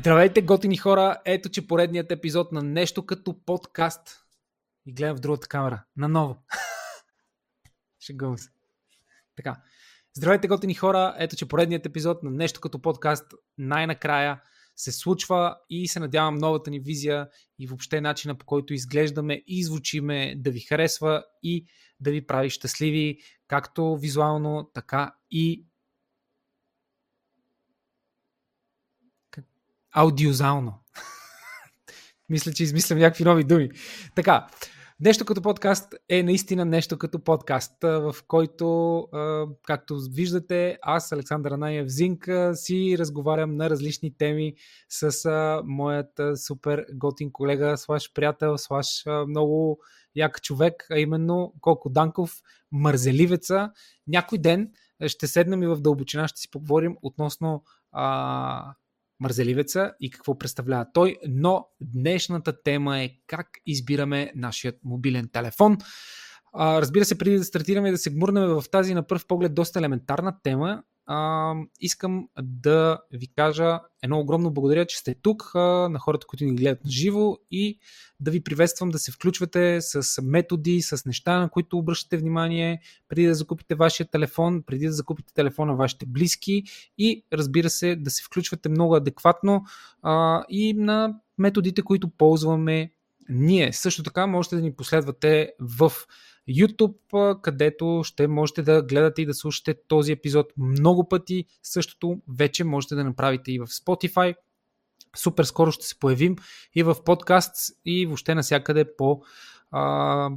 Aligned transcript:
Здравейте, 0.00 0.42
готини 0.42 0.76
хора! 0.76 1.20
Ето, 1.24 1.48
че 1.48 1.66
поредният 1.66 2.12
епизод 2.12 2.52
на 2.52 2.62
нещо 2.62 3.06
като 3.06 3.44
подкаст. 3.46 4.24
И 4.86 4.92
гледам 4.94 5.16
в 5.16 5.20
другата 5.20 5.48
камера. 5.48 5.84
Наново. 5.96 6.36
Шегувам 8.06 8.38
се. 8.38 8.48
Така. 9.36 9.62
Здравейте, 10.16 10.48
готини 10.48 10.74
хора! 10.74 11.14
Ето, 11.18 11.36
че 11.36 11.48
поредният 11.48 11.86
епизод 11.86 12.22
на 12.22 12.30
нещо 12.30 12.60
като 12.60 12.82
подкаст 12.82 13.24
най-накрая 13.58 14.42
се 14.76 14.92
случва 14.92 15.56
и 15.70 15.88
се 15.88 16.00
надявам 16.00 16.34
новата 16.34 16.70
ни 16.70 16.80
визия 16.80 17.28
и 17.58 17.66
въобще 17.66 18.00
начина 18.00 18.34
по 18.34 18.46
който 18.46 18.74
изглеждаме 18.74 19.42
и 19.46 19.64
звучиме 19.64 20.34
да 20.36 20.50
ви 20.50 20.60
харесва 20.60 21.24
и 21.42 21.66
да 22.00 22.10
ви 22.10 22.26
прави 22.26 22.50
щастливи, 22.50 23.18
както 23.48 23.96
визуално, 23.96 24.70
така 24.74 25.14
и 25.30 25.66
аудиозално. 29.92 30.74
Мисля, 32.28 32.52
че 32.52 32.62
измислям 32.62 32.98
някакви 32.98 33.24
нови 33.24 33.44
думи. 33.44 33.70
Така, 34.14 34.46
Нещо 35.02 35.24
като 35.24 35.42
подкаст 35.42 35.94
е 36.08 36.22
наистина 36.22 36.64
нещо 36.64 36.98
като 36.98 37.24
подкаст, 37.24 37.72
в 37.82 38.14
който, 38.26 39.06
както 39.66 39.98
виждате, 40.10 40.78
аз, 40.82 41.12
Александър 41.12 41.50
Анаев 41.50 41.88
Зинка, 41.88 42.52
си 42.54 42.96
разговарям 42.98 43.56
на 43.56 43.70
различни 43.70 44.16
теми 44.16 44.54
с 44.88 45.28
моят 45.64 46.20
супер 46.46 46.86
готин 46.94 47.32
колега, 47.32 47.76
слаш 47.76 48.12
приятел, 48.14 48.58
слаш 48.58 49.04
много 49.28 49.78
як 50.14 50.42
човек, 50.42 50.86
а 50.90 50.98
именно 50.98 51.54
Колко 51.60 51.90
Данков, 51.90 52.34
мързеливеца. 52.72 53.70
Някой 54.06 54.38
ден 54.38 54.70
ще 55.06 55.26
седнем 55.26 55.62
и 55.62 55.66
в 55.66 55.80
дълбочина 55.80 56.28
ще 56.28 56.40
си 56.40 56.50
поговорим 56.50 56.96
относно 57.02 57.64
мързеливеца 59.20 59.92
и 60.00 60.10
какво 60.10 60.38
представлява 60.38 60.86
той, 60.94 61.16
но 61.28 61.66
днешната 61.80 62.62
тема 62.62 62.98
е 62.98 63.10
как 63.26 63.46
избираме 63.66 64.32
нашият 64.36 64.76
мобилен 64.84 65.28
телефон. 65.32 65.78
А, 66.52 66.80
разбира 66.80 67.04
се, 67.04 67.18
преди 67.18 67.36
да 67.36 67.44
стартираме 67.44 67.88
и 67.88 67.92
да 67.92 67.98
се 67.98 68.10
гмурнем 68.10 68.48
в 68.48 68.64
тази 68.72 68.94
на 68.94 69.06
пръв 69.06 69.26
поглед 69.26 69.54
доста 69.54 69.78
елементарна 69.78 70.36
тема, 70.42 70.82
искам 71.80 72.28
да 72.42 73.00
ви 73.12 73.26
кажа 73.36 73.80
едно 74.02 74.20
огромно 74.20 74.50
благодаря, 74.50 74.86
че 74.86 74.98
сте 74.98 75.14
тук, 75.14 75.50
на 75.54 75.98
хората, 75.98 76.26
които 76.26 76.44
ни 76.44 76.54
гледат 76.54 76.84
на 76.84 76.90
живо 76.90 77.36
и 77.50 77.78
да 78.20 78.30
ви 78.30 78.42
приветствам 78.42 78.90
да 78.90 78.98
се 78.98 79.12
включвате 79.12 79.80
с 79.80 80.22
методи, 80.22 80.82
с 80.82 81.04
неща, 81.06 81.40
на 81.40 81.48
които 81.48 81.78
обръщате 81.78 82.16
внимание 82.16 82.80
преди 83.08 83.26
да 83.26 83.34
закупите 83.34 83.74
вашия 83.74 84.06
телефон, 84.06 84.62
преди 84.62 84.86
да 84.86 84.92
закупите 84.92 85.34
телефона 85.34 85.72
на 85.72 85.78
вашите 85.78 86.06
близки 86.06 86.64
и 86.98 87.24
разбира 87.32 87.70
се 87.70 87.96
да 87.96 88.10
се 88.10 88.22
включвате 88.22 88.68
много 88.68 88.94
адекватно 88.94 89.64
и 90.48 90.74
на 90.76 91.20
методите, 91.38 91.82
които 91.82 92.08
ползваме 92.08 92.92
ние. 93.28 93.72
Също 93.72 94.02
така 94.02 94.26
можете 94.26 94.56
да 94.56 94.62
ни 94.62 94.72
последвате 94.72 95.52
в 95.60 95.92
YouTube, 96.50 97.40
където 97.40 98.02
ще 98.04 98.28
можете 98.28 98.62
да 98.62 98.82
гледате 98.82 99.22
и 99.22 99.26
да 99.26 99.34
слушате 99.34 99.74
този 99.88 100.12
епизод 100.12 100.52
много 100.56 101.08
пъти. 101.08 101.44
Същото 101.62 102.20
вече 102.38 102.64
можете 102.64 102.94
да 102.94 103.04
направите 103.04 103.52
и 103.52 103.58
в 103.58 103.66
Spotify. 103.66 104.34
Супер 105.16 105.44
скоро 105.44 105.72
ще 105.72 105.86
се 105.86 105.98
появим 105.98 106.36
и 106.74 106.82
в 106.82 106.96
подкаст 107.04 107.54
и 107.84 108.06
въобще 108.06 108.34
навсякъде 108.34 108.96
по 108.96 109.22
а, 109.70 109.82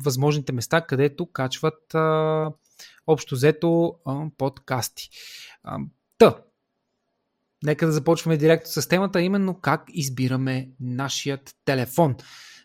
възможните 0.04 0.54
места, 0.54 0.82
където 0.82 1.26
качват 1.26 1.96
а, 1.96 2.52
общо 3.08 3.36
взето 3.36 3.96
а, 4.06 4.26
подкасти. 4.38 5.10
А, 5.64 5.78
та, 6.18 6.38
нека 7.64 7.86
да 7.86 7.92
започваме 7.92 8.38
директно 8.38 8.82
с 8.82 8.88
темата, 8.88 9.22
именно 9.22 9.60
как 9.62 9.84
избираме 9.90 10.70
нашият 10.80 11.56
телефон. 11.66 12.16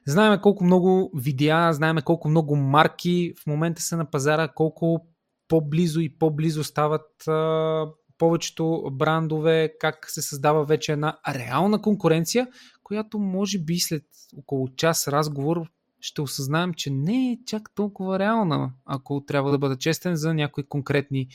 Знаеме 0.08 0.40
колко 0.40 0.64
много 0.64 1.10
видеа, 1.14 1.72
знаеме 1.72 2.02
колко 2.02 2.28
много 2.28 2.56
марки 2.56 3.32
в 3.42 3.46
момента 3.46 3.82
са 3.82 3.96
на 3.96 4.10
пазара, 4.10 4.48
колко 4.48 5.06
по-близо 5.48 6.00
и 6.00 6.18
по-близо 6.18 6.64
стават 6.64 7.28
а, 7.28 7.86
повечето 8.18 8.90
брандове, 8.92 9.72
как 9.80 10.10
се 10.10 10.22
създава 10.22 10.64
вече 10.64 10.92
една 10.92 11.18
реална 11.28 11.82
конкуренция, 11.82 12.48
която 12.82 13.18
може 13.18 13.58
би 13.58 13.78
след 13.78 14.02
около 14.36 14.68
час 14.68 15.08
разговор 15.08 15.62
ще 16.00 16.22
осъзнаем, 16.22 16.74
че 16.74 16.90
не 16.90 17.32
е 17.32 17.38
чак 17.46 17.74
толкова 17.74 18.18
реална, 18.18 18.72
ако 18.86 19.24
трябва 19.24 19.50
да 19.50 19.58
бъда 19.58 19.76
честен 19.76 20.16
за 20.16 20.34
някои 20.34 20.68
конкретни 20.68 21.28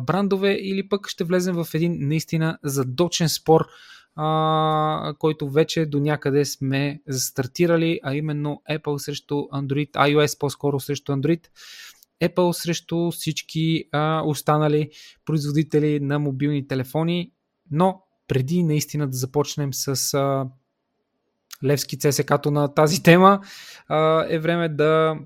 брандове 0.00 0.52
или 0.52 0.88
пък 0.88 1.08
ще 1.08 1.24
влезем 1.24 1.54
в 1.54 1.74
един 1.74 2.08
наистина 2.08 2.58
задочен 2.64 3.28
спор 3.28 3.66
а, 4.16 5.14
който 5.18 5.50
вече 5.50 5.86
до 5.86 6.00
някъде 6.00 6.44
сме 6.44 7.00
стартирали, 7.10 8.00
а 8.02 8.14
именно 8.14 8.62
Apple 8.70 8.96
срещу 8.96 9.34
Android, 9.34 9.90
iOS 9.90 10.38
по-скоро 10.38 10.80
срещу 10.80 11.12
Android, 11.12 11.46
Apple 12.22 12.52
срещу 12.52 13.10
всички 13.10 13.84
а, 13.92 14.22
останали 14.26 14.90
производители 15.24 16.00
на 16.00 16.18
мобилни 16.18 16.66
телефони, 16.66 17.32
но 17.70 18.02
преди 18.28 18.62
наистина 18.62 19.08
да 19.08 19.16
започнем 19.16 19.74
с 19.74 20.14
а, 20.14 20.46
Левски 21.64 21.98
ЦСК-то 21.98 22.50
на 22.50 22.74
тази 22.74 23.02
тема, 23.02 23.40
а, 23.88 24.26
е 24.28 24.38
време 24.38 24.68
да 24.68 25.18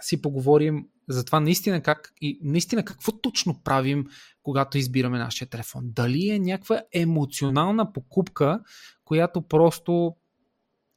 си 0.00 0.22
поговорим 0.22 0.86
за 1.08 1.24
това 1.24 1.40
наистина 1.40 1.82
как 1.82 2.12
и 2.20 2.40
наистина 2.42 2.84
какво 2.84 3.12
точно 3.12 3.60
правим, 3.64 4.06
когато 4.42 4.78
избираме 4.78 5.18
нашия 5.18 5.48
телефон. 5.48 5.82
Дали 5.84 6.28
е 6.28 6.38
някаква 6.38 6.80
емоционална 6.92 7.92
покупка, 7.92 8.60
която 9.04 9.42
просто 9.42 10.14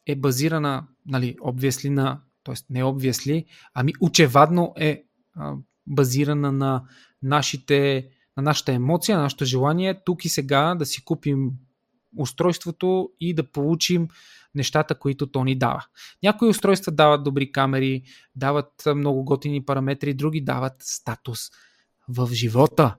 е 0.06 0.16
базирана, 0.16 0.88
нали, 1.06 1.36
обвесли 1.42 1.90
на, 1.90 2.22
т.е. 2.44 2.56
не 2.70 2.84
обвесли, 2.84 3.46
ами 3.74 3.94
очевадно 4.02 4.74
е 4.78 5.04
а, 5.36 5.54
базирана 5.88 6.52
на 6.52 6.84
нашите 7.24 8.10
на 8.38 8.44
нашата 8.44 8.74
емоция, 8.74 9.18
на 9.18 9.24
нашето 9.24 9.46
желание 9.46 10.04
тук 10.06 10.26
и 10.26 10.30
сега 10.30 10.76
да 10.76 10.86
си 10.86 11.06
купим 11.06 11.52
устройството 12.18 13.10
и 13.20 13.34
да 13.34 13.44
получим 13.44 14.08
нещата, 14.56 14.96
които 14.96 15.28
то 15.28 15.44
ни 15.44 15.56
дава. 15.56 15.86
Някои 16.24 16.50
устройства 16.50 16.92
дават 16.92 17.24
добри 17.24 17.52
камери, 17.52 18.04
дават 18.36 18.84
много 18.96 19.24
готини 19.24 19.66
параметри, 19.66 20.14
други 20.14 20.42
дават 20.42 20.74
статус 20.80 21.40
в 22.10 22.30
живота. 22.34 22.96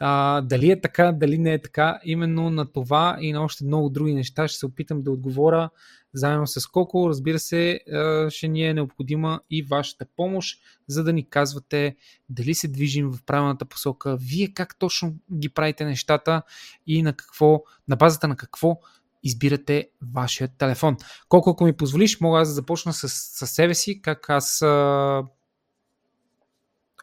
А, 0.00 0.40
дали 0.40 0.70
е 0.70 0.80
така, 0.80 1.12
дали 1.12 1.38
не 1.38 1.52
е 1.54 1.62
така, 1.62 2.00
именно 2.04 2.50
на 2.50 2.72
това 2.72 3.16
и 3.20 3.32
на 3.32 3.42
още 3.42 3.64
много 3.64 3.90
други 3.90 4.14
неща 4.14 4.48
ще 4.48 4.58
се 4.58 4.66
опитам 4.66 5.02
да 5.02 5.10
отговоря 5.10 5.70
заедно 6.14 6.46
с 6.46 6.66
Коко. 6.66 7.08
Разбира 7.08 7.38
се, 7.38 7.80
ще 8.28 8.48
ни 8.48 8.66
е 8.66 8.74
необходима 8.74 9.40
и 9.50 9.62
вашата 9.62 10.06
помощ, 10.16 10.60
за 10.88 11.04
да 11.04 11.12
ни 11.12 11.28
казвате 11.28 11.96
дали 12.28 12.54
се 12.54 12.68
движим 12.68 13.10
в 13.10 13.22
правилната 13.26 13.64
посока, 13.64 14.16
вие 14.20 14.52
как 14.54 14.78
точно 14.78 15.14
ги 15.32 15.48
правите 15.48 15.84
нещата 15.84 16.42
и 16.86 17.02
на 17.02 17.12
какво, 17.12 17.62
на 17.88 17.96
базата 17.96 18.28
на 18.28 18.36
какво 18.36 18.78
избирате 19.22 19.88
вашия 20.14 20.48
телефон. 20.48 20.96
Колко 21.28 21.50
ако 21.50 21.64
ми 21.64 21.72
позволиш, 21.72 22.20
мога 22.20 22.40
аз 22.40 22.48
да 22.48 22.54
започна 22.54 22.92
с, 22.92 23.08
с 23.08 23.46
себе 23.46 23.74
си, 23.74 24.02
как 24.02 24.30
аз 24.30 24.62
а, 24.62 25.22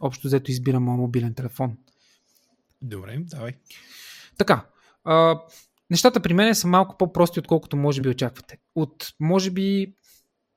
общо 0.02 0.28
взето 0.28 0.52
избирам 0.52 0.84
моят 0.84 1.00
мобилен 1.00 1.34
телефон. 1.34 1.78
Добре, 2.84 3.20
давай. 3.20 3.52
Така, 4.38 4.66
а, 5.04 5.40
нещата 5.90 6.20
при 6.20 6.34
мен 6.34 6.56
са 6.56 6.68
малко 6.68 6.98
по-прости, 6.98 7.40
отколкото 7.40 7.78
може 7.78 8.02
би 8.02 8.10
очаквате. 8.10 8.58
От, 8.76 9.14
може 9.20 9.52
би, 9.52 9.96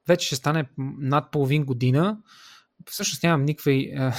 вече 0.08 0.26
ще 0.26 0.36
стане 0.36 0.68
над 0.98 1.30
половин 1.30 1.64
година, 1.64 2.18
всъщност 2.90 3.22
нямам 3.22 3.44
никаква, 3.44 3.72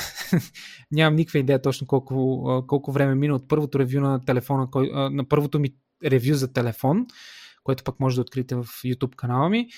нямам 0.92 1.16
никаква 1.16 1.40
идея 1.40 1.62
точно 1.62 1.88
колко, 1.88 2.66
колко 2.68 2.92
време 2.92 3.16
мина 3.16 3.36
от 3.36 3.48
първото 3.48 3.80
ревю 3.80 4.00
на 4.00 4.26
телефона, 4.26 4.72
кой, 4.72 4.92
на 5.12 5.28
първото 5.28 5.60
ми 5.60 5.70
ревю 6.06 6.34
за 6.34 6.54
телефон, 6.54 7.06
което 7.64 7.84
пък 7.84 8.00
може 8.00 8.16
да 8.16 8.22
откриете 8.22 8.56
в 8.56 8.64
YouTube 8.64 9.16
канала 9.16 9.50
ми. 9.50 9.70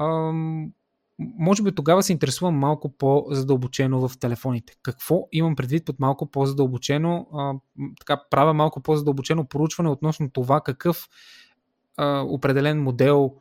Ам, 0.00 0.72
може 1.18 1.62
би 1.62 1.74
тогава 1.74 2.02
се 2.02 2.12
интересувам 2.12 2.54
малко 2.54 2.96
по-задълбочено 2.96 4.08
в 4.08 4.18
телефоните. 4.18 4.76
Какво 4.82 5.28
имам 5.32 5.56
предвид 5.56 5.84
под 5.84 6.00
малко 6.00 6.30
по-задълбочено? 6.30 7.26
А, 7.32 7.54
така, 8.00 8.22
правя 8.30 8.54
малко 8.54 8.82
по-задълбочено 8.82 9.44
поручване 9.44 9.90
относно 9.90 10.30
това 10.30 10.60
какъв 10.60 11.08
а, 11.96 12.20
определен 12.20 12.82
модел 12.82 13.34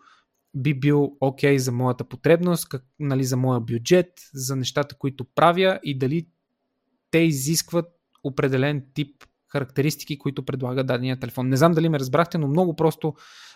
би 0.55 0.79
бил 0.79 1.17
окей 1.19 1.55
okay 1.55 1.57
за 1.57 1.71
моята 1.71 2.03
потребност, 2.03 2.69
как, 2.69 2.85
нали, 2.99 3.23
за 3.23 3.37
моя 3.37 3.59
бюджет, 3.59 4.11
за 4.33 4.55
нещата, 4.55 4.95
които 4.95 5.25
правя 5.35 5.79
и 5.83 5.97
дали 5.97 6.27
те 7.11 7.17
изискват 7.17 7.85
определен 8.23 8.85
тип 8.93 9.23
характеристики, 9.51 10.17
които 10.17 10.45
предлага 10.45 10.83
дадения 10.83 11.19
телефон. 11.19 11.49
Не 11.49 11.57
знам 11.57 11.73
дали 11.73 11.89
ме 11.89 11.99
разбрахте, 11.99 12.37
но 12.37 12.47
много 12.47 12.75
просто 12.75 13.13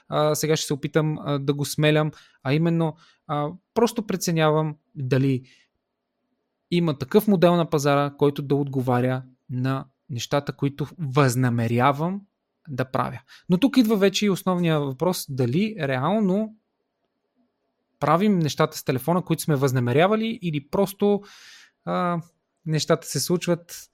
а, 0.09 0.35
сега 0.35 0.55
ще 0.55 0.67
се 0.67 0.73
опитам 0.73 1.17
а, 1.19 1.39
да 1.39 1.53
го 1.53 1.65
смелям, 1.65 2.11
а 2.43 2.53
именно 2.53 2.95
а, 3.27 3.49
просто 3.73 4.07
преценявам 4.07 4.75
дали 4.95 5.43
има 6.71 6.97
такъв 6.97 7.27
модел 7.27 7.55
на 7.55 7.69
пазара, 7.69 8.13
който 8.17 8.41
да 8.41 8.55
отговаря 8.55 9.23
на 9.49 9.85
нещата, 10.09 10.53
които 10.53 10.87
възнамерявам 10.99 12.21
да 12.69 12.85
правя. 12.85 13.19
Но 13.49 13.57
тук 13.57 13.77
идва 13.77 13.95
вече 13.95 14.25
и 14.25 14.29
основния 14.29 14.79
въпрос 14.79 15.25
дали 15.29 15.75
реално 15.79 16.55
правим 17.99 18.39
нещата 18.39 18.77
с 18.77 18.83
телефона, 18.83 19.21
които 19.21 19.43
сме 19.43 19.55
възнамерявали 19.55 20.39
или 20.41 20.69
просто 20.69 21.21
а, 21.85 22.21
нещата 22.65 23.07
се 23.07 23.19
случват 23.19 23.90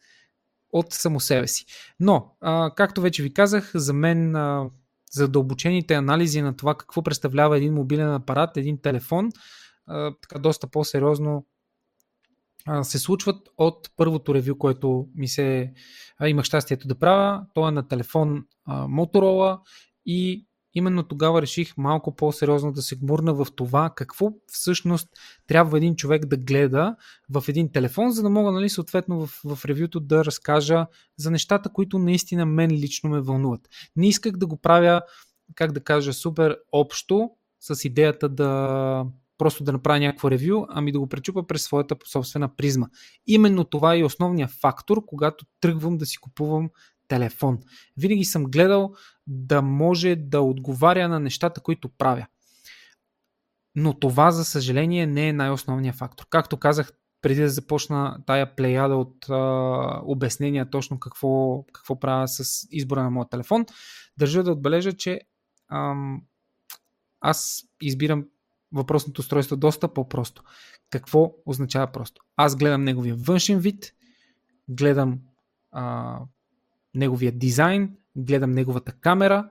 от 0.80 0.94
само 0.94 1.20
себе 1.20 1.48
си. 1.48 1.66
Но, 2.00 2.36
а, 2.42 2.72
както 2.76 3.02
вече 3.02 3.24
ви 3.24 3.34
казах, 3.34 3.72
за 3.76 3.94
мен 3.94 4.36
а, 4.36 4.70
задълбочените 5.12 5.94
анализи 5.94 6.42
на 6.42 6.58
това 6.58 6.76
какво 6.76 7.04
представлява 7.04 7.58
един 7.58 7.74
мобилен 7.74 8.14
апарат, 8.14 8.58
един 8.58 8.82
телефон, 8.82 9.30
а, 9.88 10.14
така 10.22 10.40
доста 10.40 10.68
по-сериозно 10.68 11.46
а, 12.66 12.84
се 12.84 13.00
случват 13.00 13.50
от 13.58 13.90
първото 13.98 14.36
ревю, 14.36 14.58
което 14.58 15.08
ми 15.16 15.28
се 15.28 15.74
а, 16.18 16.30
имах 16.30 16.46
щастието 16.46 16.88
да 16.88 16.96
правя. 16.96 17.46
То 17.54 17.68
е 17.68 17.72
на 17.72 17.88
телефон 17.88 18.46
а, 18.66 18.88
Motorola 18.88 19.60
и 20.06 20.48
именно 20.78 21.04
тогава 21.04 21.42
реших 21.42 21.78
малко 21.78 22.16
по-сериозно 22.16 22.72
да 22.72 22.82
се 22.82 22.96
гмурна 22.96 23.34
в 23.34 23.48
това 23.56 23.90
какво 23.96 24.30
всъщност 24.48 25.10
трябва 25.48 25.78
един 25.78 25.96
човек 25.96 26.26
да 26.26 26.38
гледа 26.38 26.96
в 27.30 27.44
един 27.48 27.72
телефон, 27.72 28.12
за 28.12 28.22
да 28.22 28.30
мога, 28.30 28.52
нали, 28.52 28.70
съответно 28.70 29.26
в, 29.26 29.42
в 29.46 29.66
ревюто 29.66 30.00
да 30.00 30.26
разкажа 30.26 30.86
за 31.18 31.32
нещата, 31.32 31.70
които 31.70 32.00
наистина 32.00 32.46
мен 32.46 32.72
лично 32.72 33.10
ме 33.10 33.22
вълнуват. 33.22 33.62
Не 33.96 34.08
исках 34.08 34.38
да 34.38 34.48
го 34.48 34.58
правя, 34.58 35.02
как 35.56 35.72
да 35.72 35.84
кажа, 35.84 36.14
супер 36.14 36.58
общо, 36.72 37.30
с 37.60 37.86
идеята 37.86 38.30
да 38.30 39.06
просто 39.38 39.64
да 39.64 39.72
направя 39.72 40.00
някакво 40.00 40.32
ревю, 40.32 40.66
ами 40.70 40.92
да 40.92 41.00
го 41.00 41.08
пречупа 41.08 41.48
през 41.48 41.64
своята 41.64 41.96
собствена 42.12 42.56
призма. 42.56 42.88
Именно 43.28 43.64
това 43.64 43.96
е 43.96 44.04
основният 44.04 44.52
фактор, 44.52 45.06
когато 45.06 45.46
тръгвам 45.62 45.98
да 45.98 46.06
си 46.06 46.18
купувам 46.18 46.70
телефон. 47.07 47.59
Винаги 47.98 48.25
съм 48.25 48.44
гледал 48.44 48.94
да 49.27 49.62
може 49.62 50.15
да 50.15 50.42
отговаря 50.42 51.07
на 51.07 51.19
нещата, 51.19 51.62
които 51.62 51.89
правя. 51.89 52.27
Но 53.75 54.00
това, 54.00 54.31
за 54.31 54.45
съжаление, 54.45 55.07
не 55.07 55.30
е 55.30 55.33
най-основният 55.33 55.95
фактор. 55.95 56.25
Както 56.30 56.57
казах, 56.57 56.92
преди 57.21 57.42
да 57.42 57.50
започна 57.50 58.24
тая 58.25 58.56
плеяда 58.56 58.95
от 58.95 59.30
а, 59.30 60.01
обяснения 60.04 60.69
точно 60.69 61.00
какво, 61.00 61.63
какво 61.74 62.00
правя 62.00 62.27
с 62.27 62.68
избора 62.71 63.04
на 63.04 63.09
моят 63.09 63.30
телефон, 63.30 63.65
държа 64.18 64.44
да 64.44 64.51
отбележа, 64.51 64.94
че 64.94 65.21
ам, 65.71 66.21
аз 67.21 67.63
избирам 67.81 68.25
въпросното 68.71 69.21
устройство 69.21 69.56
доста 69.56 69.94
по-просто. 69.94 70.44
Какво 70.89 71.33
означава 71.45 71.92
просто? 71.92 72.21
Аз 72.36 72.56
гледам 72.56 72.83
неговия 72.83 73.15
външен 73.15 73.59
вид, 73.59 73.94
гледам 74.69 75.19
неговия 76.95 77.31
дизайн, 77.31 77.98
гледам 78.16 78.51
неговата 78.51 78.92
камера, 78.92 79.50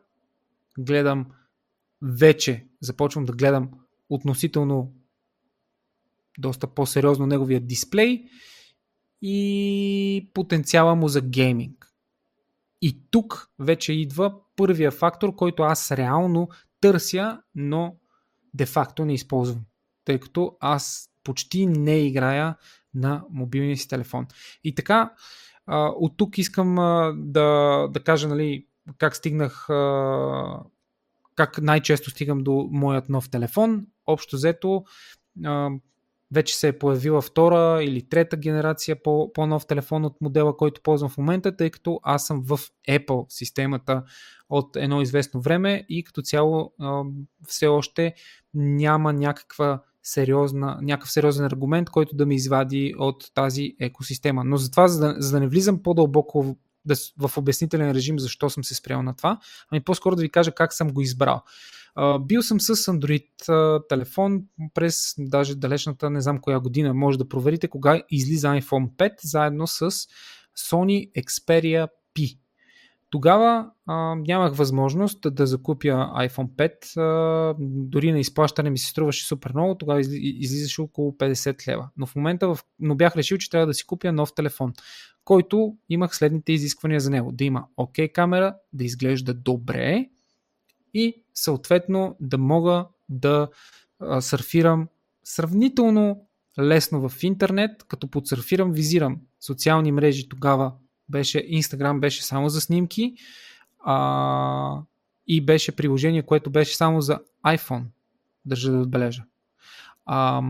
гледам 0.78 1.26
вече, 2.02 2.66
започвам 2.80 3.24
да 3.24 3.32
гледам 3.32 3.70
относително 4.08 4.92
доста 6.38 6.66
по-сериозно 6.66 7.26
неговия 7.26 7.60
дисплей 7.60 8.24
и 9.22 10.30
потенциала 10.34 10.94
му 10.94 11.08
за 11.08 11.20
гейминг. 11.20 11.92
И 12.82 13.00
тук 13.10 13.50
вече 13.58 13.92
идва 13.92 14.34
първия 14.56 14.90
фактор, 14.90 15.34
който 15.34 15.62
аз 15.62 15.92
реално 15.92 16.48
търся, 16.80 17.42
но 17.54 17.96
де-факто 18.54 19.04
не 19.04 19.14
използвам. 19.14 19.64
Тъй 20.04 20.20
като 20.20 20.56
аз 20.60 21.10
почти 21.24 21.66
не 21.66 22.06
играя 22.06 22.56
на 22.94 23.24
мобилния 23.30 23.76
си 23.76 23.88
телефон. 23.88 24.26
И 24.64 24.74
така, 24.74 25.14
от 25.68 26.16
тук 26.16 26.38
искам 26.38 26.74
да, 27.16 27.88
да 27.90 28.00
кажа 28.04 28.28
нали, 28.28 28.66
как 28.98 29.16
стигнах, 29.16 29.66
как 31.34 31.58
най-често 31.62 32.10
стигам 32.10 32.38
до 32.38 32.68
моят 32.70 33.08
нов 33.08 33.30
телефон. 33.30 33.86
Общо 34.06 34.36
взето, 34.36 34.84
вече 36.32 36.56
се 36.56 36.68
е 36.68 36.78
появила 36.78 37.20
втора 37.20 37.84
или 37.84 38.08
трета 38.08 38.36
генерация 38.36 39.02
по, 39.02 39.32
по-нов 39.32 39.66
телефон 39.66 40.04
от 40.04 40.20
модела, 40.20 40.56
който 40.56 40.82
ползвам 40.82 41.10
в 41.10 41.18
момента, 41.18 41.56
тъй 41.56 41.70
като 41.70 42.00
аз 42.02 42.26
съм 42.26 42.42
в 42.42 42.60
Apple 42.88 43.26
системата 43.28 44.04
от 44.48 44.76
едно 44.76 45.00
известно 45.00 45.40
време 45.40 45.86
и 45.88 46.04
като 46.04 46.22
цяло 46.22 46.72
все 47.46 47.66
още 47.66 48.14
няма 48.54 49.12
някаква 49.12 49.82
сериозна, 50.06 50.78
някакъв 50.82 51.12
сериозен 51.12 51.44
аргумент, 51.44 51.90
който 51.90 52.16
да 52.16 52.26
ме 52.26 52.34
извади 52.34 52.94
от 52.98 53.30
тази 53.34 53.76
екосистема. 53.80 54.44
Но 54.44 54.56
затова, 54.56 54.88
за 54.88 55.00
да, 55.00 55.14
за 55.18 55.30
да 55.30 55.40
не 55.40 55.48
влизам 55.48 55.82
по-дълбоко 55.82 56.56
в 57.18 57.36
обяснителен 57.36 57.90
режим 57.90 58.18
защо 58.18 58.50
съм 58.50 58.64
се 58.64 58.74
спрял 58.74 59.02
на 59.02 59.16
това, 59.16 59.38
ами 59.70 59.80
по-скоро 59.80 60.16
да 60.16 60.22
ви 60.22 60.30
кажа 60.30 60.52
как 60.52 60.72
съм 60.72 60.92
го 60.92 61.00
избрал. 61.00 61.42
бил 62.20 62.42
съм 62.42 62.60
с 62.60 62.76
Android 62.76 63.26
телефон 63.88 64.42
през 64.74 65.14
даже 65.18 65.54
далечната, 65.54 66.10
не 66.10 66.20
знам 66.20 66.40
коя 66.40 66.60
година, 66.60 66.94
може 66.94 67.18
да 67.18 67.28
проверите 67.28 67.68
кога 67.68 68.02
излиза 68.10 68.48
iPhone 68.48 68.90
5 68.96 69.12
заедно 69.22 69.66
с 69.66 69.90
Sony 70.58 71.12
Xperia. 71.12 71.88
Тогава 73.16 73.70
а, 73.86 74.14
нямах 74.14 74.54
възможност 74.54 75.34
да 75.34 75.46
закупя 75.46 76.12
iPhone 76.16 76.48
5. 76.48 76.96
А, 76.96 77.54
дори 77.60 78.12
на 78.12 78.18
изплащане 78.18 78.70
ми 78.70 78.78
се 78.78 78.86
струваше 78.86 79.26
супер 79.26 79.50
много. 79.54 79.74
Тогава 79.74 80.00
излизаше 80.00 80.80
около 80.80 81.12
50 81.12 81.68
лева. 81.68 81.88
Но 81.96 82.06
в 82.06 82.16
момента, 82.16 82.48
в... 82.48 82.58
но 82.80 82.94
бях 82.94 83.16
решил, 83.16 83.38
че 83.38 83.50
трябва 83.50 83.66
да 83.66 83.74
си 83.74 83.86
купя 83.86 84.12
нов 84.12 84.34
телефон, 84.34 84.72
който 85.24 85.76
имах 85.88 86.16
следните 86.16 86.52
изисквания 86.52 87.00
за 87.00 87.10
него. 87.10 87.32
Да 87.32 87.44
има 87.44 87.64
OK 87.78 88.12
камера, 88.12 88.56
да 88.72 88.84
изглежда 88.84 89.34
добре 89.34 90.08
и 90.94 91.22
съответно 91.34 92.16
да 92.20 92.38
мога 92.38 92.86
да 93.08 93.48
а, 94.00 94.20
сърфирам 94.20 94.88
сравнително 95.24 96.26
лесно 96.58 97.08
в 97.08 97.22
интернет, 97.22 97.84
като 97.88 98.08
подсърфирам, 98.08 98.72
визирам 98.72 99.20
социални 99.40 99.92
мрежи 99.92 100.28
тогава 100.28 100.72
беше, 101.08 101.38
Instagram 101.38 102.00
беше 102.00 102.24
само 102.24 102.48
за 102.48 102.60
снимки 102.60 103.14
а, 103.84 104.82
и 105.26 105.40
беше 105.46 105.76
приложение, 105.76 106.22
което 106.22 106.50
беше 106.50 106.76
само 106.76 107.00
за 107.00 107.18
iPhone. 107.46 107.82
Държа 108.44 108.72
да 108.72 108.78
отбележа. 108.78 109.24
А, 110.06 110.42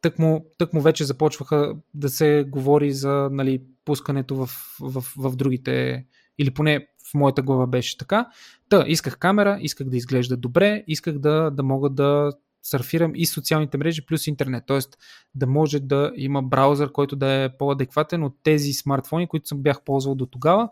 тък, 0.00 0.18
му, 0.18 0.46
тък 0.58 0.72
му 0.72 0.80
вече 0.80 1.04
започваха 1.04 1.76
да 1.94 2.08
се 2.08 2.44
говори 2.48 2.92
за 2.92 3.28
нали, 3.32 3.62
пускането 3.84 4.36
в, 4.36 4.50
в, 4.80 5.04
в 5.16 5.36
другите, 5.36 6.04
или 6.38 6.50
поне 6.50 6.86
в 7.10 7.14
моята 7.14 7.42
глава 7.42 7.66
беше 7.66 7.98
така. 7.98 8.28
Та, 8.68 8.84
исках 8.86 9.18
камера, 9.18 9.58
исках 9.60 9.88
да 9.88 9.96
изглежда 9.96 10.36
добре, 10.36 10.84
исках 10.86 11.18
да, 11.18 11.50
да 11.50 11.62
мога 11.62 11.90
да 11.90 12.32
сърфирам 12.62 13.12
и 13.14 13.26
социалните 13.26 13.78
мрежи 13.78 14.06
плюс 14.06 14.26
интернет. 14.26 14.64
Т.е. 14.66 14.78
да 15.34 15.46
може 15.46 15.80
да 15.80 16.12
има 16.16 16.42
браузър, 16.42 16.92
който 16.92 17.16
да 17.16 17.32
е 17.32 17.56
по-адекватен 17.58 18.24
от 18.24 18.36
тези 18.42 18.72
смартфони, 18.72 19.28
които 19.28 19.48
съм 19.48 19.62
бях 19.62 19.82
ползвал 19.84 20.14
до 20.14 20.26
тогава, 20.26 20.68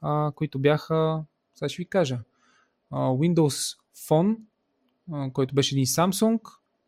а, 0.00 0.32
които 0.34 0.58
бяха, 0.58 1.22
сега 1.54 1.68
ще 1.68 1.82
ви 1.82 1.88
кажа, 1.88 2.18
а, 2.90 2.98
Windows 2.98 3.76
Phone, 4.08 4.36
а, 5.12 5.30
който 5.32 5.54
беше 5.54 5.74
един 5.74 5.86
Samsung 5.86 6.40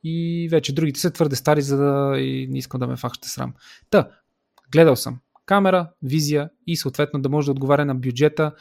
и 0.04 0.48
вече 0.50 0.74
другите 0.74 1.00
са 1.00 1.10
твърде 1.10 1.36
стари, 1.36 1.62
за 1.62 1.76
да 1.76 2.18
и 2.18 2.46
не 2.50 2.58
искам 2.58 2.80
да 2.80 2.86
ме 2.86 2.96
фахте 2.96 3.28
срам. 3.28 3.54
Та, 3.90 4.10
гледал 4.72 4.96
съм 4.96 5.18
камера, 5.46 5.90
визия 6.02 6.50
и 6.66 6.76
съответно 6.76 7.22
да 7.22 7.28
може 7.28 7.44
да 7.44 7.50
отговаря 7.50 7.84
на 7.84 7.94
бюджета 7.94 8.52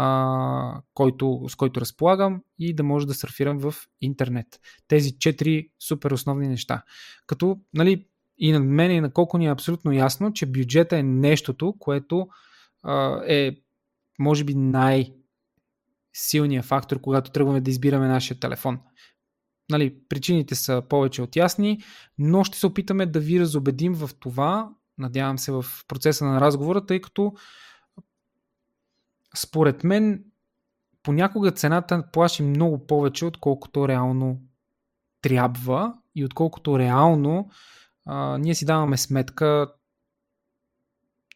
а, 0.00 0.80
който, 0.94 1.44
с 1.48 1.54
който 1.54 1.80
разполагам 1.80 2.42
и 2.58 2.74
да 2.74 2.82
може 2.82 3.06
да 3.06 3.14
сърфирам 3.14 3.58
в 3.58 3.74
интернет. 4.00 4.46
Тези 4.88 5.18
четири 5.18 5.68
супер 5.88 6.10
основни 6.10 6.48
неща. 6.48 6.82
Като, 7.26 7.58
нали, 7.74 8.06
и 8.38 8.52
на 8.52 8.60
мен 8.60 8.90
и 8.90 9.00
на 9.00 9.12
колко 9.12 9.38
ни 9.38 9.46
е 9.46 9.50
абсолютно 9.50 9.92
ясно, 9.92 10.32
че 10.32 10.46
бюджета 10.46 10.98
е 10.98 11.02
нещото, 11.02 11.74
което 11.78 12.28
а, 12.82 13.22
е, 13.26 13.56
може 14.18 14.44
би, 14.44 14.54
най- 14.54 15.14
силният 16.16 16.64
фактор, 16.64 17.00
когато 17.00 17.30
тръгваме 17.30 17.60
да 17.60 17.70
избираме 17.70 18.08
нашия 18.08 18.40
телефон. 18.40 18.78
Нали, 19.70 19.94
причините 20.08 20.54
са 20.54 20.82
повече 20.88 21.22
от 21.22 21.36
ясни, 21.36 21.82
но 22.18 22.44
ще 22.44 22.58
се 22.58 22.66
опитаме 22.66 23.06
да 23.06 23.20
ви 23.20 23.40
разобедим 23.40 23.94
в 23.94 24.10
това, 24.20 24.70
надявам 24.98 25.38
се 25.38 25.52
в 25.52 25.64
процеса 25.88 26.24
на 26.24 26.40
разговора, 26.40 26.86
тъй 26.86 27.00
като 27.00 27.32
според 29.36 29.84
мен 29.84 30.24
понякога 31.02 31.50
цената 31.50 32.04
плаши 32.12 32.42
много 32.42 32.86
повече, 32.86 33.24
отколкото 33.24 33.88
реално 33.88 34.40
трябва 35.22 35.94
и 36.14 36.24
отколкото 36.24 36.78
реално 36.78 37.50
а, 38.06 38.38
ние 38.38 38.54
си 38.54 38.64
даваме 38.64 38.96
сметка, 38.96 39.72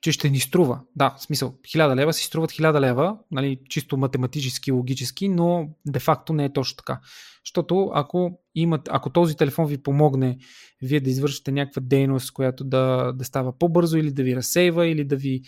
че 0.01 0.13
ще 0.13 0.31
ни 0.31 0.41
струва. 0.41 0.81
Да, 0.97 1.15
в 1.19 1.23
смисъл, 1.23 1.53
1000 1.53 1.95
лева 1.97 2.13
си 2.13 2.25
струват 2.25 2.51
1000 2.51 2.81
лева, 2.81 3.19
нали, 3.31 3.61
чисто 3.69 3.97
математически, 3.97 4.73
логически, 4.73 5.29
но 5.29 5.69
де-факто 5.87 6.33
не 6.33 6.45
е 6.45 6.53
точно 6.53 6.77
така. 6.77 7.01
Защото 7.47 7.91
ако, 7.95 8.41
имат, 8.55 8.89
ако 8.93 9.11
този 9.11 9.37
телефон 9.37 9.67
ви 9.67 9.83
помогне 9.83 10.39
вие 10.83 11.01
да 11.01 11.11
извършите 11.11 11.53
някаква 11.53 11.83
дейност, 11.85 12.33
която 12.33 12.65
да, 12.65 13.13
да 13.13 13.25
става 13.25 13.59
по-бързо 13.59 13.99
или 13.99 14.13
да 14.13 14.23
ви 14.23 14.37
разсейва 14.37 14.87
или 14.87 15.05
да 15.05 15.17
ви 15.17 15.43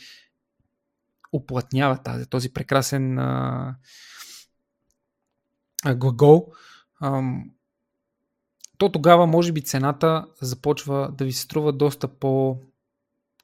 оплътнява 1.37 1.99
тази, 1.99 2.27
този 2.27 2.53
прекрасен 2.53 3.19
а, 3.19 3.77
а, 5.85 5.95
глагол, 5.95 6.53
а, 7.01 7.23
то 8.79 8.93
тогава 8.93 9.27
може 9.27 9.53
би 9.53 9.63
цената 9.63 10.27
започва 10.41 11.13
да 11.13 11.25
ви 11.25 11.33
се 11.33 11.43
струва 11.43 11.73
доста 11.73 12.09
по 12.09 12.61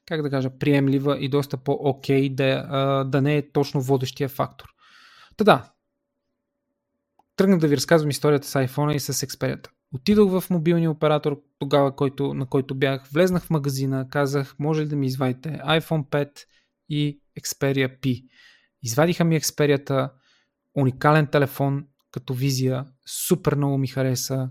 как 0.05 0.21
да 0.21 0.29
кажа, 0.29 0.49
приемлива 0.59 1.19
и 1.19 1.29
доста 1.29 1.57
по-окей 1.57 2.29
да, 2.29 3.03
да 3.03 3.21
не 3.21 3.37
е 3.37 3.51
точно 3.51 3.81
водещия 3.81 4.29
фактор. 4.29 4.69
Та 5.37 5.43
да, 5.43 5.71
тръгнах 7.35 7.59
да 7.59 7.67
ви 7.67 7.77
разказвам 7.77 8.09
историята 8.09 8.47
с 8.47 8.53
iPhone 8.53 8.93
и 8.93 8.99
с 8.99 9.13
Xperia. 9.13 9.67
Отидох 9.93 10.31
в 10.31 10.49
мобилния 10.49 10.91
оператор 10.91 11.41
тогава, 11.59 11.95
който, 11.95 12.33
на 12.33 12.45
който 12.45 12.75
бях, 12.75 13.07
влезнах 13.07 13.43
в 13.43 13.49
магазина, 13.49 14.07
казах, 14.09 14.55
може 14.59 14.81
ли 14.81 14.87
да 14.87 14.95
ми 14.95 15.07
извадите 15.07 15.49
iPhone 15.49 16.05
5 16.05 16.45
и 16.89 17.20
Xperia 17.39 17.99
P. 17.99 18.25
Извадиха 18.83 19.23
ми 19.23 19.39
Xperia, 19.39 20.09
уникален 20.75 21.27
телефон 21.27 21.85
като 22.11 22.33
визия, 22.33 22.85
супер 23.27 23.55
много 23.55 23.77
ми 23.77 23.87
хареса. 23.87 24.49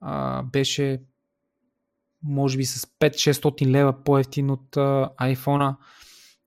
А, 0.00 0.42
беше 0.42 1.02
може 2.22 2.56
би 2.56 2.64
с 2.64 2.86
5-600 3.00 3.66
лева 3.66 4.04
по-ефтин 4.04 4.50
от 4.50 4.76
а, 4.76 5.10
iPhone. 5.20 5.76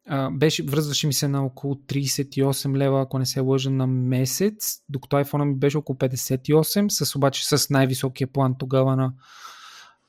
А, 0.07 0.29
беше, 0.31 0.63
връзваше 0.63 1.07
ми 1.07 1.13
се 1.13 1.27
на 1.27 1.45
около 1.45 1.75
38 1.75 2.77
лева, 2.77 3.01
ако 3.01 3.19
не 3.19 3.25
се 3.25 3.39
лъжа, 3.39 3.69
на 3.69 3.87
месец, 3.87 4.79
докато 4.89 5.15
iPhone 5.15 5.43
ми 5.43 5.55
беше 5.55 5.77
около 5.77 5.97
58, 5.97 6.87
с 6.87 7.15
обаче 7.15 7.57
с 7.57 7.69
най-високия 7.69 8.27
план 8.27 8.55
тогава 8.59 8.95
на 8.95 9.13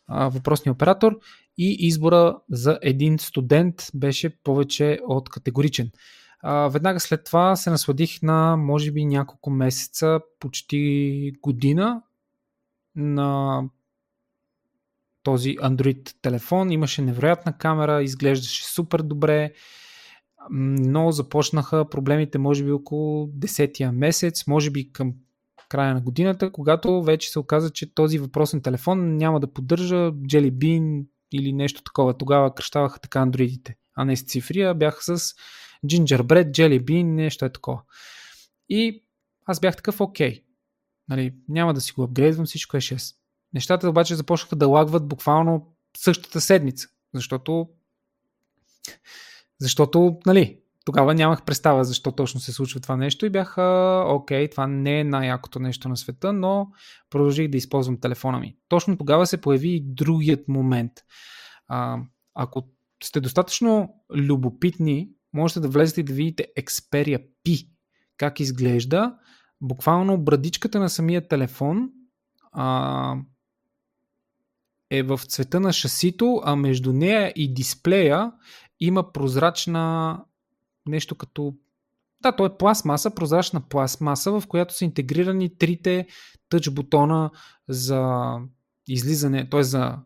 въпросния 0.08 0.72
оператор 0.72 1.18
и 1.58 1.76
избора 1.80 2.38
за 2.50 2.78
един 2.82 3.18
студент 3.18 3.74
беше 3.94 4.42
повече 4.42 4.98
от 5.06 5.28
категоричен. 5.28 5.90
А, 6.40 6.68
веднага 6.68 7.00
след 7.00 7.24
това 7.24 7.56
се 7.56 7.70
насладих 7.70 8.22
на 8.22 8.56
може 8.56 8.92
би 8.92 9.04
няколко 9.04 9.50
месеца, 9.50 10.20
почти 10.40 11.32
година 11.42 12.02
на 12.96 13.62
този 15.22 15.56
Android 15.56 16.14
телефон. 16.22 16.70
Имаше 16.72 17.02
невероятна 17.02 17.58
камера, 17.58 18.02
изглеждаше 18.02 18.64
супер 18.64 19.02
добре, 19.02 19.52
но 20.50 21.10
започнаха 21.10 21.88
проблемите 21.88 22.38
може 22.38 22.64
би 22.64 22.72
около 22.72 23.26
10-я 23.26 23.92
месец, 23.92 24.46
може 24.46 24.70
би 24.70 24.92
към 24.92 25.14
края 25.68 25.94
на 25.94 26.00
годината, 26.00 26.52
когато 26.52 27.02
вече 27.02 27.30
се 27.30 27.38
оказа, 27.38 27.70
че 27.70 27.94
този 27.94 28.18
въпросен 28.18 28.62
телефон 28.62 29.16
няма 29.16 29.40
да 29.40 29.52
поддържа 29.52 30.12
Jelly 30.12 30.50
Bean 30.50 31.06
или 31.32 31.52
нещо 31.52 31.82
такова. 31.82 32.18
Тогава 32.18 32.54
кръщаваха 32.54 33.00
така 33.00 33.20
андроидите, 33.20 33.76
а 33.94 34.04
не 34.04 34.16
с 34.16 34.22
цифри, 34.22 34.62
а 34.62 34.74
бяха 34.74 35.18
с 35.18 35.34
Gingerbread, 35.86 36.50
Jelly 36.50 36.84
Bean, 36.84 37.02
нещо 37.02 37.44
е 37.44 37.52
такова. 37.52 37.82
И 38.68 39.04
аз 39.46 39.60
бях 39.60 39.76
такъв 39.76 40.00
окей. 40.00 40.44
Нали, 41.08 41.34
няма 41.48 41.74
да 41.74 41.80
си 41.80 41.92
го 41.92 42.02
апгрейдвам, 42.02 42.46
всичко 42.46 42.76
е 42.76 42.80
6. 42.80 43.14
Нещата 43.54 43.88
обаче 43.88 44.14
започнаха 44.14 44.56
да 44.56 44.68
лагват 44.68 45.08
буквално 45.08 45.76
същата 45.96 46.40
седмица, 46.40 46.88
защото 47.14 47.68
защото, 49.60 50.18
нали, 50.26 50.60
тогава 50.88 51.14
нямах 51.14 51.44
представа 51.44 51.84
защо 51.84 52.12
точно 52.12 52.40
се 52.40 52.52
случва 52.52 52.80
това 52.80 52.96
нещо 52.96 53.26
и 53.26 53.30
бях, 53.30 53.58
окей, 54.06 54.50
това 54.50 54.66
не 54.66 55.00
е 55.00 55.04
най-якото 55.04 55.58
нещо 55.58 55.88
на 55.88 55.96
света, 55.96 56.32
но 56.32 56.68
продължих 57.10 57.48
да 57.48 57.56
използвам 57.56 58.00
телефона 58.00 58.38
ми. 58.38 58.56
Точно 58.68 58.98
тогава 58.98 59.26
се 59.26 59.40
появи 59.40 59.68
и 59.68 59.84
другият 59.84 60.48
момент. 60.48 60.92
А, 61.66 61.98
ако 62.34 62.68
сте 63.04 63.20
достатъчно 63.20 63.94
любопитни, 64.14 65.10
можете 65.32 65.60
да 65.60 65.68
влезете 65.68 66.00
и 66.00 66.04
да 66.04 66.12
видите 66.12 66.46
Xperia 66.58 67.24
P, 67.46 67.68
как 68.16 68.40
изглежда. 68.40 69.14
Буквално 69.60 70.18
брадичката 70.18 70.80
на 70.80 70.88
самия 70.88 71.28
телефон 71.28 71.90
а, 72.52 73.16
е 74.90 75.02
в 75.02 75.20
цвета 75.26 75.60
на 75.60 75.72
шасито, 75.72 76.40
а 76.44 76.56
между 76.56 76.92
нея 76.92 77.32
и 77.36 77.54
дисплея 77.54 78.32
има 78.80 79.12
прозрачна 79.12 80.18
нещо 80.88 81.14
като 81.14 81.54
да, 82.20 82.32
то 82.32 82.46
е 82.46 82.56
пластмаса, 82.56 83.14
прозрачна 83.14 83.60
пластмаса, 83.60 84.40
в 84.40 84.46
която 84.48 84.74
са 84.74 84.84
интегрирани 84.84 85.56
трите 85.56 86.06
тъч 86.48 86.70
бутона 86.70 87.30
за 87.68 88.32
излизане, 88.88 89.48
т.е. 89.50 89.62
за 89.62 89.98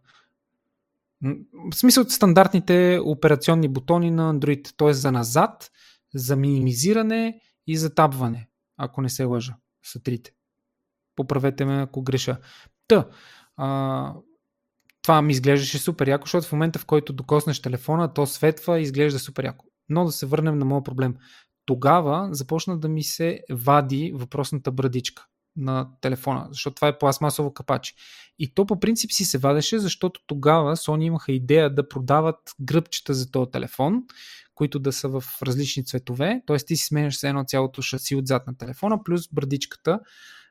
в 1.73 1.75
смисъл 1.75 2.05
стандартните 2.05 3.01
операционни 3.05 3.69
бутони 3.69 4.11
на 4.11 4.35
Android, 4.35 4.75
т.е. 4.77 4.93
за 4.93 5.13
назад, 5.13 5.71
за 6.15 6.37
минимизиране 6.37 7.41
и 7.67 7.77
за 7.77 7.95
табване, 7.95 8.49
ако 8.77 9.01
не 9.01 9.09
се 9.09 9.25
лъжа, 9.25 9.57
са 9.85 10.03
трите. 10.03 10.33
Поправете 11.17 11.65
ме, 11.65 11.83
ако 11.83 12.03
греша. 12.03 12.37
Та, 12.89 13.09
а, 13.57 14.15
това 15.03 15.23
ми 15.23 15.33
изглеждаше 15.33 15.79
супер 15.79 16.09
яко, 16.09 16.27
защото 16.27 16.49
в 16.49 16.53
момента 16.53 16.79
в 16.79 16.87
който 16.87 17.13
докоснеш 17.13 17.63
телефона, 17.63 18.15
то 18.15 18.27
светва 18.27 18.79
и 18.79 18.83
изглежда 18.83 19.19
супер 19.19 19.45
яко. 19.45 19.65
Но 19.89 20.05
да 20.05 20.13
се 20.13 20.27
върнем 20.27 20.59
на 20.59 20.65
моят 20.65 20.85
проблем. 20.85 21.15
Тогава 21.67 22.29
започна 22.33 22.79
да 22.79 22.89
ми 22.89 23.03
се 23.03 23.41
вади 23.51 24.13
въпросната 24.15 24.73
брадичка 24.73 25.27
на 25.57 25.89
телефона, 26.01 26.47
защото 26.51 26.75
това 26.75 26.89
е 26.89 26.99
пластмасово 26.99 27.55
капаче. 27.55 27.95
И 28.39 28.55
то 28.55 28.67
по 28.67 28.81
принцип 28.81 29.13
си 29.13 29.25
се 29.25 29.39
вадеше, 29.39 29.79
защото 29.79 30.21
тогава 30.27 30.77
Sony 30.77 31.05
имаха 31.05 31.33
идея 31.33 31.75
да 31.75 31.89
продават 31.89 32.39
гръбчета 32.61 33.15
за 33.15 33.31
този 33.31 33.51
телефон, 33.51 34.03
които 34.55 34.79
да 34.79 34.93
са 34.93 35.09
в 35.09 35.25
различни 35.43 35.85
цветове, 35.85 36.43
т.е. 36.47 36.57
ти 36.57 36.77
си 36.77 36.87
сменяш 36.87 37.17
се 37.17 37.29
едно 37.29 37.45
цялото 37.45 37.83
шаси 37.83 38.17
отзад 38.17 38.47
на 38.47 38.59
телефона, 38.59 39.05
плюс 39.05 39.29
брадичката, 39.33 40.01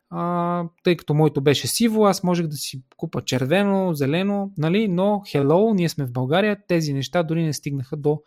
а, 0.09 0.63
тъй 0.83 0.97
като 0.97 1.13
моето 1.13 1.41
беше 1.41 1.67
сиво, 1.67 2.05
аз 2.05 2.23
можех 2.23 2.47
да 2.47 2.55
си 2.55 2.83
купа 2.97 3.21
червено, 3.21 3.93
зелено, 3.93 4.51
нали? 4.57 4.87
но 4.87 5.03
hello, 5.03 5.73
ние 5.73 5.89
сме 5.89 6.05
в 6.05 6.11
България, 6.11 6.57
тези 6.67 6.93
неща 6.93 7.23
дори 7.23 7.43
не 7.43 7.53
стигнаха 7.53 7.97
до 7.97 8.21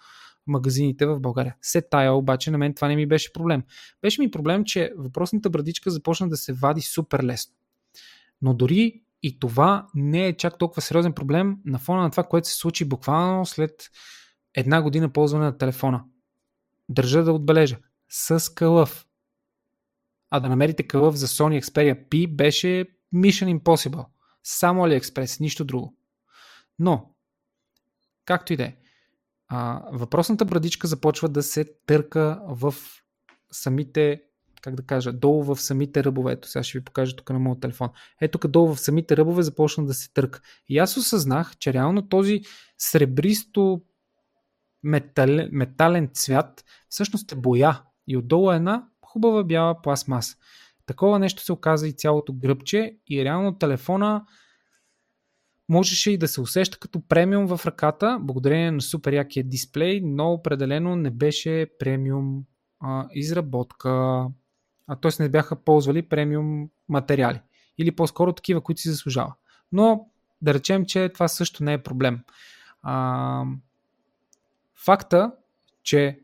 магазините 0.46 1.06
в 1.06 1.20
България. 1.20 1.56
Се 1.62 1.82
тая 1.82 2.12
обаче 2.12 2.50
на 2.50 2.58
мен 2.58 2.74
това 2.74 2.88
не 2.88 2.96
ми 2.96 3.06
беше 3.06 3.32
проблем. 3.32 3.62
Беше 4.02 4.20
ми 4.20 4.30
проблем, 4.30 4.64
че 4.64 4.92
въпросната 4.96 5.50
брадичка 5.50 5.90
започна 5.90 6.28
да 6.28 6.36
се 6.36 6.52
вади 6.52 6.80
супер 6.80 7.22
лесно. 7.22 7.54
Но 8.42 8.54
дори 8.54 9.02
и 9.22 9.38
това 9.38 9.86
не 9.94 10.26
е 10.26 10.36
чак 10.36 10.58
толкова 10.58 10.82
сериозен 10.82 11.12
проблем 11.12 11.56
на 11.64 11.78
фона 11.78 12.02
на 12.02 12.10
това, 12.10 12.22
което 12.24 12.48
се 12.48 12.54
случи 12.54 12.84
буквално 12.84 13.46
след 13.46 13.90
една 14.54 14.82
година 14.82 15.12
ползване 15.12 15.44
на 15.44 15.58
телефона. 15.58 16.04
Държа 16.88 17.24
да 17.24 17.32
отбележа. 17.32 17.76
С 18.08 18.54
кълъв 18.54 19.06
а 20.36 20.40
да 20.40 20.48
намерите 20.48 20.82
кълъв 20.82 21.14
за 21.14 21.26
Sony 21.26 21.60
Xperia 21.60 22.08
P 22.08 22.36
беше 22.36 22.86
Mission 23.14 23.58
Impossible. 23.58 24.06
Само 24.42 24.82
AliExpress, 24.82 25.40
нищо 25.40 25.64
друго. 25.64 25.96
Но, 26.78 27.14
както 28.24 28.52
и 28.52 28.56
да 28.56 28.64
е, 28.64 28.76
въпросната 29.92 30.44
брадичка 30.44 30.86
започва 30.86 31.28
да 31.28 31.42
се 31.42 31.64
търка 31.86 32.40
в 32.48 32.74
самите, 33.52 34.22
как 34.62 34.74
да 34.74 34.82
кажа, 34.82 35.12
долу 35.12 35.42
в 35.42 35.56
самите 35.56 36.04
ръбове. 36.04 36.32
Ето 36.32 36.48
сега 36.48 36.62
ще 36.62 36.78
ви 36.78 36.84
покажа 36.84 37.16
тук 37.16 37.30
на 37.30 37.38
моят 37.38 37.60
телефон. 37.60 37.88
Ето 38.20 38.38
тук 38.38 38.50
долу 38.50 38.74
в 38.74 38.80
самите 38.80 39.16
ръбове 39.16 39.42
започна 39.42 39.86
да 39.86 39.94
се 39.94 40.12
търка. 40.12 40.40
И 40.68 40.78
аз 40.78 40.96
осъзнах, 40.96 41.56
че 41.56 41.72
реално 41.72 42.08
този 42.08 42.40
сребристо 42.78 43.82
метален, 44.82 45.48
метален 45.52 46.10
цвят 46.12 46.64
всъщност 46.88 47.32
е 47.32 47.36
боя. 47.36 47.82
И 48.06 48.16
отдолу 48.16 48.52
е 48.52 48.56
една 48.56 48.88
хубава 49.02 49.44
бяла 49.44 49.82
пластмаса. 49.82 50.36
Такова 50.86 51.18
нещо 51.18 51.42
се 51.42 51.52
оказа 51.52 51.88
и 51.88 51.92
цялото 51.92 52.32
гръбче 52.32 52.96
и 53.08 53.24
реално 53.24 53.58
телефона 53.58 54.24
можеше 55.68 56.10
и 56.10 56.18
да 56.18 56.28
се 56.28 56.40
усеща 56.40 56.78
като 56.78 57.00
премиум 57.08 57.46
в 57.46 57.66
ръката, 57.66 58.18
благодарение 58.20 58.70
на 58.70 58.80
супер 58.80 59.12
якия 59.12 59.44
дисплей, 59.44 60.00
но 60.04 60.32
определено 60.32 60.96
не 60.96 61.10
беше 61.10 61.66
премиум 61.78 62.44
а, 62.80 63.06
изработка, 63.12 63.90
а 64.86 64.96
т.е. 65.00 65.22
не 65.22 65.28
бяха 65.28 65.56
ползвали 65.56 66.02
премиум 66.02 66.68
материали. 66.88 67.40
Или 67.78 67.96
по-скоро 67.96 68.32
такива, 68.32 68.60
които 68.60 68.80
си 68.80 68.90
заслужава. 68.90 69.34
Но 69.72 70.08
да 70.42 70.54
речем, 70.54 70.84
че 70.86 71.08
това 71.08 71.28
също 71.28 71.64
не 71.64 71.72
е 71.72 71.82
проблем. 71.82 72.20
А, 72.82 73.44
факта, 74.84 75.32
че 75.82 76.20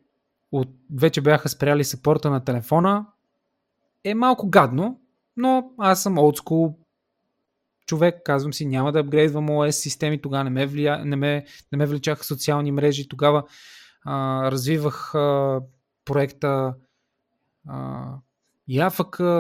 от, 0.53 0.69
вече 0.95 1.21
бяха 1.21 1.49
спряли 1.49 1.85
сапорта 1.85 2.31
на 2.31 2.45
телефона, 2.45 3.07
е 4.05 4.15
малко 4.15 4.49
гадно, 4.49 5.01
но 5.37 5.71
аз 5.79 6.03
съм 6.03 6.19
олдскул 6.19 6.79
човек, 7.91 8.21
казвам 8.25 8.53
си, 8.53 8.67
няма 8.67 8.93
да 8.93 8.99
апгрейдвам 8.99 9.49
OS 9.49 9.71
системи, 9.71 10.21
тогава 10.21 10.45
не 10.45 10.51
ме, 10.51 10.67
влия, 10.67 11.05
не 11.05 11.17
ме, 11.17 11.45
не 11.73 11.79
ме 11.79 11.87
влечаха 11.87 12.25
социални 12.25 12.73
мрежи, 12.73 13.09
тогава 13.09 13.45
а, 14.05 14.51
развивах 14.51 15.15
а, 15.15 15.61
проекта 16.05 16.75
а, 17.69 18.15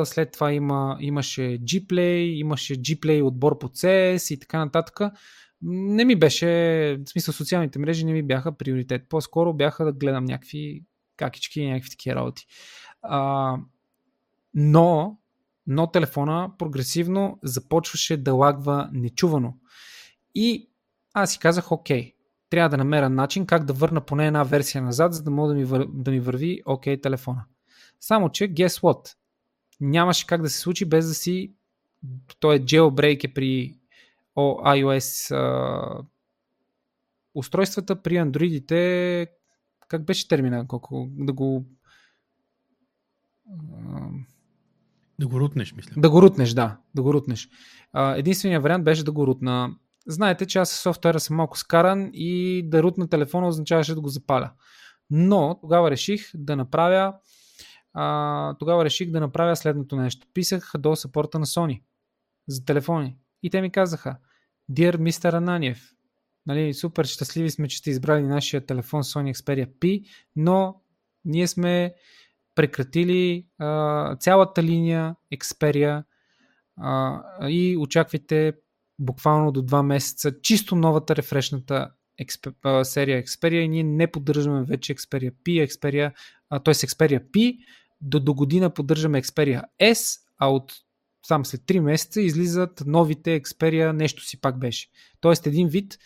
след 0.04 0.32
това 0.32 0.52
има, 0.52 0.96
имаше 1.00 1.42
Gplay, 1.42 2.34
имаше 2.34 2.74
Gplay 2.74 3.24
отбор 3.24 3.58
по 3.58 3.68
CS 3.68 4.34
и 4.34 4.38
така 4.38 4.58
нататък. 4.58 5.00
Не 5.62 6.04
ми 6.04 6.16
беше, 6.16 6.46
в 7.06 7.10
смисъл 7.10 7.34
социалните 7.34 7.78
мрежи 7.78 8.04
не 8.04 8.12
ми 8.12 8.22
бяха 8.22 8.56
приоритет. 8.56 9.02
По-скоро 9.08 9.54
бяха 9.54 9.84
да 9.84 9.92
гледам 9.92 10.24
някакви 10.24 10.84
какички 11.16 11.60
и 11.60 11.70
някакви 11.70 11.90
такива 11.90 12.16
работи. 12.16 12.46
А, 13.02 13.56
но, 14.54 15.19
но 15.72 15.86
телефона 15.86 16.50
прогресивно 16.58 17.38
започваше 17.42 18.16
да 18.16 18.34
лагва 18.34 18.90
нечувано. 18.92 19.56
И 20.34 20.70
аз 21.12 21.32
си 21.32 21.38
казах, 21.38 21.72
окей, 21.72 22.14
трябва 22.50 22.68
да 22.68 22.76
намеря 22.76 23.10
начин 23.10 23.46
как 23.46 23.64
да 23.64 23.72
върна 23.72 24.00
поне 24.00 24.26
една 24.26 24.42
версия 24.42 24.82
назад, 24.82 25.14
за 25.14 25.22
да 25.22 25.30
мога 25.30 25.48
да 25.48 25.54
ми, 25.54 25.64
вър... 25.64 25.86
да 25.92 26.10
ми 26.10 26.20
върви 26.20 26.62
окей 26.66 27.00
телефона. 27.00 27.44
Само, 28.00 28.30
че, 28.30 28.54
guess 28.54 28.80
what? 28.80 29.14
Нямаше 29.80 30.26
как 30.26 30.42
да 30.42 30.50
се 30.50 30.58
случи 30.58 30.84
без 30.84 31.08
да 31.08 31.14
си 31.14 31.54
той 32.40 32.56
е 32.56 32.60
jailbreak 32.60 33.24
е 33.24 33.34
при 33.34 33.74
iOS 34.36 35.36
а, 35.36 36.04
устройствата, 37.34 38.02
при 38.02 38.16
андроидите 38.16 39.26
как 39.88 40.04
беше 40.04 40.28
термина? 40.28 40.66
Колко, 40.68 41.08
да 41.10 41.32
го 41.32 41.64
да 45.20 45.28
го 45.28 45.40
рутнеш, 45.40 45.72
мисля. 45.72 45.92
Да 45.96 46.10
го 46.10 46.22
рутнеш, 46.22 46.50
да. 46.50 46.76
Да 46.94 47.02
го 47.02 47.14
рутнеш. 47.14 47.48
единственият 47.96 48.62
вариант 48.62 48.84
беше 48.84 49.04
да 49.04 49.12
го 49.12 49.26
рутна. 49.26 49.74
Знаете, 50.06 50.46
че 50.46 50.58
аз 50.58 50.70
с 50.70 50.82
софтуера 50.82 51.20
съм 51.20 51.36
малко 51.36 51.58
скаран 51.58 52.10
и 52.12 52.62
да 52.68 52.82
рутна 52.82 53.08
телефона 53.08 53.48
означаваше 53.48 53.94
да 53.94 54.00
го 54.00 54.08
запаля. 54.08 54.50
Но 55.10 55.58
тогава 55.60 55.90
реших 55.90 56.30
да 56.34 56.56
направя 56.56 57.14
а, 57.92 58.54
тогава 58.58 58.84
реших 58.84 59.10
да 59.10 59.20
направя 59.20 59.56
следното 59.56 59.96
нещо. 59.96 60.26
Писах 60.34 60.72
до 60.78 60.96
сапорта 60.96 61.38
на 61.38 61.46
Sony 61.46 61.82
за 62.48 62.64
телефони. 62.64 63.16
И 63.42 63.50
те 63.50 63.60
ми 63.60 63.70
казаха, 63.72 64.16
Dear 64.72 64.96
Mr. 64.96 65.34
Ананиев, 65.34 65.92
нали, 66.46 66.74
супер 66.74 67.04
щастливи 67.04 67.50
сме, 67.50 67.68
че 67.68 67.78
сте 67.78 67.90
избрали 67.90 68.22
нашия 68.22 68.66
телефон 68.66 69.02
Sony 69.02 69.34
Xperia 69.34 69.68
P, 69.78 70.04
но 70.36 70.80
ние 71.24 71.46
сме 71.46 71.94
прекратили 72.60 73.46
а, 73.58 74.16
цялата 74.16 74.62
линия 74.62 75.14
Xperia 75.34 76.04
а, 76.76 77.20
и 77.48 77.76
очаквайте 77.76 78.52
буквално 78.98 79.52
до 79.52 79.62
2 79.62 79.82
месеца 79.82 80.40
чисто 80.40 80.76
новата 80.76 81.16
рефрешната 81.16 81.90
серия 82.82 83.22
Xperia 83.22 83.60
и 83.60 83.68
ние 83.68 83.82
не 83.82 84.12
поддържаме 84.12 84.64
вече 84.64 84.94
Xperia 84.94 85.32
P, 85.44 85.66
Xperia, 85.66 86.12
т.е. 86.64 86.74
Xperia 86.74 87.30
P, 87.30 87.58
до, 88.00 88.20
до 88.20 88.34
година 88.34 88.70
поддържаме 88.70 89.22
Xperia 89.22 89.62
S, 89.82 90.20
а 90.38 90.48
от 90.50 90.72
там 91.28 91.44
след 91.44 91.60
3 91.60 91.80
месеца 91.80 92.20
излизат 92.20 92.82
новите 92.86 93.42
Xperia, 93.42 93.92
нещо 93.92 94.24
си 94.24 94.40
пак 94.40 94.58
беше. 94.58 94.88
Тоест 95.20 95.46
един 95.46 95.68
вид, 95.68 95.98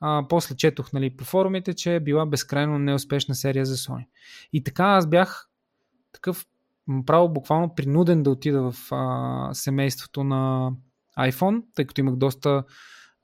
а, 0.00 0.24
после 0.28 0.56
четох 0.56 0.92
нали, 0.92 1.16
по 1.16 1.24
форумите, 1.24 1.74
че 1.74 1.94
е 1.94 2.00
била 2.00 2.26
безкрайно 2.26 2.78
неуспешна 2.78 3.34
серия 3.34 3.66
за 3.66 3.76
Sony. 3.76 4.06
И 4.52 4.64
така 4.64 4.84
аз 4.84 5.06
бях 5.06 5.49
такъв 6.12 6.46
право 7.06 7.28
буквално 7.28 7.74
принуден 7.74 8.22
да 8.22 8.30
отида 8.30 8.72
в 8.72 8.92
а, 8.92 9.54
семейството 9.54 10.24
на 10.24 10.72
iPhone, 11.18 11.62
тъй 11.74 11.86
като 11.86 12.00
имах 12.00 12.16
доста 12.16 12.64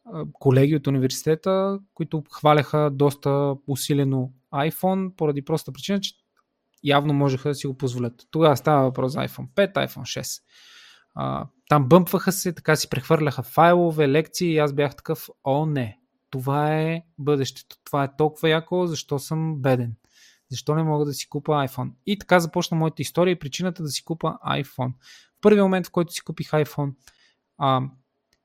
а, 0.04 0.24
колеги 0.32 0.76
от 0.76 0.86
университета, 0.86 1.78
които 1.94 2.22
хваляха 2.32 2.90
доста 2.92 3.54
усилено 3.66 4.32
iPhone, 4.54 5.14
поради 5.16 5.44
проста 5.44 5.72
причина, 5.72 6.00
че 6.00 6.12
явно 6.84 7.14
можеха 7.14 7.48
да 7.48 7.54
си 7.54 7.66
го 7.66 7.76
позволят. 7.76 8.14
Тогава 8.30 8.56
става 8.56 8.82
въпрос 8.82 9.12
за 9.12 9.18
iPhone 9.18 9.48
5, 9.48 9.74
iPhone 9.74 10.20
6. 10.20 10.42
А, 11.14 11.46
там 11.68 11.88
бъмпваха 11.88 12.32
се, 12.32 12.52
така 12.52 12.76
си 12.76 12.88
прехвърляха 12.88 13.42
файлове, 13.42 14.08
лекции 14.08 14.52
и 14.52 14.58
аз 14.58 14.72
бях 14.72 14.96
такъв, 14.96 15.28
о 15.44 15.66
не, 15.66 15.98
това 16.30 16.76
е 16.76 17.02
бъдещето, 17.18 17.76
това 17.84 18.04
е 18.04 18.16
толкова 18.16 18.48
яко, 18.48 18.86
защо 18.86 19.18
съм 19.18 19.56
беден. 19.56 19.94
Защо 20.50 20.74
не 20.74 20.82
мога 20.82 21.04
да 21.04 21.12
си 21.12 21.28
купа 21.28 21.52
iPhone? 21.52 21.90
И 22.06 22.18
така 22.18 22.40
започна 22.40 22.76
моята 22.76 23.02
история 23.02 23.32
и 23.32 23.38
причината 23.38 23.82
да 23.82 23.88
си 23.88 24.04
купа 24.04 24.38
iPhone. 24.46 24.92
В 25.38 25.40
първия 25.40 25.62
момент, 25.62 25.86
в 25.86 25.90
който 25.90 26.12
си 26.12 26.20
купих 26.20 26.50
iPhone, 26.50 26.92
а, 27.58 27.82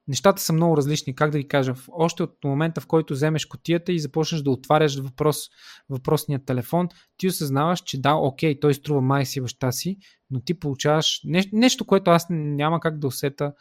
нещата 0.07 0.41
са 0.41 0.53
много 0.53 0.77
различни. 0.77 1.15
Как 1.15 1.31
да 1.31 1.37
ви 1.37 1.47
кажа? 1.47 1.73
Още 1.91 2.23
от 2.23 2.43
момента, 2.43 2.81
в 2.81 2.87
който 2.87 3.13
вземеш 3.13 3.45
котията 3.45 3.91
и 3.91 3.99
започнеш 3.99 4.41
да 4.41 4.51
отваряш 4.51 4.99
въпрос, 4.99 5.49
въпросния 5.89 6.45
телефон, 6.45 6.89
ти 7.17 7.27
осъзнаваш, 7.27 7.81
че 7.81 8.01
да, 8.01 8.13
окей, 8.13 8.59
той 8.59 8.73
струва 8.73 9.01
май 9.01 9.25
си 9.25 9.41
баща 9.41 9.71
си, 9.71 9.97
но 10.31 10.39
ти 10.39 10.53
получаваш 10.53 11.21
нещо, 11.23 11.55
нещо, 11.55 11.85
което 11.85 12.11
аз 12.11 12.25
няма 12.29 12.79
как 12.79 12.99
да 12.99 13.07
усета 13.07 13.53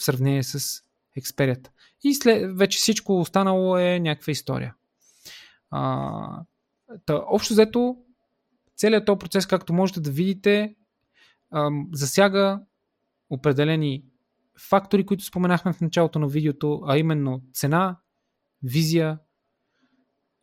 в 0.00 0.04
сравнение 0.04 0.42
с 0.42 0.82
експерията. 1.16 1.70
И 2.04 2.14
след, 2.14 2.58
вече 2.58 2.78
всичко 2.78 3.20
останало 3.20 3.78
е 3.78 4.00
някаква 4.00 4.30
история. 4.30 4.74
А, 5.70 6.42
та, 7.06 7.22
общо 7.26 7.54
взето, 7.54 7.96
целият 8.76 9.06
този 9.06 9.18
процес, 9.18 9.46
както 9.46 9.72
можете 9.72 10.00
да 10.00 10.10
видите, 10.10 10.74
засяга 11.92 12.60
определени 13.30 14.04
фактори, 14.68 15.06
които 15.06 15.24
споменахме 15.24 15.72
в 15.72 15.80
началото 15.80 16.18
на 16.18 16.28
видеото, 16.28 16.82
а 16.86 16.98
именно 16.98 17.42
цена, 17.52 17.98
визия 18.62 19.18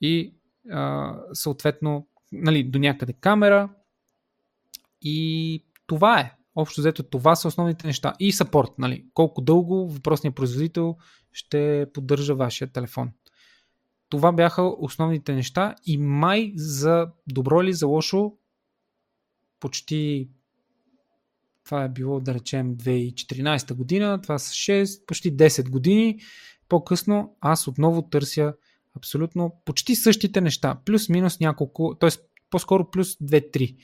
и 0.02 0.36
а, 0.72 1.16
съответно 1.34 2.08
нали, 2.32 2.64
до 2.64 2.80
някъде 2.80 3.14
камера. 3.14 3.70
И 5.02 5.66
това 5.88 6.20
е. 6.20 6.36
Общо 6.56 6.82
взето 6.82 7.04
това 7.04 7.36
са 7.36 7.48
основните 7.48 7.88
неща. 7.88 8.14
И 8.20 8.32
сапорт, 8.32 8.72
нали? 8.78 9.06
Колко 9.14 9.42
дълго 9.42 9.90
въпросният 9.90 10.36
производител 10.36 10.98
ще 11.32 11.88
поддържа 11.94 12.36
вашия 12.36 12.72
телефон. 12.72 13.12
Това 14.14 14.32
бяха 14.32 14.64
основните 14.64 15.34
неща 15.34 15.76
и 15.86 15.98
май 15.98 16.54
за 16.56 17.08
добро 17.28 17.62
или 17.62 17.74
за 17.74 17.88
лошо 17.88 18.34
почти 19.60 20.30
това 21.66 21.84
е 21.84 21.90
било 21.90 22.20
да 22.20 22.34
речем 22.34 22.76
2014 22.76 23.74
година, 23.74 24.22
това 24.22 24.40
са 24.40 24.52
6, 24.52 25.06
почти 25.06 25.38
10 25.38 25.70
години. 25.70 26.20
По-късно 26.70 27.36
аз 27.42 27.68
отново 27.68 28.02
търся 28.02 28.54
абсолютно 28.98 29.62
почти 29.66 29.96
същите 29.96 30.42
неща, 30.42 30.78
плюс-минус 30.86 31.40
няколко, 31.40 31.96
т.е. 32.00 32.10
по-скоро 32.50 32.92
плюс 32.92 33.16
2-3. 33.16 33.76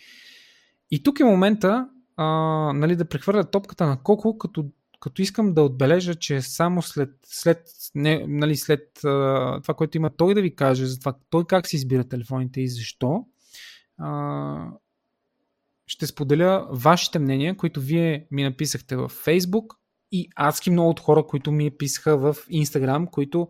И 0.91 1.03
тук 1.03 1.19
е 1.19 1.23
момента 1.23 1.89
а, 2.15 2.25
нали, 2.73 2.95
да 2.95 3.05
прехвърля 3.05 3.43
топката 3.43 3.85
на 3.85 4.03
Коко, 4.03 4.37
като, 4.37 4.65
като 4.99 5.21
искам 5.21 5.53
да 5.53 5.61
отбележа, 5.61 6.15
че 6.15 6.41
само 6.41 6.81
след, 6.81 7.09
след, 7.25 7.63
не, 7.95 8.25
нали, 8.27 8.55
след 8.55 9.03
а, 9.03 9.61
това, 9.61 9.73
което 9.73 9.97
има 9.97 10.09
той 10.09 10.33
да 10.33 10.41
ви 10.41 10.55
каже, 10.55 10.85
за 10.85 10.99
това 10.99 11.13
той 11.29 11.45
как 11.45 11.67
си 11.67 11.75
избира 11.75 12.03
телефоните 12.03 12.61
и 12.61 12.69
защо, 12.69 13.25
а, 13.97 14.71
ще 15.87 16.07
споделя 16.07 16.67
вашите 16.71 17.19
мнения, 17.19 17.57
които 17.57 17.81
вие 17.81 18.27
ми 18.31 18.43
написахте 18.43 18.95
в 18.95 19.09
Facebook 19.09 19.75
и 20.11 20.29
адски 20.35 20.71
много 20.71 20.89
от 20.89 20.99
хора, 20.99 21.23
които 21.27 21.51
ми 21.51 21.77
писаха 21.77 22.17
в 22.17 22.35
Instagram, 22.51 23.09
които 23.09 23.47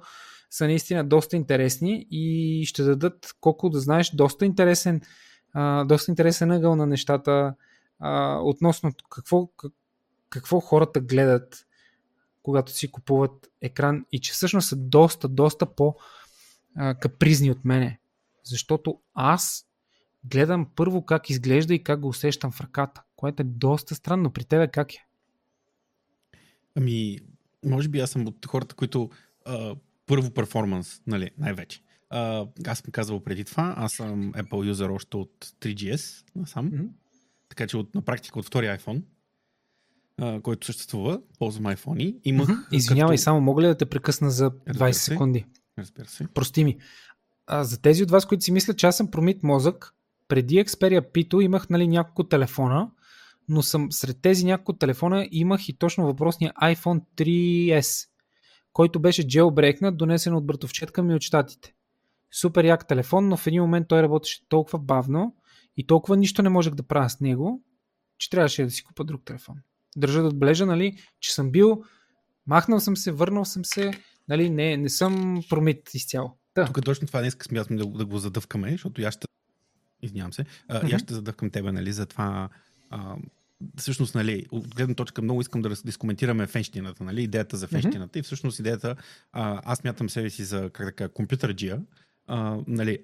са 0.51 0.65
наистина 0.65 1.03
доста 1.03 1.35
интересни 1.35 2.07
и 2.11 2.65
ще 2.65 2.83
дадат, 2.83 3.33
колко 3.41 3.69
да 3.69 3.79
знаеш, 3.79 4.11
доста 4.15 4.45
интересен, 4.45 5.01
а, 5.53 5.85
доста 5.85 6.11
интересен 6.11 6.51
ъгъл 6.51 6.75
на 6.75 6.85
нещата 6.85 7.53
а, 7.99 8.39
относно 8.43 8.91
какво, 9.09 9.47
как, 9.47 9.71
какво 10.29 10.59
хората 10.59 11.01
гледат, 11.01 11.65
когато 12.43 12.71
си 12.71 12.91
купуват 12.91 13.49
екран 13.61 14.05
и 14.11 14.19
че 14.19 14.33
всъщност 14.33 14.69
са 14.69 14.75
доста, 14.75 15.27
доста 15.27 15.75
по-капризни 15.75 17.51
от 17.51 17.65
мене. 17.65 17.99
Защото 18.43 18.99
аз 19.13 19.65
гледам 20.23 20.69
първо 20.75 21.05
как 21.05 21.29
изглежда 21.29 21.73
и 21.73 21.83
как 21.83 21.99
го 21.99 22.07
усещам 22.07 22.51
в 22.51 22.61
ръката, 22.61 23.03
което 23.15 23.41
е 23.41 23.45
доста 23.45 23.95
странно. 23.95 24.33
При 24.33 24.43
тебе 24.43 24.67
как 24.67 24.93
е? 24.93 25.05
Ами, 26.75 27.19
може 27.65 27.89
би 27.89 27.99
аз 27.99 28.11
съм 28.11 28.27
от 28.27 28.45
хората, 28.45 28.75
които 28.75 29.09
а, 29.45 29.75
първо 30.05 30.31
перформанс, 30.31 31.01
нали, 31.07 31.31
най-вече. 31.37 31.81
А, 32.09 32.47
аз 32.67 32.79
съм 32.79 32.91
казвал 32.91 33.23
преди 33.23 33.43
това, 33.43 33.73
аз 33.77 33.93
съм 33.93 34.33
Apple 34.33 34.67
юзер 34.67 34.89
още 34.89 35.17
от 35.17 35.45
3GS 35.61 36.25
насам. 36.35 36.71
Mm-hmm. 36.71 36.89
Така 37.49 37.67
че 37.67 37.77
от, 37.77 37.95
на 37.95 38.01
практика 38.01 38.39
от 38.39 38.45
втори 38.45 38.65
iPhone, 38.65 39.03
а, 40.21 40.41
който 40.41 40.65
съществува, 40.65 41.21
ползвам 41.39 41.75
iPhone. 41.75 42.19
Имах. 42.23 42.47
Mm-hmm. 42.47 42.71
Извинявай, 42.71 43.15
като... 43.15 43.23
само 43.23 43.41
мога 43.41 43.61
ли 43.61 43.67
да 43.67 43.77
те 43.77 43.85
прекъсна 43.85 44.31
за 44.31 44.51
20 44.51 44.91
секунди? 44.91 45.45
Разбира 45.79 46.05
се. 46.05 46.27
Прости 46.33 46.63
ми. 46.63 46.77
А, 47.47 47.63
за 47.63 47.81
тези 47.81 48.03
от 48.03 48.11
вас, 48.11 48.25
които 48.25 48.43
си 48.43 48.51
мислят, 48.51 48.77
че 48.77 48.87
аз 48.87 48.97
съм 48.97 49.11
промит 49.11 49.43
мозък, 49.43 49.93
преди 50.27 50.55
Xperia 50.55 51.11
P 51.11 51.41
имах 51.41 51.69
нали, 51.69 51.87
няколко 51.87 52.23
телефона, 52.23 52.91
но 53.49 53.61
съм 53.61 53.91
сред 53.91 54.21
тези 54.21 54.45
няколко 54.45 54.73
телефона 54.73 55.27
имах 55.31 55.69
и 55.69 55.77
точно 55.77 56.05
въпросния 56.05 56.53
iPhone 56.63 57.01
3S, 57.17 58.07
който 58.73 58.99
беше 58.99 59.27
jailbreakнат, 59.27 59.95
донесен 59.95 60.35
от 60.35 60.45
братовчетка 60.45 61.03
ми 61.03 61.15
от 61.15 61.21
щатите. 61.21 61.73
Супер 62.41 62.63
як 62.63 62.87
телефон, 62.87 63.27
но 63.27 63.37
в 63.37 63.47
един 63.47 63.61
момент 63.61 63.87
той 63.87 64.01
работеше 64.01 64.47
толкова 64.49 64.79
бавно 64.79 65.35
и 65.77 65.87
толкова 65.87 66.17
нищо 66.17 66.41
не 66.41 66.49
можех 66.49 66.73
да 66.73 66.83
правя 66.83 67.09
с 67.09 67.19
него, 67.19 67.63
че 68.17 68.29
трябваше 68.29 68.63
да 68.63 68.71
си 68.71 68.83
купа 68.83 69.03
друг 69.03 69.25
телефон. 69.25 69.55
Държа 69.97 70.21
да 70.21 70.27
отбележа, 70.27 70.65
нали, 70.65 70.97
че 71.19 71.33
съм 71.33 71.51
бил, 71.51 71.83
махнал 72.47 72.79
съм 72.79 72.97
се, 72.97 73.11
върнал 73.11 73.45
съм 73.45 73.65
се, 73.65 73.91
нали, 74.29 74.49
не, 74.49 74.77
не 74.77 74.89
съм 74.89 75.43
промит 75.49 75.93
изцяло. 75.93 76.37
Да. 76.55 76.65
Тук 76.65 76.85
точно 76.85 77.07
това 77.07 77.19
днес 77.19 77.37
смятам 77.41 77.75
да, 77.75 77.85
да 77.85 78.05
го 78.05 78.17
задъвкаме, 78.17 78.71
защото 78.71 79.01
аз 79.01 79.13
ще 79.13 79.27
извинявам 80.01 80.33
се, 80.33 80.45
а, 80.67 80.81
mm-hmm. 80.81 80.95
аз 80.95 81.01
ще 81.01 81.13
задъв 81.13 81.35
към 81.35 81.49
тебе, 81.49 81.71
нали, 81.71 81.93
за 81.93 82.05
това 82.05 82.49
а, 82.89 83.15
всъщност, 83.77 84.15
нали, 84.15 84.45
от 84.51 84.75
гледна 84.75 84.95
точка 84.95 85.21
много 85.21 85.41
искам 85.41 85.61
да 85.61 85.69
дискоментираме 85.85 86.47
фенщината, 86.47 87.03
нали, 87.03 87.23
идеята 87.23 87.57
за 87.57 87.67
фенщината 87.67 88.19
mm-hmm. 88.19 88.19
и 88.19 88.23
всъщност 88.23 88.59
идеята, 88.59 88.95
а, 89.31 89.61
аз 89.65 89.83
мятам 89.83 90.09
себе 90.09 90.29
си 90.29 90.43
за, 90.43 90.69
как 90.69 90.85
да 90.85 90.91
кажа, 90.91 91.09
компютърджия, 91.09 91.81
а, 92.27 92.57
нали, 92.67 92.99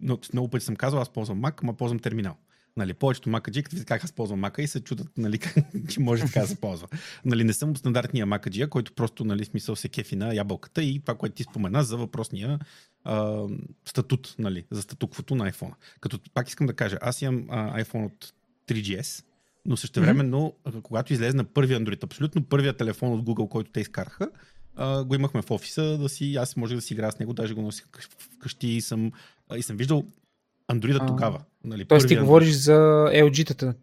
но, 0.00 0.18
много 0.32 0.48
пъти 0.48 0.64
съм 0.64 0.76
казал, 0.76 1.00
аз 1.00 1.12
ползвам 1.12 1.42
Mac, 1.42 1.62
ама 1.62 1.74
ползвам 1.74 1.98
терминал. 1.98 2.36
Нали, 2.78 2.94
повечето 2.94 3.30
макаджи, 3.30 3.62
как 3.62 4.04
аз 4.04 4.12
ползвам 4.12 4.40
мака 4.40 4.62
и 4.62 4.66
се 4.66 4.80
чудат, 4.80 5.08
нали, 5.16 5.38
че 5.88 6.00
може 6.00 6.24
така 6.24 6.40
да 6.40 6.46
се 6.46 6.60
ползва. 6.60 6.88
Нали, 7.24 7.44
не 7.44 7.52
съм 7.52 7.76
стандартния 7.76 8.26
макаджия, 8.26 8.68
който 8.68 8.92
просто, 8.92 9.24
нали, 9.24 9.44
смисъл 9.44 9.76
се 9.76 9.88
кефи 9.88 10.16
на 10.16 10.34
ябълката 10.34 10.82
и 10.82 11.00
това, 11.00 11.14
което 11.14 11.34
ти 11.34 11.42
спомена 11.42 11.84
за 11.84 11.96
въпросния 11.96 12.58
а, 13.04 13.46
статут, 13.84 14.34
нали, 14.38 14.64
за 14.70 14.82
статуквото 14.82 15.34
на 15.34 15.52
iPhone. 15.52 15.72
Като 16.00 16.20
пак 16.34 16.48
искам 16.48 16.66
да 16.66 16.72
кажа, 16.72 16.98
аз 17.00 17.22
имам 17.22 17.46
а, 17.50 17.84
iPhone 17.84 18.06
от 18.06 18.32
3GS, 18.68 19.24
но 19.66 19.76
също 19.76 20.00
времено, 20.00 20.52
mm-hmm. 20.66 20.82
когато 20.82 21.12
излезе 21.12 21.36
на 21.36 21.44
първия 21.44 21.80
Android, 21.80 22.04
абсолютно 22.04 22.44
първия 22.44 22.76
телефон 22.76 23.12
от 23.12 23.24
Google, 23.24 23.48
който 23.48 23.70
те 23.70 23.80
изкараха, 23.80 24.30
а, 24.76 25.04
го 25.04 25.14
имахме 25.14 25.42
в 25.42 25.50
офиса, 25.50 25.98
да 25.98 26.08
си, 26.08 26.36
аз 26.36 26.56
можех 26.56 26.76
да 26.76 26.82
си 26.82 26.94
играя 26.94 27.12
с 27.12 27.18
него, 27.18 27.32
даже 27.32 27.54
го 27.54 27.62
носих 27.62 27.86
вкъщи 28.34 28.68
и 28.68 28.80
съм, 28.80 29.12
и 29.56 29.62
съм 29.62 29.76
виждал 29.76 30.04
Андроида 30.68 31.06
тогава. 31.06 31.40
Нали, 31.64 31.84
Тоест 31.84 32.08
ти 32.08 32.14
Android. 32.14 32.20
говориш 32.20 32.54
за 32.54 32.72
LG-тата. 33.14 33.74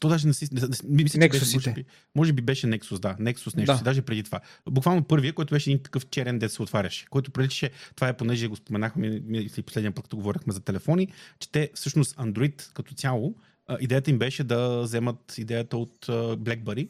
То 0.00 0.08
даже 0.08 0.26
не 0.26 0.34
си. 0.34 0.48
Не, 0.52 0.60
не, 0.60 1.02
мисля, 1.02 1.28
беше, 1.28 1.56
може, 1.56 1.72
би, 1.72 1.84
може 2.14 2.32
би 2.32 2.42
беше 2.42 2.66
Nexus, 2.66 2.98
да. 2.98 3.14
Nexus 3.14 3.56
нещо 3.56 3.72
да. 3.72 3.78
си, 3.78 3.84
даже 3.84 4.02
преди 4.02 4.22
това. 4.22 4.40
Буквално 4.70 5.04
първия, 5.04 5.32
който 5.32 5.54
беше 5.54 5.70
един 5.70 5.82
такъв 5.82 6.06
черен 6.06 6.38
дет 6.38 6.52
се 6.52 6.62
отваряше, 6.62 7.06
който 7.10 7.30
приличаше, 7.30 7.70
това 7.96 8.08
е 8.08 8.16
понеже 8.16 8.48
го 8.48 8.56
споменахме 8.56 9.06
и 9.32 9.62
последния 9.62 9.92
път, 9.92 10.04
като 10.04 10.16
говорихме 10.16 10.52
за 10.52 10.60
телефони, 10.60 11.08
че 11.38 11.52
те 11.52 11.70
всъщност 11.74 12.16
Android 12.16 12.72
като 12.74 12.94
цяло, 12.94 13.34
идеята 13.80 14.10
им 14.10 14.18
беше 14.18 14.44
да 14.44 14.82
вземат 14.82 15.38
идеята 15.38 15.76
от 15.76 16.06
BlackBerry, 16.36 16.88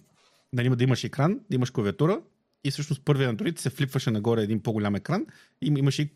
нали, 0.53 0.69
да 0.77 0.85
имаш 0.85 1.05
екран, 1.05 1.41
да 1.51 1.57
имаш 1.57 1.71
клавиатура 1.71 2.21
и 2.65 2.71
всъщност 2.71 3.03
първият 3.05 3.37
Android 3.37 3.59
се 3.59 3.71
флипваше 3.71 4.11
нагоре 4.11 4.43
един 4.43 4.61
по-голям 4.61 4.95
екран 4.95 5.27
и 5.63 5.67
имаше 5.67 6.03
и 6.03 6.09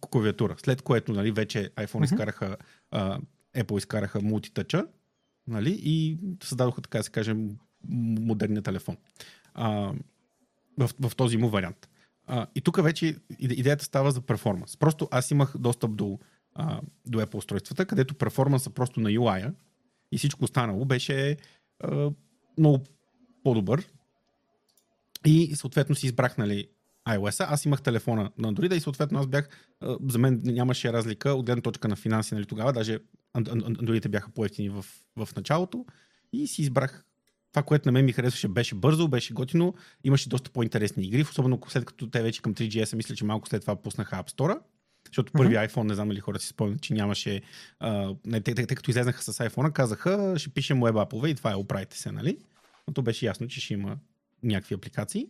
клавиатура. 0.00 0.54
След 0.58 0.82
което 0.82 1.12
нали, 1.12 1.30
вече 1.30 1.70
iPhone 1.76 1.86
uh-huh. 1.86 2.04
изкараха, 2.04 2.56
а, 2.90 3.18
Apple 3.56 3.78
изкараха 3.78 4.20
мултитъча 4.20 4.86
нали, 5.46 5.80
и 5.82 6.18
създадоха, 6.42 6.82
така 6.82 6.98
да 6.98 7.04
се 7.04 7.10
каже, 7.10 7.34
модерния 7.88 8.62
телефон. 8.62 8.96
А, 9.54 9.92
в, 10.78 10.90
в 11.00 11.16
този 11.16 11.36
му 11.36 11.48
вариант. 11.48 11.88
А, 12.26 12.46
и 12.54 12.60
тук 12.60 12.82
вече 12.82 13.16
идеята 13.38 13.84
става 13.84 14.10
за 14.10 14.20
перформанс. 14.20 14.76
Просто 14.76 15.08
аз 15.10 15.30
имах 15.30 15.58
достъп 15.58 15.96
до, 15.96 16.18
а, 16.54 16.80
до 17.06 17.20
Apple 17.20 17.34
устройствата, 17.34 17.86
където 17.86 18.14
перформанса 18.14 18.70
просто 18.70 19.00
на 19.00 19.10
UI-а 19.10 19.52
и 20.12 20.18
всичко 20.18 20.44
останало 20.44 20.84
беше 20.84 21.36
а, 21.80 22.10
много 22.58 22.84
по-добър. 23.44 23.88
И 25.24 25.56
съответно 25.56 25.94
си 25.94 26.06
избрах 26.06 26.38
нали, 26.38 26.68
iOS. 27.06 27.46
Аз 27.48 27.64
имах 27.64 27.82
телефона 27.82 28.30
на 28.38 28.52
Android 28.52 28.74
и 28.74 28.80
съответно 28.80 29.18
аз 29.18 29.26
бях, 29.26 29.48
за 30.08 30.18
мен 30.18 30.40
нямаше 30.44 30.92
разлика 30.92 31.30
от 31.30 31.46
гледна 31.46 31.62
точка 31.62 31.88
на 31.88 31.96
финанси, 31.96 32.34
нали 32.34 32.46
тогава, 32.46 32.72
даже 32.72 32.98
Android 33.36 34.08
бяха 34.08 34.30
по-ефтини 34.30 34.68
в, 34.68 34.84
в 35.16 35.28
началото 35.36 35.84
и 36.32 36.46
си 36.46 36.62
избрах 36.62 37.04
това, 37.52 37.62
което 37.62 37.88
на 37.88 37.92
мен 37.92 38.04
ми 38.04 38.12
харесваше, 38.12 38.48
беше 38.48 38.74
бързо, 38.74 39.08
беше 39.08 39.34
готино, 39.34 39.74
имаше 40.04 40.28
доста 40.28 40.50
по-интересни 40.50 41.04
игри, 41.04 41.22
особено 41.22 41.60
след 41.68 41.84
като 41.84 42.10
те 42.10 42.22
вече 42.22 42.42
към 42.42 42.54
3GS, 42.54 42.96
мисля, 42.96 43.14
че 43.14 43.24
малко 43.24 43.48
след 43.48 43.60
това 43.60 43.76
пуснаха 43.76 44.16
App 44.16 44.30
Store, 44.30 44.58
защото 45.08 45.32
първи 45.32 45.54
uh-huh. 45.54 45.70
iPhone, 45.70 45.82
не 45.82 45.94
знам 45.94 46.08
дали 46.08 46.20
хората 46.20 46.44
си 46.44 46.48
спомнят, 46.48 46.82
че 46.82 46.94
нямаше, 46.94 47.42
а, 47.80 48.14
не, 48.26 48.40
те, 48.40 48.54
те, 48.54 48.66
те, 48.66 48.74
като 48.74 48.90
излезнаха 48.90 49.22
с 49.22 49.32
iPhone, 49.32 49.72
казаха, 49.72 50.34
ще 50.36 50.50
пишем 50.50 50.80
web 50.80 51.02
апове 51.02 51.28
и 51.28 51.34
това 51.34 51.52
е, 51.52 51.54
оправите 51.54 51.98
се, 51.98 52.12
нали? 52.12 52.38
Но 52.88 52.94
то 52.94 53.02
беше 53.02 53.26
ясно, 53.26 53.48
че 53.48 53.60
ще 53.60 53.74
има 53.74 53.96
някакви 54.42 54.74
апликации. 54.74 55.26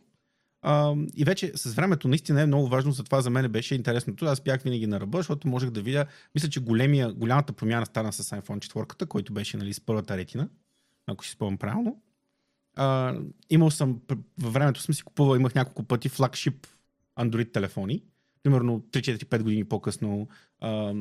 И 1.17 1.25
вече 1.25 1.53
с 1.55 1.75
времето 1.75 2.09
наистина 2.09 2.43
е 2.43 2.47
много 2.47 2.69
важно, 2.69 2.93
затова 2.93 3.21
за 3.21 3.31
мен 3.31 3.53
беше 3.53 3.75
интересното. 3.75 4.25
Аз 4.25 4.41
бях 4.41 4.63
винаги 4.63 4.87
на 4.87 5.01
ръба, 5.01 5.19
защото 5.19 5.49
можех 5.49 5.71
да 5.71 5.83
видя, 5.83 6.07
мисля, 6.35 6.49
че 6.49 6.61
големия, 6.61 7.13
голямата 7.13 7.53
промяна 7.53 7.87
стана 7.87 8.13
с 8.13 8.31
iPhone 8.31 8.85
4, 8.85 9.07
който 9.07 9.33
беше 9.33 9.57
нали, 9.57 9.73
с 9.73 9.81
първата 9.81 10.17
ретина, 10.17 10.49
ако 11.07 11.25
си 11.25 11.31
спомням 11.31 11.59
правилно. 11.59 12.01
А, 12.77 13.15
имал 13.51 13.71
съм, 13.71 14.01
във 14.39 14.53
времето 14.53 14.81
съм 14.81 14.95
си 14.95 15.03
купувал, 15.03 15.37
имах 15.37 15.55
няколко 15.55 15.83
пъти 15.83 16.09
флагшип 16.09 16.67
Android 17.21 17.53
телефони. 17.53 18.03
Примерно 18.43 18.81
3-4-5 18.81 19.43
години 19.43 19.65
по-късно 19.65 20.29
а, 20.61 20.95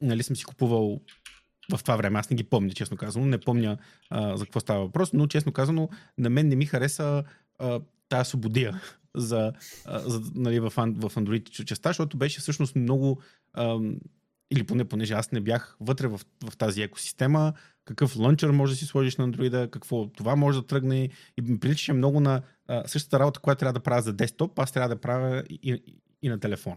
нали, 0.00 0.22
съм 0.22 0.36
си 0.36 0.44
купувал 0.44 1.00
в 1.72 1.82
това 1.82 1.96
време. 1.96 2.18
Аз 2.18 2.30
не 2.30 2.36
ги 2.36 2.44
помня, 2.44 2.72
честно 2.72 2.96
казано. 2.96 3.26
Не 3.26 3.38
помня 3.38 3.78
а, 4.10 4.36
за 4.36 4.44
какво 4.44 4.60
става 4.60 4.80
въпрос, 4.80 5.12
но 5.12 5.26
честно 5.26 5.52
казано, 5.52 5.88
на 6.18 6.30
мен 6.30 6.48
не 6.48 6.56
ми 6.56 6.66
хареса 6.66 7.24
а, 7.58 7.80
тази 8.08 8.28
свободия 8.28 8.82
за, 9.20 9.52
за, 9.86 10.20
нали, 10.34 10.60
в, 10.60 10.72
Android 10.76 11.64
частта, 11.64 11.88
защото 11.88 12.16
беше 12.16 12.40
всъщност 12.40 12.76
много, 12.76 13.22
или 14.50 14.64
поне 14.64 14.84
понеже 14.84 15.14
аз 15.14 15.32
не 15.32 15.40
бях 15.40 15.76
вътре 15.80 16.06
в, 16.06 16.20
в 16.50 16.56
тази 16.56 16.82
екосистема, 16.82 17.52
какъв 17.84 18.16
лънчър 18.16 18.50
може 18.50 18.72
да 18.72 18.76
си 18.76 18.86
сложиш 18.86 19.16
на 19.16 19.28
Android, 19.28 19.70
какво 19.70 20.06
това 20.06 20.36
може 20.36 20.60
да 20.60 20.66
тръгне 20.66 21.08
и 21.38 21.42
ми 21.42 21.60
приличаше 21.60 21.92
много 21.92 22.20
на 22.20 22.42
а, 22.68 22.88
същата 22.88 23.18
работа, 23.18 23.40
която 23.40 23.58
трябва 23.58 23.72
да 23.72 23.80
правя 23.80 24.02
за 24.02 24.12
десктоп, 24.12 24.58
аз 24.58 24.72
трябва 24.72 24.88
да 24.88 25.00
правя 25.00 25.42
и, 25.50 25.58
и, 25.62 26.00
и 26.22 26.28
на 26.28 26.40
телефон. 26.40 26.76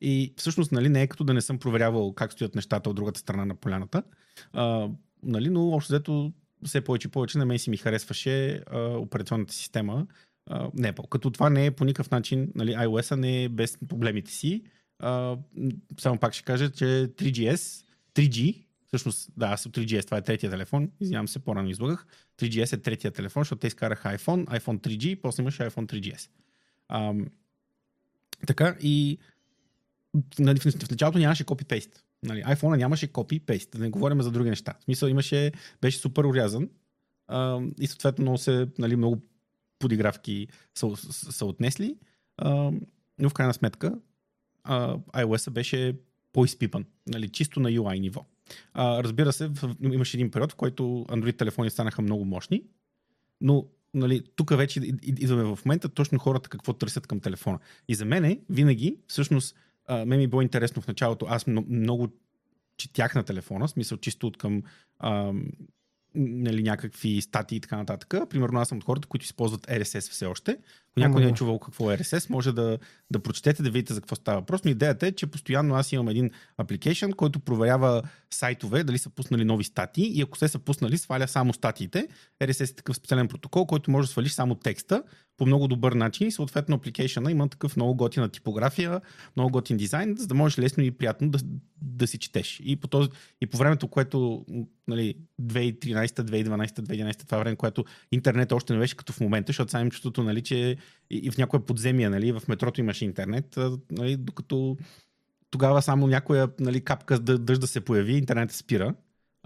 И 0.00 0.34
всъщност 0.36 0.72
нали, 0.72 0.88
не 0.88 1.02
е 1.02 1.06
като 1.06 1.24
да 1.24 1.34
не 1.34 1.40
съм 1.40 1.58
проверявал 1.58 2.12
как 2.12 2.32
стоят 2.32 2.54
нещата 2.54 2.90
от 2.90 2.96
другата 2.96 3.20
страна 3.20 3.44
на 3.44 3.54
поляната, 3.54 4.02
а, 4.52 4.88
нали, 5.22 5.50
но 5.50 5.68
общо 5.68 5.92
взето 5.92 6.32
все 6.64 6.80
повече 6.80 7.08
и 7.08 7.10
повече 7.10 7.38
на 7.38 7.46
мен 7.46 7.58
си 7.58 7.70
ми 7.70 7.76
харесваше 7.76 8.54
а, 8.54 8.78
операционната 8.80 9.54
система 9.54 10.06
uh, 10.50 10.70
не 10.74 10.92
Apple. 10.92 11.08
Като 11.08 11.30
това 11.30 11.50
не 11.50 11.66
е 11.66 11.70
по 11.70 11.84
никакъв 11.84 12.10
начин, 12.10 12.52
нали, 12.54 12.72
iOS 12.72 13.16
не 13.16 13.44
е 13.44 13.48
без 13.48 13.78
проблемите 13.88 14.30
си. 14.30 14.62
Uh, 15.02 15.38
само 16.00 16.18
пак 16.18 16.34
ще 16.34 16.44
кажа, 16.44 16.70
че 16.70 16.84
3GS, 16.84 17.84
3G, 18.14 18.64
всъщност, 18.86 19.30
да, 19.36 19.46
аз 19.46 19.64
3GS, 19.64 20.04
това 20.04 20.16
е 20.16 20.22
третия 20.22 20.50
телефон, 20.50 20.90
извинявам 21.00 21.28
се, 21.28 21.38
по-рано 21.38 21.68
излагах. 21.68 22.06
3GS 22.38 22.72
е 22.72 22.82
третия 22.82 23.10
телефон, 23.10 23.40
защото 23.40 23.60
те 23.60 23.66
изкараха 23.66 24.08
iPhone, 24.08 24.44
iPhone 24.44 24.80
3G, 24.80 25.20
после 25.20 25.42
имаше 25.42 25.62
iPhone 25.62 25.92
3GS. 25.92 26.28
Uh, 26.92 27.28
така 28.46 28.76
и 28.80 29.18
нали, 30.38 30.60
в 30.60 30.90
началото 30.90 31.18
нямаше 31.18 31.44
копи-пейст. 31.44 32.02
Нали, 32.22 32.42
iPhone 32.42 32.76
нямаше 32.76 33.12
копи-пейст, 33.12 33.70
да 33.70 33.78
не 33.78 33.90
говорим 33.90 34.22
за 34.22 34.30
други 34.30 34.50
неща. 34.50 34.74
В 34.80 34.84
смисъл 34.84 35.08
имаше, 35.08 35.52
беше 35.80 35.98
супер 35.98 36.24
урязан 36.24 36.68
uh, 37.30 37.74
и 37.80 37.86
съответно 37.86 38.22
много 38.22 38.38
се, 38.38 38.68
нали, 38.78 38.96
много 38.96 39.22
подигравки 39.78 40.48
са, 40.74 40.96
са, 40.96 41.44
отнесли, 41.46 41.96
а, 42.38 42.72
но 43.18 43.28
в 43.28 43.34
крайна 43.34 43.54
сметка 43.54 43.98
а, 44.64 44.96
iOS 44.96 45.50
беше 45.50 45.96
по-изпипан, 46.32 46.84
нали, 47.06 47.28
чисто 47.28 47.60
на 47.60 47.70
UI 47.70 47.98
ниво. 47.98 48.26
А, 48.72 49.02
разбира 49.02 49.32
се, 49.32 49.48
в, 49.48 49.74
имаше 49.82 50.16
един 50.16 50.30
период, 50.30 50.52
в 50.52 50.56
който 50.56 50.82
Android 50.82 51.38
телефони 51.38 51.70
станаха 51.70 52.02
много 52.02 52.24
мощни, 52.24 52.62
но 53.40 53.66
нали, 53.94 54.22
тук 54.36 54.56
вече 54.56 54.80
идваме 55.02 55.42
в 55.44 55.58
момента 55.64 55.88
точно 55.88 56.18
хората 56.18 56.48
какво 56.48 56.72
търсят 56.72 57.06
към 57.06 57.20
телефона. 57.20 57.58
И 57.88 57.94
за 57.94 58.04
мен 58.04 58.40
винаги, 58.50 58.96
всъщност, 59.06 59.56
а, 59.86 60.04
мен 60.04 60.18
ми 60.18 60.26
било 60.26 60.42
интересно 60.42 60.82
в 60.82 60.88
началото, 60.88 61.26
аз 61.28 61.46
много, 61.46 62.08
четях 62.76 63.14
на 63.14 63.22
телефона, 63.22 63.68
смисъл 63.68 63.98
чисто 63.98 64.26
от 64.26 64.36
към 64.36 64.62
нали, 66.16 66.62
някакви 66.62 67.20
статии 67.20 67.56
и 67.56 67.60
така 67.60 67.76
нататък. 67.76 68.14
Примерно 68.30 68.60
аз 68.60 68.68
съм 68.68 68.78
от 68.78 68.84
хората, 68.84 69.08
които 69.08 69.24
използват 69.24 69.66
RSS 69.66 70.10
все 70.10 70.26
още. 70.26 70.50
Ако 70.50 71.00
някой 71.00 71.24
не 71.24 71.30
е 71.30 71.34
чувал 71.34 71.58
какво 71.58 71.92
е 71.92 71.98
RSS, 71.98 72.30
може 72.30 72.52
да, 72.52 72.78
да 73.10 73.18
прочетете, 73.18 73.62
да 73.62 73.70
видите 73.70 73.94
за 73.94 74.00
какво 74.00 74.16
става. 74.16 74.42
Просто 74.42 74.68
идеята 74.68 75.06
е, 75.06 75.12
че 75.12 75.26
постоянно 75.26 75.74
аз 75.74 75.92
имам 75.92 76.08
един 76.08 76.30
апликейшн, 76.58 77.10
който 77.10 77.40
проверява 77.40 78.02
сайтове, 78.30 78.84
дали 78.84 78.98
са 78.98 79.10
пуснали 79.10 79.44
нови 79.44 79.64
статии 79.64 80.18
и 80.18 80.22
ако 80.22 80.38
се 80.38 80.48
са 80.48 80.58
пуснали, 80.58 80.98
сваля 80.98 81.28
само 81.28 81.52
статиите. 81.52 82.08
RSS 82.42 82.70
е 82.70 82.74
такъв 82.74 82.96
специален 82.96 83.28
протокол, 83.28 83.66
който 83.66 83.90
може 83.90 84.06
да 84.06 84.12
свалиш 84.12 84.32
само 84.32 84.54
текста 84.54 85.02
по 85.36 85.46
много 85.46 85.68
добър 85.68 85.92
начин 85.92 86.28
и 86.28 86.32
съответно 86.32 86.76
апликейшена 86.76 87.30
има 87.30 87.48
такъв 87.48 87.76
много 87.76 87.94
готина 87.94 88.28
типография, 88.28 89.00
много 89.36 89.50
готин 89.50 89.76
дизайн, 89.76 90.16
за 90.18 90.26
да 90.26 90.34
можеш 90.34 90.58
лесно 90.58 90.82
и 90.82 90.90
приятно 90.90 91.30
да, 91.30 91.38
да 91.82 92.06
си 92.06 92.18
четеш. 92.18 92.60
И 92.64 92.76
по, 92.76 92.88
този, 92.88 93.08
и 93.40 93.46
по 93.46 93.58
времето, 93.58 93.88
което 93.88 94.44
нали, 94.88 95.14
2013, 95.42 96.06
2012, 96.06 96.66
2011, 96.66 97.24
това 97.26 97.38
време, 97.38 97.56
което 97.56 97.84
интернет 98.12 98.52
още 98.52 98.72
не 98.72 98.78
беше 98.78 98.96
като 98.96 99.12
в 99.12 99.20
момента, 99.20 99.50
защото 99.50 99.70
сега 99.70 99.90
чувството, 99.90 100.22
нали, 100.22 100.42
че 100.42 100.76
и, 101.10 101.30
в 101.30 101.38
някоя 101.38 101.66
подземия, 101.66 102.10
нали, 102.10 102.32
в 102.32 102.42
метрото 102.48 102.80
имаше 102.80 103.04
интернет, 103.04 103.58
нали, 103.90 104.16
докато 104.16 104.76
тогава 105.50 105.82
само 105.82 106.06
някоя 106.06 106.48
нали, 106.60 106.80
капка 106.80 107.18
дъжд 107.18 107.62
се 107.62 107.80
появи, 107.80 108.16
интернет 108.16 108.52
спира 108.52 108.94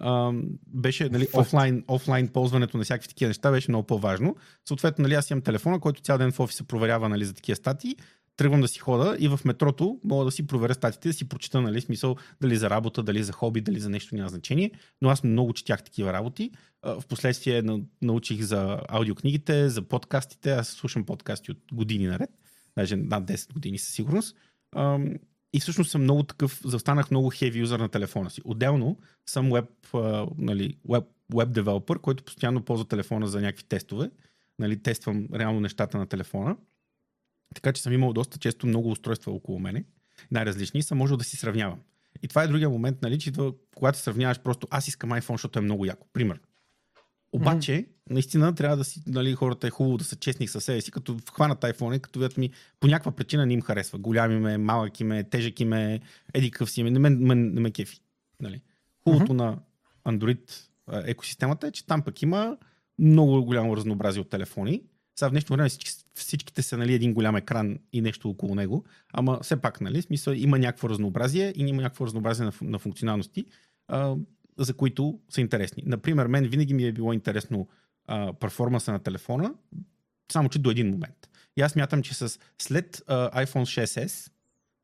Uh, 0.01 0.43
беше 0.67 1.09
нали, 1.09 1.27
офлайн, 1.35 1.85
офлайн 1.89 2.29
ползването 2.29 2.77
на 2.77 2.85
всякакви 2.85 3.09
такива 3.09 3.29
неща 3.29 3.51
беше 3.51 3.71
много 3.71 3.87
по-важно. 3.87 4.37
Съответно, 4.69 5.03
нали, 5.03 5.15
аз 5.15 5.31
имам 5.31 5.43
телефона, 5.43 5.81
който 5.81 6.01
цял 6.01 6.19
ден 6.19 6.33
в 6.33 6.41
офиса 6.41 6.65
проверява 6.65 7.09
нали, 7.09 7.25
за 7.25 7.35
такива 7.35 7.57
статии. 7.57 7.97
тръгвам 8.37 8.61
да 8.61 8.69
си 8.69 8.79
хода 8.79 9.17
и 9.19 9.29
в 9.29 9.41
метрото 9.45 10.01
мога 10.05 10.25
да 10.25 10.31
си 10.31 10.47
проверя 10.47 10.75
статите, 10.75 11.09
да 11.09 11.13
си 11.13 11.29
прочита, 11.29 11.61
нали, 11.61 11.81
смисъл 11.81 12.17
дали 12.41 12.57
за 12.57 12.71
работа, 12.71 13.03
дали 13.03 13.23
за 13.23 13.33
хоби, 13.33 13.61
дали 13.61 13.81
за 13.81 13.91
нещо 13.91 14.15
няма 14.15 14.29
значение. 14.29 14.71
Но 15.03 15.09
аз 15.09 15.25
много 15.25 15.53
четях 15.53 15.85
такива 15.85 16.13
работи. 16.13 16.51
Впоследствие 17.01 17.63
научих 18.03 18.41
за 18.41 18.81
аудиокнигите, 18.89 19.69
за 19.69 19.83
подкастите. 19.83 20.51
Аз 20.51 20.69
слушам 20.69 21.05
подкасти 21.05 21.51
от 21.51 21.59
години 21.73 22.07
наред, 22.07 22.31
даже 22.79 22.97
над 22.97 23.25
10 23.25 23.53
години 23.53 23.79
със 23.79 23.95
сигурност. 23.95 24.37
И 25.53 25.61
всъщност 25.61 25.91
съм 25.91 26.03
много 26.03 26.23
такъв, 26.23 26.61
застанах 26.65 27.11
много 27.11 27.31
хеви 27.31 27.59
юзър 27.59 27.81
на 27.81 27.89
телефона 27.89 28.31
си. 28.31 28.41
Отделно 28.45 28.99
съм 29.27 29.53
веб, 29.53 29.69
нали, 30.39 30.77
веб, 30.89 31.05
веб 31.35 31.53
девелопър, 31.53 31.99
който 31.99 32.25
постоянно 32.25 32.65
ползва 32.65 32.85
телефона 32.85 33.27
за 33.27 33.41
някакви 33.41 33.65
тестове. 33.65 34.11
Нали, 34.59 34.83
тествам 34.83 35.29
реално 35.35 35.61
нещата 35.61 35.99
на 35.99 36.07
телефона. 36.07 36.57
Така 37.55 37.73
че 37.73 37.83
съм 37.83 37.93
имал 37.93 38.13
доста 38.13 38.39
често 38.39 38.67
много 38.67 38.91
устройства 38.91 39.33
около 39.33 39.59
мене, 39.59 39.85
най-различни, 40.31 40.83
съм 40.83 40.99
можел 40.99 41.17
да 41.17 41.25
си 41.25 41.37
сравнявам. 41.37 41.81
И 42.23 42.29
това 42.29 42.43
е 42.43 42.49
другия 42.49 42.71
момент, 42.71 43.03
нали, 43.03 43.19
че 43.19 43.33
когато 43.75 43.99
сравняваш 43.99 44.41
просто 44.41 44.67
аз 44.71 44.89
искам 44.89 45.11
iPhone, 45.11 45.33
защото 45.33 45.59
е 45.59 45.63
много 45.63 45.85
яко. 45.85 46.07
Пример. 46.13 46.41
Обаче, 47.33 47.73
mm-hmm. 47.73 47.87
наистина 48.11 48.55
трябва 48.55 48.77
да 48.77 48.85
си, 48.85 49.03
нали, 49.07 49.35
хората 49.35 49.67
е 49.67 49.71
хубаво 49.71 49.97
да 49.97 50.05
са 50.05 50.17
честни 50.17 50.49
със 50.49 50.65
себе 50.65 50.81
си, 50.81 50.91
като 50.91 51.17
хванат 51.33 51.61
iPhone, 51.61 52.01
като 52.01 52.19
видят 52.19 52.37
ми 52.37 52.51
по 52.81 52.87
някаква 52.87 53.13
причина 53.13 53.47
не 53.47 53.55
им 53.55 53.63
харесва. 53.63 53.99
Голям 53.99 54.33
им 54.33 54.47
е, 54.47 54.59
малък 54.59 55.01
им 55.01 55.13
е, 55.13 55.25
тежък 55.25 55.61
им 55.61 55.73
е, 55.73 56.01
еди 56.35 56.51
какъв 56.51 56.71
си 56.71 56.81
им 56.81 56.87
е, 56.87 56.91
не 56.91 56.99
ме, 56.99 57.11
не, 57.11 57.35
не 57.35 57.61
ме 57.61 57.71
кефи. 57.71 58.01
Нали. 58.41 58.63
Хубавото 59.05 59.33
mm-hmm. 59.33 59.37
на 59.37 59.59
Android 60.09 60.71
екосистемата 60.93 61.67
е, 61.67 61.71
че 61.71 61.87
там 61.87 62.03
пък 62.03 62.23
има 62.23 62.57
много 62.99 63.45
голямо 63.45 63.77
разнообразие 63.77 64.21
от 64.21 64.31
телефони. 64.31 64.83
Сега 65.17 65.29
в 65.29 65.31
днешно 65.31 65.57
време 65.57 65.69
всички, 65.69 65.91
всичките 66.15 66.63
са 66.63 66.77
нали, 66.77 66.95
един 66.95 67.15
голям 67.15 67.37
екран 67.37 67.79
и 67.93 68.01
нещо 68.01 68.29
около 68.29 68.55
него, 68.55 68.85
ама 69.13 69.39
все 69.43 69.57
пак, 69.57 69.81
нали, 69.81 70.03
смисъл, 70.03 70.33
има 70.33 70.59
някакво 70.59 70.89
разнообразие 70.89 71.53
и 71.57 71.63
има 71.63 71.83
някакво 71.83 72.07
разнообразие 72.07 72.45
на, 72.45 72.53
на 72.63 72.79
функционалности, 72.79 73.45
а, 73.89 74.15
за 74.59 74.75
които 74.75 75.21
са 75.29 75.41
интересни. 75.41 75.83
Например, 75.87 76.27
мен 76.27 76.49
винаги 76.49 76.75
ми 76.75 76.85
е 76.85 76.93
било 76.93 77.13
интересно 77.13 77.69
а, 78.07 78.33
перформанса 78.33 78.93
на 78.93 78.99
телефона, 78.99 79.55
само 80.33 80.49
че 80.49 80.59
до 80.59 80.71
един 80.71 80.91
момент. 80.91 81.31
И 81.57 81.63
аз 81.63 81.77
мятам, 81.77 82.03
че 82.03 82.15
с, 82.15 82.39
след 82.59 83.03
а, 83.07 83.47
iPhone 83.47 83.87
6s, 83.87 84.33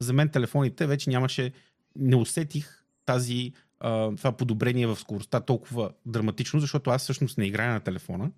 за 0.00 0.12
мен 0.12 0.28
телефоните 0.28 0.86
вече 0.86 1.10
нямаше, 1.10 1.52
не 1.96 2.16
усетих 2.16 2.84
тази, 3.04 3.52
а, 3.80 4.16
това 4.16 4.32
подобрение 4.32 4.86
в 4.86 4.96
скоростта 4.96 5.40
толкова 5.40 5.90
драматично, 6.06 6.60
защото 6.60 6.90
аз 6.90 7.02
всъщност 7.02 7.38
не 7.38 7.46
играя 7.46 7.72
на 7.72 7.80
телефона 7.80 8.30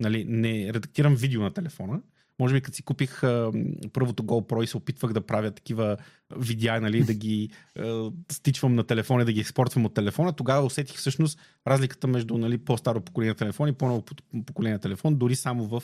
нали, 0.00 0.24
не 0.28 0.72
редактирам 0.72 1.16
видео 1.16 1.42
на 1.42 1.50
телефона. 1.50 2.00
Може 2.40 2.54
би 2.54 2.60
като 2.60 2.76
си 2.76 2.82
купих 2.82 3.22
а, 3.22 3.52
първото 3.92 4.22
GoPro 4.22 4.62
и 4.62 4.66
се 4.66 4.76
опитвах 4.76 5.12
да 5.12 5.26
правя 5.26 5.50
такива 5.50 5.96
видеа, 6.36 6.80
нали, 6.80 7.04
да 7.04 7.14
ги 7.14 7.50
а, 7.78 8.10
стичвам 8.32 8.74
на 8.74 8.84
телефона, 8.84 9.24
да 9.24 9.32
ги 9.32 9.40
експортвам 9.40 9.84
от 9.84 9.94
телефона, 9.94 10.32
тогава 10.32 10.66
усетих 10.66 10.96
всъщност 10.96 11.38
разликата 11.66 12.06
между 12.06 12.38
нали, 12.38 12.58
по-старо 12.58 13.00
поколение 13.00 13.34
телефон 13.34 13.68
и 13.68 13.72
по-ново 13.72 14.04
поколение 14.46 14.78
телефон, 14.78 15.16
дори 15.16 15.36
само 15.36 15.64
в, 15.64 15.82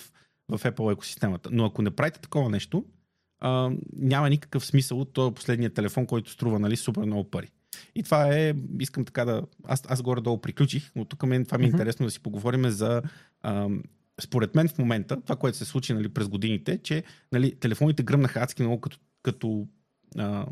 в 0.49 0.59
Apple 0.59 0.93
екосистемата. 0.93 1.49
Но 1.53 1.65
ако 1.65 1.83
не 1.83 1.91
правите 1.91 2.21
такова 2.21 2.51
нещо, 2.51 2.85
а, 3.41 3.71
няма 3.97 4.31
никакъв 4.31 4.67
смисъл 4.67 5.01
от 5.01 5.13
този 5.13 5.35
последния 5.35 5.71
телефон, 5.71 6.07
който 6.07 6.31
струва 6.31 6.59
нали, 6.59 6.77
супер 6.77 7.03
много 7.03 7.31
пари. 7.31 7.49
И 7.95 8.03
това 8.03 8.37
е, 8.37 8.55
искам 8.81 9.05
така 9.05 9.25
да, 9.25 9.43
аз, 9.65 9.83
аз 9.89 10.03
горе-долу 10.03 10.41
приключих, 10.41 10.91
но 10.97 11.05
тук 11.05 11.27
мен 11.27 11.45
това 11.45 11.59
ми 11.59 11.65
е 11.65 11.69
uh-huh. 11.69 11.73
интересно 11.73 12.07
да 12.07 12.11
си 12.11 12.21
поговорим 12.21 12.71
за 12.71 13.03
според 14.21 14.55
мен 14.55 14.69
в 14.69 14.79
момента, 14.79 15.21
това, 15.21 15.37
което 15.37 15.59
се 15.59 15.65
случи 15.65 15.93
нали, 15.93 16.09
през 16.09 16.29
годините, 16.29 16.79
че 16.83 17.05
нали, 17.33 17.57
телефоните 17.57 18.03
гръмнаха 18.03 18.41
адски 18.41 18.63
много 18.63 18.81
като, 18.81 18.99
като 19.23 19.67
а, 20.17 20.47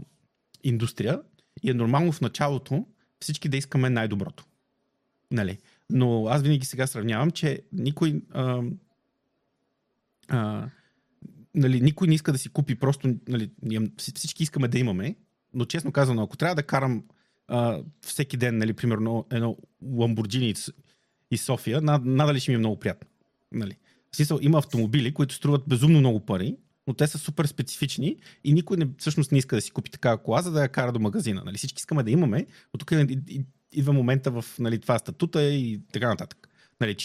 индустрия 0.65 1.21
и 1.63 1.71
е 1.71 1.75
нормално 1.75 2.13
в 2.13 2.21
началото 2.21 2.87
всички 3.21 3.49
да 3.49 3.57
искаме 3.57 3.91
най-доброто. 3.91 4.45
Нали? 5.31 5.59
Но 5.91 6.27
аз 6.27 6.43
винаги 6.43 6.67
сега 6.67 6.87
сравнявам, 6.87 7.31
че 7.31 7.63
никой, 7.73 8.23
а, 8.31 8.63
а, 10.29 10.69
нали, 11.55 11.81
никой 11.81 12.09
не 12.09 12.15
иска 12.15 12.33
да 12.33 12.39
си 12.39 12.49
купи 12.49 12.75
просто, 12.75 13.15
нали, 13.29 13.51
всички 13.97 14.43
искаме 14.43 14.69
да 14.69 14.79
имаме, 14.79 15.17
но 15.55 15.65
честно 15.65 15.93
казано, 15.93 16.23
ако 16.23 16.37
трябва 16.37 16.55
да 16.55 16.63
карам 16.63 17.05
а, 17.49 17.83
всеки 18.01 18.37
ден, 18.37 18.59
нали, 18.59 18.73
примерно 18.73 19.27
едно 19.31 19.57
Lamborghini 19.85 20.73
и 21.31 21.39
София, 21.39 21.81
надали 21.81 22.41
ще 22.41 22.51
ми 22.51 22.55
е 22.55 22.59
много 22.59 22.79
приятно. 22.79 23.09
Нали. 23.53 23.77
В 24.13 24.17
смисъл, 24.17 24.39
има 24.43 24.59
автомобили, 24.59 25.15
които 25.15 25.35
струват 25.35 25.63
безумно 25.69 25.99
много 25.99 26.27
пари, 26.27 26.57
но 26.87 26.95
те 26.95 27.07
са 27.07 27.19
супер 27.19 27.47
специфични 27.47 28.17
и 28.45 28.53
никой 28.53 28.77
не, 28.77 28.89
всъщност 28.99 29.33
не 29.33 29.39
иска 29.39 29.57
да 29.57 29.63
си 29.63 29.71
купи 29.71 29.91
такава 29.91 30.23
кола, 30.23 30.43
за 30.43 30.51
да 30.51 30.63
я 30.63 30.69
кара 30.69 30.93
до 30.93 31.01
магазина. 31.01 31.43
Нали. 31.45 31.57
Всички 31.57 31.79
искаме 31.79 32.03
да 32.03 32.11
имаме, 32.11 32.47
но 32.75 32.79
тук 32.79 32.93
идва 33.73 33.93
момента 33.93 34.31
в 34.31 34.45
нали, 34.59 34.81
това 34.81 34.99
статута 34.99 35.43
и 35.43 35.81
така 35.93 36.09
нататък. 36.09 36.49
Нали, 36.81 36.97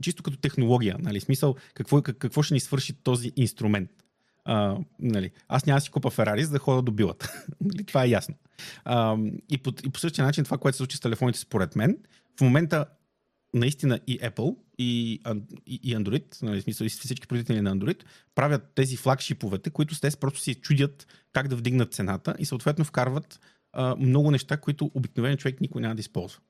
чисто 0.00 0.22
като 0.22 0.36
технология. 0.36 0.96
Нали, 1.00 1.20
смисъл, 1.20 1.54
какво, 1.74 2.02
какво 2.02 2.42
ще 2.42 2.54
ни 2.54 2.60
свърши 2.60 2.92
този 2.92 3.32
инструмент. 3.36 3.90
А, 4.44 4.78
нали, 4.98 5.30
аз 5.48 5.66
няма 5.66 5.76
да 5.76 5.80
си 5.80 5.90
купа 5.90 6.10
Ферари, 6.10 6.44
за 6.44 6.50
да 6.50 6.58
ходя 6.58 6.82
до 6.82 6.92
билата. 6.92 7.44
нали, 7.60 7.84
това 7.84 8.04
е 8.04 8.08
ясно. 8.08 8.34
А, 8.84 9.16
и, 9.50 9.58
по, 9.58 9.72
и 9.84 9.90
по 9.90 10.00
същия 10.00 10.24
начин 10.24 10.44
това, 10.44 10.58
което 10.58 10.76
се 10.76 10.78
случи 10.78 10.96
с 10.96 11.00
телефоните, 11.00 11.38
според 11.38 11.76
мен, 11.76 11.98
в 12.38 12.40
момента 12.40 12.86
наистина 13.54 14.00
и 14.06 14.20
Apple, 14.20 14.56
и, 14.82 15.20
и, 15.66 15.96
Android, 15.96 16.42
нали, 16.42 16.62
смисъл, 16.62 16.88
всички 16.88 17.26
производители 17.26 17.60
на 17.60 17.76
Android, 17.76 18.04
правят 18.34 18.72
тези 18.74 18.96
флагшиповете, 18.96 19.70
които 19.70 20.00
те 20.00 20.10
просто 20.20 20.40
си 20.40 20.54
чудят 20.54 21.06
как 21.32 21.48
да 21.48 21.56
вдигнат 21.56 21.94
цената 21.94 22.34
и 22.38 22.44
съответно 22.44 22.84
вкарват 22.84 23.40
а, 23.72 23.96
много 23.96 24.30
неща, 24.30 24.56
които 24.56 24.90
обикновен 24.94 25.36
човек 25.36 25.60
никой 25.60 25.82
няма 25.82 25.94
да 25.94 26.00
използва. 26.00 26.40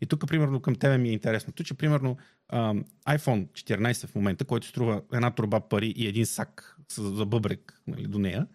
И 0.00 0.06
тук, 0.06 0.28
примерно, 0.28 0.60
към 0.60 0.74
тебе 0.74 0.98
ми 0.98 1.08
е 1.08 1.12
интересното, 1.12 1.64
че, 1.64 1.74
примерно, 1.74 2.16
а, 2.48 2.74
iPhone 3.08 3.46
14 3.52 4.06
в 4.06 4.14
момента, 4.14 4.44
който 4.44 4.66
струва 4.66 5.02
една 5.12 5.30
труба 5.30 5.60
пари 5.60 5.94
и 5.96 6.06
един 6.06 6.26
сак 6.26 6.76
за 6.96 7.26
бъбрек 7.26 7.82
нали, 7.86 8.06
до 8.06 8.18
нея, 8.18 8.46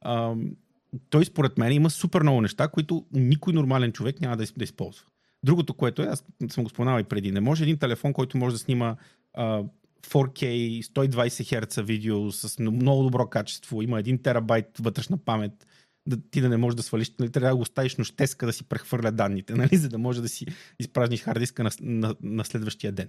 а, 0.00 0.34
той 1.10 1.24
според 1.24 1.58
мен 1.58 1.72
има 1.72 1.90
супер 1.90 2.22
много 2.22 2.40
неща, 2.40 2.68
които 2.68 3.06
никой 3.12 3.52
нормален 3.52 3.92
човек 3.92 4.20
няма 4.20 4.36
да, 4.36 4.44
да 4.56 4.64
използва. 4.64 5.04
Другото, 5.44 5.74
което 5.74 6.02
е, 6.02 6.06
аз 6.06 6.24
съм 6.50 6.64
го 6.64 6.70
споменал 6.70 7.00
и 7.00 7.04
преди, 7.04 7.32
не 7.32 7.40
може 7.40 7.64
един 7.64 7.78
телефон, 7.78 8.12
който 8.12 8.38
може 8.38 8.54
да 8.54 8.58
снима 8.58 8.96
а, 9.34 9.62
4K, 10.02 10.80
120 10.82 11.66
Hz 11.66 11.82
видео 11.82 12.32
с 12.32 12.58
много 12.58 13.02
добро 13.02 13.26
качество, 13.26 13.82
има 13.82 14.02
1 14.02 14.22
терабайт 14.22 14.66
вътрешна 14.80 15.18
памет, 15.18 15.66
да, 16.06 16.16
ти 16.30 16.40
да 16.40 16.48
не 16.48 16.56
можеш 16.56 16.76
да 16.76 16.82
свалиш, 16.82 17.12
нали, 17.18 17.30
трябва 17.30 17.48
да 17.48 17.56
го 17.56 17.62
оставиш 17.62 17.96
нощеска 17.96 18.46
да 18.46 18.52
си 18.52 18.64
прехвърля 18.64 19.12
данните, 19.12 19.54
нали, 19.56 19.76
за 19.76 19.88
да 19.88 19.98
може 19.98 20.22
да 20.22 20.28
си 20.28 20.46
изпразниш 20.78 21.22
хардиска 21.22 21.64
на, 21.64 21.70
на, 21.80 22.14
на 22.22 22.44
следващия 22.44 22.92
ден. 22.92 23.08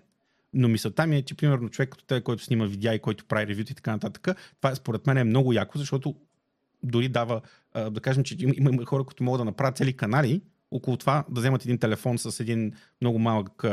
Но 0.54 0.67
мисълта 0.67 1.08
ми 1.08 1.15
е, 1.15 1.22
че 1.22 1.36
примерно 1.36 1.69
човек 1.69 1.89
като 1.89 2.06
те, 2.06 2.22
който 2.22 2.43
снима 2.43 2.65
видеа 2.65 2.93
и 2.93 3.00
който 3.00 3.26
прави 3.26 3.48
ревюта 3.48 3.72
и 3.72 3.76
така 3.76 3.91
нататък, 3.91 4.28
това 4.62 4.76
според 4.76 5.08
мен 5.08 5.17
е 5.17 5.24
много 5.24 5.54
яко, 5.54 5.78
защото 5.78 6.15
дори 6.84 7.10
дава, 7.10 7.41
да 7.76 8.02
кажем, 8.02 8.24
че 8.24 8.36
има, 8.39 8.69
има 8.72 8.86
хора, 8.86 9.04
които 9.04 9.24
могат 9.24 9.39
да 9.39 9.46
направят 9.46 9.78
цели 9.78 9.93
канали 9.93 10.41
около 10.74 10.98
това 10.98 11.26
да 11.30 11.42
вземат 11.42 11.66
един 11.66 11.78
телефон 11.78 12.18
с 12.18 12.40
един 12.40 12.74
много 13.02 13.20
малък 13.20 13.64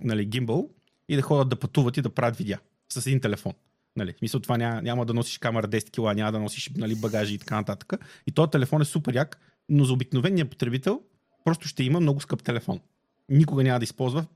нали, 0.00 0.24
гимбъл 0.24 0.70
и 1.08 1.16
да 1.16 1.22
ходят 1.22 1.48
да 1.48 1.56
пътуват 1.56 1.96
и 1.96 2.02
да 2.02 2.10
правят 2.10 2.36
видеа 2.36 2.58
с 2.92 3.06
един 3.06 3.20
телефон. 3.20 3.52
Нали, 3.96 4.14
смисъл 4.18 4.40
това 4.40 4.56
няма, 4.56 4.82
няма 4.82 5.06
да 5.06 5.14
носиш 5.14 5.38
камера 5.38 5.68
10 5.68 5.90
кг, 5.90 6.16
няма 6.16 6.32
да 6.32 6.38
носиш 6.40 6.70
нали, 6.76 6.94
багажи 6.94 7.34
и 7.34 7.38
така 7.38 7.56
нататък. 7.56 7.92
И 8.26 8.32
този 8.32 8.50
телефон 8.50 8.82
е 8.82 8.84
супер 8.84 9.14
як, 9.14 9.40
но 9.68 9.84
за 9.84 9.92
обикновения 9.92 10.50
потребител 10.50 11.02
просто 11.44 11.68
ще 11.68 11.84
има 11.84 12.00
много 12.00 12.20
скъп 12.20 12.42
телефон. 12.42 12.80
Никога 13.28 13.62
няма 13.62 13.78
да 13.78 13.84
използва 13.84 14.26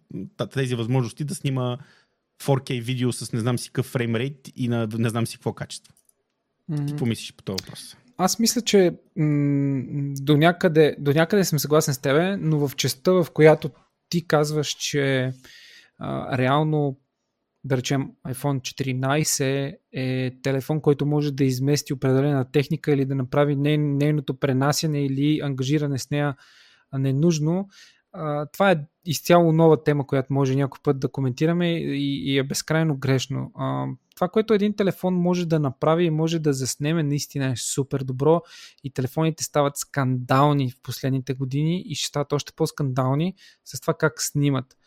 тези 0.52 0.74
възможности 0.74 1.24
да 1.24 1.34
снима 1.34 1.78
4K 2.42 2.82
видео 2.82 3.12
с 3.12 3.32
не 3.32 3.40
знам 3.40 3.58
си 3.58 3.68
какъв 3.68 3.86
фреймрейт 3.86 4.48
и 4.56 4.68
на 4.68 4.88
не 4.98 5.08
знам 5.08 5.26
си 5.26 5.36
какво 5.36 5.52
качество. 5.52 5.94
Mm-hmm. 6.70 6.88
Какво 6.88 7.06
мислиш 7.06 7.32
по 7.32 7.42
този 7.42 7.56
въпрос? 7.62 7.96
Аз 8.16 8.38
мисля, 8.38 8.60
че 8.60 8.94
м- 9.16 9.82
до, 10.20 10.36
някъде, 10.36 10.96
до 10.98 11.12
някъде 11.12 11.44
съм 11.44 11.58
съгласен 11.58 11.94
с 11.94 11.98
тебе, 11.98 12.36
но 12.36 12.68
в 12.68 12.76
частта, 12.76 13.12
в 13.12 13.26
която 13.34 13.70
ти 14.08 14.26
казваш, 14.26 14.68
че 14.68 15.32
а, 15.98 16.38
реално 16.38 16.98
да 17.64 17.76
речем 17.76 18.10
iPhone 18.28 18.60
14 18.60 19.76
е 19.92 20.32
телефон, 20.42 20.80
който 20.80 21.06
може 21.06 21.32
да 21.32 21.44
измести 21.44 21.92
определена 21.92 22.50
техника 22.50 22.92
или 22.92 23.04
да 23.04 23.14
направи 23.14 23.56
нейното 23.56 24.34
пренасяне 24.34 25.04
или 25.04 25.40
ангажиране 25.40 25.98
с 25.98 26.10
нея 26.10 26.36
ненужно. 26.98 27.68
Това 28.52 28.70
е 28.70 28.76
изцяло 29.04 29.52
нова 29.52 29.84
тема, 29.84 30.06
която 30.06 30.32
може 30.32 30.54
някой 30.54 30.80
път 30.82 31.00
да 31.00 31.08
коментираме 31.08 31.72
и, 31.72 32.38
е 32.38 32.42
безкрайно 32.42 32.96
грешно. 32.96 33.52
Това, 34.14 34.28
което 34.28 34.54
един 34.54 34.76
телефон 34.76 35.14
може 35.14 35.46
да 35.46 35.60
направи 35.60 36.04
и 36.04 36.10
може 36.10 36.38
да 36.38 36.52
заснеме, 36.52 37.02
наистина 37.02 37.46
е 37.46 37.56
супер 37.56 38.00
добро 38.00 38.42
и 38.84 38.90
телефоните 38.90 39.44
стават 39.44 39.76
скандални 39.76 40.70
в 40.70 40.82
последните 40.82 41.34
години 41.34 41.82
и 41.86 41.94
ще 41.94 42.08
стават 42.08 42.32
още 42.32 42.52
по-скандални 42.56 43.34
с 43.64 43.80
това 43.80 43.94
как 43.94 44.22
снимат 44.22 44.66
А, 44.66 44.83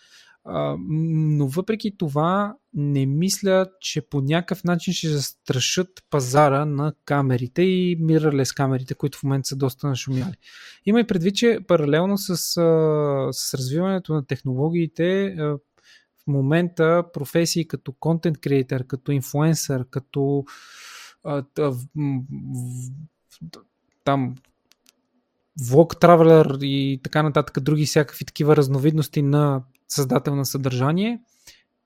но 0.89 1.47
въпреки 1.47 1.97
това 1.97 2.55
не 2.73 3.05
мисля, 3.05 3.65
че 3.81 4.09
по 4.09 4.21
някакъв 4.21 4.63
начин 4.63 4.93
ще 4.93 5.09
застрашат 5.09 5.89
пазара 6.09 6.65
на 6.65 6.93
камерите 7.05 7.61
и 7.61 7.97
mirrorless 8.01 8.55
камерите, 8.55 8.93
които 8.93 9.17
в 9.17 9.23
момента 9.23 9.47
са 9.47 9.55
доста 9.55 9.87
нашумяли. 9.87 10.35
Има 10.85 10.99
и 10.99 11.07
предвид, 11.07 11.35
че 11.35 11.59
паралелно 11.67 12.17
с, 12.17 12.37
с 13.31 13.53
развиването 13.53 14.13
на 14.13 14.25
технологиите 14.25 15.35
в 15.37 16.27
момента 16.27 17.03
професии 17.13 17.67
като 17.67 17.91
content 17.91 18.37
creator, 18.37 18.87
като 18.87 19.11
инфлуенсър, 19.11 19.85
като 19.89 20.45
там 24.03 24.35
влог 25.69 25.99
травелер 25.99 26.57
и 26.61 26.99
така 27.03 27.23
нататък, 27.23 27.59
други 27.59 27.85
всякакви 27.85 28.25
такива 28.25 28.55
разновидности 28.55 29.21
на 29.21 29.63
създател 29.87 30.35
на 30.35 30.45
съдържание, 30.45 31.19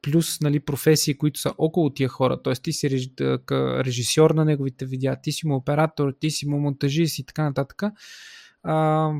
плюс 0.01 0.41
нали, 0.41 0.59
професии, 0.59 1.17
които 1.17 1.39
са 1.39 1.53
около 1.57 1.89
тия 1.89 2.09
хора. 2.09 2.41
Т.е. 2.43 2.53
ти 2.53 2.73
си 2.73 3.11
режисьор 3.51 4.31
на 4.31 4.45
неговите 4.45 4.85
видеа, 4.85 5.15
ти 5.23 5.31
си 5.31 5.47
му 5.47 5.55
оператор, 5.55 6.13
ти 6.19 6.31
си 6.31 6.47
му 6.47 6.59
монтажист 6.59 7.19
и 7.19 7.25
така 7.25 7.43
нататък. 7.43 7.83
А, 8.63 9.11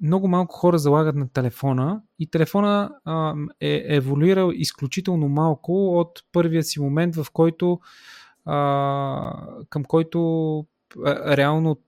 много 0.00 0.28
малко 0.28 0.56
хора 0.56 0.78
залагат 0.78 1.16
на 1.16 1.28
телефона 1.28 2.02
и 2.18 2.30
телефона 2.30 2.90
а, 3.04 3.34
е 3.60 3.84
еволюирал 3.88 4.52
изключително 4.54 5.28
малко 5.28 5.98
от 5.98 6.22
първия 6.32 6.62
си 6.62 6.80
момент, 6.80 7.16
в 7.16 7.26
който 7.32 7.80
а, 8.44 9.46
към 9.70 9.84
който 9.84 10.58
а, 11.04 11.36
реално 11.36 11.78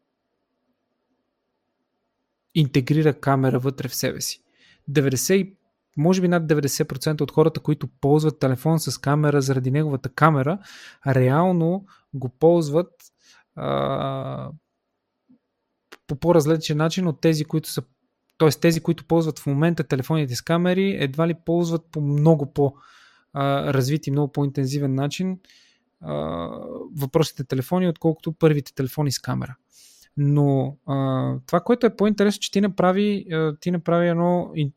интегрира 2.55 3.15
камера 3.15 3.59
вътре 3.59 3.89
в 3.89 3.95
себе 3.95 4.21
си. 4.21 4.43
90, 4.91 5.55
може 6.01 6.21
би 6.21 6.29
над 6.29 6.43
90% 6.43 7.21
от 7.21 7.31
хората, 7.31 7.61
които 7.61 7.89
ползват 8.01 8.39
телефон 8.39 8.81
с 8.81 8.99
камера 8.99 9.43
заради 9.43 9.71
неговата 9.71 10.09
камера, 10.09 10.59
реално 11.07 11.85
го 12.15 12.29
ползват 12.29 12.93
а, 13.57 14.51
по 16.07 16.17
по-различен 16.17 16.77
начин 16.77 17.07
от 17.07 17.21
тези, 17.21 17.45
които 17.45 17.71
са 17.71 17.83
т.е. 18.39 18.49
тези, 18.49 18.81
които 18.81 19.05
ползват 19.05 19.39
в 19.39 19.47
момента 19.47 19.85
телефоните 19.85 20.35
с 20.37 20.43
камери, 20.43 20.97
едва 21.01 21.29
ли 21.29 21.35
ползват 21.35 21.83
по 21.93 22.01
много 22.01 22.53
по-развити, 22.53 24.11
много 24.11 24.33
по-интензивен 24.33 24.95
начин 24.95 25.39
въпросите 26.97 27.45
телефони, 27.45 27.89
отколкото 27.89 28.33
първите 28.33 28.75
телефони 28.75 29.13
с 29.13 29.19
камера. 29.19 29.57
Но 30.17 30.77
а, 30.87 31.35
това, 31.47 31.61
което 31.61 31.87
е 31.87 31.97
по-интересно, 31.97 32.41
че 32.41 32.51
ти 32.51 32.61
направи, 32.61 33.27
ти 33.61 33.71
направи 33.71 34.09
едно 34.09 34.51
и, 34.55 34.73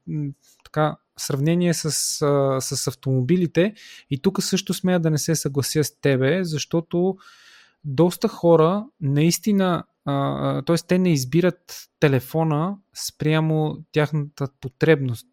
така, 0.64 0.98
сравнение 1.18 1.74
с, 1.74 1.92
с 2.62 2.88
автомобилите 2.88 3.74
и 4.10 4.22
тук 4.22 4.44
също 4.44 4.74
смея 4.74 5.00
да 5.00 5.10
не 5.10 5.18
се 5.18 5.36
съглася 5.36 5.84
с 5.84 6.00
тебе, 6.02 6.44
защото 6.44 7.16
доста 7.84 8.28
хора 8.28 8.86
наистина, 9.02 9.84
т.е. 10.66 10.76
те 10.88 10.98
не 10.98 11.14
избират 11.14 11.90
телефона 12.00 12.78
спрямо 13.08 13.78
тяхната 13.92 14.48
потребност. 14.62 15.28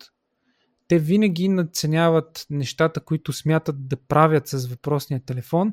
Те 0.89 0.99
винаги 0.99 1.49
надценяват 1.49 2.47
нещата, 2.51 3.01
които 3.01 3.33
смятат 3.33 3.89
да 3.89 3.97
правят 3.97 4.49
с 4.49 4.67
въпросния 4.67 5.21
телефон 5.25 5.73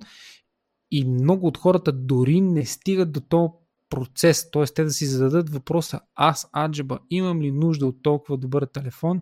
и 0.92 1.06
много 1.06 1.48
от 1.48 1.58
хората 1.58 1.92
дори 1.92 2.42
не 2.42 2.66
стигат 2.66 3.12
до 3.12 3.22
този 3.22 3.52
процес, 3.90 4.52
т.е. 4.52 4.66
те 4.66 4.84
да 4.84 4.92
си 4.92 5.06
зададат 5.06 5.50
въпроса 5.50 6.00
аз, 6.16 6.50
Аджаба, 6.58 7.00
имам 7.10 7.42
ли 7.42 7.52
нужда 7.52 7.88
от 7.88 8.04
толкова 8.04 8.38
добър 8.38 8.66
телефон 8.66 9.22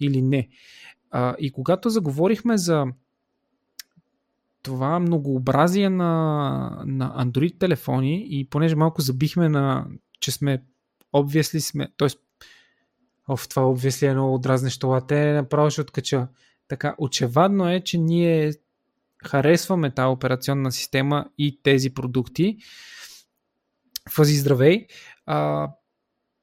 или 0.00 0.22
не. 0.22 0.48
А, 1.10 1.34
и 1.38 1.52
когато 1.52 1.90
заговорихме 1.90 2.56
за 2.56 2.86
това 4.62 4.98
многообразие 4.98 5.90
на, 5.90 6.82
на 6.86 7.24
Android 7.24 7.58
телефони 7.58 8.26
и 8.30 8.48
понеже 8.50 8.76
малко 8.76 9.00
забихме 9.00 9.48
на, 9.48 9.86
че 10.20 10.30
сме 10.30 10.62
обвисли 11.12 11.60
сме, 11.60 11.88
т.е. 11.96 12.08
в 13.28 13.48
това 13.48 13.68
обвисли 13.68 14.06
е 14.06 14.12
много 14.12 14.38
дразнещо 14.38 15.00
те 15.08 15.32
направо 15.32 15.70
ще 15.70 15.80
откача. 15.80 16.28
Така, 16.68 16.94
очевадно 16.98 17.70
е, 17.70 17.80
че 17.80 17.98
ние 17.98 18.52
харесваме 19.24 19.90
тази 19.90 20.06
операционна 20.06 20.72
система 20.72 21.26
и 21.38 21.60
тези 21.62 21.94
продукти. 21.94 22.58
Фази 24.10 24.34
здравей! 24.34 24.86
А, 25.26 25.68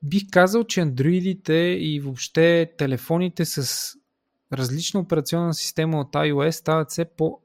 бих 0.04 0.24
казал, 0.32 0.64
че 0.64 0.82
андроидите 0.82 1.54
и 1.80 2.00
въобще 2.00 2.74
телефоните 2.78 3.46
с 3.46 3.88
различна 4.54 5.00
операционна 5.00 5.54
система 5.54 6.00
от 6.00 6.14
iOS 6.14 6.52
стават 6.52 6.90
все 6.92 7.06
по 7.06 7.42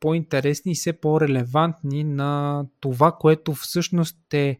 по-интересни 0.00 0.72
и 0.72 0.74
все 0.74 0.92
по-релевантни 0.92 2.04
на 2.04 2.64
това, 2.80 3.12
което 3.12 3.54
всъщност 3.54 4.34
е 4.34 4.58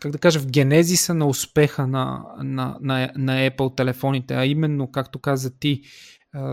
как 0.00 0.12
да 0.12 0.18
кажа, 0.18 0.40
в 0.40 0.46
генезиса 0.46 1.14
на 1.14 1.26
успеха 1.26 1.86
на, 1.86 2.24
на, 2.42 2.78
на, 2.80 3.12
на 3.16 3.50
Apple 3.50 3.76
телефоните, 3.76 4.34
а 4.34 4.46
именно, 4.46 4.90
както 4.90 5.18
каза 5.18 5.58
ти, 5.58 5.82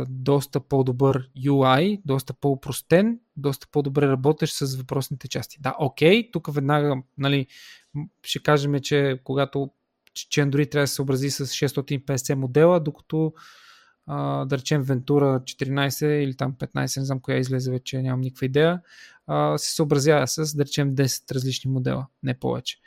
доста 0.10 0.60
по-добър 0.60 1.30
UI, 1.38 2.02
доста 2.06 2.34
по-простен, 2.34 3.20
доста 3.38 3.68
по-добре 3.72 4.08
работещ 4.08 4.56
с 4.56 4.76
въпросните 4.76 5.28
части. 5.28 5.58
Да, 5.60 5.76
окей, 5.80 6.32
тук 6.32 6.54
веднага 6.54 6.96
нали, 7.18 7.48
ще 8.24 8.40
кажем, 8.40 8.80
че 8.80 9.20
когато 9.24 9.72
че 10.14 10.42
Android 10.42 10.72
трябва 10.72 10.84
да 10.84 10.88
се 10.88 10.94
съобрази 10.94 11.30
с 11.30 11.46
650 11.46 12.34
модела, 12.34 12.80
докато 12.80 13.34
а, 14.08 14.46
да 14.46 14.58
речем 14.58 14.84
Ventura 14.84 15.40
14 15.40 16.06
или 16.06 16.36
там 16.38 16.54
15, 16.54 17.00
не 17.00 17.06
знам 17.06 17.20
коя 17.20 17.38
излезе 17.38 17.72
вече, 17.72 18.02
нямам 18.02 18.22
никаква 18.22 18.46
идея, 18.46 18.82
а, 19.28 19.58
се 19.58 19.76
съобразява 19.76 20.28
с, 20.28 20.56
да 20.56 20.66
речем, 20.66 20.96
10 20.96 21.32
различни 21.36 21.72
модела, 21.72 22.08
не 22.24 22.34
повече. 22.34 22.78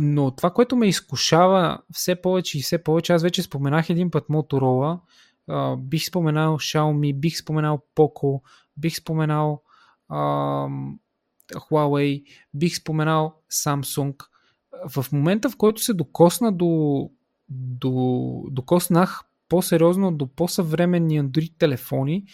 Но 0.00 0.30
това, 0.30 0.50
което 0.50 0.76
ме 0.76 0.88
изкушава 0.88 1.78
все 1.92 2.16
повече 2.22 2.58
и 2.58 2.62
все 2.62 2.82
повече, 2.82 3.12
аз 3.12 3.22
вече 3.22 3.42
споменах 3.42 3.90
един 3.90 4.10
път 4.10 4.28
Motorola, 4.28 4.98
а, 5.48 5.76
бих 5.76 6.04
споменал 6.06 6.58
Xiaomi, 6.58 7.14
бих 7.14 7.38
споменал 7.38 7.82
Poco, 7.96 8.40
бих 8.76 8.96
споменал 8.96 9.62
а, 10.08 10.18
Huawei, 11.54 12.24
бих 12.54 12.76
споменал 12.76 13.34
Samsung– 13.52 14.14
в 14.88 15.06
момента, 15.12 15.50
в 15.50 15.56
който 15.56 15.82
се 15.82 15.94
докосна 15.94 16.52
до, 16.52 17.10
до 17.48 18.44
докоснах 18.50 19.22
по-сериозно 19.48 20.12
до 20.12 20.26
по-съвременни 20.26 21.22
Android 21.22 21.58
телефони 21.58 22.24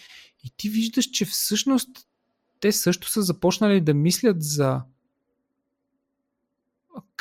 и 0.43 0.51
ти 0.57 0.69
виждаш, 0.69 1.05
че 1.05 1.25
всъщност 1.25 1.89
те 2.59 2.71
също 2.71 3.09
са 3.09 3.21
започнали 3.21 3.81
да 3.81 3.93
мислят 3.93 4.43
за 4.43 4.81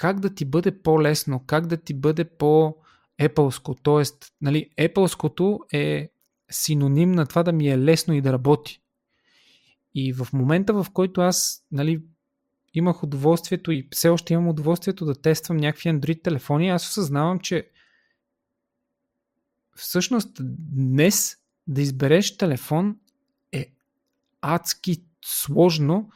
как 0.03 0.21
да 0.21 0.35
ти 0.35 0.45
бъде 0.45 0.83
по-лесно, 0.83 1.45
как 1.47 1.67
да 1.67 1.77
ти 1.77 1.95
бъде 1.95 2.25
по-епълско. 2.25 3.75
Тоест, 3.75 4.33
нали, 4.41 4.71
епълското 4.77 5.61
е 5.73 6.11
синоним 6.51 7.12
на 7.12 7.27
това 7.27 7.43
да 7.43 7.53
ми 7.53 7.69
е 7.69 7.79
лесно 7.79 8.15
и 8.15 8.21
да 8.21 8.33
работи. 8.33 8.81
И 9.95 10.12
в 10.12 10.29
момента, 10.33 10.73
в 10.73 10.87
който 10.93 11.21
аз 11.21 11.67
нали, 11.71 12.03
имах 12.75 13.03
удоволствието 13.03 13.73
и 13.73 13.88
все 13.93 14.09
още 14.09 14.35
имам 14.35 14.49
удоволствието 14.49 15.05
да 15.05 15.15
тествам 15.15 15.57
някакви 15.57 15.91
Android 15.91 16.23
телефони, 16.23 16.69
аз 16.69 16.88
осъзнавам, 16.88 17.38
че 17.38 17.71
всъщност 19.77 20.37
днес 20.73 21.37
да 21.67 21.83
избереш 21.83 22.37
телефон 22.37 22.97
е 23.53 23.73
адски 24.41 25.05
сложно 25.25 26.11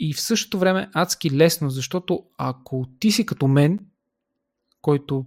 и 0.00 0.14
в 0.14 0.20
същото 0.20 0.58
време 0.58 0.90
адски 0.94 1.30
лесно, 1.30 1.70
защото 1.70 2.24
ако 2.38 2.86
ти 3.00 3.12
си 3.12 3.26
като 3.26 3.48
мен, 3.48 3.78
който 4.82 5.26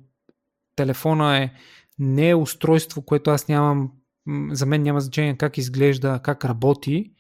телефона 0.76 1.38
е 1.38 1.52
не 2.00 2.30
е 2.30 2.36
устройство, 2.36 3.02
което 3.02 3.32
аз 3.32 3.48
нямам, 3.48 3.92
за 4.52 4.66
мен 4.66 4.84
няма 4.84 5.02
значение 5.02 5.38
как 5.38 5.58
изглежда, 5.58 6.20
как 6.24 6.46
работи, 6.46 7.12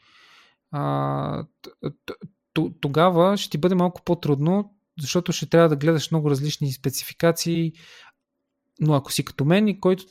а, 0.71 1.45
тогава 2.81 3.37
ще 3.37 3.49
ти 3.49 3.57
бъде 3.57 3.75
малко 3.75 4.01
по-трудно, 4.05 4.75
защото 4.99 5.31
ще 5.31 5.49
трябва 5.49 5.69
да 5.69 5.75
гледаш 5.75 6.11
много 6.11 6.29
различни 6.29 6.71
спецификации, 6.71 7.73
но 8.79 8.93
ако 8.93 9.11
си 9.11 9.25
като 9.25 9.45
мен 9.45 9.67
и 9.67 9.79
който 9.79 10.03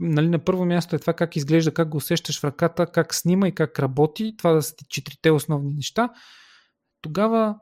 нали, 0.00 0.28
на 0.28 0.38
първо 0.38 0.64
място 0.64 0.96
е 0.96 0.98
това 0.98 1.12
как 1.12 1.36
изглежда, 1.36 1.74
как 1.74 1.88
го 1.88 1.96
усещаш 1.96 2.40
в 2.40 2.44
ръката, 2.44 2.86
как 2.86 3.14
снима 3.14 3.48
и 3.48 3.54
как 3.54 3.78
работи, 3.78 4.34
това 4.38 4.52
да 4.52 4.62
са 4.62 4.74
четирите 4.88 5.30
основни 5.30 5.74
неща, 5.74 6.10
тогава 7.06 7.54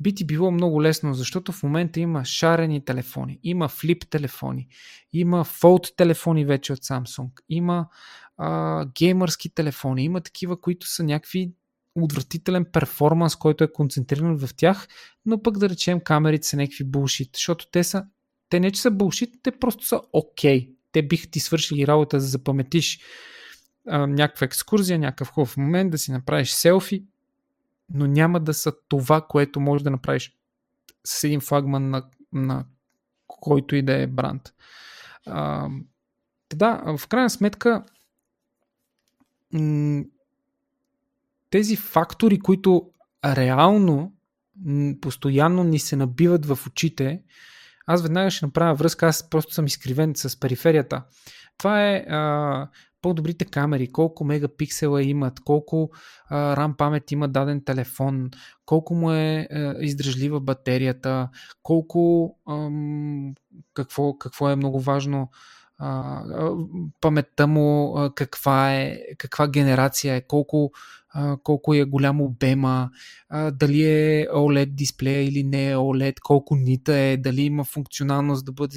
би 0.00 0.14
ти 0.14 0.26
било 0.26 0.50
много 0.50 0.82
лесно, 0.82 1.14
защото 1.14 1.52
в 1.52 1.62
момента 1.62 2.00
има 2.00 2.24
шарени 2.24 2.84
телефони, 2.84 3.38
има 3.42 3.68
флип 3.68 4.10
телефони, 4.10 4.68
има 5.12 5.44
фолд 5.44 5.92
телефони 5.96 6.44
вече 6.44 6.72
от 6.72 6.78
Samsung, 6.78 7.30
има 7.48 7.88
а, 8.36 8.86
геймърски 8.86 9.54
телефони, 9.54 10.04
има 10.04 10.20
такива, 10.20 10.60
които 10.60 10.86
са 10.86 11.04
някакви 11.04 11.52
отвратителен 11.94 12.66
перформанс, 12.72 13.36
който 13.36 13.64
е 13.64 13.72
концентриран 13.72 14.38
в 14.38 14.54
тях, 14.56 14.88
но 15.26 15.42
пък 15.42 15.58
да 15.58 15.68
речем 15.68 16.00
камерите 16.00 16.46
са 16.46 16.56
някакви 16.56 16.84
булшит, 16.84 17.30
защото 17.34 17.70
те 17.70 17.84
са, 17.84 18.04
те 18.48 18.60
не 18.60 18.70
че 18.70 18.80
са 18.80 18.90
булшит, 18.90 19.34
те 19.42 19.50
просто 19.50 19.86
са 19.86 20.00
окей. 20.12 20.60
Okay. 20.60 20.70
Те 20.92 21.02
биха 21.02 21.30
ти 21.30 21.40
свършили 21.40 21.86
работа 21.86 22.16
да 22.16 22.22
запаметиш 22.22 23.00
а, 23.88 24.06
някаква 24.06 24.44
екскурзия, 24.44 24.98
някакъв 24.98 25.30
хубав 25.30 25.56
момент, 25.56 25.90
да 25.90 25.98
си 25.98 26.12
направиш 26.12 26.50
селфи, 26.50 27.04
но 27.88 28.06
няма 28.06 28.40
да 28.40 28.54
са 28.54 28.72
това, 28.88 29.20
което 29.20 29.60
можеш 29.60 29.82
да 29.82 29.90
направиш 29.90 30.32
с 31.06 31.24
един 31.24 31.40
флагман 31.40 31.90
на, 31.90 32.04
на 32.32 32.64
който 33.26 33.76
и 33.76 33.82
да 33.82 34.02
е 34.02 34.06
бранд. 34.06 34.54
А, 35.26 35.68
да, 36.54 36.96
в 36.98 37.08
крайна 37.08 37.30
сметка 37.30 37.84
тези 41.50 41.76
фактори, 41.76 42.38
които 42.38 42.90
реално 43.24 44.12
постоянно 45.00 45.64
ни 45.64 45.78
се 45.78 45.96
набиват 45.96 46.46
в 46.46 46.58
очите, 46.66 47.22
аз 47.86 48.02
веднага 48.02 48.30
ще 48.30 48.46
направя 48.46 48.74
връзка, 48.74 49.06
аз 49.06 49.30
просто 49.30 49.54
съм 49.54 49.66
изкривен 49.66 50.12
с 50.16 50.40
периферията. 50.40 51.02
Това 51.58 51.88
е 51.88 52.04
по-добрите 53.04 53.44
камери, 53.44 53.92
колко 53.92 54.24
мегапиксела 54.24 55.02
имат, 55.02 55.40
колко 55.40 55.90
а, 56.28 56.56
RAM 56.56 56.76
памет 56.76 57.12
има 57.12 57.28
даден 57.28 57.64
телефон, 57.64 58.30
колко 58.66 58.94
му 58.94 59.12
е 59.12 59.48
а, 59.50 59.74
издръжлива 59.80 60.40
батерията, 60.40 61.28
колко 61.62 62.34
какво, 63.74 64.18
какво 64.18 64.50
е 64.50 64.56
много 64.56 64.80
важно 64.80 65.30
а, 65.78 66.22
паметта 67.00 67.46
му 67.46 67.94
каква 68.14 68.74
е, 68.74 68.98
каква 69.18 69.48
генерация 69.48 70.14
е, 70.14 70.26
колко, 70.26 70.70
колко 71.42 71.74
е 71.74 71.84
голям 71.84 72.20
обема, 72.20 72.90
дали 73.52 73.82
е 73.82 74.26
OLED 74.34 74.66
дисплея 74.66 75.22
или 75.22 75.42
не 75.42 75.70
е 75.70 75.76
OLED, 75.76 76.20
колко 76.20 76.56
нита 76.56 76.94
е, 76.96 77.16
дали 77.16 77.42
има 77.42 77.64
функционалност 77.64 78.44
да 78.44 78.52
бъде 78.52 78.76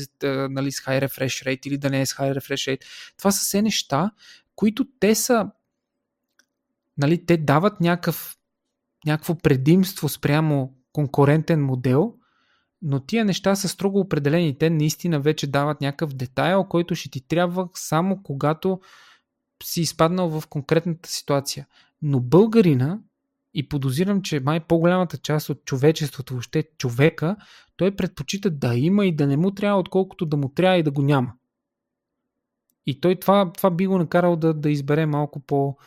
нали, 0.49 0.71
с 0.71 0.79
high 0.79 1.05
refresh 1.05 1.45
rate 1.45 1.67
или 1.67 1.77
да 1.77 1.89
не 1.89 2.01
е 2.01 2.05
с 2.05 2.13
high 2.13 2.37
refresh 2.39 2.71
rate. 2.71 2.85
Това 3.17 3.31
са 3.31 3.39
все 3.39 3.61
неща, 3.61 4.11
които 4.55 4.85
те 4.99 5.15
са 5.15 5.51
нали, 6.97 7.25
те 7.25 7.37
дават 7.37 7.81
някакъв, 7.81 8.37
някакво 9.05 9.35
предимство 9.35 10.09
спрямо 10.09 10.73
конкурентен 10.93 11.65
модел, 11.65 12.13
но 12.81 12.99
тия 12.99 13.25
неща 13.25 13.55
са 13.55 13.67
строго 13.69 13.99
определени. 13.99 14.57
Те 14.57 14.69
наистина 14.69 15.19
вече 15.19 15.47
дават 15.47 15.81
някакъв 15.81 16.13
детайл, 16.13 16.63
който 16.63 16.95
ще 16.95 17.09
ти 17.09 17.21
трябва 17.21 17.69
само 17.73 18.23
когато 18.23 18.79
си 19.63 19.81
изпаднал 19.81 20.29
в 20.29 20.47
конкретната 20.47 21.09
ситуация. 21.09 21.67
Но 22.01 22.19
българина, 22.19 22.99
и 23.53 23.69
подозирам, 23.69 24.21
че 24.21 24.39
май 24.39 24.59
по-голямата 24.59 25.17
част 25.17 25.49
от 25.49 25.65
човечеството, 25.65 26.33
въобще 26.33 26.63
човека, 26.77 27.35
той 27.77 27.95
предпочита 27.95 28.49
да 28.49 28.75
има 28.75 29.05
и 29.05 29.15
да 29.15 29.27
не 29.27 29.37
му 29.37 29.51
трябва, 29.51 29.79
отколкото 29.79 30.25
да 30.25 30.37
му 30.37 30.49
трябва 30.49 30.77
и 30.77 30.83
да 30.83 30.91
го 30.91 31.01
няма. 31.01 31.33
И 32.85 33.01
той 33.01 33.15
това, 33.15 33.51
това 33.51 33.71
би 33.71 33.87
го 33.87 33.97
накарал 33.97 34.35
да, 34.35 34.53
да 34.53 34.69
избере 34.69 35.05
малко 35.05 35.39
по, 35.39 35.77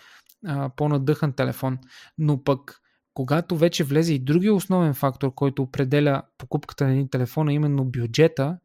а, 0.46 0.70
по-надъхан 0.76 1.32
телефон. 1.32 1.78
Но 2.18 2.44
пък 2.44 2.80
когато 3.14 3.56
вече 3.56 3.84
влезе 3.84 4.14
и 4.14 4.18
другия 4.18 4.54
основен 4.54 4.94
фактор, 4.94 5.34
който 5.34 5.62
определя 5.62 6.22
покупката 6.38 6.84
на 6.84 6.92
един 6.92 7.08
телефон, 7.08 7.48
а 7.48 7.52
именно 7.52 7.84
бюджета, 7.84 8.58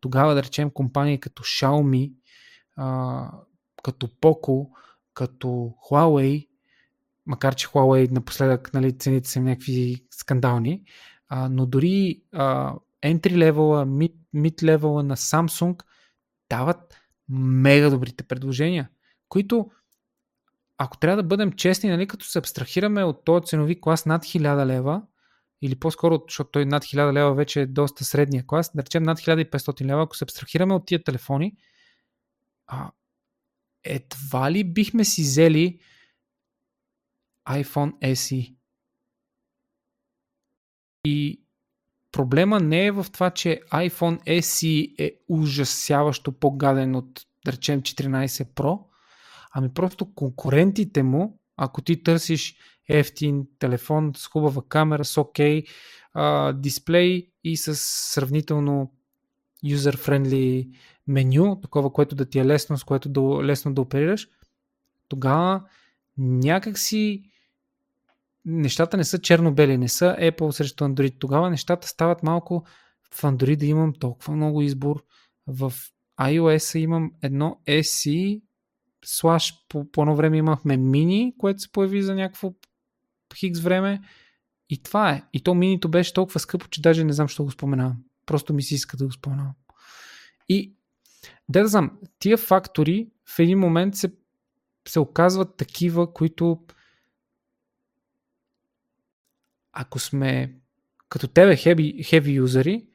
тогава 0.00 0.34
да 0.34 0.42
речем 0.42 0.70
компании 0.70 1.20
като 1.20 1.42
Xiaomi, 1.42 2.12
а, 2.76 3.30
като 3.82 4.06
Poco, 4.06 4.68
като 5.14 5.46
Huawei, 5.90 6.46
макар 7.26 7.54
че 7.54 7.66
Huawei 7.68 8.10
напоследък 8.10 8.74
нали, 8.74 8.98
цените 8.98 9.28
са 9.28 9.40
някакви 9.40 10.06
скандални, 10.10 10.82
а, 11.28 11.48
но 11.48 11.66
дори 11.66 12.22
а, 12.32 12.74
entry 13.04 13.50
level, 13.50 13.84
mid, 13.84 14.14
mid 14.34 14.62
level 14.62 15.02
на 15.02 15.16
Samsung 15.16 15.82
дават 16.50 17.00
мега 17.28 17.90
добрите 17.90 18.24
предложения, 18.24 18.88
които 19.28 19.70
ако 20.78 20.98
трябва 20.98 21.16
да 21.16 21.28
бъдем 21.28 21.52
честни, 21.52 21.90
нали, 21.90 22.06
като 22.06 22.26
се 22.26 22.38
абстрахираме 22.38 23.04
от 23.04 23.24
този 23.24 23.46
ценови 23.46 23.80
клас 23.80 24.06
над 24.06 24.24
1000 24.24 24.66
лева, 24.66 25.02
или 25.62 25.74
по-скоро, 25.74 26.22
защото 26.28 26.50
той 26.50 26.66
над 26.66 26.84
1000 26.84 27.12
лева 27.12 27.34
вече 27.34 27.60
е 27.60 27.66
доста 27.66 28.04
средния 28.04 28.46
клас, 28.46 28.70
да 28.74 28.82
речем 28.82 29.02
над 29.02 29.18
1500 29.18 29.84
лева, 29.84 30.02
ако 30.02 30.16
се 30.16 30.24
абстрахираме 30.24 30.74
от 30.74 30.86
тия 30.86 31.04
телефони, 31.04 31.56
а, 32.66 32.90
едва 33.84 34.52
ли 34.52 34.64
бихме 34.64 35.04
си 35.04 35.22
взели 35.22 35.80
iPhone 37.48 38.14
SE. 38.14 38.54
И 41.04 41.42
проблема 42.12 42.60
не 42.60 42.86
е 42.86 42.92
в 42.92 43.06
това, 43.12 43.30
че 43.30 43.60
iPhone 43.72 44.40
SE 44.40 44.94
е 44.98 45.12
ужасяващо 45.28 46.32
по-гаден 46.32 46.96
от, 46.96 47.26
да 47.44 47.52
речем, 47.52 47.82
14 47.82 48.26
Pro, 48.44 48.86
Ами 49.58 49.68
просто 49.68 50.14
конкурентите 50.14 51.02
му, 51.02 51.38
ако 51.56 51.82
ти 51.82 52.02
търсиш 52.02 52.56
ефтин 52.88 53.46
телефон 53.58 54.12
с 54.16 54.26
хубава 54.26 54.62
камера, 54.68 55.04
с 55.04 55.20
окей 55.20 55.62
okay, 56.14 56.52
дисплей 56.52 57.30
и 57.44 57.56
с 57.56 57.76
сравнително 58.12 58.92
user-friendly 59.64 60.70
меню, 61.06 61.60
такова, 61.60 61.92
което 61.92 62.14
да 62.14 62.24
ти 62.24 62.38
е 62.38 62.44
лесно, 62.44 62.78
с 62.78 62.84
което 62.84 63.08
да, 63.08 63.20
лесно 63.20 63.74
да 63.74 63.80
оперираш, 63.80 64.28
тогава 65.08 65.62
някакси 66.18 67.30
нещата 68.46 68.96
не 68.96 69.04
са 69.04 69.18
черно-бели, 69.18 69.78
не 69.78 69.88
са 69.88 70.16
Apple 70.20 70.50
срещу 70.50 70.84
Android. 70.84 71.18
Тогава 71.18 71.50
нещата 71.50 71.88
стават 71.88 72.22
малко 72.22 72.66
в 73.14 73.22
Android 73.22 73.56
да 73.56 73.66
имам 73.66 73.92
толкова 73.92 74.36
много 74.36 74.62
избор. 74.62 75.04
В 75.46 75.72
iOS 76.20 76.78
имам 76.78 77.12
едно 77.22 77.60
SE, 77.68 78.42
слаш 79.04 79.54
по, 79.68 79.90
по 79.90 80.02
едно 80.02 80.16
време 80.16 80.36
имахме 80.36 80.76
мини, 80.76 81.34
което 81.38 81.60
се 81.60 81.72
появи 81.72 82.02
за 82.02 82.14
някакво 82.14 82.54
хикс 83.34 83.60
време. 83.60 84.00
И 84.70 84.82
това 84.82 85.10
е. 85.10 85.22
И 85.32 85.42
то 85.42 85.54
минито 85.54 85.88
беше 85.88 86.12
толкова 86.12 86.40
скъпо, 86.40 86.68
че 86.68 86.82
даже 86.82 87.04
не 87.04 87.12
знам, 87.12 87.28
що 87.28 87.44
го 87.44 87.50
споменавам. 87.50 87.96
Просто 88.26 88.54
ми 88.54 88.62
се 88.62 88.74
иска 88.74 88.96
да 88.96 89.06
го 89.06 89.12
споменавам. 89.12 89.54
И 90.48 90.74
да 91.48 91.62
да 91.62 91.68
знам, 91.68 91.98
тия 92.18 92.38
фактори 92.38 93.08
в 93.28 93.38
един 93.38 93.58
момент 93.58 93.94
се, 93.94 94.12
се 94.88 95.00
оказват 95.00 95.56
такива, 95.56 96.12
които 96.12 96.64
ако 99.76 99.98
сме 99.98 100.54
като 101.08 101.28
тебе 101.28 101.56
heavy, 101.56 102.00
heavy 102.00 102.32
юзери, 102.32 102.86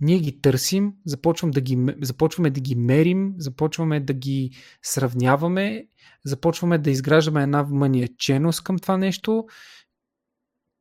ние 0.00 0.18
ги 0.18 0.40
търсим, 0.40 0.92
започваме 1.06 1.52
да 1.52 1.60
ги, 1.60 1.78
започваме 2.02 2.50
да 2.50 2.60
ги 2.60 2.74
мерим, 2.74 3.34
започваме 3.38 4.00
да 4.00 4.12
ги 4.12 4.50
сравняваме, 4.82 5.86
започваме 6.24 6.78
да 6.78 6.90
изграждаме 6.90 7.42
една 7.42 7.62
маниаченост 7.62 8.64
към 8.64 8.78
това 8.78 8.96
нещо, 8.96 9.46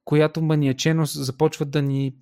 която 0.03 0.41
маниаченост 0.41 1.23
започва 1.25 1.65
да 1.65 1.81
ни 1.81 2.15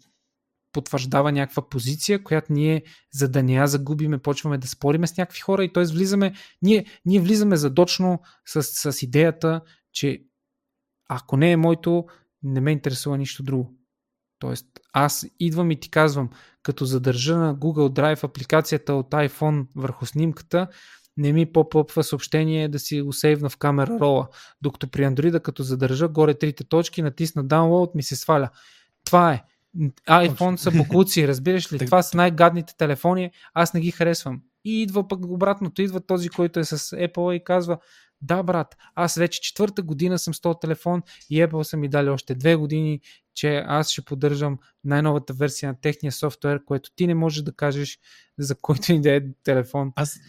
потвърждава 0.72 1.32
някаква 1.32 1.70
позиция, 1.70 2.24
която 2.24 2.54
ние, 2.54 2.84
за 3.14 3.30
да 3.30 3.44
не 3.44 3.54
я 3.54 3.68
загубиме, 3.68 4.18
почваме 4.18 4.58
да 4.58 4.68
спориме 4.68 5.08
с 5.08 5.18
някакви 5.18 5.40
хора 5.40 5.64
и 5.64 5.74
т.е. 5.74 5.84
влизаме, 5.84 6.34
ние, 6.62 6.86
ние 7.06 7.20
влизаме 7.20 7.56
задочно 7.56 8.20
с, 8.46 8.64
с 8.64 9.04
идеята, 9.04 9.62
че 9.92 10.24
ако 11.10 11.38
не 11.38 11.52
е 11.52 11.58
моето, 11.58 12.06
не 12.44 12.62
ме 12.62 12.72
интересува 12.72 13.18
нищо 13.18 13.44
друго. 13.44 13.74
Тоест, 14.40 14.66
аз 14.94 15.26
идвам 15.40 15.72
и 15.72 15.80
ти 15.80 15.90
казвам, 15.90 16.30
като 16.64 16.86
задържа 16.86 17.38
на 17.38 17.56
Google 17.56 18.00
Drive 18.00 18.24
апликацията 18.24 18.94
от 18.94 19.12
iPhone 19.12 19.66
върху 19.76 20.06
снимката, 20.06 20.68
не 21.18 21.34
ми 21.34 21.46
поп-ъпва 21.46 22.04
съобщение 22.04 22.70
да 22.70 22.80
си 22.80 23.02
го 23.02 23.14
сейвна 23.14 23.50
в 23.50 23.58
камера 23.58 24.00
рола. 24.00 24.28
Докато 24.62 24.88
при 24.88 25.02
Android, 25.02 25.42
като 25.42 25.64
задържа 25.64 26.08
горе 26.08 26.34
трите 26.34 26.64
точки, 26.64 27.02
натисна 27.02 27.46
download, 27.46 27.96
ми 27.96 28.04
се 28.04 28.16
сваля. 28.16 28.50
Това 29.06 29.34
е. 29.34 29.44
iPhone 30.10 30.56
са 30.56 30.72
буклуци, 30.72 31.28
разбираш 31.28 31.74
ли? 31.74 31.86
Това 31.86 32.02
са 32.02 32.18
най-гадните 32.18 32.78
телефони, 32.78 33.32
аз 33.54 33.74
не 33.74 33.82
ги 33.82 33.92
харесвам. 33.92 34.42
И 34.66 34.82
идва 34.82 35.08
пък 35.08 35.26
обратното, 35.26 35.82
идва 35.82 36.02
този, 36.02 36.30
който 36.30 36.60
е 36.60 36.64
с 36.64 36.78
Apple 36.78 37.34
и 37.34 37.44
казва, 37.44 37.78
да, 38.24 38.44
брат, 38.44 38.76
аз 38.96 39.16
вече 39.16 39.42
четвърта 39.42 39.82
година 39.82 40.20
съм 40.20 40.34
с 40.34 40.42
този 40.42 40.58
телефон 40.62 41.02
и 41.30 41.44
Apple 41.44 41.64
са 41.64 41.78
ми 41.78 41.90
дали 41.90 42.10
още 42.10 42.36
две 42.36 42.56
години, 42.56 43.02
че 43.36 43.64
аз 43.68 43.90
ще 43.90 44.02
поддържам 44.02 44.58
най-новата 44.84 45.34
версия 45.34 45.72
на 45.72 45.82
техния 45.82 46.12
софтуер, 46.12 46.66
което 46.66 46.92
ти 46.96 47.08
не 47.08 47.16
можеш 47.16 47.44
да 47.44 47.52
кажеш 47.52 48.00
за 48.38 48.56
който 48.56 48.94
и 48.94 49.02
да 49.02 49.16
е 49.16 49.22
телефон. 49.44 49.94
Аз, 49.96 50.20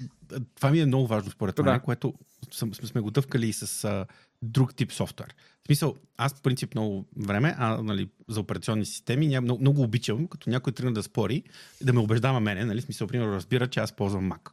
това 0.54 0.70
ми 0.70 0.80
е 0.80 0.86
много 0.86 1.06
важно 1.06 1.30
според 1.30 1.58
мен, 1.58 1.74
да. 1.74 1.80
което 1.80 2.14
съм, 2.50 2.74
сме 2.74 3.00
го 3.00 3.10
дъвкали 3.10 3.48
и 3.48 3.52
с 3.52 3.84
а, 3.84 4.06
друг 4.42 4.74
тип 4.74 4.92
софтуер. 4.92 5.34
В 5.62 5.66
смисъл, 5.66 5.94
аз 6.16 6.34
по 6.34 6.42
принцип 6.42 6.74
много 6.74 7.06
време, 7.16 7.54
а 7.58 7.82
нали, 7.82 8.08
за 8.28 8.40
операционни 8.40 8.84
системи 8.84 9.26
ня, 9.26 9.40
много, 9.40 9.60
много 9.60 9.82
обичам, 9.82 10.26
като 10.26 10.50
някой 10.50 10.72
тръгне 10.72 10.92
да 10.92 11.02
спори, 11.02 11.42
да 11.82 11.92
ме 11.92 12.00
убеждава 12.00 12.40
мене, 12.40 12.64
нали, 12.64 12.80
смисъл, 12.80 13.06
примерно 13.06 13.32
разбира, 13.32 13.66
че 13.66 13.80
аз 13.80 13.92
ползвам 13.92 14.32
Mac. 14.32 14.50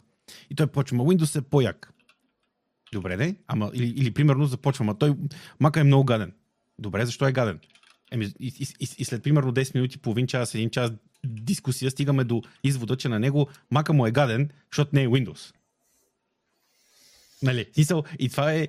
И 0.50 0.56
той 0.56 0.68
почва, 0.68 0.98
Windows 0.98 1.40
е 1.40 1.42
по-як. 1.42 1.94
Добре, 2.92 3.18
не? 3.18 3.36
Ама, 3.48 3.72
или, 3.74 3.88
или 3.88 4.12
примерно 4.12 4.46
започвам, 4.46 4.90
а 4.90 4.94
той 4.94 5.14
Мака 5.60 5.80
е 5.80 5.84
много 5.84 6.04
гаден. 6.04 6.34
Добре, 6.80 7.06
защо 7.06 7.28
е 7.28 7.32
гаден? 7.32 7.60
Еми, 8.12 8.26
и, 8.40 8.48
и, 8.60 8.68
и, 8.80 8.88
и 8.98 9.06
след 9.06 9.24
примерно 9.24 9.54
10 9.54 9.76
минути, 9.76 9.98
половин 9.98 10.28
час, 10.28 10.56
един 10.56 10.70
час 10.70 10.92
дискусия, 11.26 11.92
стигаме 11.92 12.24
до 12.24 12.42
извода, 12.64 12.98
че 12.98 13.10
на 13.10 13.20
него 13.20 13.50
мака 13.72 13.94
му 13.94 14.08
е 14.08 14.12
гаден, 14.12 14.50
защото 14.72 14.96
не 14.96 15.04
е 15.04 15.08
Windows. 15.08 15.54
Нали, 17.44 17.66
смисъл, 17.74 18.04
и 18.20 18.30
това 18.30 18.54
е, 18.54 18.68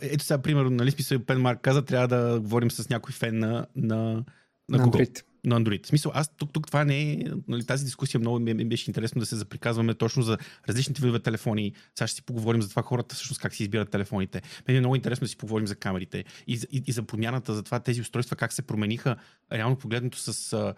ето 0.00 0.24
сега, 0.24 0.42
примерно, 0.42 0.70
нали, 0.70 0.90
смисъл, 0.90 1.18
Пен 1.18 1.40
Марк 1.40 1.60
каза, 1.60 1.84
трябва 1.84 2.08
да 2.08 2.40
говорим 2.40 2.70
с 2.70 2.88
някой 2.88 3.12
фен 3.12 3.38
на, 3.38 3.66
на, 3.76 3.96
на, 3.96 4.24
на 4.68 4.78
Google. 4.78 4.90
Android. 4.90 5.24
На 5.44 5.60
Android. 5.60 5.84
В 5.84 5.86
смисъл, 5.86 6.12
аз 6.14 6.36
тук, 6.36 6.52
тук 6.52 6.66
това 6.66 6.84
не 6.84 7.12
е, 7.12 7.24
нали, 7.48 7.66
тази 7.66 7.84
дискусия 7.84 8.20
много 8.20 8.38
ми, 8.38 8.54
ми 8.54 8.64
беше 8.64 8.90
интересно 8.90 9.20
да 9.20 9.26
се 9.26 9.36
заприказваме 9.36 9.94
точно 9.94 10.22
за 10.22 10.38
различните 10.68 11.00
видове 11.00 11.18
телефони. 11.18 11.72
Сега 11.94 12.06
ще 12.06 12.16
си 12.16 12.22
поговорим 12.22 12.62
за 12.62 12.70
това 12.70 12.82
хората 12.82 13.14
всъщност 13.14 13.40
как 13.40 13.54
си 13.54 13.62
избират 13.62 13.90
телефоните. 13.90 14.42
Мен 14.68 14.76
е 14.76 14.80
много 14.80 14.96
интересно 14.96 15.24
да 15.24 15.28
си 15.28 15.36
поговорим 15.36 15.66
за 15.66 15.76
камерите 15.76 16.24
и, 16.46 16.60
и, 16.70 16.82
и 16.86 16.92
за 16.92 17.02
промяната, 17.02 17.54
за 17.54 17.62
това 17.62 17.80
тези 17.80 18.00
устройства 18.00 18.36
как 18.36 18.52
се 18.52 18.62
промениха 18.62 19.16
реално 19.52 19.76
погледнато 19.76 20.18
с 20.18 20.52
а, 20.52 20.74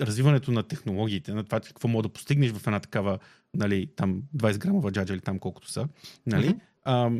развиването 0.00 0.52
на 0.52 0.62
технологиите, 0.62 1.34
на 1.34 1.44
това 1.44 1.60
какво 1.60 1.88
мога 1.88 2.02
да 2.02 2.08
постигнеш 2.08 2.52
в 2.52 2.66
една 2.66 2.80
такава, 2.80 3.18
нали, 3.54 3.86
там 3.96 4.22
20 4.36 4.58
грамова 4.58 4.92
джаджа 4.92 5.14
или 5.14 5.20
там 5.20 5.38
колкото 5.38 5.70
са. 5.70 5.88
Нали? 6.26 6.48
Mm-hmm. 6.48 6.60
А, 6.84 7.10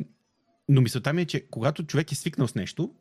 но 0.68 0.80
мисълта 0.80 1.12
ми 1.12 1.22
е, 1.22 1.26
че 1.26 1.46
когато 1.50 1.86
човек 1.86 2.12
е 2.12 2.14
свикнал 2.14 2.48
с 2.48 2.54
нещо 2.54 2.94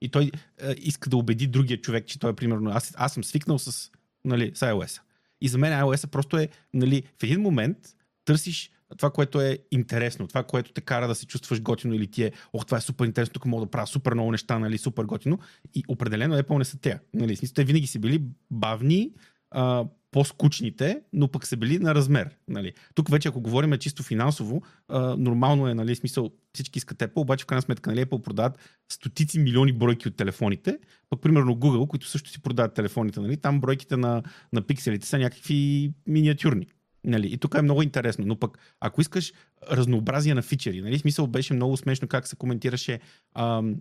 и 0.00 0.08
той 0.08 0.30
а, 0.62 0.74
иска 0.78 1.10
да 1.10 1.16
убеди 1.16 1.46
другия 1.46 1.80
човек, 1.80 2.06
че 2.06 2.18
той 2.18 2.30
е 2.30 2.36
примерно, 2.36 2.70
аз, 2.70 2.94
аз 2.96 3.14
съм 3.14 3.24
свикнал 3.24 3.58
с, 3.58 3.90
нали, 4.24 4.52
с 4.54 4.60
iOS. 4.60 5.00
И 5.40 5.48
за 5.48 5.58
мен 5.58 5.72
iOS 5.72 6.06
просто 6.06 6.38
е, 6.38 6.48
нали, 6.74 7.02
в 7.20 7.22
един 7.22 7.40
момент 7.40 7.78
търсиш 8.24 8.70
това, 8.96 9.10
което 9.10 9.40
е 9.40 9.58
интересно, 9.70 10.28
това, 10.28 10.42
което 10.42 10.72
те 10.72 10.80
кара 10.80 11.08
да 11.08 11.14
се 11.14 11.26
чувстваш 11.26 11.62
готино 11.62 11.94
или 11.94 12.06
ти 12.06 12.22
е, 12.22 12.32
ох, 12.52 12.66
това 12.66 12.78
е 12.78 12.80
супер 12.80 13.04
интересно, 13.04 13.32
тук 13.32 13.44
мога 13.44 13.66
да 13.66 13.70
правя 13.70 13.86
супер 13.86 14.14
много 14.14 14.32
неща, 14.32 14.58
нали, 14.58 14.78
супер 14.78 15.04
готино. 15.04 15.38
И 15.74 15.84
определено 15.88 16.38
Apple 16.38 16.58
не 16.58 16.64
са 16.64 16.78
те. 16.78 16.98
Нали, 17.14 17.36
смисъл, 17.36 17.54
те 17.54 17.64
винаги 17.64 17.86
са 17.86 17.98
били 17.98 18.22
бавни, 18.50 19.12
а, 19.50 19.84
по-скучните, 20.10 21.00
но 21.12 21.28
пък 21.28 21.46
са 21.46 21.56
били 21.56 21.78
на 21.78 21.94
размер. 21.94 22.30
Нали. 22.48 22.72
Тук 22.94 23.10
вече, 23.10 23.28
ако 23.28 23.40
говорим 23.40 23.78
чисто 23.78 24.02
финансово, 24.02 24.62
а, 24.88 25.16
нормално 25.16 25.68
е, 25.68 25.74
нали, 25.74 25.96
смисъл, 25.96 26.30
всички 26.52 26.78
искат 26.78 26.98
Apple, 26.98 27.16
обаче 27.16 27.42
в 27.42 27.46
крайна 27.46 27.62
сметка 27.62 27.90
нали, 27.90 28.06
Apple 28.06 28.22
продават 28.22 28.58
стотици 28.88 29.38
милиони 29.38 29.72
бройки 29.72 30.08
от 30.08 30.16
телефоните, 30.16 30.78
пък 31.10 31.20
примерно 31.20 31.52
Google, 31.52 31.88
които 31.88 32.06
също 32.06 32.30
си 32.30 32.42
продават 32.42 32.74
телефоните, 32.74 33.20
нали, 33.20 33.36
там 33.36 33.60
бройките 33.60 33.96
на, 33.96 34.22
на 34.52 34.62
пикселите 34.62 35.06
са 35.06 35.18
някакви 35.18 35.92
миниатюрни. 36.06 36.66
Нали? 37.04 37.32
И 37.32 37.38
тук 37.38 37.54
е 37.54 37.62
много 37.62 37.82
интересно. 37.82 38.24
Но 38.26 38.36
пък, 38.36 38.58
ако 38.80 39.00
искаш 39.00 39.32
разнообразие 39.70 40.34
на 40.34 40.42
фичери, 40.42 40.80
нали? 40.80 40.98
смисъл 40.98 41.26
беше 41.26 41.54
много 41.54 41.76
смешно 41.76 42.08
как 42.08 42.26
се 42.26 42.36
коментираше 42.36 43.00
ам, 43.34 43.76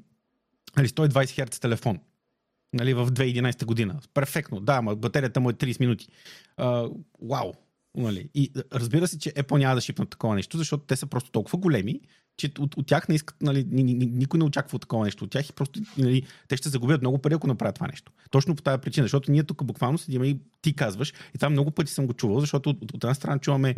нали, 0.77 0.87
120 0.87 1.09
Hz 1.09 1.61
телефон 1.61 1.99
нали, 2.73 2.93
в 2.93 3.11
2011 3.11 3.65
година. 3.65 3.99
Перфектно, 4.13 4.59
да, 4.59 4.73
ама 4.73 4.95
батерията 4.95 5.39
му 5.39 5.49
е 5.49 5.53
30 5.53 5.79
минути. 5.79 6.07
А, 6.57 6.89
вау! 7.21 7.53
Нали? 7.97 8.29
И 8.35 8.51
разбира 8.73 9.07
се, 9.07 9.19
че 9.19 9.33
Apple 9.33 9.57
няма 9.57 9.75
да 9.75 9.81
шипнат 9.81 10.09
такова 10.09 10.35
нещо, 10.35 10.57
защото 10.57 10.83
те 10.83 10.95
са 10.95 11.07
просто 11.07 11.31
толкова 11.31 11.59
големи, 11.59 12.01
че 12.37 12.51
от, 12.59 12.77
от 12.77 12.87
тях 12.87 13.07
не 13.07 13.15
искат, 13.15 13.41
нали, 13.41 13.65
никой 13.71 14.37
не 14.37 14.43
очаква 14.43 14.75
от 14.75 14.81
такова 14.81 15.05
нещо 15.05 15.23
от 15.23 15.31
тях 15.31 15.49
и 15.49 15.53
просто 15.53 15.79
нали, 15.97 16.23
те 16.47 16.57
ще 16.57 16.69
загубят 16.69 17.01
много 17.01 17.19
пари, 17.19 17.33
ако 17.33 17.47
направят 17.47 17.75
това 17.75 17.87
нещо. 17.87 18.11
Точно 18.31 18.55
по 18.55 18.61
тази 18.61 18.81
причина, 18.81 19.03
защото 19.03 19.31
ние 19.31 19.43
тук 19.43 19.63
буквално 19.63 19.97
седим 19.97 20.23
и 20.23 20.39
ти 20.61 20.75
казваш, 20.75 21.13
и 21.35 21.37
това 21.37 21.49
много 21.49 21.71
пъти 21.71 21.91
съм 21.91 22.07
го 22.07 22.13
чувал, 22.13 22.39
защото 22.39 22.69
от, 22.69 22.83
от 22.93 23.03
една 23.03 23.13
страна 23.13 23.39
чуваме, 23.39 23.75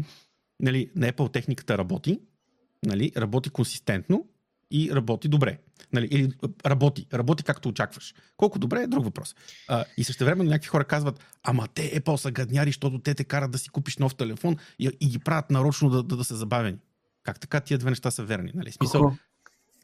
нали, 0.59 0.89
на 0.95 1.11
Apple 1.11 1.33
техниката 1.33 1.77
работи, 1.77 2.19
нали, 2.85 3.11
работи 3.17 3.49
консистентно 3.49 4.25
и 4.71 4.91
работи 4.95 5.27
добре. 5.27 5.57
Нали, 5.93 6.07
или 6.11 6.31
работи, 6.65 7.07
работи 7.13 7.43
както 7.43 7.69
очакваш. 7.69 8.13
Колко 8.37 8.59
добре 8.59 8.81
е 8.81 8.87
друг 8.87 9.03
въпрос. 9.03 9.35
А, 9.67 9.85
и 9.97 10.03
също 10.03 10.25
време 10.25 10.43
някакви 10.43 10.67
хора 10.67 10.83
казват, 10.83 11.19
ама 11.43 11.67
те 11.73 12.01
Apple 12.01 12.15
са 12.15 12.31
гадняри, 12.31 12.69
защото 12.69 12.99
те 12.99 13.13
те 13.13 13.23
карат 13.23 13.51
да 13.51 13.57
си 13.57 13.69
купиш 13.69 13.97
нов 13.97 14.15
телефон 14.15 14.57
и, 14.79 14.89
и 15.01 15.07
ги 15.07 15.19
правят 15.19 15.51
нарочно 15.51 15.89
да, 15.89 16.03
да, 16.03 16.17
да 16.17 16.23
са 16.23 16.35
забавени. 16.35 16.77
Как 17.23 17.39
така 17.39 17.59
тия 17.59 17.77
две 17.77 17.89
неща 17.89 18.11
са 18.11 18.23
верни? 18.23 18.51
Нали? 18.55 18.71
Смисъл, 18.71 19.15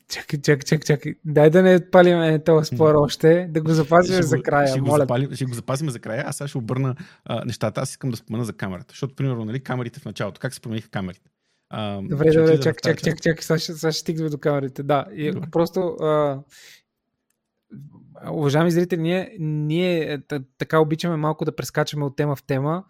Чакай, 0.10 0.42
чакай, 0.42 0.64
чакай, 0.64 0.86
чакай. 0.86 1.14
Дай 1.26 1.50
да 1.50 1.64
не 1.64 1.90
палим 1.90 2.42
този 2.46 2.76
спор 2.76 2.96
още, 2.96 3.48
да 3.50 3.62
го 3.62 3.74
запазим 3.74 4.24
за 4.24 4.42
края. 4.42 4.68
Ще, 4.68 4.82
моля. 4.82 4.92
Го 4.92 4.98
запалим, 4.98 5.36
ще 5.36 5.46
го 5.46 5.54
запазим 5.54 5.90
за 5.90 6.00
края, 6.00 6.24
а 6.28 6.32
сега 6.32 6.48
ще 6.48 6.58
обърна 6.58 6.96
а, 7.26 7.46
нещата. 7.46 7.82
Аз 7.82 7.90
искам 7.90 8.10
да 8.10 8.18
спомена 8.18 8.46
за 8.46 8.54
камерата, 8.54 8.92
защото, 8.92 9.16
примерно, 9.16 9.46
нали, 9.46 9.60
камерите 9.60 10.00
в 10.00 10.06
началото, 10.06 10.40
как 10.40 10.54
се 10.54 10.62
промениха 10.62 10.90
камерите? 10.90 11.30
А, 11.70 12.02
добре, 12.02 12.32
добре, 12.32 12.60
чакай, 12.60 12.74
чакай, 12.84 12.96
чакай, 12.96 13.16
чакай, 13.16 13.42
сега 13.42 13.60
ще, 13.60 13.74
сега 13.74 13.92
ще 13.92 14.02
стигнем 14.02 14.30
до 14.30 14.38
камерите. 14.38 14.84
Да, 14.84 15.06
и 15.14 15.32
добре. 15.32 15.48
просто 15.52 15.80
а, 15.82 16.40
уважаеми 18.32 18.72
зрители, 18.72 19.02
ние, 19.02 19.36
ние 19.40 20.22
така 20.58 20.80
обичаме 20.80 21.16
малко 21.16 21.46
да 21.46 21.56
прескачаме 21.56 22.06
от 22.06 22.16
тема 22.16 22.36
в 22.36 22.44
тема 22.44 22.84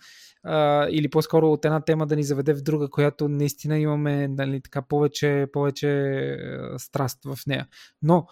а, 0.43 0.87
или 0.89 1.09
по-скоро 1.09 1.51
от 1.51 1.65
една 1.65 1.81
тема 1.81 2.07
да 2.07 2.15
ни 2.15 2.23
заведе 2.23 2.53
в 2.53 2.61
друга, 2.61 2.89
която 2.89 3.29
наистина 3.29 3.79
имаме 3.79 4.27
нали, 4.27 4.61
така 4.61 4.81
повече, 4.81 5.47
повече 5.53 6.37
страст 6.77 7.19
в 7.25 7.37
нея. 7.47 7.67
Но 8.01 8.27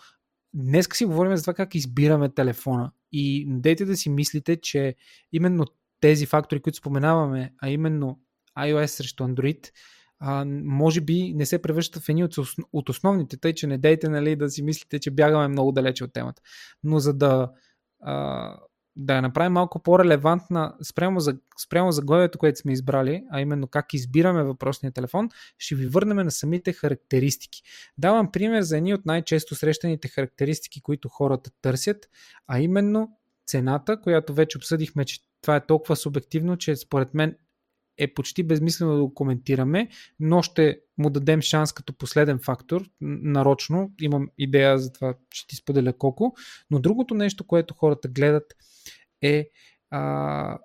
днес 0.53 0.87
си 0.93 1.05
говорим 1.05 1.35
за 1.35 1.43
това 1.43 1.53
как 1.53 1.75
избираме 1.75 2.29
телефона 2.29 2.91
и 3.11 3.45
дайте 3.47 3.85
да 3.85 3.97
си 3.97 4.09
мислите, 4.09 4.61
че 4.61 4.95
именно 5.31 5.65
тези 5.99 6.25
фактори, 6.25 6.59
които 6.59 6.77
споменаваме, 6.77 7.53
а 7.61 7.69
именно 7.69 8.19
iOS 8.59 8.85
срещу 8.85 9.23
Android, 9.23 9.71
а, 10.19 10.45
може 10.63 11.01
би 11.01 11.33
не 11.35 11.45
се 11.45 11.61
превръщат 11.61 12.03
в 12.03 12.09
едни 12.09 12.23
от, 12.23 12.35
от 12.73 12.89
основните, 12.89 13.37
тъй 13.37 13.53
че 13.53 13.67
не 13.67 13.77
дейте 13.77 14.09
нали, 14.09 14.35
да 14.35 14.49
си 14.49 14.63
мислите, 14.63 14.99
че 14.99 15.11
бягаме 15.11 15.47
много 15.47 15.71
далече 15.71 16.03
от 16.03 16.13
темата. 16.13 16.41
Но 16.83 16.99
за 16.99 17.13
да 17.13 17.51
а, 18.01 18.57
да 18.95 19.15
я 19.15 19.21
направим 19.21 19.51
малко 19.51 19.83
по-релевантна 19.83 20.75
спрямо, 20.83 21.19
за, 21.19 21.37
спрямо 21.63 21.91
заглавието, 21.91 22.37
което 22.37 22.59
сме 22.59 22.73
избрали, 22.73 23.23
а 23.31 23.41
именно 23.41 23.67
как 23.67 23.93
избираме 23.93 24.43
въпросния 24.43 24.91
телефон, 24.91 25.29
ще 25.57 25.75
ви 25.75 25.87
върнем 25.87 26.17
на 26.17 26.31
самите 26.31 26.73
характеристики. 26.73 27.61
Давам 27.97 28.31
пример 28.31 28.61
за 28.61 28.77
едни 28.77 28.93
от 28.93 29.05
най-често 29.05 29.55
срещаните 29.55 30.07
характеристики, 30.07 30.81
които 30.81 31.09
хората 31.09 31.51
търсят, 31.61 32.09
а 32.47 32.59
именно 32.59 33.09
цената, 33.47 34.01
която 34.01 34.33
вече 34.33 34.57
обсъдихме, 34.57 35.05
че 35.05 35.19
това 35.41 35.55
е 35.55 35.65
толкова 35.65 35.95
субективно, 35.95 36.57
че 36.57 36.75
според 36.75 37.13
мен 37.13 37.35
е 37.97 38.13
почти 38.13 38.43
безмислено 38.43 38.95
да 38.95 39.01
го 39.01 39.13
коментираме, 39.13 39.89
но 40.19 40.41
ще 40.41 40.79
му 40.97 41.09
дадем 41.09 41.41
шанс 41.41 41.73
като 41.73 41.93
последен 41.93 42.39
фактор, 42.39 42.89
нарочно. 43.01 43.91
Имам 44.01 44.29
идея 44.37 44.77
за 44.77 44.93
това, 44.93 45.13
ще 45.29 45.47
ти 45.47 45.55
споделя 45.55 45.93
колко. 45.93 46.35
Но 46.71 46.79
другото 46.79 47.13
нещо, 47.13 47.47
което 47.47 47.73
хората 47.73 48.07
гледат 48.07 48.53
е 49.21 49.49
а, 49.89 50.57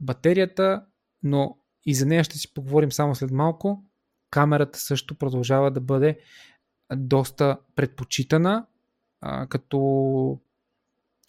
батерията, 0.00 0.84
но 1.22 1.58
и 1.86 1.94
за 1.94 2.06
нея 2.06 2.24
ще 2.24 2.38
си 2.38 2.54
поговорим 2.54 2.92
само 2.92 3.14
след 3.14 3.30
малко. 3.30 3.84
Камерата 4.30 4.78
също 4.78 5.14
продължава 5.14 5.70
да 5.70 5.80
бъде 5.80 6.18
доста 6.96 7.58
предпочитана, 7.74 8.66
а, 9.20 9.46
като 9.46 10.40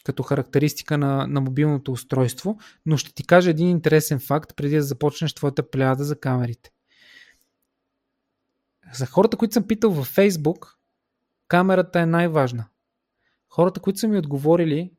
като 0.06 0.24
характеристика 0.24 0.98
на, 0.98 1.28
на 1.28 1.42
мобилното 1.42 1.92
устройство, 1.92 2.60
но 2.86 2.98
ще 2.98 3.14
ти 3.14 3.28
кажа 3.28 3.50
един 3.50 3.70
интересен 3.70 4.20
факт 4.20 4.56
преди 4.56 4.76
да 4.76 4.82
започнеш 4.82 5.34
твоята 5.34 5.70
плеяда 5.70 6.04
за 6.04 6.20
камерите. 6.20 6.72
За 8.94 9.06
хората, 9.06 9.38
които 9.38 9.54
съм 9.54 9.68
питал 9.68 9.92
във 9.92 10.16
Facebook, 10.16 10.76
камерата 11.48 12.00
е 12.00 12.06
най-важна. 12.06 12.70
Хората, 13.50 13.80
които 13.80 14.00
са 14.00 14.08
ми 14.08 14.18
отговорили, 14.18 14.94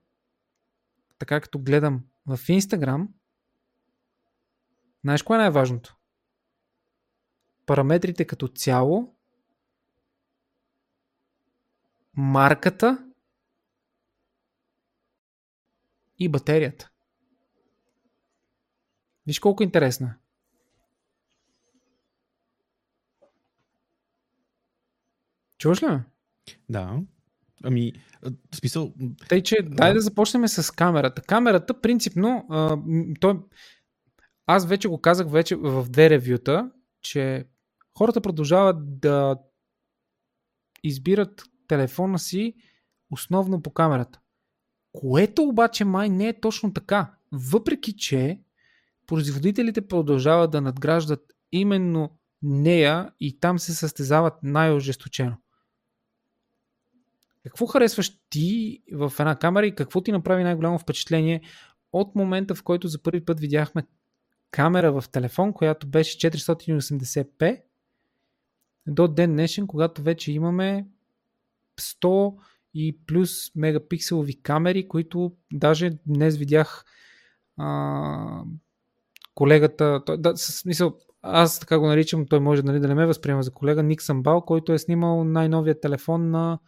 така 1.19 1.41
като 1.41 1.59
гледам 1.59 2.05
в 2.27 2.39
Instagram, 2.39 3.09
знаеш 5.05 5.23
кое 5.23 5.37
е 5.37 5.41
най-важното? 5.41 5.97
Параметрите 7.67 8.25
като 8.25 8.49
цяло, 8.49 9.17
марката 12.15 13.06
и 16.19 16.29
батерията. 16.29 16.91
Виж 19.27 19.39
колко 19.39 19.63
интересно 19.63 20.07
е. 20.07 20.15
Чуваш 25.59 25.83
ли 25.83 25.87
ме? 25.87 26.05
Да. 26.69 27.01
Ами, 27.65 27.93
в 28.23 28.57
смисъл... 28.57 28.95
Тъй, 29.29 29.43
че 29.43 29.57
дай 29.63 29.95
да 29.95 30.01
започнем 30.01 30.49
с 30.49 30.71
камерата. 30.71 31.23
Камерата, 31.23 31.81
принципно, 31.81 32.47
а, 32.51 32.79
той... 33.21 33.41
аз 34.47 34.67
вече 34.67 34.89
го 34.89 35.01
казах 35.01 35.31
вече 35.31 35.57
в 35.57 35.87
две 35.89 36.11
ревюта, 36.11 36.71
че 37.01 37.49
хората 37.99 38.21
продължават 38.21 39.01
да 39.01 39.37
избират 40.83 41.43
телефона 41.69 42.19
си 42.19 42.55
основно 43.11 43.63
по 43.63 43.73
камерата. 43.73 44.21
Което 44.97 45.43
обаче 45.43 45.85
май 45.85 46.09
не 46.09 46.29
е 46.29 46.41
точно 46.41 46.73
така. 46.73 47.15
Въпреки, 47.33 47.97
че 47.97 48.41
производителите 49.07 49.89
продължават 49.89 50.51
да 50.51 50.61
надграждат 50.61 51.33
именно 51.53 52.11
нея 52.43 53.11
и 53.21 53.41
там 53.41 53.59
се 53.59 53.75
състезават 53.75 54.35
най-ожесточено. 54.43 55.37
Какво 57.43 57.67
харесваш 57.67 58.13
ти 58.31 58.83
в 58.93 59.13
една 59.19 59.39
камера 59.39 59.67
и 59.67 59.75
какво 59.75 60.01
ти 60.01 60.13
направи 60.13 60.45
най-голямо 60.45 60.79
впечатление 60.79 61.41
от 61.93 62.15
момента, 62.15 62.55
в 62.55 62.63
който 62.63 62.89
за 62.89 63.03
първи 63.03 63.25
път 63.25 63.41
видяхме 63.41 63.87
камера 64.51 65.01
в 65.01 65.09
телефон, 65.09 65.53
която 65.53 65.87
беше 65.87 66.31
480p, 66.31 67.63
до 68.87 69.09
ден 69.09 69.33
днешен, 69.33 69.67
когато 69.67 70.03
вече 70.03 70.33
имаме 70.33 70.87
100 71.81 72.35
и 72.77 72.99
плюс 73.07 73.55
мегапикселови 73.55 74.43
камери, 74.43 74.89
които 74.89 75.33
даже 75.53 75.91
днес 76.07 76.37
видях 76.37 76.85
а, 77.57 78.43
колегата, 79.35 80.03
той, 80.07 80.19
да, 80.19 80.37
смисъл, 80.37 80.99
аз 81.23 81.61
така 81.61 81.79
го 81.79 81.87
наричам, 81.87 82.27
той 82.27 82.41
може 82.41 82.63
нали, 82.63 82.81
да 82.81 82.89
не 82.89 82.95
ме 82.95 83.07
възприема 83.07 83.43
за 83.43 83.51
колега, 83.51 83.83
Ник 83.83 84.03
Самбал, 84.03 84.41
който 84.41 84.73
е 84.73 84.79
снимал 84.79 85.25
най-новия 85.25 85.81
телефон 85.81 86.31
на 86.31 86.59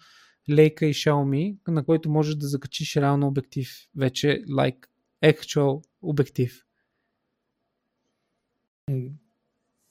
Leica 0.50 0.84
и 0.84 0.94
Xiaomi, 0.94 1.58
на 1.68 1.84
който 1.84 2.10
можеш 2.10 2.34
да 2.34 2.46
закачиш 2.46 2.96
реално 2.96 3.26
обектив. 3.26 3.70
Вече 3.96 4.42
like 4.50 4.86
actual 5.24 5.82
обектив. 6.02 6.64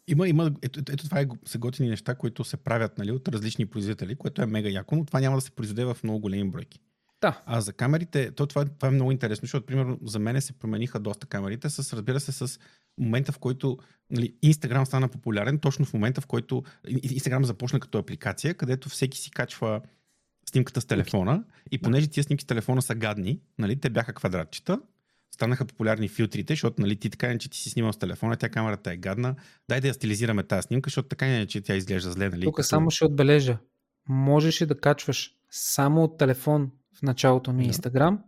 Има, 0.07 0.27
има, 0.27 0.51
ето, 0.61 0.79
ето 0.79 1.03
това 1.03 1.19
е, 1.19 1.27
са 1.45 1.57
готини 1.57 1.89
неща, 1.89 2.15
които 2.15 2.43
се 2.43 2.57
правят 2.57 2.97
нали, 2.97 3.11
от 3.11 3.27
различни 3.27 3.65
производители, 3.65 4.15
което 4.15 4.41
е 4.41 4.45
мега 4.45 4.69
яко, 4.69 4.95
но 4.95 5.05
това 5.05 5.19
няма 5.19 5.37
да 5.37 5.41
се 5.41 5.51
произведе 5.51 5.85
в 5.85 5.97
много 6.03 6.19
големи 6.19 6.49
бройки. 6.49 6.79
Да. 7.21 7.41
А 7.45 7.61
за 7.61 7.73
камерите, 7.73 8.31
то 8.31 8.47
това, 8.47 8.65
това 8.65 8.87
е 8.87 8.91
много 8.91 9.11
интересно, 9.11 9.45
защото, 9.45 9.65
примерно, 9.65 9.99
за 10.03 10.19
мен 10.19 10.41
се 10.41 10.53
промениха 10.53 10.99
доста 10.99 11.27
камерите, 11.27 11.69
с, 11.69 11.93
разбира 11.93 12.19
се, 12.19 12.31
с 12.31 12.59
момента, 12.99 13.31
в 13.31 13.39
който 13.39 13.77
нали, 14.11 14.35
Instagram 14.45 14.83
стана 14.83 15.07
популярен, 15.07 15.59
точно 15.59 15.85
в 15.85 15.93
момента, 15.93 16.21
в 16.21 16.27
който 16.27 16.63
Instagram 16.87 17.43
започна 17.43 17.79
като 17.79 17.97
апликация, 17.97 18.53
където 18.53 18.89
всеки 18.89 19.17
си 19.17 19.31
качва 19.31 19.81
снимката 20.49 20.81
с 20.81 20.85
телефона 20.85 21.43
и 21.71 21.77
понеже 21.77 22.07
тия 22.07 22.23
снимки 22.23 22.43
с 22.43 22.47
телефона 22.47 22.81
са 22.81 22.95
гадни, 22.95 23.39
нали, 23.57 23.75
те 23.75 23.89
бяха 23.89 24.13
квадратчета, 24.13 24.81
станаха 25.31 25.65
популярни 25.65 26.07
филтрите, 26.07 26.53
защото 26.53 26.81
нали, 26.81 26.95
ти 26.95 27.09
така 27.09 27.37
че 27.37 27.49
ти 27.49 27.57
си 27.57 27.69
снимал 27.69 27.93
с 27.93 27.97
телефона, 27.97 28.35
тя 28.35 28.49
камерата 28.49 28.91
е 28.91 28.97
гадна. 28.97 29.35
Дай 29.69 29.81
да 29.81 29.87
я 29.87 29.93
стилизираме 29.93 30.43
тази 30.43 30.61
снимка, 30.65 30.87
защото 30.87 31.07
така 31.07 31.25
не 31.25 31.45
че 31.45 31.61
тя 31.61 31.75
изглежда 31.75 32.11
зле. 32.11 32.29
Нали, 32.29 32.43
Тук 32.43 32.55
като... 32.55 32.67
само 32.67 32.91
ще 32.91 33.05
отбележа. 33.05 33.57
Можеше 34.09 34.65
да 34.65 34.79
качваш 34.79 35.35
само 35.51 36.03
от 36.03 36.17
телефон 36.17 36.71
в 36.93 37.01
началото 37.01 37.53
на 37.53 37.63
Instagram 37.63 38.19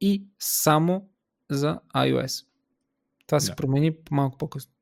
и 0.00 0.26
само 0.38 1.08
за 1.50 1.80
iOS. 1.94 2.46
Това 3.26 3.40
се 3.40 3.50
да. 3.50 3.56
промени 3.56 3.96
малко 4.10 4.38
по-късно. 4.38 4.72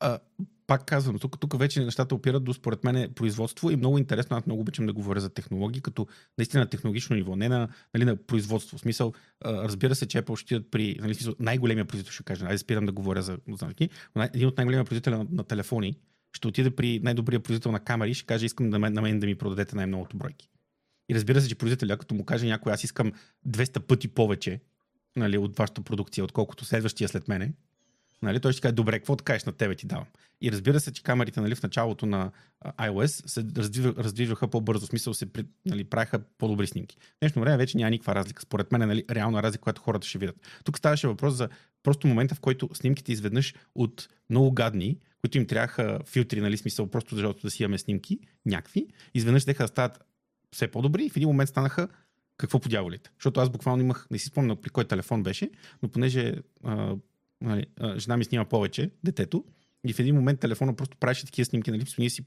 А, 0.00 0.18
пак 0.66 0.86
казвам, 0.86 1.18
тук, 1.18 1.40
тук 1.40 1.58
вече 1.58 1.84
нещата 1.84 2.14
опират 2.14 2.44
до, 2.44 2.54
според 2.54 2.84
мен, 2.84 3.12
производство 3.14 3.70
и 3.70 3.76
много 3.76 3.98
интересно, 3.98 4.36
аз 4.36 4.46
много 4.46 4.60
обичам 4.60 4.86
да 4.86 4.92
говоря 4.92 5.20
за 5.20 5.30
технологии, 5.30 5.82
като 5.82 6.06
наистина 6.38 6.60
на 6.60 6.68
технологично 6.68 7.16
ниво, 7.16 7.36
не 7.36 7.48
на, 7.48 7.68
нали, 7.94 8.04
на 8.04 8.16
производство. 8.16 8.78
В 8.78 8.80
смисъл, 8.80 9.12
разбира 9.44 9.94
се, 9.94 10.06
че 10.06 10.22
Apple 10.22 10.36
ще 10.36 10.54
идат 10.54 10.70
при 10.70 10.96
нали, 11.00 11.14
смисъл, 11.14 11.34
най-големия 11.40 11.84
производител, 11.84 12.12
ще 12.12 12.22
кажа, 12.22 12.46
айде 12.46 12.58
спирам 12.58 12.86
да 12.86 12.92
говоря 12.92 13.22
за 13.22 13.38
знаки, 13.48 13.88
един 14.34 14.48
от 14.48 14.56
най-големия 14.56 14.84
производител 14.84 15.18
на, 15.18 15.26
на, 15.30 15.44
телефони 15.44 15.96
ще 16.32 16.48
отиде 16.48 16.70
при 16.70 17.00
най-добрия 17.02 17.40
производител 17.40 17.72
на 17.72 17.80
камери 17.80 18.10
и 18.10 18.14
ще 18.14 18.26
каже, 18.26 18.46
искам 18.46 18.70
да 18.70 18.78
на 18.78 19.02
мен 19.02 19.20
да 19.20 19.26
ми 19.26 19.34
продадете 19.34 19.76
най-многото 19.76 20.16
бройки. 20.16 20.48
И 21.08 21.14
разбира 21.14 21.40
се, 21.40 21.48
че 21.48 21.54
производителя, 21.54 21.96
като 21.96 22.14
му 22.14 22.24
каже 22.24 22.46
някой, 22.46 22.72
аз 22.72 22.84
искам 22.84 23.12
200 23.48 23.80
пъти 23.80 24.08
повече 24.08 24.60
нали, 25.16 25.38
от 25.38 25.56
вашата 25.56 25.80
продукция, 25.80 26.24
отколкото 26.24 26.64
следващия 26.64 27.08
след 27.08 27.28
мене, 27.28 27.52
Нали? 28.22 28.40
Той 28.40 28.52
ще 28.52 28.60
каже, 28.60 28.72
добре, 28.72 28.98
какво 28.98 29.16
да 29.16 29.24
кажеш 29.24 29.44
на 29.44 29.52
тебе 29.52 29.74
ти 29.74 29.86
давам. 29.86 30.06
И 30.40 30.52
разбира 30.52 30.80
се, 30.80 30.92
че 30.92 31.02
камерите 31.02 31.40
нали, 31.40 31.54
в 31.54 31.62
началото 31.62 32.06
на 32.06 32.30
iOS 32.64 33.26
се 33.26 33.44
раздвижваха 33.98 34.48
по-бързо, 34.48 34.86
в 34.86 34.88
смисъл 34.88 35.14
се 35.14 35.26
нали, 35.66 35.84
правиха 35.84 36.18
по-добри 36.38 36.66
снимки. 36.66 36.96
В 36.96 37.18
днешно 37.20 37.42
време 37.42 37.56
вече 37.56 37.76
няма 37.76 37.90
никаква 37.90 38.14
разлика. 38.14 38.42
Според 38.42 38.72
мен 38.72 38.82
е 38.82 38.86
нали, 38.86 39.04
реална 39.10 39.42
разлика, 39.42 39.62
която 39.62 39.82
хората 39.82 40.06
ще 40.06 40.18
видят. 40.18 40.36
Тук 40.64 40.78
ставаше 40.78 41.08
въпрос 41.08 41.34
за 41.34 41.48
просто 41.82 42.06
момента, 42.06 42.34
в 42.34 42.40
който 42.40 42.70
снимките 42.74 43.12
изведнъж 43.12 43.54
от 43.74 44.08
много 44.30 44.52
гадни, 44.52 44.98
които 45.20 45.38
им 45.38 45.46
трябваха 45.46 46.00
филтри, 46.06 46.40
нали, 46.40 46.56
смисъл 46.56 46.86
просто 46.86 47.14
защото 47.14 47.40
да 47.42 47.50
си 47.50 47.62
имаме 47.62 47.78
снимки, 47.78 48.18
някакви, 48.46 48.86
изведнъж 49.14 49.44
теха 49.44 49.64
да 49.64 49.68
стават 49.68 49.98
все 50.52 50.68
по-добри 50.68 51.04
и 51.04 51.10
в 51.10 51.16
един 51.16 51.28
момент 51.28 51.48
станаха 51.48 51.88
какво 52.36 52.58
по 52.60 52.68
дяволите. 52.68 53.10
Защото 53.18 53.40
аз 53.40 53.50
буквално 53.50 53.82
имах, 53.82 54.06
не 54.10 54.18
си 54.18 54.26
спомням 54.26 54.56
при 54.62 54.70
кой 54.70 54.84
телефон 54.84 55.22
беше, 55.22 55.50
но 55.82 55.88
понеже 55.88 56.34
а, 56.64 56.94
нали, 57.40 57.66
жена 57.96 58.16
ми 58.16 58.24
снима 58.24 58.44
повече, 58.44 58.90
детето, 59.04 59.44
и 59.86 59.92
в 59.92 59.98
един 59.98 60.14
момент 60.14 60.40
телефона 60.40 60.76
просто 60.76 60.96
правеше 60.96 61.26
такива 61.26 61.46
снимки, 61.46 61.70
нали, 61.70 61.84
ние 61.98 62.10
си 62.10 62.24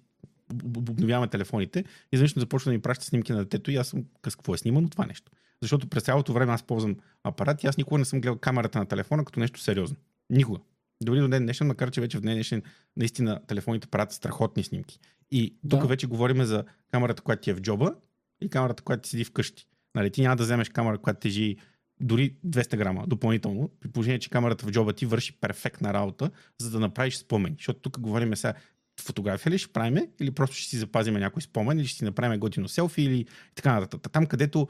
обновяваме 0.63 1.27
телефоните, 1.27 1.79
и 1.79 1.85
изведнъж 2.11 2.39
започва 2.39 2.71
да 2.71 2.73
ми 2.73 2.81
праща 2.81 3.05
снимки 3.05 3.31
на 3.31 3.39
детето 3.39 3.71
и 3.71 3.75
аз 3.75 3.87
съм 3.87 4.05
с 4.29 4.35
какво 4.35 4.53
е 4.53 4.57
снимано 4.57 4.89
това 4.89 5.05
нещо. 5.05 5.31
Защото 5.61 5.87
през 5.87 6.03
цялото 6.03 6.33
време 6.33 6.53
аз 6.53 6.63
ползвам 6.63 6.95
апарат 7.23 7.63
и 7.63 7.67
аз 7.67 7.77
никога 7.77 7.99
не 7.99 8.05
съм 8.05 8.21
гледал 8.21 8.37
камерата 8.37 8.79
на 8.79 8.85
телефона 8.85 9.25
като 9.25 9.39
нещо 9.39 9.59
сериозно. 9.59 9.97
Никога. 10.29 10.59
Дори 11.03 11.19
до 11.19 11.27
ден 11.27 11.43
днешен, 11.43 11.67
макар 11.67 11.91
че 11.91 12.01
вече 12.01 12.17
в 12.17 12.21
ден 12.21 12.33
днешен 12.33 12.63
наистина 12.97 13.41
телефоните 13.47 13.87
правят 13.87 14.11
страхотни 14.11 14.63
снимки. 14.63 14.99
И 15.31 15.55
тук 15.69 15.81
да. 15.81 15.87
вече 15.87 16.07
говорим 16.07 16.43
за 16.43 16.63
камерата, 16.91 17.21
която 17.21 17.41
ти 17.41 17.49
е 17.49 17.53
в 17.53 17.61
джоба 17.61 17.95
и 18.41 18.49
камерата, 18.49 18.83
която 18.83 19.01
ти 19.01 19.09
седи 19.09 19.23
вкъщи. 19.23 19.65
Нали, 19.95 20.11
ти 20.11 20.21
няма 20.21 20.35
да 20.35 20.43
вземеш 20.43 20.69
камера, 20.69 20.97
която 20.97 21.19
тежи 21.19 21.57
дори 22.01 22.35
200 22.47 22.77
грама 22.77 23.03
допълнително, 23.07 23.69
при 23.79 23.89
положение, 23.89 24.19
че 24.19 24.29
камерата 24.29 24.65
в 24.65 24.71
джоба 24.71 24.93
ти 24.93 25.05
върши 25.05 25.39
перфектна 25.41 25.93
работа, 25.93 26.31
за 26.57 26.71
да 26.71 26.79
направиш 26.79 27.17
спомени. 27.17 27.55
Защото 27.57 27.79
тук 27.79 27.99
говорим 27.99 28.35
сега 28.35 28.53
фотография 29.01 29.51
ли 29.51 29.57
ще 29.57 29.73
правим, 29.73 30.07
или 30.19 30.31
просто 30.31 30.55
ще 30.55 30.69
си 30.69 30.77
запазим 30.77 31.13
някой 31.13 31.41
спомен, 31.41 31.79
или 31.79 31.87
ще 31.87 31.97
си 31.97 32.03
направим 32.03 32.39
готино 32.39 32.67
селфи, 32.67 33.01
или 33.01 33.25
така 33.55 33.79
нататък. 33.79 34.11
Там, 34.11 34.25
където 34.25 34.67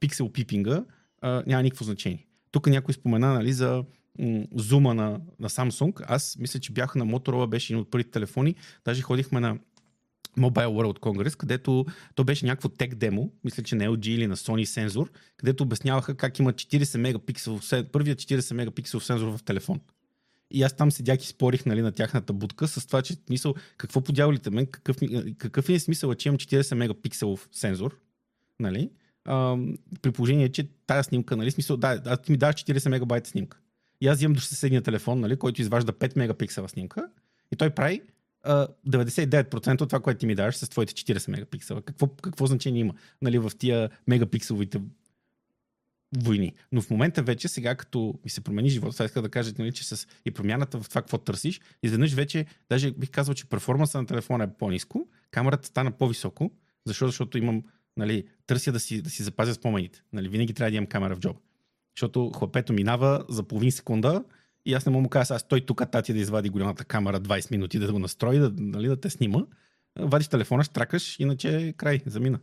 пиксел 0.00 0.28
пипинга 0.28 0.84
няма 1.22 1.62
никакво 1.62 1.84
значение. 1.84 2.26
Тук 2.50 2.66
някой 2.66 2.94
спомена 2.94 3.34
нали, 3.34 3.52
за 3.52 3.84
зума 4.54 4.94
на, 4.94 5.20
на 5.40 5.48
Samsung. 5.48 6.04
Аз 6.06 6.36
мисля, 6.38 6.60
че 6.60 6.72
бях 6.72 6.94
на 6.94 7.06
Motorola, 7.06 7.46
беше 7.46 7.72
един 7.72 7.80
от 7.80 7.90
първите 7.90 8.10
телефони. 8.10 8.54
Даже 8.84 9.02
ходихме 9.02 9.40
на 9.40 9.58
Mobile 10.38 10.66
World 10.66 10.98
Congress, 10.98 11.36
където 11.36 11.86
то 12.14 12.24
беше 12.24 12.46
някакво 12.46 12.68
тек 12.68 12.94
демо, 12.94 13.32
мисля, 13.44 13.62
че 13.62 13.74
на 13.74 13.84
LG 13.84 14.08
или 14.08 14.26
на 14.26 14.36
Sony 14.36 14.64
сензор, 14.64 15.10
където 15.36 15.64
обясняваха 15.64 16.14
как 16.14 16.38
има 16.38 16.52
40 16.52 16.98
мегапиксел, 16.98 17.60
първият 17.92 18.18
40 18.18 18.54
мегапиксел 18.54 19.00
сензор 19.00 19.28
в 19.28 19.42
телефон. 19.42 19.80
И 20.50 20.62
аз 20.62 20.76
там 20.76 20.92
седях 20.92 21.24
и 21.24 21.26
спорих 21.26 21.66
нали, 21.66 21.82
на 21.82 21.92
тяхната 21.92 22.32
будка 22.32 22.68
с 22.68 22.86
това, 22.86 23.02
че 23.02 23.16
мисъл, 23.30 23.54
какво 23.76 24.00
подявалите 24.00 24.50
мен, 24.50 24.66
какъв, 24.66 24.96
какъв 25.38 25.68
е 25.68 25.78
смисъл, 25.78 26.14
че 26.14 26.28
имам 26.28 26.38
40 26.38 26.74
мегапикселов 26.74 27.48
сензор, 27.52 27.98
нали? 28.60 28.90
А, 29.24 29.56
при 30.02 30.12
положение, 30.12 30.48
че 30.48 30.68
тази 30.86 31.06
снимка, 31.06 31.36
нали, 31.36 31.50
смисъл, 31.50 31.76
да, 31.76 32.02
аз 32.06 32.22
ти 32.22 32.32
ми 32.32 32.38
даваш 32.38 32.54
40 32.54 32.88
мегабайта 32.88 33.30
снимка. 33.30 33.58
И 34.00 34.08
аз 34.08 34.16
взимам 34.16 34.34
до 34.34 34.40
съседния 34.40 34.82
телефон, 34.82 35.20
нали, 35.20 35.36
който 35.36 35.60
изважда 35.60 35.92
5 35.92 36.16
мегапиксела 36.16 36.68
снимка 36.68 37.08
и 37.52 37.56
той 37.56 37.70
прави 37.70 38.02
99% 38.88 39.80
от 39.80 39.88
това, 39.88 40.00
което 40.00 40.18
ти 40.18 40.26
ми 40.26 40.34
даваш 40.34 40.56
с 40.56 40.68
твоите 40.68 40.94
40 40.94 41.30
мегапиксела. 41.30 41.82
Какво, 41.82 42.08
какво 42.08 42.46
значение 42.46 42.80
има 42.80 42.94
нали, 43.22 43.38
в 43.38 43.52
тия 43.58 43.90
мегапикселовите 44.06 44.80
войни. 46.16 46.52
Но 46.72 46.82
в 46.82 46.90
момента 46.90 47.22
вече, 47.22 47.48
сега 47.48 47.74
като 47.74 48.14
ми 48.24 48.30
се 48.30 48.40
промени 48.40 48.68
живота, 48.68 48.92
сега 48.92 49.04
иска 49.04 49.22
да 49.22 49.28
кажа, 49.28 49.52
нали, 49.58 49.72
че 49.72 49.84
с 49.84 50.06
и 50.24 50.30
промяната 50.30 50.80
в 50.80 50.88
това, 50.88 51.02
какво 51.02 51.18
търсиш, 51.18 51.60
изведнъж 51.82 52.12
вече, 52.14 52.46
даже 52.68 52.90
бих 52.90 53.10
казал, 53.10 53.34
че 53.34 53.48
перформанса 53.48 53.98
на 53.98 54.06
телефона 54.06 54.44
е 54.44 54.54
по-низко, 54.58 55.08
камерата 55.30 55.66
стана 55.66 55.92
по-високо, 55.92 56.50
защото, 56.86 57.08
защото 57.08 57.38
имам, 57.38 57.62
нали, 57.96 58.24
търся 58.46 58.72
да 58.72 58.80
си, 58.80 59.02
да 59.02 59.10
си 59.10 59.22
запазя 59.22 59.54
спомените. 59.54 60.02
Нали, 60.12 60.28
винаги 60.28 60.54
трябва 60.54 60.70
да 60.70 60.76
имам 60.76 60.86
камера 60.86 61.16
в 61.16 61.18
джоба. 61.18 61.38
Защото 61.96 62.30
хлапето 62.30 62.72
минава 62.72 63.24
за 63.28 63.42
половин 63.42 63.72
секунда 63.72 64.24
и 64.66 64.74
аз 64.74 64.86
не 64.86 64.92
мога 64.92 65.02
му 65.02 65.08
кажа, 65.08 65.34
аз 65.34 65.48
той 65.48 65.60
тук 65.60 65.90
тати 65.90 66.12
да 66.12 66.18
извади 66.18 66.48
голямата 66.48 66.84
камера 66.84 67.20
20 67.20 67.50
минути 67.50 67.78
да 67.78 67.92
го 67.92 67.98
настрои, 67.98 68.38
да, 68.38 68.52
нали, 68.58 68.88
да 68.88 69.00
те 69.00 69.10
снима. 69.10 69.46
Вадиш 69.98 70.28
телефона, 70.28 70.64
штракаш, 70.64 71.20
иначе 71.20 71.74
край, 71.76 72.00
замина. 72.06 72.40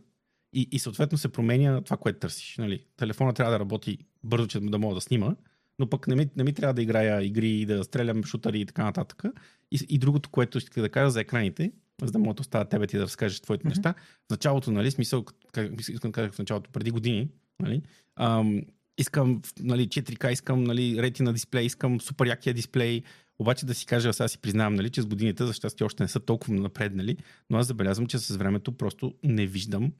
И, 0.52 0.68
и 0.72 0.78
съответно 0.78 1.18
се 1.18 1.28
променя 1.28 1.80
това, 1.80 1.96
което 1.96 2.18
търсиш. 2.18 2.56
Нали. 2.58 2.84
Телефона 2.96 3.32
трябва 3.32 3.52
да 3.52 3.58
работи 3.58 3.98
бързо, 4.24 4.46
че 4.46 4.60
да 4.60 4.78
мога 4.78 4.94
да 4.94 5.00
снима, 5.00 5.34
но 5.78 5.90
пък 5.90 6.08
не 6.08 6.14
ми, 6.16 6.28
не 6.36 6.44
ми 6.44 6.52
трябва 6.52 6.74
да 6.74 6.82
играя 6.82 7.24
игри 7.24 7.50
и 7.50 7.66
да 7.66 7.84
стрелям 7.84 8.24
шутари 8.24 8.60
и 8.60 8.66
така 8.66 8.84
нататък. 8.84 9.22
И, 9.70 9.86
и 9.88 9.98
другото, 9.98 10.30
което 10.30 10.60
ще 10.60 10.80
да 10.80 10.88
кажа 10.88 11.10
за 11.10 11.20
екраните, 11.20 11.72
за 12.02 12.12
да 12.12 12.18
мога 12.18 12.34
да 12.34 12.40
оставя 12.40 12.64
тебе 12.64 12.86
ти 12.86 12.96
да 12.96 13.02
разкажеш 13.02 13.40
твоите 13.40 13.64
mm-hmm. 13.64 13.68
неща. 13.68 13.94
В 14.26 14.30
началото, 14.30 14.72
нали, 14.72 14.90
смисъл, 14.90 15.24
как, 15.52 15.80
искам 15.80 16.10
да 16.10 16.12
кажа 16.12 16.32
в 16.32 16.38
началото, 16.38 16.70
преди 16.70 16.90
години, 16.90 17.28
нали, 17.60 17.82
ам, 18.16 18.62
искам 18.98 19.42
нали, 19.60 19.88
4K, 19.88 20.32
искам 20.32 20.64
нали, 20.64 21.02
ретина 21.02 21.32
дисплей, 21.32 21.64
искам 21.64 22.00
супер 22.00 22.26
якия 22.26 22.54
дисплей. 22.54 23.02
Обаче 23.38 23.66
да 23.66 23.74
си 23.74 23.86
кажа, 23.86 24.12
сега 24.12 24.28
си 24.28 24.38
признавам, 24.38 24.74
нали, 24.74 24.90
че 24.90 25.02
с 25.02 25.06
годините, 25.06 25.46
за 25.46 25.52
щастие 25.52 25.86
още 25.86 26.02
не 26.02 26.08
са 26.08 26.20
толкова 26.20 26.54
напреднали, 26.54 27.16
но 27.50 27.58
аз 27.58 27.66
забелязвам, 27.66 28.06
че 28.06 28.18
с 28.18 28.36
времето 28.36 28.72
просто 28.72 29.14
не 29.24 29.46
виждам 29.46 29.92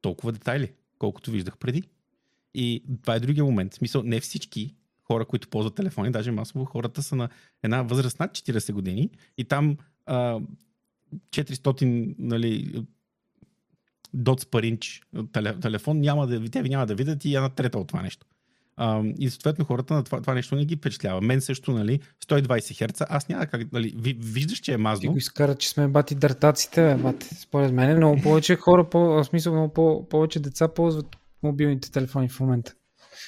толкова 0.00 0.32
детайли, 0.32 0.72
колкото 0.98 1.30
виждах 1.30 1.58
преди. 1.58 1.82
И 2.54 2.84
това 3.02 3.14
е 3.14 3.20
другия 3.20 3.44
момент. 3.44 3.72
В 3.72 3.76
смисъл, 3.76 4.02
не 4.02 4.20
всички 4.20 4.74
хора, 5.04 5.24
които 5.24 5.48
ползват 5.48 5.74
телефони, 5.74 6.10
даже 6.10 6.30
масово 6.30 6.64
хората 6.64 7.02
са 7.02 7.16
на 7.16 7.28
една 7.62 7.82
възраст 7.82 8.20
над 8.20 8.30
40 8.30 8.72
години 8.72 9.10
и 9.38 9.44
там 9.44 9.76
а, 10.06 10.40
400 11.30 12.14
нали, 12.18 12.84
per 14.16 14.76
inch 14.76 15.02
телефон, 15.60 16.00
няма 16.00 16.26
да, 16.26 16.50
те 16.50 16.62
ви 16.62 16.68
няма 16.68 16.86
да 16.86 16.94
видят 16.94 17.24
и 17.24 17.34
една 17.34 17.48
трета 17.48 17.78
от 17.78 17.88
това 17.88 18.02
нещо. 18.02 18.26
А, 18.76 19.02
и 19.18 19.30
съответно 19.30 19.64
хората 19.64 19.94
на 19.94 20.04
това, 20.04 20.20
това 20.20 20.34
нещо 20.34 20.54
не 20.54 20.64
ги 20.64 20.76
впечатлява. 20.76 21.20
Мен 21.20 21.40
също, 21.40 21.72
нали, 21.72 22.00
120 22.26 22.46
Hz, 22.48 23.06
аз 23.08 23.28
няма 23.28 23.46
как, 23.46 23.72
нали, 23.72 24.14
виждаш, 24.18 24.58
че 24.58 24.72
е 24.72 24.76
мазно. 24.76 25.00
Ти 25.00 25.08
го 25.08 25.18
изкара, 25.18 25.54
че 25.54 25.68
сме 25.68 25.88
бати 25.88 26.14
дъртаците, 26.14 26.82
бе, 26.82 27.02
бати. 27.02 27.34
Според 27.34 27.72
мен 27.72 27.96
много 27.96 28.20
повече 28.22 28.56
хора, 28.56 28.90
по, 28.90 28.98
в 28.98 29.24
смисъл 29.24 29.52
много 29.52 29.72
по, 29.72 30.08
повече 30.08 30.40
деца 30.40 30.68
ползват 30.68 31.16
мобилните 31.42 31.90
телефони 31.90 32.28
в 32.28 32.40
момента. 32.40 32.74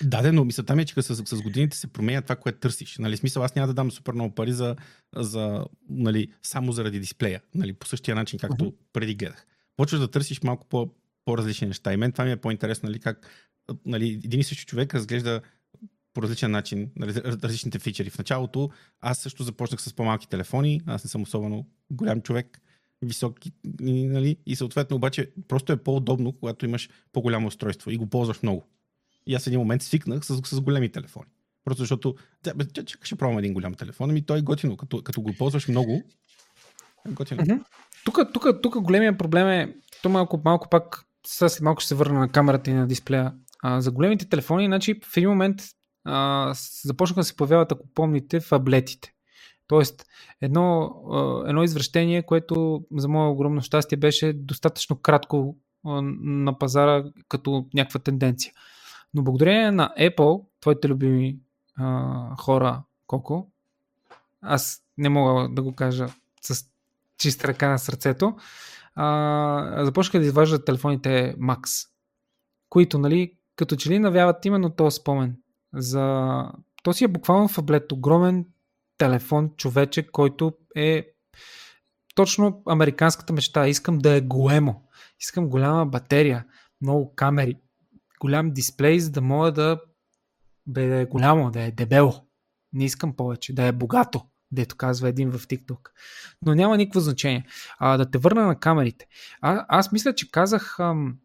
Да, 0.03 0.23
да, 0.23 0.33
но 0.33 0.45
мисълта 0.45 0.77
ми 0.77 0.83
е, 0.83 0.85
че 0.85 1.03
с, 1.03 1.27
с 1.27 1.43
годините 1.43 1.77
се 1.77 1.87
променя 1.87 2.23
това, 2.23 2.37
което 2.37 2.59
търсиш. 2.59 2.99
Нали, 2.99 3.17
смисъл, 3.17 3.43
аз 3.43 3.55
няма 3.55 3.67
да 3.67 3.75
дам 3.75 3.91
супер 3.91 4.13
много 4.13 4.35
пари 4.35 4.53
за, 4.53 4.77
за, 5.17 5.65
нали, 5.91 6.29
само 6.43 6.73
заради 6.73 7.01
дисплея. 7.01 7.41
Нали, 7.55 7.73
по 7.73 7.87
същия 7.87 8.15
начин, 8.15 8.39
както 8.39 8.65
uh-huh. 8.65 8.75
преди 8.93 9.15
гледах. 9.15 9.47
Почваш 9.77 10.01
да 10.01 10.11
търсиш 10.11 10.43
малко 10.43 10.67
по, 10.69 10.91
по-различни 11.25 11.67
неща. 11.67 11.93
И 11.93 11.97
мен 11.97 12.13
това 12.13 12.25
ми 12.25 12.33
е 12.33 12.37
по-интересно, 12.37 12.87
нали, 12.87 12.99
как 12.99 13.29
нали, 13.87 14.21
един 14.25 14.41
и 14.41 14.45
същи 14.45 14.67
човек 14.67 14.95
разглежда 14.95 15.41
по 16.15 16.23
различен 16.23 16.51
начин 16.51 16.91
нали, 16.97 17.15
различните 17.15 17.79
фичери. 17.79 18.11
В 18.11 18.19
началото 18.19 18.71
аз 19.01 19.19
също 19.19 19.43
започнах 19.43 19.83
с 19.83 19.93
по-малки 19.93 20.29
телефони, 20.29 20.81
аз 20.87 21.05
не 21.05 21.11
съм 21.11 21.23
особено 21.23 21.67
голям 21.91 22.21
човек, 22.23 22.61
високи, 23.03 23.53
нали, 23.81 24.37
и 24.47 24.57
съответно 24.57 24.97
обаче 24.97 25.31
просто 25.49 25.73
е 25.73 25.77
по-удобно, 25.77 26.33
когато 26.33 26.65
имаш 26.65 26.89
по-голямо 27.13 27.47
устройство 27.47 27.91
и 27.91 27.97
го 27.97 28.07
ползваш 28.07 28.43
много. 28.43 28.67
И 29.27 29.35
аз 29.35 29.45
в 29.45 29.47
един 29.47 29.59
момент 29.59 29.83
свикнах 29.83 30.27
с, 30.27 30.41
с 30.45 30.61
големи 30.61 30.93
телефони. 30.93 31.31
Просто 31.65 31.83
защото, 31.83 32.15
чакай, 32.45 32.85
ще 33.03 33.17
пробвам 33.17 33.39
един 33.39 33.55
голям 33.55 33.75
телефон, 33.75 34.11
ами 34.11 34.23
той 34.23 34.39
е 34.39 34.43
готино, 34.43 34.77
като, 34.77 35.03
като 35.03 35.23
го 35.23 35.35
ползваш 35.39 35.69
много, 35.69 36.03
е 37.09 37.13
готино. 37.13 37.65
Тук, 38.05 38.19
тук, 38.33 38.47
тук 38.63 38.81
големия 38.81 39.19
проблем 39.19 39.49
е, 39.49 39.75
то 40.03 40.09
малко, 40.09 40.41
малко 40.45 40.69
пак, 40.69 41.05
сега 41.27 41.49
след 41.49 41.63
малко 41.63 41.81
ще 41.81 41.89
се 41.89 41.95
върна 41.95 42.21
на 42.21 42.29
камерата 42.29 42.71
и 42.71 42.75
на 42.75 42.87
дисплея. 42.87 43.33
За 43.79 43.91
големите 43.91 44.29
телефони, 44.29 44.67
значи 44.67 45.01
в 45.05 45.17
един 45.17 45.29
момент 45.29 45.57
а, 46.05 46.53
започнаха 46.85 47.21
да 47.21 47.25
се 47.25 47.37
появяват, 47.37 47.73
ако 47.73 47.87
помните, 47.95 48.41
фаблетите. 48.41 49.13
Тоест, 49.67 50.07
едно, 50.41 50.95
едно 51.47 51.63
извращение, 51.63 52.23
което 52.23 52.85
за 52.97 53.09
мое 53.09 53.29
огромно 53.29 53.61
щастие 53.61 53.99
беше 53.99 54.33
достатъчно 54.33 54.97
кратко 54.97 55.57
на 55.85 56.59
пазара 56.59 57.05
като 57.29 57.67
някаква 57.75 58.01
тенденция. 58.01 58.53
Но 59.15 59.23
благодарение 59.23 59.71
на 59.71 59.95
Apple, 59.99 60.45
твоите 60.61 60.89
любими 60.89 61.39
а, 61.77 62.37
хора, 62.37 62.83
Коко, 63.07 63.49
аз 64.43 64.83
не 64.99 65.09
мога 65.09 65.49
да 65.49 65.63
го 65.63 65.75
кажа 65.75 66.07
с 66.41 66.65
чиста 67.19 67.49
ръка 67.49 67.69
на 67.69 67.79
сърцето, 67.79 68.37
а, 68.95 69.85
започнаха 69.85 70.19
да 70.19 70.27
изваждат 70.27 70.65
телефоните 70.65 71.37
Max, 71.39 71.89
които, 72.69 72.99
нали, 72.99 73.37
като 73.57 73.77
че 73.77 73.91
ли 73.91 73.99
навяват 73.99 74.45
именно 74.45 74.71
този 74.71 74.97
спомен 74.97 75.37
за... 75.75 76.45
То 76.83 76.93
си 76.93 77.05
е 77.05 77.09
буквално 77.09 77.49
фаблет, 77.49 77.93
огромен 77.93 78.47
телефон, 78.99 79.51
човече, 79.57 80.07
който 80.07 80.53
е 80.77 81.07
точно 82.15 82.63
американската 82.67 83.33
мечта. 83.33 83.69
Искам 83.69 83.99
да 83.99 84.15
е 84.15 84.21
големо. 84.21 84.83
Искам 85.21 85.49
голяма 85.49 85.87
батерия, 85.87 86.45
много 86.81 87.15
камери, 87.15 87.61
голям 88.21 88.51
дисплей, 88.51 88.99
за 88.99 89.11
да 89.11 89.21
мога 89.21 89.53
да, 89.53 89.81
бе, 90.67 91.01
е 91.01 91.05
голямо, 91.05 91.51
да 91.51 91.63
е 91.63 91.71
дебело. 91.71 92.13
Не 92.73 92.85
искам 92.85 93.17
повече, 93.17 93.55
да 93.55 93.63
е 93.63 93.73
богато, 93.73 94.23
дето 94.53 94.77
казва 94.77 95.09
един 95.09 95.31
в 95.31 95.39
TikTok. 95.39 95.91
Но 96.43 96.55
няма 96.55 96.77
никакво 96.77 97.01
значение. 97.01 97.47
А, 97.79 97.97
да 97.97 98.11
те 98.11 98.19
върна 98.19 98.47
на 98.47 98.61
камерите. 98.61 99.07
А, 99.41 99.67
аз 99.69 99.93
мисля, 99.93 100.15
че 100.15 100.31
казах 100.31 100.81
ам, 100.81 101.19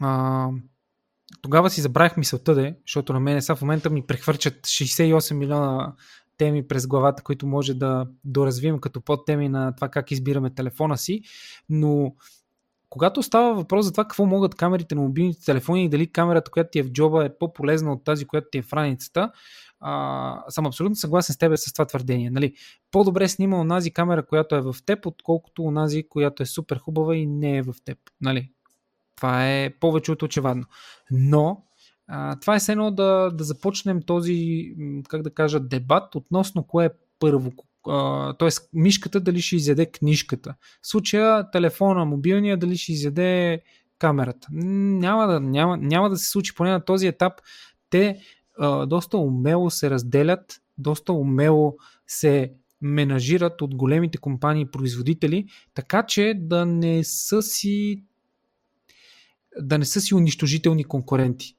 а, 0.00 0.48
тогава 1.42 1.70
си 1.70 1.80
забравих 1.80 2.16
мисълта 2.16 2.54
де, 2.54 2.76
защото 2.86 3.12
на 3.12 3.20
мен 3.20 3.42
сега 3.42 3.56
в 3.56 3.62
момента 3.62 3.90
ми 3.90 4.06
прехвърчат 4.06 4.54
68 4.54 5.34
милиона 5.34 5.92
теми 6.36 6.68
през 6.68 6.86
главата, 6.86 7.22
които 7.22 7.46
може 7.46 7.74
да 7.74 8.06
доразвием 8.24 8.78
като 8.78 9.00
подтеми 9.00 9.48
на 9.48 9.74
това 9.74 9.88
как 9.88 10.10
избираме 10.10 10.54
телефона 10.54 10.98
си, 10.98 11.22
но 11.68 12.14
когато 12.90 13.22
става 13.22 13.54
въпрос 13.54 13.84
за 13.84 13.92
това 13.92 14.04
какво 14.04 14.26
могат 14.26 14.54
камерите 14.54 14.94
на 14.94 15.00
мобилните 15.00 15.44
телефони 15.44 15.84
и 15.84 15.88
дали 15.88 16.12
камерата, 16.12 16.50
която 16.50 16.70
ти 16.70 16.78
е 16.78 16.82
в 16.82 16.90
джоба 16.92 17.24
е 17.24 17.38
по-полезна 17.38 17.92
от 17.92 18.04
тази, 18.04 18.24
която 18.24 18.48
ти 18.52 18.58
е 18.58 18.62
в 18.62 18.72
раницата, 18.72 19.32
а, 19.80 20.44
съм 20.48 20.66
абсолютно 20.66 20.96
съгласен 20.96 21.34
с 21.34 21.38
тебе 21.38 21.56
с 21.56 21.72
това 21.72 21.84
твърдение. 21.84 22.30
Нали? 22.30 22.54
По-добре 22.90 23.28
снима 23.28 23.60
онази 23.60 23.90
камера, 23.90 24.26
която 24.26 24.56
е 24.56 24.60
в 24.60 24.76
теб, 24.86 25.06
отколкото 25.06 25.62
онази, 25.62 26.08
която 26.08 26.42
е 26.42 26.46
супер 26.46 26.78
хубава 26.78 27.16
и 27.16 27.26
не 27.26 27.56
е 27.56 27.62
в 27.62 27.74
теб. 27.84 27.98
Нали? 28.20 28.50
Това 29.20 29.50
е 29.50 29.70
повече 29.80 30.12
от 30.12 30.22
очевадно. 30.22 30.64
Но 31.10 31.62
а, 32.08 32.40
това 32.40 32.56
е 32.56 32.60
едно 32.68 32.90
да, 32.90 33.30
да 33.34 33.44
започнем 33.44 34.02
този, 34.02 34.70
как 35.08 35.22
да 35.22 35.34
кажа, 35.34 35.60
дебат 35.60 36.14
относно 36.14 36.62
кое 36.62 36.86
е 36.86 36.90
първо. 37.18 37.52
Т.е. 38.38 38.48
мишката 38.72 39.20
дали 39.20 39.40
ще 39.40 39.56
изяде 39.56 39.86
книжката. 39.86 40.54
В 40.82 40.88
случая 40.88 41.50
телефона, 41.50 42.04
мобилния 42.04 42.56
дали 42.56 42.76
ще 42.76 42.92
изяде 42.92 43.62
камерата. 43.98 44.48
Няма 44.52 45.26
да, 45.26 45.40
няма, 45.40 45.76
няма 45.76 46.10
да 46.10 46.16
се 46.16 46.30
случи 46.30 46.54
поне 46.54 46.70
на 46.70 46.84
този 46.84 47.06
етап. 47.06 47.32
Те 47.90 48.20
а, 48.58 48.86
доста 48.86 49.18
умело 49.18 49.70
се 49.70 49.90
разделят, 49.90 50.60
доста 50.78 51.12
умело 51.12 51.76
се 52.06 52.52
менажират 52.80 53.62
от 53.62 53.74
големите 53.74 54.18
компании 54.18 54.66
производители, 54.66 55.46
така 55.74 56.02
че 56.06 56.34
да 56.36 56.66
не 56.66 57.04
са 57.04 57.42
си 57.42 58.02
да 59.58 59.78
не 59.78 59.84
са 59.84 60.00
си 60.00 60.14
унищожителни 60.14 60.84
конкуренти. 60.84 61.56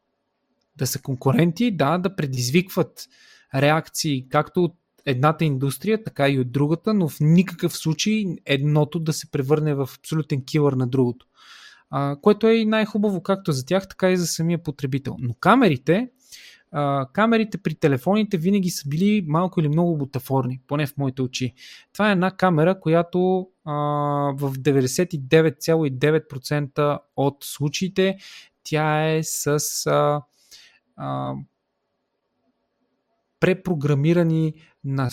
Да 0.75 0.87
са 0.87 1.01
конкуренти, 1.01 1.71
да, 1.71 1.97
да 1.97 2.15
предизвикват 2.15 3.07
реакции 3.55 4.29
както 4.29 4.63
от 4.63 4.75
едната 5.05 5.45
индустрия, 5.45 6.03
така 6.03 6.29
и 6.29 6.39
от 6.39 6.51
другата, 6.51 6.93
но 6.93 7.09
в 7.09 7.17
никакъв 7.19 7.77
случай 7.77 8.25
едното 8.45 8.99
да 8.99 9.13
се 9.13 9.31
превърне 9.31 9.73
в 9.73 9.89
абсолютен 9.97 10.45
килър 10.45 10.73
на 10.73 10.87
другото. 10.87 11.25
А, 11.89 12.15
което 12.21 12.47
е 12.47 12.53
и 12.53 12.65
най-хубаво 12.65 13.23
както 13.23 13.51
за 13.51 13.65
тях, 13.65 13.87
така 13.87 14.11
и 14.11 14.17
за 14.17 14.27
самия 14.27 14.63
потребител. 14.63 15.15
Но 15.19 15.33
камерите, 15.33 16.09
а, 16.71 17.07
камерите 17.13 17.57
при 17.57 17.75
телефоните 17.75 18.37
винаги 18.37 18.69
са 18.69 18.89
били 18.89 19.25
малко 19.27 19.59
или 19.59 19.67
много 19.67 19.97
бутафорни, 19.97 20.61
поне 20.67 20.87
в 20.87 20.97
моите 20.97 21.21
очи. 21.21 21.53
Това 21.93 22.09
е 22.09 22.11
една 22.11 22.31
камера, 22.31 22.79
която 22.79 23.49
а, 23.65 23.73
в 24.37 24.53
99,9% 24.53 26.99
от 27.15 27.37
случаите 27.41 28.17
тя 28.63 29.09
е 29.09 29.23
с 29.23 29.59
а, 29.87 30.21
а, 30.95 31.33
препрограмирани 33.39 34.53
на, 34.83 35.09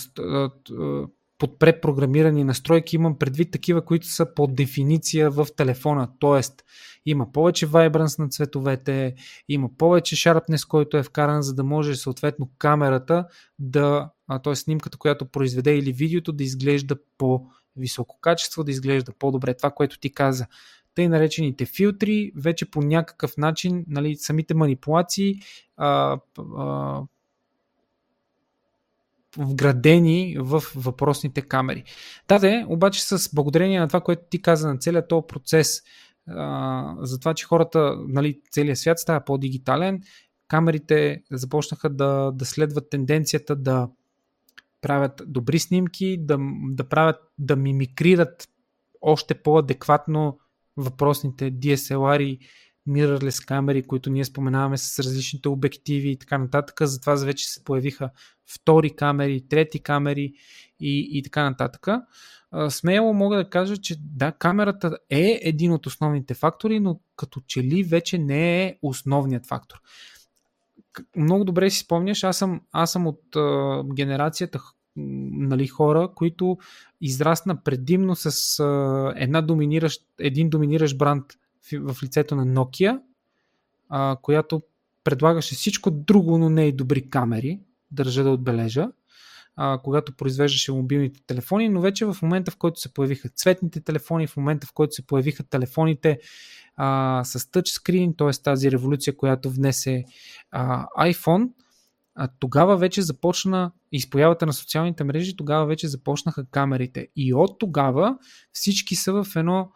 под 1.39 1.59
препрограмирани 1.59 2.45
настройки 2.45 2.97
имам 2.97 3.18
предвид 3.18 3.51
такива, 3.51 3.84
които 3.84 4.07
са 4.07 4.34
по 4.34 4.47
дефиниция 4.47 5.30
в 5.30 5.47
телефона. 5.57 6.09
Тоест, 6.18 6.64
има 7.07 7.32
повече 7.32 7.66
вайбранс 7.66 8.18
на 8.18 8.28
цветовете, 8.28 9.14
има 9.49 9.70
повече 9.78 10.16
sharpness, 10.16 10.68
който 10.68 10.97
е 10.97 11.03
вкаран, 11.03 11.43
за 11.43 11.55
да 11.55 11.64
може 11.64 11.97
съответно 11.97 12.51
камерата 12.59 13.26
да, 13.59 14.11
т.е. 14.45 14.55
снимката, 14.55 14.99
която 14.99 15.26
произведе 15.26 15.76
или 15.76 15.93
видеото 15.93 16.32
да 16.32 16.45
изглежда 16.45 16.97
по 17.18 17.47
високо 17.76 18.18
качество, 18.20 18.64
да 18.64 18.70
изглежда 18.70 19.12
по-добре. 19.18 19.55
Това, 19.55 19.70
което 19.70 19.99
ти 19.99 20.12
каза. 20.12 20.47
Тъй 20.95 21.09
наречените 21.09 21.66
филтри, 21.66 22.32
вече 22.36 22.70
по 22.70 22.82
някакъв 22.82 23.36
начин, 23.36 23.84
нали, 23.89 24.16
самите 24.16 24.55
манипулации 24.55 25.41
а, 25.76 26.18
а, 26.57 27.03
вградени 29.39 30.36
в 30.39 30.62
въпросните 30.74 31.43
камери. 31.43 31.84
Да, 32.28 32.39
де, 32.39 32.64
обаче 32.68 33.05
с 33.05 33.34
благодарение 33.34 33.80
на 33.80 33.89
това, 33.89 34.01
което 34.01 34.22
ти 34.30 34.43
каза 34.43 34.68
на 34.68 34.78
целият 34.78 35.09
този 35.09 35.26
процес, 35.28 35.82
а, 36.28 36.95
за 37.01 37.18
това, 37.18 37.34
че 37.34 37.47
хората, 37.47 37.97
нали, 38.09 38.41
целият 38.51 38.78
свят 38.78 38.99
става 38.99 39.24
по-дигитален, 39.24 40.03
камерите 40.49 41.22
започнаха 41.30 41.91
да, 41.91 42.30
да 42.34 42.45
следват 42.45 42.91
тенденцията 42.91 43.57
да 43.57 43.89
правят 44.80 45.22
добри 45.26 45.59
снимки, 45.59 46.16
да, 46.20 46.39
да 46.70 46.84
правят, 46.84 47.16
да 47.39 47.57
мимикрират 47.57 48.49
още 49.01 49.34
по-адекватно 49.34 50.39
въпросните 50.76 51.53
DSLR 51.53 52.39
mirrorless 52.89 53.47
камери, 53.47 53.82
които 53.82 54.11
ние 54.11 54.24
споменаваме 54.24 54.78
с 54.78 54.99
различните 54.99 55.49
обективи 55.49 56.11
и 56.11 56.16
така 56.16 56.39
нататък. 56.39 56.76
Затова 56.80 57.14
вече 57.14 57.49
се 57.49 57.64
появиха 57.64 58.11
втори 58.47 58.91
камери, 58.91 59.49
трети 59.49 59.78
камери 59.80 60.32
и, 60.80 61.09
и 61.12 61.22
така 61.22 61.43
нататък. 61.43 61.86
Смело 62.68 63.14
мога 63.14 63.36
да 63.36 63.51
кажа, 63.51 63.76
че 63.76 63.97
да, 64.01 64.32
камерата 64.32 64.99
е 65.11 65.41
един 65.43 65.72
от 65.72 65.86
основните 65.86 66.34
фактори, 66.34 66.80
но 66.80 67.01
като 67.16 67.41
че 67.47 67.62
ли 67.62 67.82
вече 67.82 68.18
не 68.18 68.64
е 68.64 68.78
основният 68.82 69.47
фактор. 69.47 69.80
Много 71.16 71.45
добре 71.45 71.70
си 71.70 71.78
спомняш, 71.78 72.24
аз 72.24 72.39
съм, 72.39 72.61
аз 72.72 72.93
съм 72.93 73.07
от 73.07 73.36
а, 73.36 73.82
генерацията 73.95 74.61
нали, 74.97 75.66
хора, 75.66 76.09
които 76.14 76.59
израсна 77.01 77.62
предимно 77.62 78.16
с 78.16 78.61
а, 78.61 79.12
една 79.16 79.43
доминиращ, 79.43 80.03
един 80.18 80.51
доминиращ 80.51 80.99
бранд 80.99 81.24
в, 81.73 81.97
лицето 82.03 82.37
на 82.37 82.47
Nokia, 82.47 83.01
а, 83.89 84.16
която 84.23 84.62
предлагаше 85.05 85.55
всичко 85.55 85.91
друго, 85.91 86.39
но 86.39 86.51
не 86.51 86.66
и 86.66 86.73
добри 86.73 87.11
камери, 87.11 87.61
държа 87.91 88.23
да 88.23 88.31
отбележа, 88.31 88.89
а, 89.57 89.79
когато 89.85 90.16
произвеждаше 90.16 90.73
мобилните 90.73 91.21
телефони, 91.27 91.69
но 91.69 91.81
вече 91.81 92.05
в 92.07 92.16
момента, 92.23 92.51
в 92.51 92.57
който 92.57 92.81
се 92.81 92.95
появиха 92.95 93.29
цветните 93.29 93.81
телефони, 93.81 94.27
в 94.27 94.37
момента, 94.37 94.66
в 94.66 94.73
който 94.73 94.95
се 94.95 95.07
появиха 95.07 95.45
телефоните 95.45 96.19
а, 96.77 97.23
с 97.25 97.51
тъчскрин, 97.51 98.14
т.е. 98.16 98.31
тази 98.31 98.71
революция, 98.71 99.16
която 99.16 99.51
внесе 99.51 100.05
а, 100.51 100.87
iPhone, 100.99 101.51
а, 102.14 102.29
тогава 102.39 102.77
вече 102.77 103.03
започна 103.03 103.73
и 103.93 104.01
с 104.01 104.11
появата 104.11 104.47
на 104.47 104.53
социалните 104.53 105.05
мрежи, 105.05 105.37
тогава 105.37 105.66
вече 105.66 105.89
започнаха 105.89 106.47
камерите. 106.51 107.09
И 107.16 107.35
от 107.35 107.59
тогава 107.59 108.19
всички 108.53 108.97
са 108.97 109.12
в 109.12 109.37
едно 109.37 109.71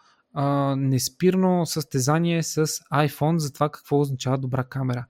неспирно 0.77 1.67
състезание 1.67 2.43
с 2.43 2.67
iPhone 2.93 3.37
за 3.37 3.53
това 3.53 3.69
какво 3.69 4.01
означава 4.01 4.39
добра 4.39 4.65
камера. 4.65 5.05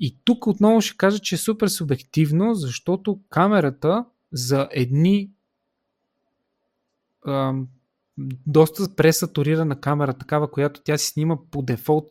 И 0.00 0.16
тук 0.24 0.46
отново 0.46 0.80
ще 0.80 0.96
кажа, 0.96 1.18
че 1.18 1.34
е 1.34 1.38
супер 1.38 1.68
субективно, 1.68 2.54
защото 2.54 3.20
камерата 3.30 4.04
за 4.32 4.68
едни 4.70 5.30
а, 7.24 7.54
доста 8.46 8.96
пресатурирана 8.96 9.80
камера, 9.80 10.14
такава, 10.14 10.50
която 10.50 10.80
тя 10.84 10.98
си 10.98 11.06
снима 11.06 11.36
по 11.50 11.62
дефолт 11.62 12.10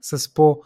с 0.00 0.34
по 0.34 0.62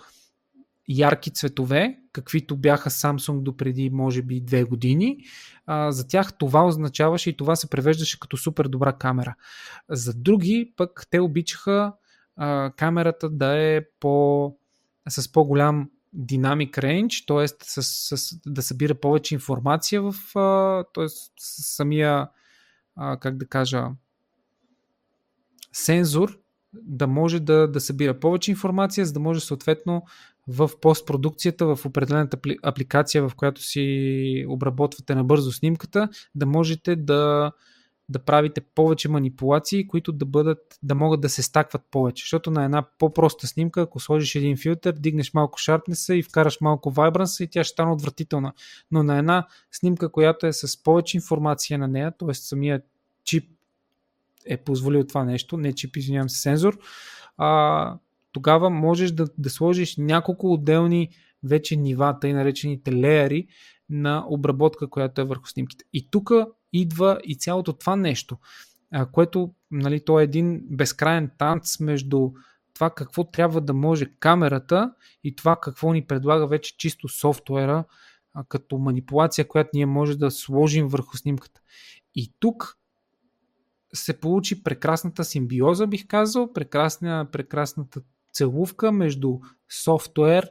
ярки 0.89 1.30
цветове, 1.30 1.99
каквито 2.12 2.57
бяха 2.57 2.91
Samsung 2.91 3.43
до 3.43 3.57
преди 3.57 3.91
може 3.91 4.22
би 4.22 4.41
две 4.41 4.64
години. 4.64 5.18
За 5.89 6.09
тях 6.09 6.39
това 6.39 6.66
означаваше 6.66 7.30
и 7.30 7.37
това 7.37 7.57
се 7.57 7.70
превеждаше 7.70 8.20
като 8.20 8.37
супер 8.37 8.68
добра 8.68 8.93
камера. 8.93 9.34
За 9.89 10.14
други 10.14 10.72
пък 10.76 11.07
те 11.11 11.20
обичаха 11.20 11.93
камерата 12.76 13.30
да 13.30 13.59
е 13.59 13.82
по, 14.01 14.57
с 15.09 15.32
по-голям 15.32 15.91
динамик 16.12 16.78
рейндж, 16.78 17.24
т.е. 17.26 17.47
Да 18.47 18.62
събира 18.62 18.95
повече 18.95 19.34
информация 19.34 20.03
в 20.03 20.14
т.е. 20.95 21.07
самия 21.39 22.28
как 23.20 23.37
да 23.37 23.47
кажа 23.47 23.89
сензор 25.72 26.39
да 26.72 27.07
може 27.07 27.41
да, 27.41 27.68
да 27.68 27.80
събира 27.80 28.20
повече 28.20 28.51
информация, 28.51 29.07
за 29.07 29.12
да 29.12 29.20
може 29.20 29.41
съответно 29.41 30.03
в 30.49 30.70
постпродукцията, 30.80 31.76
в 31.76 31.86
определената 31.86 32.38
апликация, 32.62 33.28
в 33.28 33.34
която 33.36 33.62
си 33.62 34.44
обработвате 34.49 35.14
набързо 35.14 35.53
снимката, 35.53 36.09
да 36.34 36.47
можете 36.47 36.97
да, 36.97 37.53
да 38.09 38.18
правите 38.18 38.61
повече 38.61 39.09
манипулации, 39.09 39.88
които 39.88 40.12
да, 40.12 40.24
бъдат, 40.24 40.78
да 40.82 40.94
могат 40.94 41.20
да 41.20 41.28
се 41.28 41.42
стакват 41.42 41.82
повече. 41.90 42.24
Защото 42.24 42.51
на 42.51 42.64
една 42.64 42.82
по-проста 42.99 43.47
снимка, 43.47 43.80
ако 43.80 44.01
сложиш 44.01 44.34
един 44.34 44.57
филтър, 44.57 44.92
дигнеш 44.92 45.34
малко 45.34 45.59
шарпнеса 45.59 46.14
и 46.14 46.22
вкараш 46.22 46.61
малко 46.61 46.90
вайбранса 46.90 47.44
и 47.44 47.49
тя 47.49 47.64
ще 47.64 47.72
стане 47.72 47.92
отвратителна. 47.92 48.53
Но 48.90 49.03
на 49.03 49.18
една 49.18 49.47
снимка, 49.72 50.12
която 50.12 50.47
е 50.47 50.53
с 50.53 50.82
повече 50.82 51.16
информация 51.16 51.78
на 51.78 51.88
нея, 51.88 52.12
т.е. 52.18 52.34
самият 52.34 52.84
чип 53.24 53.51
е 54.47 54.57
позволил 54.57 55.07
това 55.07 55.24
нещо, 55.24 55.57
не 55.57 55.72
чип, 55.72 55.97
извинявам 55.97 56.28
се, 56.28 56.40
сензор, 56.40 56.78
а, 57.36 57.99
тогава 58.37 58.70
можеш 58.70 59.11
да, 59.11 59.26
да 59.39 59.51
сложиш 59.51 59.97
няколко 59.97 60.53
отделни 60.53 61.09
вече 61.45 61.76
нива, 61.76 62.18
тъй 62.20 62.32
наречените 62.32 62.93
леяри 62.93 63.47
на 63.91 64.24
обработка, 64.28 64.91
която 64.91 65.20
е 65.20 65.24
върху 65.24 65.47
снимките. 65.47 65.84
И 65.93 66.11
тук 66.11 66.30
идва 66.72 67.18
и 67.24 67.39
цялото 67.39 67.72
това 67.72 67.97
нещо, 67.97 68.37
което 69.12 69.55
нали, 69.70 70.05
то 70.05 70.20
е 70.20 70.24
един 70.24 70.61
безкрайен 70.70 71.30
танц 71.39 71.80
между 71.80 72.30
това 72.74 72.91
какво 72.91 73.24
трябва 73.24 73.61
да 73.61 73.74
може 73.74 74.07
камерата 74.20 74.93
и 75.24 75.37
това 75.37 75.57
какво 75.62 75.93
ни 75.93 76.03
предлага 76.03 76.47
вече 76.47 76.76
чисто 76.76 77.09
софтуера 77.09 77.84
като 78.49 78.78
манипулация, 78.78 79.49
която 79.49 79.70
ние 79.74 79.87
може 79.87 80.18
да 80.18 80.30
сложим 80.30 80.89
върху 80.89 81.16
снимката. 81.16 81.61
И 82.14 82.32
тук 82.41 82.78
се 83.95 84.20
получи 84.20 84.62
прекрасната 84.62 85.24
симбиоза, 85.24 85.87
бих 85.87 86.07
казал, 86.07 86.53
прекрасна, 86.53 87.26
прекрасната 87.32 88.01
целувка 88.37 88.93
между 88.93 89.39
софтуер 89.84 90.51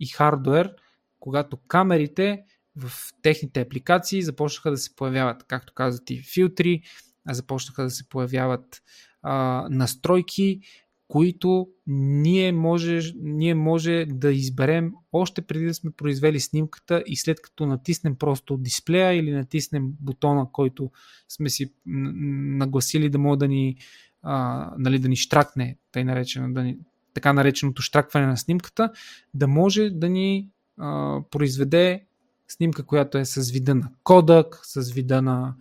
и 0.00 0.06
хардуер, 0.06 0.74
когато 1.20 1.56
камерите 1.56 2.42
в 2.76 2.90
техните 3.22 3.60
апликации 3.60 4.22
започнаха 4.22 4.70
да 4.70 4.76
се 4.76 4.96
появяват, 4.96 5.44
както 5.48 5.74
казват 5.74 6.10
и 6.10 6.22
филтри, 6.34 6.82
започнаха 7.30 7.82
да 7.82 7.90
се 7.90 8.08
появяват 8.08 8.82
а, 9.22 9.66
настройки, 9.70 10.60
които 11.08 11.68
ние 11.86 12.52
може, 12.52 13.12
ние 13.16 13.54
може 13.54 14.06
да 14.08 14.32
изберем 14.32 14.92
още 15.12 15.42
преди 15.42 15.64
да 15.64 15.74
сме 15.74 15.90
произвели 15.90 16.40
снимката 16.40 17.02
и 17.06 17.16
след 17.16 17.42
като 17.42 17.66
натиснем 17.66 18.16
просто 18.16 18.56
дисплея 18.56 19.12
или 19.12 19.30
натиснем 19.30 19.88
бутона, 20.00 20.52
който 20.52 20.90
сме 21.28 21.48
си 21.48 21.72
нагласили 21.86 23.08
да 23.08 23.18
може 23.18 23.38
да 23.38 23.48
ни, 23.48 23.76
а, 24.22 24.70
нали, 24.78 24.98
да 24.98 25.08
ни 25.08 25.16
штракне, 25.16 25.78
тъй 25.92 26.04
наречено, 26.04 26.52
да 26.52 26.62
ни, 26.62 26.78
така 27.16 27.32
нареченото 27.32 27.82
штракване 27.82 28.26
на 28.26 28.36
снимката, 28.36 28.92
да 29.34 29.48
може 29.48 29.90
да 29.90 30.08
ни 30.08 30.50
а, 30.78 31.20
произведе 31.30 32.04
снимка, 32.48 32.86
която 32.86 33.18
е 33.18 33.24
с 33.24 33.50
вида 33.50 33.74
на 33.74 33.90
кодък, 34.04 34.60
с 34.62 34.92
вида 34.92 35.22
на 35.22 35.54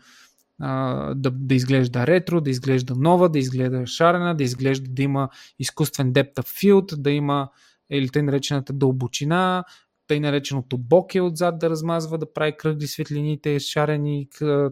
а, 0.60 1.14
да, 1.14 1.32
да 1.32 1.56
изглежда 1.56 2.08
ретро, 2.08 2.41
да 2.41 2.49
изглежда 2.49 2.95
нова, 2.95 3.30
да 3.30 3.39
изглежда 3.39 3.88
шарена, 3.88 4.36
да 4.36 4.43
изглежда 4.43 4.89
да 4.89 5.01
има 5.01 5.30
изкуствен 5.60 6.14
depth 6.14 6.36
of 6.36 6.64
field, 6.64 6.95
да 6.95 7.12
има 7.12 7.49
или 7.89 8.10
тъй 8.10 8.22
наречената 8.22 8.74
дълбочина, 8.74 9.64
тъй 10.08 10.20
нареченото 10.20 10.78
боке 10.78 11.22
отзад 11.22 11.60
да 11.60 11.70
размазва, 11.70 12.18
да 12.18 12.34
прави 12.34 12.58
кръгли 12.58 12.88
светлините, 12.88 13.60
шарени, 13.60 14.28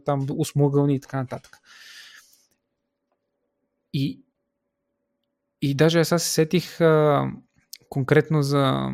там 0.05 0.27
усмугълни 0.37 0.95
и 0.95 0.99
така 0.99 1.17
нататък. 1.17 1.57
И, 3.93 4.22
и 5.63 5.75
даже 5.75 5.99
аз 5.99 6.07
се 6.07 6.19
сетих 6.19 6.81
а, 6.81 7.25
конкретно 7.89 8.41
за, 8.41 8.89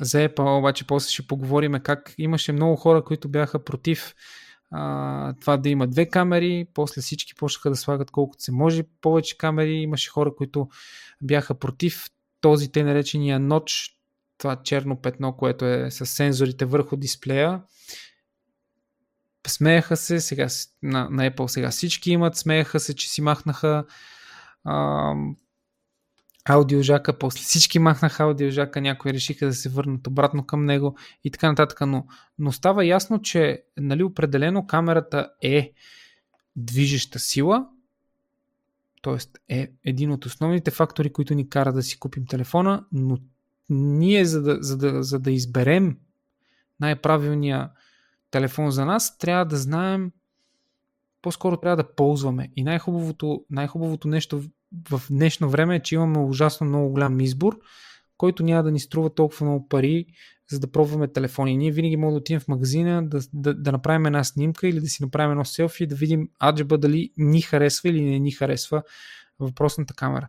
за 0.00 0.18
Apple, 0.28 0.58
обаче 0.58 0.86
после 0.86 1.12
ще 1.12 1.26
поговорим 1.26 1.72
как 1.82 2.14
имаше 2.18 2.52
много 2.52 2.76
хора, 2.76 3.04
които 3.04 3.28
бяха 3.28 3.64
против 3.64 4.14
а, 4.70 5.34
това 5.40 5.56
да 5.56 5.68
има 5.68 5.86
две 5.86 6.08
камери, 6.08 6.66
после 6.74 7.02
всички 7.02 7.34
почнаха 7.34 7.70
да 7.70 7.76
слагат 7.76 8.10
колкото 8.10 8.42
се 8.42 8.52
може 8.52 8.82
повече 9.00 9.38
камери, 9.38 9.72
имаше 9.72 10.10
хора, 10.10 10.34
които 10.36 10.68
бяха 11.22 11.54
против 11.54 12.06
този 12.40 12.72
те 12.72 12.84
наречения 12.84 13.40
ноч, 13.40 13.90
това 14.38 14.56
черно 14.62 15.02
петно, 15.02 15.36
което 15.36 15.64
е 15.64 15.90
с 15.90 16.06
сензорите 16.06 16.64
върху 16.64 16.96
дисплея. 16.96 17.62
Смееха 19.46 19.96
се, 19.96 20.20
сега 20.20 20.48
на, 20.82 21.08
на 21.10 21.30
Apple 21.30 21.46
сега 21.46 21.70
всички 21.70 22.10
имат, 22.10 22.36
смееха 22.36 22.80
се, 22.80 22.94
че 22.94 23.10
си 23.10 23.20
махнаха 23.20 23.84
аудиожака, 26.44 27.18
после 27.18 27.40
всички 27.40 27.78
махнаха 27.78 28.22
аудиожака, 28.22 28.80
някои 28.80 29.12
решиха 29.12 29.46
да 29.46 29.52
се 29.52 29.68
върнат 29.68 30.06
обратно 30.06 30.46
към 30.46 30.64
него 30.64 30.96
и 31.24 31.30
така 31.30 31.48
нататък, 31.48 31.80
но, 31.80 32.06
но 32.38 32.52
става 32.52 32.86
ясно, 32.86 33.22
че 33.22 33.62
нали, 33.76 34.02
определено 34.02 34.66
камерата 34.66 35.30
е 35.42 35.72
движеща 36.56 37.18
сила, 37.18 37.66
т.е. 39.02 39.56
е 39.60 39.70
един 39.84 40.10
от 40.10 40.26
основните 40.26 40.70
фактори, 40.70 41.12
които 41.12 41.34
ни 41.34 41.48
кара 41.48 41.72
да 41.72 41.82
си 41.82 41.98
купим 41.98 42.26
телефона, 42.26 42.84
но 42.92 43.18
ние 43.68 44.24
за 44.24 44.42
да, 44.42 44.58
за 44.60 44.76
да, 44.76 45.02
за 45.02 45.18
да 45.18 45.30
изберем 45.32 45.98
най-правилния 46.80 47.70
телефон 48.30 48.70
за 48.70 48.84
нас, 48.84 49.18
трябва 49.18 49.44
да 49.44 49.56
знаем 49.56 50.12
по-скоро 51.22 51.56
трябва 51.56 51.76
да 51.76 51.94
ползваме. 51.94 52.52
И 52.56 52.64
най-хубавото, 52.64 53.44
най-хубавото 53.50 54.08
нещо 54.08 54.42
в 54.90 55.02
днешно 55.10 55.50
време 55.50 55.76
е, 55.76 55.82
че 55.82 55.94
имаме 55.94 56.18
ужасно 56.18 56.66
много 56.66 56.90
голям 56.90 57.20
избор, 57.20 57.58
който 58.16 58.42
няма 58.42 58.62
да 58.62 58.70
ни 58.70 58.80
струва 58.80 59.14
толкова 59.14 59.46
много 59.46 59.68
пари, 59.68 60.06
за 60.50 60.60
да 60.60 60.72
пробваме 60.72 61.08
телефони. 61.08 61.56
Ние 61.56 61.70
винаги 61.70 61.96
можем 61.96 62.14
да 62.14 62.18
отидем 62.18 62.40
в 62.40 62.48
магазина, 62.48 63.08
да, 63.08 63.20
да, 63.32 63.54
да 63.54 63.72
направим 63.72 64.06
една 64.06 64.24
снимка 64.24 64.68
или 64.68 64.80
да 64.80 64.86
си 64.86 65.02
направим 65.02 65.30
едно 65.30 65.44
селфи 65.44 65.84
и 65.84 65.86
да 65.86 65.94
видим 65.94 66.28
аджаба 66.42 66.78
дали 66.78 67.12
ни 67.16 67.40
харесва 67.40 67.88
или 67.88 68.04
не 68.04 68.18
ни 68.18 68.30
харесва 68.30 68.82
въпросната 69.40 69.94
камера. 69.94 70.28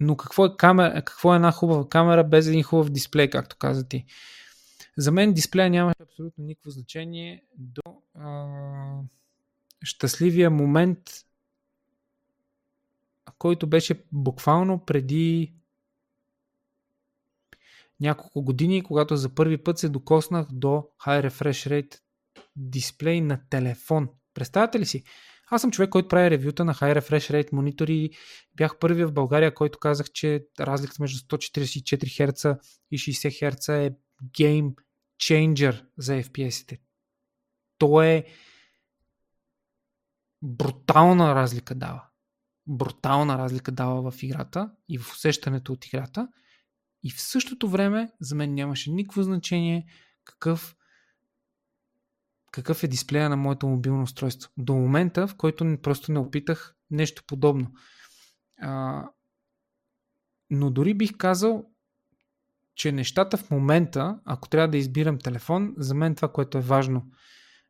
Но 0.00 0.16
какво 0.16 0.46
е, 0.46 0.56
камера, 0.56 0.94
какво 0.94 1.32
е 1.32 1.36
една 1.36 1.52
хубава 1.52 1.88
камера 1.88 2.24
без 2.24 2.46
един 2.46 2.62
хубав 2.62 2.90
дисплей, 2.90 3.30
както 3.30 3.56
каза 3.56 3.88
ти? 3.88 4.04
За 4.96 5.12
мен 5.12 5.32
дисплея 5.32 5.70
нямаше 5.70 6.02
абсолютно 6.02 6.44
никакво 6.44 6.70
значение 6.70 7.42
до 7.58 7.82
а, 8.14 8.46
щастливия 9.82 10.50
момент, 10.50 10.98
който 13.44 13.66
беше 13.66 14.04
буквално 14.12 14.84
преди 14.84 15.54
няколко 18.00 18.42
години, 18.42 18.82
когато 18.82 19.16
за 19.16 19.34
първи 19.34 19.62
път 19.62 19.78
се 19.78 19.88
докоснах 19.88 20.46
до 20.52 20.84
High 21.06 21.28
Refresh 21.28 21.70
Rate 21.70 21.98
дисплей 22.56 23.20
на 23.20 23.48
телефон. 23.50 24.08
Представете 24.34 24.80
ли 24.80 24.86
си? 24.86 25.04
Аз 25.50 25.60
съм 25.60 25.70
човек, 25.70 25.90
който 25.90 26.08
прави 26.08 26.30
ревюта 26.30 26.64
на 26.64 26.74
High 26.74 26.98
Refresh 26.98 27.32
Rate 27.32 27.52
монитори. 27.52 28.10
Бях 28.54 28.78
първия 28.78 29.08
в 29.08 29.12
България, 29.12 29.54
който 29.54 29.78
казах, 29.78 30.10
че 30.10 30.46
разликата 30.60 31.02
между 31.02 31.18
144 31.18 32.04
Hz 32.04 32.58
и 32.90 32.98
60 32.98 33.52
Hz 33.52 33.86
е 33.86 33.96
game 34.38 34.74
changer 35.22 35.86
за 35.98 36.12
FPS-ите. 36.22 36.78
То 37.78 38.02
е 38.02 38.24
брутална 40.42 41.34
разлика 41.34 41.74
дава. 41.74 42.02
Брутална 42.66 43.38
разлика 43.38 43.72
дава 43.72 44.10
в 44.10 44.22
играта 44.22 44.70
и 44.88 44.98
в 44.98 45.12
усещането 45.12 45.72
от 45.72 45.86
играта. 45.86 46.28
И 47.02 47.10
в 47.10 47.20
същото 47.20 47.68
време 47.68 48.12
за 48.20 48.34
мен 48.34 48.54
нямаше 48.54 48.90
никакво 48.90 49.22
значение 49.22 49.86
какъв 50.24 50.76
какъв 52.54 52.84
е 52.84 52.88
дисплея 52.88 53.28
на 53.28 53.36
моето 53.36 53.66
мобилно 53.66 54.02
устройство. 54.02 54.50
До 54.56 54.74
момента, 54.74 55.26
в 55.26 55.36
който 55.36 55.78
просто 55.82 56.12
не 56.12 56.18
опитах 56.18 56.76
нещо 56.90 57.22
подобно. 57.26 57.72
А, 58.60 59.04
но 60.50 60.70
дори 60.70 60.94
бих 60.94 61.16
казал, 61.16 61.64
че 62.74 62.92
нещата 62.92 63.36
в 63.36 63.50
момента, 63.50 64.20
ако 64.24 64.48
трябва 64.48 64.68
да 64.68 64.76
избирам 64.76 65.18
телефон, 65.18 65.74
за 65.76 65.94
мен 65.94 66.14
това, 66.14 66.32
което 66.32 66.58
е 66.58 66.60
важно 66.60 67.10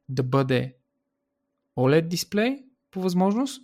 да 0.09 0.23
бъде 0.23 0.77
OLED 1.77 2.09
дисплей 2.09 2.65
по 2.91 3.03
възможност, 3.03 3.63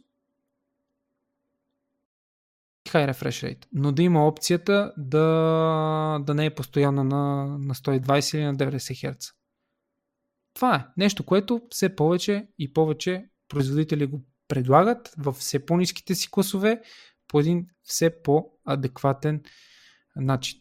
high 2.93 3.12
refresh 3.12 3.47
rate, 3.47 3.66
но 3.72 3.93
да 3.93 4.03
има 4.03 4.26
опцията 4.26 4.93
да, 4.97 6.18
да 6.26 6.34
не 6.34 6.47
е 6.47 6.55
постоянно 6.55 7.05
на, 7.05 7.47
на 7.59 7.74
120 7.74 8.36
или 8.36 8.45
на 8.45 8.57
90 8.57 8.76
Hz. 8.76 9.32
Това 10.55 10.74
е 10.74 10.84
нещо, 10.97 11.24
което 11.24 11.61
все 11.70 11.97
повече 11.97 12.49
и 12.59 12.72
повече 12.72 13.24
производители 13.49 14.07
го 14.07 14.24
предлагат 14.49 15.14
в 15.18 15.32
все 15.32 15.66
по-низките 15.66 16.14
си 16.14 16.30
класове 16.30 16.80
по 17.28 17.41
един 17.41 17.66
все 17.82 18.22
по-адекватен 18.22 19.43
начин. 20.16 20.61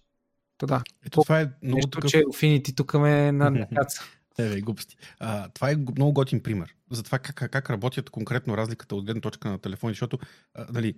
То 0.58 0.66
да. 0.66 0.84
Ето 1.06 1.22
това 1.22 1.42
е 1.42 1.52
много 1.64 1.76
нещо, 1.76 1.90
такъв... 1.90 2.12
че 2.12 2.24
Infinity 2.24 2.78
тук 2.78 2.94
ме 2.94 3.32
на 3.32 3.52
накаца. 3.52 4.04
Тебе, 4.36 4.62
глупости. 4.62 4.98
А, 5.20 5.50
това 5.50 5.72
е 5.72 5.76
много 5.76 6.14
готин 6.14 6.44
пример 6.44 6.76
за 6.92 7.04
това 7.04 7.20
как, 7.20 7.52
как 7.52 7.70
работят 7.70 8.10
конкретно 8.10 8.58
разликата 8.58 8.96
от 8.96 9.06
гледна 9.06 9.22
точка 9.22 9.50
на 9.50 9.60
телефони, 9.60 9.92
защото 9.92 10.20
а, 10.54 10.68
нали, 10.74 10.96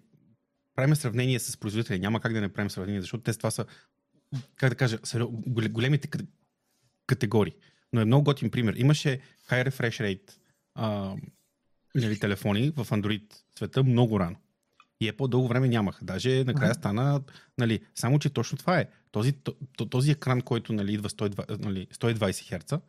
правим 0.81 0.95
сравнение 0.95 1.39
с 1.39 1.57
производители. 1.57 1.99
Няма 1.99 2.19
как 2.19 2.33
да 2.33 2.41
не 2.41 2.49
правим 2.49 2.69
сравнение, 2.69 3.01
защото 3.01 3.23
те 3.23 3.33
това 3.33 3.51
са, 3.51 3.65
как 4.55 4.69
да 4.69 4.75
кажа, 4.75 4.97
големите 5.47 6.09
категории. 7.07 7.53
Но 7.93 8.01
е 8.01 8.05
много 8.05 8.23
готин 8.23 8.51
пример. 8.51 8.73
Имаше 8.77 9.19
high 9.49 9.69
refresh 9.69 10.03
rate 10.03 10.31
а, 10.75 11.15
нали, 11.95 12.19
телефони 12.19 12.69
в 12.75 12.85
Android 12.85 13.23
света 13.57 13.83
много 13.83 14.19
рано. 14.19 14.35
И 15.01 15.11
Apple 15.11 15.27
дълго 15.27 15.47
време 15.47 15.67
нямаха. 15.67 16.05
Даже 16.05 16.43
накрая 16.43 16.73
стана, 16.73 17.21
нали, 17.57 17.79
само 17.95 18.19
че 18.19 18.29
точно 18.29 18.57
това 18.57 18.79
е. 18.79 18.87
Този, 19.11 19.33
този 19.89 20.11
екран, 20.11 20.41
който 20.41 20.73
нали, 20.73 20.93
идва 20.93 21.09
120, 21.09 21.65
нали, 21.65 21.87
120 21.93 22.59
Hz, 22.59 22.81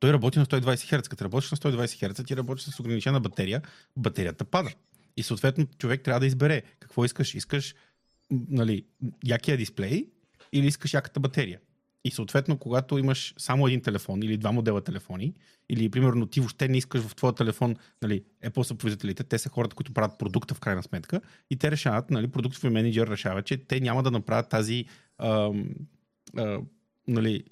той 0.00 0.12
работи 0.12 0.38
на 0.38 0.46
120 0.46 0.60
Hz. 0.74 1.08
Като 1.08 1.24
работиш 1.24 1.50
на 1.50 1.56
120 1.56 1.84
Hz, 1.84 2.26
ти 2.26 2.36
работиш 2.36 2.64
с 2.64 2.80
ограничена 2.80 3.20
батерия, 3.20 3.62
батерията 3.96 4.44
пада. 4.44 4.70
И 5.18 5.22
съответно 5.22 5.66
човек 5.78 6.02
трябва 6.02 6.20
да 6.20 6.26
избере 6.26 6.62
какво 6.80 7.04
искаш. 7.04 7.34
Искаш 7.34 7.74
нали, 8.30 8.84
якия 9.24 9.56
дисплей 9.56 10.08
или 10.52 10.66
искаш 10.66 10.94
яката 10.94 11.20
батерия. 11.20 11.60
И 12.04 12.10
съответно, 12.10 12.58
когато 12.58 12.98
имаш 12.98 13.34
само 13.38 13.66
един 13.66 13.80
телефон 13.82 14.22
или 14.22 14.36
два 14.36 14.52
модела 14.52 14.80
телефони, 14.80 15.34
или 15.68 15.88
примерно 15.88 16.26
ти 16.26 16.40
въобще 16.40 16.68
не 16.68 16.78
искаш 16.78 17.02
в 17.02 17.14
твоя 17.14 17.32
телефон, 17.32 17.76
нали, 18.02 18.24
Apple 18.44 18.62
са 18.62 18.74
производителите, 18.74 19.24
те 19.24 19.38
са 19.38 19.48
хората, 19.48 19.76
които 19.76 19.92
правят 19.92 20.18
продукта 20.18 20.54
в 20.54 20.60
крайна 20.60 20.82
сметка, 20.82 21.20
и 21.50 21.56
те 21.56 21.70
решават, 21.70 22.10
нали, 22.10 22.28
продуктовия 22.28 22.70
менеджер 22.70 23.06
решава, 23.06 23.42
че 23.42 23.56
те 23.56 23.80
няма 23.80 24.02
да 24.02 24.10
направят 24.10 24.48
тази 24.48 24.84
а, 25.18 25.52
а, 26.36 26.60
нали, 27.08 27.44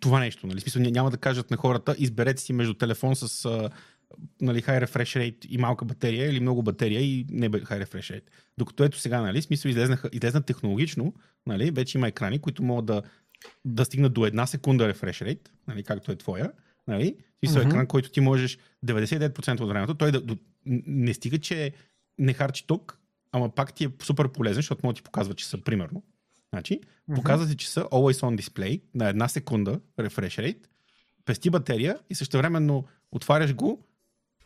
това 0.00 0.20
нещо. 0.20 0.46
Нали? 0.46 0.60
Смисъл, 0.60 0.82
няма 0.82 1.10
да 1.10 1.16
кажат 1.16 1.50
на 1.50 1.56
хората, 1.56 1.96
изберете 1.98 2.42
си 2.42 2.52
между 2.52 2.74
телефон 2.74 3.16
с 3.16 3.44
а, 3.44 3.70
нали, 4.40 4.62
high 4.62 4.84
refresh 4.86 5.18
rate 5.18 5.46
и 5.46 5.58
малка 5.58 5.84
батерия 5.84 6.30
или 6.30 6.40
много 6.40 6.62
батерия 6.62 7.00
и 7.00 7.26
не 7.30 7.50
high 7.50 7.84
refresh 7.84 8.14
rate. 8.14 8.28
Докато 8.58 8.84
ето 8.84 8.98
сега, 8.98 9.20
нали, 9.20 9.42
смисъл 9.42 9.68
излезнаха, 9.68 10.10
излезнат 10.12 10.46
технологично, 10.46 11.14
нали, 11.46 11.70
вече 11.70 11.98
има 11.98 12.08
екрани, 12.08 12.38
които 12.38 12.62
могат 12.62 12.86
да, 12.86 13.02
да 13.64 13.84
стигнат 13.84 14.12
до 14.12 14.26
една 14.26 14.46
секунда 14.46 14.94
refresh 14.94 15.24
rate, 15.24 15.48
нали, 15.68 15.82
както 15.82 16.12
е 16.12 16.16
твоя. 16.16 16.52
Нали? 16.86 17.16
Смисъл 17.38 17.62
mm-hmm. 17.62 17.66
екран, 17.66 17.86
който 17.86 18.10
ти 18.10 18.20
можеш 18.20 18.58
99% 18.86 19.60
от 19.60 19.68
времето, 19.68 19.94
той 19.94 20.12
да, 20.12 20.20
до, 20.20 20.36
не 20.66 21.14
стига, 21.14 21.38
че 21.38 21.72
не 22.18 22.32
харчи 22.32 22.66
ток, 22.66 22.98
ама 23.32 23.54
пак 23.54 23.74
ти 23.74 23.84
е 23.84 23.88
супер 24.02 24.28
полезен, 24.28 24.58
защото 24.58 24.80
може 24.84 24.94
да 24.94 24.96
ти 24.96 25.02
показва 25.02 25.34
часа, 25.34 25.58
примерно. 25.64 26.02
Значи, 26.52 26.80
mm-hmm. 26.80 27.14
показва 27.14 27.48
ти 27.48 27.56
часа 27.56 27.80
Always 27.80 28.20
On 28.20 28.40
Display 28.40 28.82
на 28.94 29.08
една 29.08 29.28
секунда 29.28 29.80
refresh 30.00 30.42
rate, 30.42 30.66
пести 31.24 31.50
батерия 31.50 31.98
и 32.10 32.14
същевременно 32.14 32.84
отваряш 33.12 33.54
го, 33.54 33.87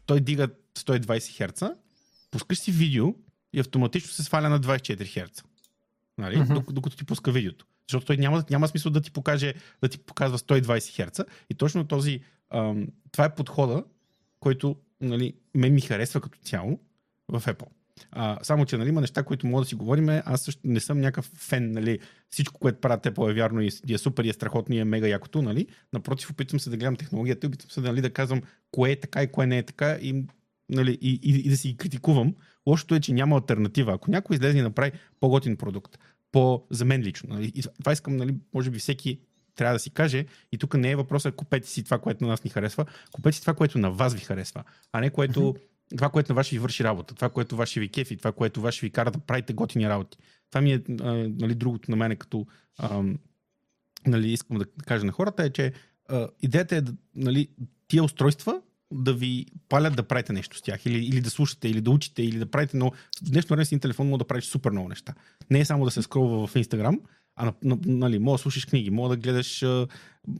той 0.07 0.21
дига 0.21 0.49
120 0.75 1.03
Hz, 1.51 1.75
пускаш 2.31 2.59
си 2.59 2.73
видео 2.73 3.15
и 3.53 3.61
автоматично 3.61 4.11
се 4.11 4.23
сваля 4.23 4.49
на 4.49 4.61
24 4.61 5.03
Hz. 5.03 5.45
Нали? 6.19 6.37
Mm-hmm. 6.37 6.73
Докато 6.73 6.97
ти 6.97 7.05
пуска 7.05 7.33
видеото. 7.33 7.67
Защото 7.89 8.07
той 8.07 8.17
няма, 8.17 8.45
няма 8.51 8.69
смисъл 8.69 8.93
да 8.93 9.01
ти, 9.01 9.11
покаже, 9.11 9.55
да 9.83 9.89
ти 9.89 9.99
показва 9.99 10.39
120 10.39 10.63
Hz. 10.63 11.27
И 11.51 11.55
точно 11.55 11.85
този, 11.85 12.21
ам, 12.51 12.89
това 13.13 13.25
е 13.25 13.35
подхода, 13.35 13.85
който 14.41 14.77
нали, 15.01 15.35
мен 15.55 15.75
ми 15.75 15.81
харесва 15.81 16.21
като 16.21 16.39
цяло 16.39 16.81
в 17.29 17.41
Apple. 17.41 17.69
А, 18.11 18.39
само, 18.43 18.67
че 18.67 18.77
нали, 18.77 18.89
има 18.89 19.01
неща, 19.01 19.23
които 19.23 19.47
мога 19.47 19.63
да 19.63 19.69
си 19.69 19.75
говорим. 19.75 20.09
Аз 20.09 20.43
също 20.43 20.61
не 20.65 20.81
съм 20.81 21.01
някакъв 21.01 21.25
фен. 21.25 21.73
Нали, 21.73 21.99
всичко, 22.31 22.61
което 22.61 22.81
правят 22.81 23.05
Apple 23.05 23.31
е 23.31 23.35
вярно 23.35 23.61
и 23.61 23.71
е 23.91 23.99
супер, 23.99 24.25
и 24.25 24.29
е 24.29 24.33
страхотно 24.33 24.75
и 24.75 24.79
е 24.79 24.85
мега 24.85 25.09
якото. 25.09 25.43
Нали. 25.43 25.67
Напротив, 25.93 26.31
опитвам 26.31 26.61
се 26.61 26.71
да 26.71 26.77
гледам 26.77 26.97
технологията, 26.97 27.47
опитвам 27.47 27.71
се 27.71 27.81
нали, 27.81 28.01
да 28.01 28.11
казвам 28.11 28.43
кое 28.71 28.91
е 28.91 29.01
така 29.01 29.23
и 29.23 29.33
кое 29.33 29.47
не 29.47 29.59
е 29.59 29.63
така 29.63 29.93
и, 29.93 30.25
нали, 30.69 30.99
и, 31.01 31.21
и, 31.23 31.47
и 31.47 31.49
да 31.49 31.57
си 31.57 31.77
критикувам. 31.77 32.35
Лошото 32.67 32.95
е, 32.95 33.01
че 33.01 33.13
няма 33.13 33.37
альтернатива. 33.37 33.95
Ако 33.95 34.11
някой 34.11 34.35
излезе 34.35 34.59
и 34.59 34.63
направи 34.63 34.93
по-готин 35.21 35.57
продукт, 35.57 35.99
по, 36.33 36.63
за 36.71 36.85
мен 36.85 37.01
лично. 37.03 37.35
Нали, 37.35 37.53
и 37.55 37.63
това 37.63 37.93
искам, 37.93 38.17
нали, 38.17 38.35
може 38.55 38.71
би 38.71 38.79
всеки 38.79 39.21
трябва 39.55 39.75
да 39.75 39.79
си 39.79 39.91
каже, 39.91 40.27
и 40.53 40.59
тук 40.59 40.75
не 40.75 40.91
е 40.91 40.97
въпросът 40.97 41.37
купете 41.37 41.69
си 41.69 41.85
това, 41.85 41.99
което 41.99 42.25
на 42.25 42.31
нас 42.31 42.45
ни 42.45 42.51
харесва, 42.51 42.85
купете 43.13 43.37
си 43.37 43.41
това, 43.41 43.55
което 43.55 43.79
на 43.79 43.91
вас 43.91 44.15
ви 44.15 44.21
харесва, 44.21 44.65
а 44.93 45.01
не 45.01 45.11
което 45.11 45.41
mm-hmm 45.41 45.72
това, 45.97 46.09
което 46.09 46.33
на 46.33 46.37
вас 46.37 46.49
ви 46.49 46.59
върши 46.59 46.85
работа, 46.85 47.15
това, 47.15 47.29
което 47.29 47.57
ваше 47.57 47.81
ви 47.81 47.89
кефи, 47.89 48.17
това, 48.17 48.33
което 48.33 48.61
ваше 48.61 48.87
ви 48.87 48.91
кара 48.91 49.11
да 49.11 49.19
правите 49.19 49.53
готини 49.53 49.89
работи. 49.89 50.19
Това 50.51 50.61
ми 50.61 50.73
е 50.73 50.83
а, 51.01 51.13
нали, 51.29 51.55
другото 51.55 51.91
на 51.91 51.97
мене, 51.97 52.17
като 52.17 52.47
а, 52.79 53.03
нали, 54.07 54.33
искам 54.33 54.59
да 54.59 54.65
кажа 54.87 55.05
на 55.05 55.13
хората, 55.13 55.45
е, 55.45 55.51
че 55.51 55.73
а, 56.09 56.29
идеята 56.43 56.77
е 56.77 56.81
да, 56.81 56.93
нали, 57.15 57.49
тия 57.89 58.05
устройства 58.05 58.61
да 58.93 59.15
ви 59.15 59.47
палят 59.69 59.97
да 59.97 60.03
правите 60.03 60.33
нещо 60.33 60.57
с 60.57 60.63
тях, 60.63 60.87
или, 60.87 60.99
или 60.99 61.21
да 61.21 61.31
слушате, 61.31 61.69
или 61.69 61.81
да 61.81 61.91
учите, 61.91 62.23
или 62.23 62.39
да 62.39 62.47
правите, 62.47 62.77
но 62.77 62.91
в 62.91 63.31
днешно 63.31 63.55
време 63.55 63.65
с 63.65 63.69
един 63.69 63.81
телефон 63.81 64.09
може 64.09 64.19
да 64.19 64.25
правиш 64.25 64.45
супер 64.45 64.71
много 64.71 64.89
неща. 64.89 65.15
Не 65.51 65.61
е 65.61 65.65
само 65.65 65.85
да 65.85 65.91
се 65.91 66.03
скролва 66.03 66.47
в 66.47 66.55
Instagram, 66.55 66.99
а 67.37 67.53
нали, 67.87 68.19
мога 68.19 68.35
да 68.35 68.43
слушаш 68.43 68.67
книги, 68.67 68.91
мога 68.91 69.09
да 69.09 69.17
гледаш 69.17 69.65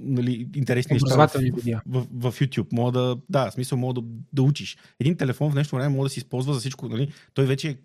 нали, 0.01 0.49
интересни 0.57 0.95
неща 0.95 1.27
в, 1.27 1.31
в, 1.87 2.07
в, 2.13 2.31
в, 2.31 2.41
YouTube, 2.41 2.73
мога 2.73 2.93
да, 2.93 3.17
да, 3.29 3.51
в 3.51 3.55
смисъл 3.55 3.79
мога 3.79 4.01
да, 4.01 4.07
да 4.33 4.43
учиш. 4.43 4.77
Един 5.01 5.17
телефон 5.17 5.51
в 5.51 5.55
днешно 5.55 5.79
време 5.79 5.97
може 5.97 6.09
да 6.09 6.13
се 6.13 6.21
използва 6.21 6.55
за 6.55 6.61
всичко, 6.61 6.89
нали, 6.89 7.13
той 7.35 7.47
вече 7.47 7.79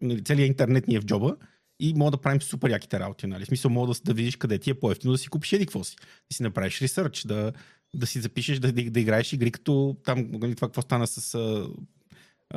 нали, 0.00 0.24
целият 0.24 0.48
интернет 0.48 0.88
ни 0.88 0.94
е 0.94 1.00
в 1.00 1.04
джоба 1.04 1.36
и 1.80 1.94
мога 1.94 2.10
да 2.10 2.16
правим 2.16 2.42
супер 2.42 2.70
яките 2.70 3.00
работи, 3.00 3.26
нали, 3.26 3.44
в 3.44 3.48
смисъл 3.48 3.70
мога 3.70 3.92
да, 3.94 4.00
да 4.04 4.14
видиш 4.14 4.36
къде 4.36 4.58
ти 4.58 4.70
е 4.70 4.74
по-ефтино 4.74 5.12
да 5.12 5.18
си 5.18 5.28
купиш 5.28 5.52
еди 5.52 5.66
какво 5.66 5.84
си, 5.84 5.96
да 6.30 6.36
си 6.36 6.42
направиш 6.42 6.82
ресърч, 6.82 7.24
да, 7.24 7.52
да 7.94 8.06
си 8.06 8.20
запишеш, 8.20 8.58
да, 8.58 8.72
да, 8.72 8.90
да 8.90 9.00
играеш 9.00 9.32
игри 9.32 9.50
като 9.50 9.96
там, 10.04 10.28
нали, 10.32 10.54
това 10.54 10.68
какво 10.68 10.82
стана 10.82 11.06
с 11.06 11.34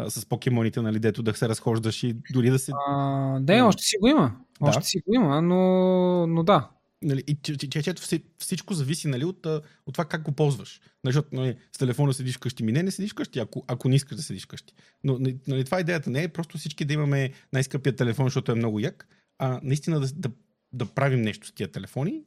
с 0.07 0.25
покемоните, 0.25 0.81
нали, 0.81 0.99
дето 0.99 1.23
да 1.23 1.33
се 1.33 1.49
разхождаш 1.49 2.03
и 2.03 2.15
дори 2.33 2.49
да 2.49 2.59
се... 2.59 2.71
А, 2.87 3.39
да, 3.39 3.65
още 3.65 3.83
си 3.83 3.95
го 4.01 4.07
има. 4.07 4.35
Да. 4.61 4.69
Още 4.69 4.83
си 4.83 4.99
го 5.07 5.15
има, 5.15 5.41
но, 5.41 6.27
но 6.27 6.43
да. 6.43 6.69
Нали, 7.01 7.23
и 7.27 7.37
че, 7.43 7.57
че, 7.57 7.69
че, 7.69 7.93
всичко 8.37 8.73
зависи 8.73 9.07
нали, 9.07 9.25
от, 9.25 9.45
от 9.45 9.93
това 9.93 10.05
как 10.05 10.21
го 10.21 10.31
ползваш. 10.31 10.81
Нали, 11.03 11.13
защото 11.13 11.35
нали, 11.35 11.55
с 11.71 11.77
телефона 11.77 12.13
седиш 12.13 12.35
вкъщи. 12.35 12.63
Ми 12.63 12.71
не, 12.71 12.83
не 12.83 12.91
седиш 12.91 13.11
вкъщи, 13.11 13.39
ако, 13.39 13.63
ако 13.67 13.89
не 13.89 13.95
искаш 13.95 14.17
да 14.17 14.23
седиш 14.23 14.43
вкъщи. 14.43 14.73
Но 15.03 15.19
нали, 15.19 15.37
нали, 15.47 15.63
това 15.63 15.79
идеята 15.79 16.09
не 16.09 16.23
е 16.23 16.27
просто 16.27 16.57
всички 16.57 16.85
да 16.85 16.93
имаме 16.93 17.31
най-скъпия 17.53 17.95
телефон, 17.95 18.25
защото 18.25 18.51
е 18.51 18.55
много 18.55 18.79
як, 18.79 19.07
а 19.39 19.59
наистина 19.63 19.99
да, 19.99 20.07
да, 20.15 20.29
да 20.73 20.85
правим 20.85 21.21
нещо 21.21 21.47
с 21.47 21.51
тия 21.51 21.71
телефони, 21.71 22.21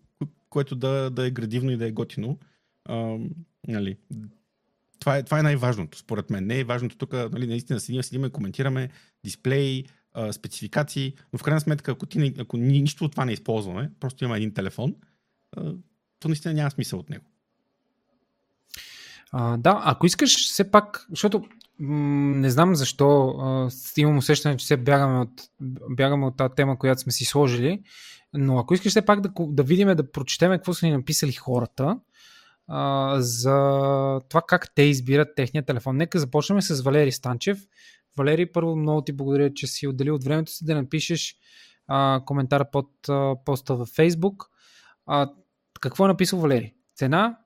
което 0.50 0.76
да, 0.76 1.10
да 1.10 1.26
е 1.26 1.30
градивно 1.30 1.70
и 1.70 1.76
да 1.76 1.86
е 1.86 1.92
готино. 1.92 2.38
А, 2.84 3.16
нали, 3.68 3.96
това 5.01 5.16
е, 5.16 5.22
това 5.22 5.38
е 5.38 5.42
най-важното, 5.42 5.99
според 5.99 6.30
мен. 6.30 6.46
Не 6.46 6.61
е 6.61 6.64
важното 6.64 6.96
тук, 6.96 7.12
нали, 7.12 7.46
наистина 7.46 7.80
седим, 7.80 8.03
седим 8.03 8.24
и 8.24 8.30
коментираме 8.30 8.88
дисплей, 9.24 9.84
а, 10.12 10.32
спецификации, 10.32 11.14
но 11.32 11.38
в 11.38 11.42
крайна 11.42 11.61
сметка, 11.61 11.90
ако, 11.90 12.07
ти, 12.07 12.34
ако 12.38 12.57
ни, 12.57 12.82
нищо 12.82 13.05
от 13.05 13.11
това 13.11 13.24
не 13.24 13.32
използваме, 13.32 13.90
просто 14.01 14.24
има 14.24 14.36
един 14.36 14.55
телефон, 14.55 14.94
а, 15.57 15.72
то 16.20 16.28
наистина 16.28 16.55
няма 16.55 16.70
смисъл 16.70 16.99
от 16.99 17.11
него. 17.11 17.24
А, 19.32 19.57
да, 19.57 19.82
ако 19.84 20.07
искаш 20.07 20.51
все 20.51 20.70
пак, 20.70 21.07
защото 21.11 21.44
не 21.80 22.51
знам 22.51 22.74
защо. 22.74 23.34
имам 23.96 24.16
усещане, 24.16 24.57
че 24.57 24.66
се 24.66 24.76
бягаме 24.76 25.18
от, 25.18 25.30
бягаме 25.90 26.26
от 26.26 26.36
тази 26.36 26.55
тема, 26.55 26.78
която 26.78 27.01
сме 27.01 27.12
си 27.12 27.24
сложили. 27.24 27.82
Но 28.34 28.59
ако 28.59 28.74
искаш 28.74 28.92
все 28.92 29.05
пак 29.05 29.20
да, 29.20 29.30
да 29.38 29.62
видим, 29.62 29.88
да 29.88 30.12
прочетем 30.12 30.51
какво 30.51 30.74
са 30.74 30.86
ни 30.86 30.92
написали 30.92 31.32
хората 31.32 31.99
за 33.18 33.56
това 34.28 34.42
как 34.46 34.74
те 34.74 34.82
избират 34.82 35.34
техния 35.36 35.64
телефон. 35.64 35.96
Нека 35.96 36.18
започнем 36.18 36.62
с 36.62 36.82
Валери 36.82 37.12
Станчев. 37.12 37.58
Валери, 38.16 38.52
първо 38.52 38.76
много 38.76 39.02
ти 39.02 39.12
благодаря, 39.12 39.54
че 39.54 39.66
си 39.66 39.86
отделил 39.86 40.14
от 40.14 40.24
времето 40.24 40.52
си 40.52 40.64
да 40.64 40.74
напишеш 40.74 41.36
а, 41.86 42.22
коментар 42.26 42.70
под 42.70 42.90
а, 43.08 43.34
поста 43.44 43.76
във 43.76 43.88
Facebook. 43.88 44.46
А, 45.06 45.30
какво 45.80 46.04
е 46.04 46.08
написал 46.08 46.38
Валери? 46.38 46.74
Цена, 46.94 47.38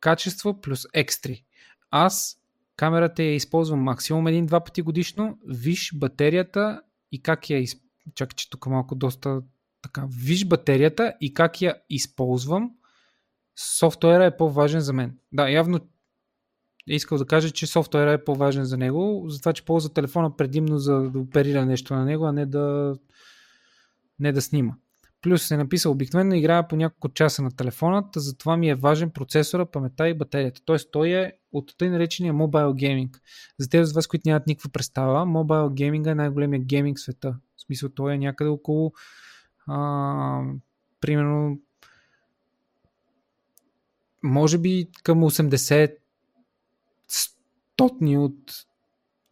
качество 0.00 0.60
плюс 0.60 0.86
екстри. 0.94 1.44
Аз 1.90 2.38
камерата 2.76 3.22
я 3.22 3.34
използвам 3.34 3.80
максимум 3.80 4.26
един-два 4.26 4.64
пъти 4.64 4.82
годишно. 4.82 5.38
Виж 5.46 5.92
батерията 5.94 6.82
и 7.12 7.22
как 7.22 7.50
я 7.50 7.58
използвам. 7.58 7.86
Чакай, 8.14 8.34
че 8.36 8.50
тук 8.50 8.66
малко 8.66 8.94
доста 8.94 9.42
така. 9.82 10.06
Виж 10.10 10.44
батерията 10.44 11.14
и 11.20 11.34
как 11.34 11.62
я 11.62 11.76
използвам. 11.90 12.70
Софтуера 13.56 14.24
е 14.24 14.36
по-важен 14.36 14.80
за 14.80 14.92
мен. 14.92 15.18
Да, 15.32 15.48
явно 15.48 15.80
е 16.90 16.94
искал 16.94 17.18
да 17.18 17.26
кажа, 17.26 17.50
че 17.50 17.66
софтуера 17.66 18.12
е 18.12 18.24
по-важен 18.24 18.64
за 18.64 18.76
него, 18.76 19.24
затова, 19.28 19.52
че 19.52 19.64
ползва 19.64 19.92
телефона 19.92 20.36
предимно 20.36 20.78
за 20.78 21.10
да 21.10 21.18
оперира 21.18 21.66
нещо 21.66 21.94
на 21.94 22.04
него, 22.04 22.24
а 22.24 22.32
не 22.32 22.46
да, 22.46 22.96
не 24.18 24.32
да 24.32 24.42
снима. 24.42 24.72
Плюс 25.22 25.50
е 25.50 25.56
написал, 25.56 25.92
обикновено 25.92 26.34
играя 26.34 26.68
по 26.68 26.76
няколко 26.76 27.08
часа 27.08 27.42
на 27.42 27.56
телефоната, 27.56 28.20
затова 28.20 28.56
ми 28.56 28.68
е 28.68 28.74
важен 28.74 29.10
процесора, 29.10 29.66
памета 29.66 30.08
и 30.08 30.14
батерията. 30.14 30.60
Тоест 30.64 30.90
той 30.92 31.08
е 31.08 31.32
от 31.52 31.74
тъй 31.78 31.90
наречения 31.90 32.32
мобайл 32.32 32.74
гейминг. 32.74 33.20
За 33.58 33.68
тези 33.68 33.90
от 33.90 33.94
вас, 33.94 34.06
които 34.06 34.28
нямат 34.28 34.46
никаква 34.46 34.70
представа, 34.70 35.26
мобайл 35.26 35.70
гейминга 35.70 36.10
е 36.10 36.14
най-големия 36.14 36.60
гейминг 36.60 36.98
в 36.98 37.00
света. 37.00 37.36
В 37.56 37.62
смисъл 37.62 37.88
той 37.88 38.14
е 38.14 38.18
някъде 38.18 38.50
около 38.50 38.92
а, 39.66 40.42
примерно 41.00 41.58
може 44.26 44.58
би 44.58 44.88
към 45.02 45.20
80 45.20 45.96
стотни 47.08 48.18
от 48.18 48.66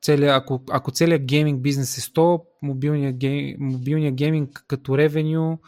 целия, 0.03 0.35
ако, 0.35 0.63
ако 0.71 0.91
целият 0.91 1.25
гейминг 1.25 1.63
бизнес 1.63 1.99
е 1.99 2.01
100, 2.01 2.45
мобилния, 2.63 3.13
гейм, 3.13 3.57
мобилния 3.61 4.13
гейминг 4.13 4.65
като 4.69 4.99
ревеню, 4.99 5.59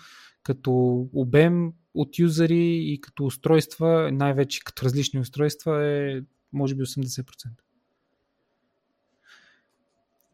като 0.43 0.73
обем 1.13 1.73
от 1.95 2.19
юзери 2.19 2.93
и 2.93 3.01
като 3.01 3.25
устройства, 3.25 4.11
най-вече 4.13 4.65
като 4.65 4.85
различни 4.85 5.21
устройства 5.21 5.85
е 5.87 6.21
може 6.53 6.75
би 6.75 6.83
80%. 6.83 7.49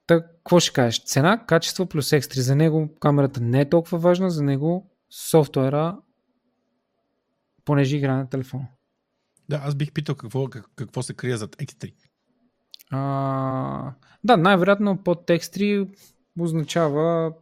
Та, 0.07 0.21
какво 0.23 0.61
ще 0.61 0.73
кажеш? 0.73 1.05
Цена, 1.05 1.47
качество 1.47 1.87
плюс 1.87 2.13
екстри. 2.13 2.41
За 2.41 2.57
него 2.57 2.95
камерата 3.01 3.41
не 3.41 3.61
е 3.61 3.69
толкова 3.69 3.99
важна, 3.99 4.31
за 4.31 4.43
него 4.43 4.91
софтуера, 5.11 5.99
понеже 7.65 7.97
играе 7.97 8.17
на 8.17 8.29
телефона. 8.29 8.69
Да, 9.53 9.61
аз 9.65 9.75
бих 9.75 9.93
питал 9.93 10.15
какво, 10.15 10.49
какво 10.77 11.03
се 11.03 11.15
крие 11.15 11.37
зад 11.37 11.63
екстри. 11.63 11.93
А, 12.91 13.93
да, 14.25 14.37
най-вероятно 14.37 14.97
под 14.97 15.31
екстри 15.31 15.89
означава 16.39 17.33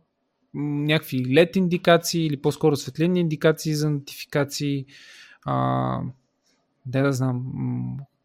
някакви 0.54 1.24
LED 1.24 1.56
индикации 1.56 2.26
или 2.26 2.36
по-скоро 2.36 2.76
светлинни 2.76 3.20
индикации 3.20 3.74
за 3.74 3.90
нотификации. 3.90 4.86
А, 5.44 6.00
да, 6.86 7.02
да 7.02 7.12
знам, 7.12 7.52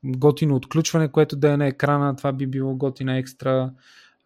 готино 0.04 0.56
отключване, 0.56 1.12
което 1.12 1.36
да 1.36 1.54
е 1.54 1.58
на 1.58 1.68
екрана, 1.68 2.16
това 2.16 2.34
би 2.34 2.48
било 2.48 2.76
готина 2.76 3.18
екстра 3.18 3.72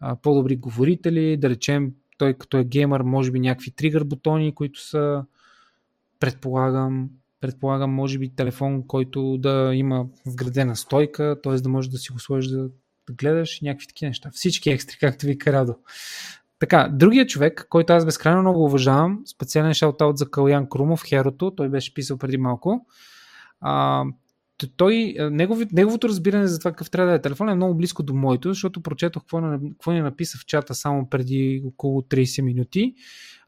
а, 0.00 0.16
по-добри 0.16 0.56
говорители, 0.56 1.36
да 1.36 1.50
речем 1.50 1.92
той 2.18 2.34
като 2.34 2.56
е 2.56 2.64
геймър, 2.64 3.02
може 3.02 3.30
би 3.30 3.40
някакви 3.40 3.70
тригър 3.70 4.04
бутони, 4.04 4.54
които 4.54 4.80
са 4.80 5.24
предполагам, 6.20 7.10
предполагам 7.40 7.90
може 7.90 8.18
би 8.18 8.34
телефон, 8.34 8.86
който 8.86 9.38
да 9.38 9.70
има 9.74 10.06
вградена 10.26 10.76
стойка, 10.76 11.36
т.е. 11.42 11.54
да 11.54 11.68
може 11.68 11.90
да 11.90 11.98
си 11.98 12.12
го 12.12 12.18
сложиш 12.18 12.50
да, 12.50 12.62
да 13.08 13.14
гледаш 13.18 13.60
някакви 13.60 13.86
такива 13.86 14.08
неща. 14.08 14.30
Всички 14.32 14.70
екстри, 14.70 14.96
както 15.00 15.26
ви 15.26 15.38
Карадо. 15.38 15.74
Така, 16.58 16.90
другия 16.92 17.26
човек, 17.26 17.66
който 17.70 17.92
аз 17.92 18.04
безкрайно 18.04 18.40
много 18.40 18.64
уважавам, 18.64 19.22
специален 19.26 19.74
шаутаут 19.74 20.18
за 20.18 20.30
Калян 20.30 20.68
Крумов, 20.68 21.04
Херото, 21.04 21.50
той 21.50 21.68
беше 21.68 21.94
писал 21.94 22.18
преди 22.18 22.36
малко. 22.36 22.86
А, 23.60 24.04
той, 24.76 25.14
негов, 25.18 25.58
неговото 25.72 26.08
разбиране 26.08 26.46
за 26.46 26.58
това 26.58 26.70
какъв 26.70 26.90
трябва 26.90 27.10
да 27.10 27.16
е 27.16 27.22
телефон 27.22 27.48
е 27.48 27.54
много 27.54 27.74
близко 27.74 28.02
до 28.02 28.14
моето, 28.14 28.48
защото 28.48 28.82
прочетох 28.82 29.22
какво, 29.22 29.40
какво 29.70 29.92
ни 29.92 30.00
написа 30.00 30.38
в 30.38 30.46
чата 30.46 30.74
само 30.74 31.08
преди 31.08 31.62
около 31.66 32.02
30 32.02 32.42
минути. 32.42 32.94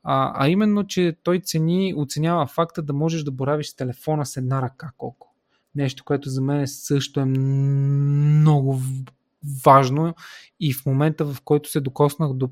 А, 0.02 0.44
а 0.44 0.48
именно, 0.48 0.86
че 0.86 1.16
той 1.22 1.40
цени, 1.40 1.94
оценява 1.96 2.46
факта 2.46 2.82
да 2.82 2.92
можеш 2.92 3.22
да 3.22 3.30
боравиш 3.30 3.66
с 3.66 3.76
телефона 3.76 4.26
с 4.26 4.36
една 4.36 4.62
ръка 4.62 4.90
колко. 4.98 5.34
Нещо, 5.74 6.04
което 6.04 6.28
за 6.28 6.42
мен 6.42 6.66
също 6.68 7.20
е 7.20 7.24
много 7.24 8.80
важно 9.64 10.14
и 10.60 10.72
в 10.72 10.86
момента, 10.86 11.24
в 11.24 11.36
който 11.44 11.70
се 11.70 11.80
докоснах 11.80 12.32
до 12.32 12.50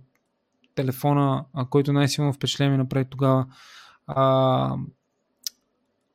телефона, 0.74 1.44
който 1.70 1.92
най-силно 1.92 2.32
впечатление 2.32 2.70
ми 2.70 2.78
направи 2.78 3.04
тогава, 3.04 3.46
а, 4.06 4.76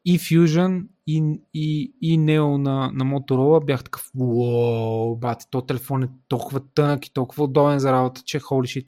и 0.05 0.19
Fusion 0.19 0.87
и, 1.07 1.41
и, 1.53 1.93
и 2.01 2.19
Neo 2.19 2.57
на, 2.57 2.91
на 2.93 3.05
Motorola 3.05 3.65
бях 3.65 3.83
такъв, 3.83 4.11
уоу, 4.17 5.15
бати, 5.15 5.45
то 5.49 5.61
телефон 5.61 6.03
е 6.03 6.09
толкова 6.27 6.61
тънък 6.75 7.05
и 7.05 7.13
толкова 7.13 7.43
удобен 7.43 7.79
за 7.79 7.91
работа, 7.91 8.21
че 8.25 8.39
holy 8.39 8.81
shit. 8.81 8.87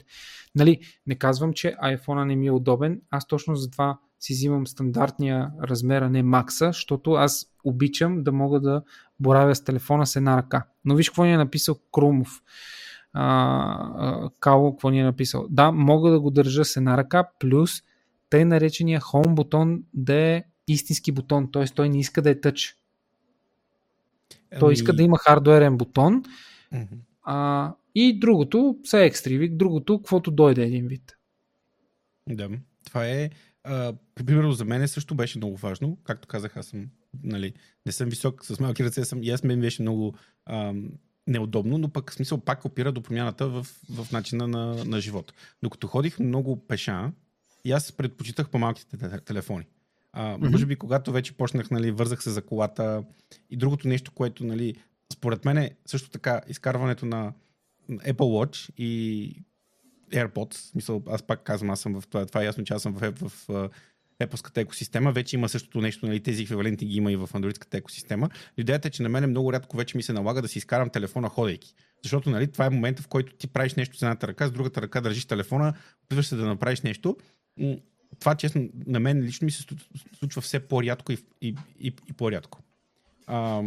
Нали, 0.54 0.80
не 1.06 1.14
казвам, 1.14 1.52
че 1.52 1.76
iPhone 1.84 2.24
не 2.24 2.36
ми 2.36 2.46
е 2.46 2.52
удобен, 2.52 3.00
аз 3.10 3.26
точно 3.26 3.56
затова 3.56 3.98
си 4.20 4.32
взимам 4.32 4.66
стандартния 4.66 5.50
размер, 5.62 6.02
а 6.02 6.10
не 6.10 6.22
макса, 6.22 6.66
защото 6.66 7.12
аз 7.12 7.46
обичам 7.64 8.22
да 8.22 8.32
мога 8.32 8.60
да 8.60 8.82
боравя 9.20 9.54
с 9.54 9.64
телефона 9.64 10.06
с 10.06 10.16
една 10.16 10.36
ръка. 10.36 10.66
Но 10.84 10.94
виж 10.94 11.08
какво 11.08 11.24
ни 11.24 11.32
е 11.32 11.36
написал 11.36 11.76
Крумов. 11.92 12.42
Кало, 14.40 14.72
какво 14.72 14.90
ни 14.90 15.00
е 15.00 15.04
написал. 15.04 15.46
Да, 15.50 15.72
мога 15.72 16.10
да 16.10 16.20
го 16.20 16.30
държа 16.30 16.64
с 16.64 16.76
една 16.76 16.96
ръка, 16.96 17.24
плюс 17.38 17.82
тъй 18.30 18.44
наречения 18.44 19.00
Home 19.00 19.34
бутон 19.34 19.82
да 19.94 20.14
е 20.14 20.44
истински 20.72 21.12
бутон, 21.12 21.52
т.е. 21.52 21.64
той 21.64 21.88
не 21.88 21.98
иска 21.98 22.22
да 22.22 22.30
е 22.30 22.40
тъч. 22.40 22.76
Ами... 24.50 24.60
Той 24.60 24.72
иска 24.72 24.92
да 24.92 25.02
има 25.02 25.18
хардуерен 25.18 25.76
бутон. 25.76 26.24
Mm-hmm. 26.72 26.98
А, 27.22 27.74
и 27.94 28.18
другото 28.18 28.78
са 28.84 28.98
екстри, 28.98 29.48
другото, 29.48 29.98
каквото 29.98 30.30
дойде 30.30 30.62
един 30.62 30.86
вид. 30.86 31.16
Да, 32.28 32.50
това 32.84 33.06
е. 33.06 33.30
А, 33.64 33.94
примерно 34.14 34.52
за 34.52 34.64
мен 34.64 34.88
също 34.88 35.14
беше 35.14 35.38
много 35.38 35.56
важно. 35.56 35.98
Както 36.04 36.28
казах, 36.28 36.56
аз 36.56 36.66
съм, 36.66 36.86
нали, 37.22 37.52
не 37.86 37.92
съм 37.92 38.08
висок, 38.08 38.44
с 38.44 38.60
малки 38.60 38.84
ръце 38.84 39.04
съм 39.04 39.22
и 39.22 39.30
аз 39.30 39.44
мен 39.44 39.60
беше 39.60 39.82
много 39.82 40.14
ам, 40.46 40.90
неудобно, 41.26 41.78
но 41.78 41.88
пък 41.88 42.12
смисъл 42.12 42.38
пак 42.38 42.64
опира 42.64 42.92
до 42.92 43.02
промяната 43.02 43.48
в, 43.48 43.66
в 43.90 44.12
начина 44.12 44.48
на, 44.48 44.84
на 44.84 45.00
живот. 45.00 45.32
Докато 45.62 45.86
ходих 45.86 46.18
много 46.18 46.66
пеша, 46.66 47.12
и 47.64 47.72
аз 47.72 47.92
предпочитах 47.92 48.50
по-малките 48.50 49.20
телефони. 49.20 49.66
А. 50.12 50.38
Може 50.38 50.66
би, 50.66 50.76
когато 50.76 51.12
вече 51.12 51.36
почнах, 51.36 51.70
нали, 51.70 51.90
вързах 51.90 52.22
се 52.22 52.30
за 52.30 52.42
колата 52.42 53.04
и 53.50 53.56
другото 53.56 53.88
нещо, 53.88 54.12
което, 54.12 54.44
нали, 54.44 54.74
според 55.12 55.44
мен 55.44 55.56
е 55.58 55.70
също 55.86 56.10
така 56.10 56.40
изкарването 56.48 57.06
на 57.06 57.32
Apple 57.90 58.12
Watch 58.14 58.70
и 58.78 59.42
AirPods, 60.12 60.54
смисъл, 60.54 61.02
аз 61.08 61.22
пак 61.22 61.42
казвам, 61.42 61.70
аз 61.70 61.80
съм 61.80 62.00
в 62.00 62.06
това, 62.06 62.26
това 62.26 62.42
е 62.42 62.44
ясно, 62.44 62.64
че 62.64 62.74
аз 62.74 62.82
съм 62.82 62.92
в, 62.92 63.12
в, 63.12 63.48
в 63.48 63.70
Apple-ската 64.22 64.58
екосистема, 64.58 65.12
вече 65.12 65.36
има 65.36 65.48
същото 65.48 65.80
нещо, 65.80 66.06
нали, 66.06 66.20
тези 66.20 66.42
еквиваленти 66.42 66.86
ги 66.86 66.96
има 66.96 67.12
и 67.12 67.16
в 67.16 67.28
Android-ската 67.32 67.74
екосистема. 67.74 68.28
Идеята 68.56 68.88
е, 68.88 68.90
че 68.90 69.02
на 69.02 69.08
мен 69.08 69.30
много 69.30 69.52
рядко 69.52 69.76
вече 69.76 69.96
ми 69.96 70.02
се 70.02 70.12
налага 70.12 70.42
да 70.42 70.48
си 70.48 70.58
изкарам 70.58 70.90
телефона 70.90 71.28
ходейки. 71.28 71.74
Защото 72.02 72.30
нали, 72.30 72.52
това 72.52 72.66
е 72.66 72.70
момента, 72.70 73.02
в 73.02 73.08
който 73.08 73.36
ти 73.36 73.46
правиш 73.46 73.74
нещо 73.74 73.96
с 73.96 74.02
едната 74.02 74.28
ръка, 74.28 74.46
с 74.46 74.52
другата 74.52 74.82
ръка 74.82 75.00
държиш 75.00 75.24
телефона, 75.24 75.74
опитваш 76.04 76.26
се 76.26 76.36
да 76.36 76.46
направиш 76.46 76.80
нещо 76.80 77.16
това, 78.20 78.34
честно, 78.34 78.68
на 78.86 79.00
мен 79.00 79.20
лично 79.20 79.44
ми 79.44 79.50
се 79.50 79.64
случва 80.18 80.42
все 80.42 80.60
по-рядко 80.60 81.12
и, 81.12 81.18
и, 81.42 81.54
и, 81.80 81.92
и 82.08 82.12
по-рядко. 82.12 82.62
А, 83.26 83.62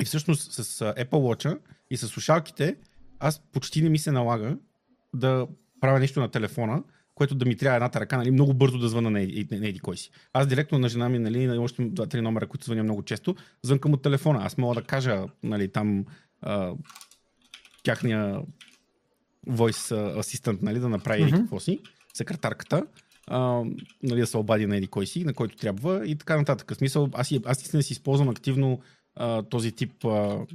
и 0.00 0.04
всъщност 0.04 0.52
с 0.52 0.80
Apple 0.80 1.10
Watch 1.10 1.58
и 1.90 1.96
с 1.96 2.08
слушалките, 2.08 2.76
аз 3.18 3.40
почти 3.52 3.82
не 3.82 3.88
ми 3.88 3.98
се 3.98 4.12
налага 4.12 4.58
да 5.14 5.46
правя 5.80 5.98
нещо 5.98 6.20
на 6.20 6.28
телефона, 6.28 6.82
което 7.14 7.34
да 7.34 7.46
ми 7.46 7.56
трябва 7.56 7.76
едната 7.76 8.00
ръка, 8.00 8.16
нали, 8.16 8.30
много 8.30 8.54
бързо 8.54 8.78
да 8.78 8.88
звъна 8.88 9.10
на 9.10 9.20
еди, 9.20 9.48
на 9.50 9.68
еди 9.68 9.78
кой 9.78 9.96
си. 9.96 10.10
Аз 10.32 10.46
директно 10.46 10.78
на 10.78 10.88
жена 10.88 11.08
ми, 11.08 11.18
нали, 11.18 11.46
на 11.46 11.60
още 11.60 11.84
два-три 11.84 12.20
номера, 12.20 12.46
които 12.46 12.64
звъня 12.64 12.82
много 12.82 13.02
често, 13.02 13.36
звънкам 13.62 13.92
от 13.92 14.02
телефона. 14.02 14.40
Аз 14.42 14.58
мога 14.58 14.74
да 14.74 14.82
кажа, 14.82 15.24
нали, 15.42 15.72
там 15.72 16.04
а, 16.40 16.74
тяхния 17.82 18.42
voice 19.48 20.18
асистент, 20.18 20.62
нали, 20.62 20.78
да 20.78 20.88
направи 20.88 21.22
mm-hmm. 21.22 21.36
какво 21.36 21.60
си, 21.60 21.80
секретарката 22.14 22.86
а, 23.26 23.64
нали, 24.02 24.20
да 24.20 24.26
се 24.26 24.36
обади 24.36 24.66
на 24.66 24.76
еди 24.76 24.86
кой 24.86 25.06
си, 25.06 25.24
на 25.24 25.34
който 25.34 25.56
трябва 25.56 26.06
и 26.06 26.16
така 26.16 26.36
нататък. 26.36 26.76
смисъл, 26.76 27.08
аз, 27.12 27.32
аз 27.32 27.58
наистина 27.58 27.82
си 27.82 27.92
използвам 27.92 28.28
активно 28.28 28.80
а, 29.14 29.42
този 29.42 29.72
тип 29.72 30.04
а, 30.04 30.46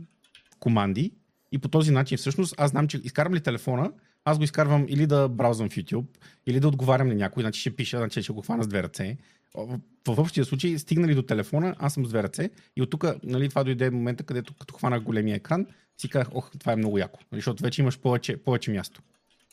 команди 0.59 1.11
И 1.51 1.57
по 1.57 1.67
този 1.67 1.91
начин 1.91 2.17
всъщност 2.17 2.55
аз 2.57 2.71
знам, 2.71 2.87
че 2.87 3.01
изкарвам 3.03 3.33
ли 3.33 3.41
телефона, 3.41 3.91
аз 4.25 4.37
го 4.37 4.43
изкарвам 4.43 4.85
или 4.89 5.07
да 5.07 5.29
браузвам 5.29 5.69
в 5.69 5.75
YouTube, 5.75 6.05
или 6.47 6.59
да 6.59 6.67
отговарям 6.67 7.07
на 7.07 7.15
някой, 7.15 7.43
значи 7.43 7.61
ще 7.61 7.75
пиша, 7.75 7.97
значи 7.97 8.23
ще 8.23 8.33
го 8.33 8.41
хвана 8.41 8.63
с 8.63 8.67
две 8.67 8.83
ръце. 8.83 9.17
В 10.07 10.19
общия 10.19 10.45
случай, 10.45 10.79
стигнали 10.79 11.15
до 11.15 11.21
телефона, 11.21 11.75
аз 11.79 11.93
съм 11.93 12.05
с 12.05 12.09
две 12.09 12.23
ръце 12.23 12.49
и 12.75 12.81
от 12.81 12.89
тук 12.89 13.05
нали, 13.23 13.49
това 13.49 13.63
дойде 13.63 13.89
момента, 13.89 14.23
където 14.23 14.53
като 14.53 14.73
хванах 14.73 15.03
големия 15.03 15.35
екран, 15.35 15.65
си 15.97 16.09
казах, 16.09 16.29
ох, 16.33 16.51
това 16.59 16.73
е 16.73 16.75
много 16.75 16.97
яко, 16.97 17.19
нали, 17.31 17.39
защото 17.39 17.63
вече 17.63 17.81
имаш 17.81 17.99
повече, 17.99 18.37
повече 18.37 18.71
място. 18.71 19.01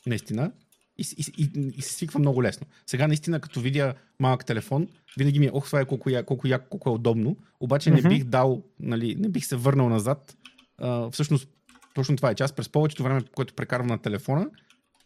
Наистина. 0.05 0.51
И, 0.99 1.05
и, 1.17 1.43
и, 1.43 1.71
и 1.77 1.81
се 1.81 1.93
свиква 1.93 2.19
много 2.19 2.43
лесно. 2.43 2.67
Сега 2.85 3.07
наистина, 3.07 3.39
като 3.39 3.59
видя 3.61 3.93
малък 4.19 4.45
телефон, 4.45 4.87
винаги 5.17 5.39
ми 5.39 5.45
е, 5.45 5.51
ох, 5.53 5.65
това 5.65 5.79
е 5.79 5.85
колко, 5.85 6.09
я, 6.09 6.23
колко, 6.25 6.47
я, 6.47 6.59
колко 6.59 6.89
е 6.89 6.93
удобно, 6.93 7.37
обаче 7.59 7.89
mm-hmm. 7.89 8.03
не 8.03 8.09
бих 8.09 8.23
дал, 8.23 8.63
нали, 8.79 9.15
не 9.15 9.29
бих 9.29 9.45
се 9.45 9.55
върнал 9.55 9.89
назад. 9.89 10.37
А, 10.77 11.09
всъщност, 11.11 11.49
точно 11.93 12.15
това 12.15 12.29
е 12.31 12.35
част. 12.35 12.55
През 12.55 12.69
повечето 12.69 13.03
време, 13.03 13.21
което 13.35 13.53
прекарвам 13.53 13.87
на 13.87 13.97
телефона, 13.97 14.49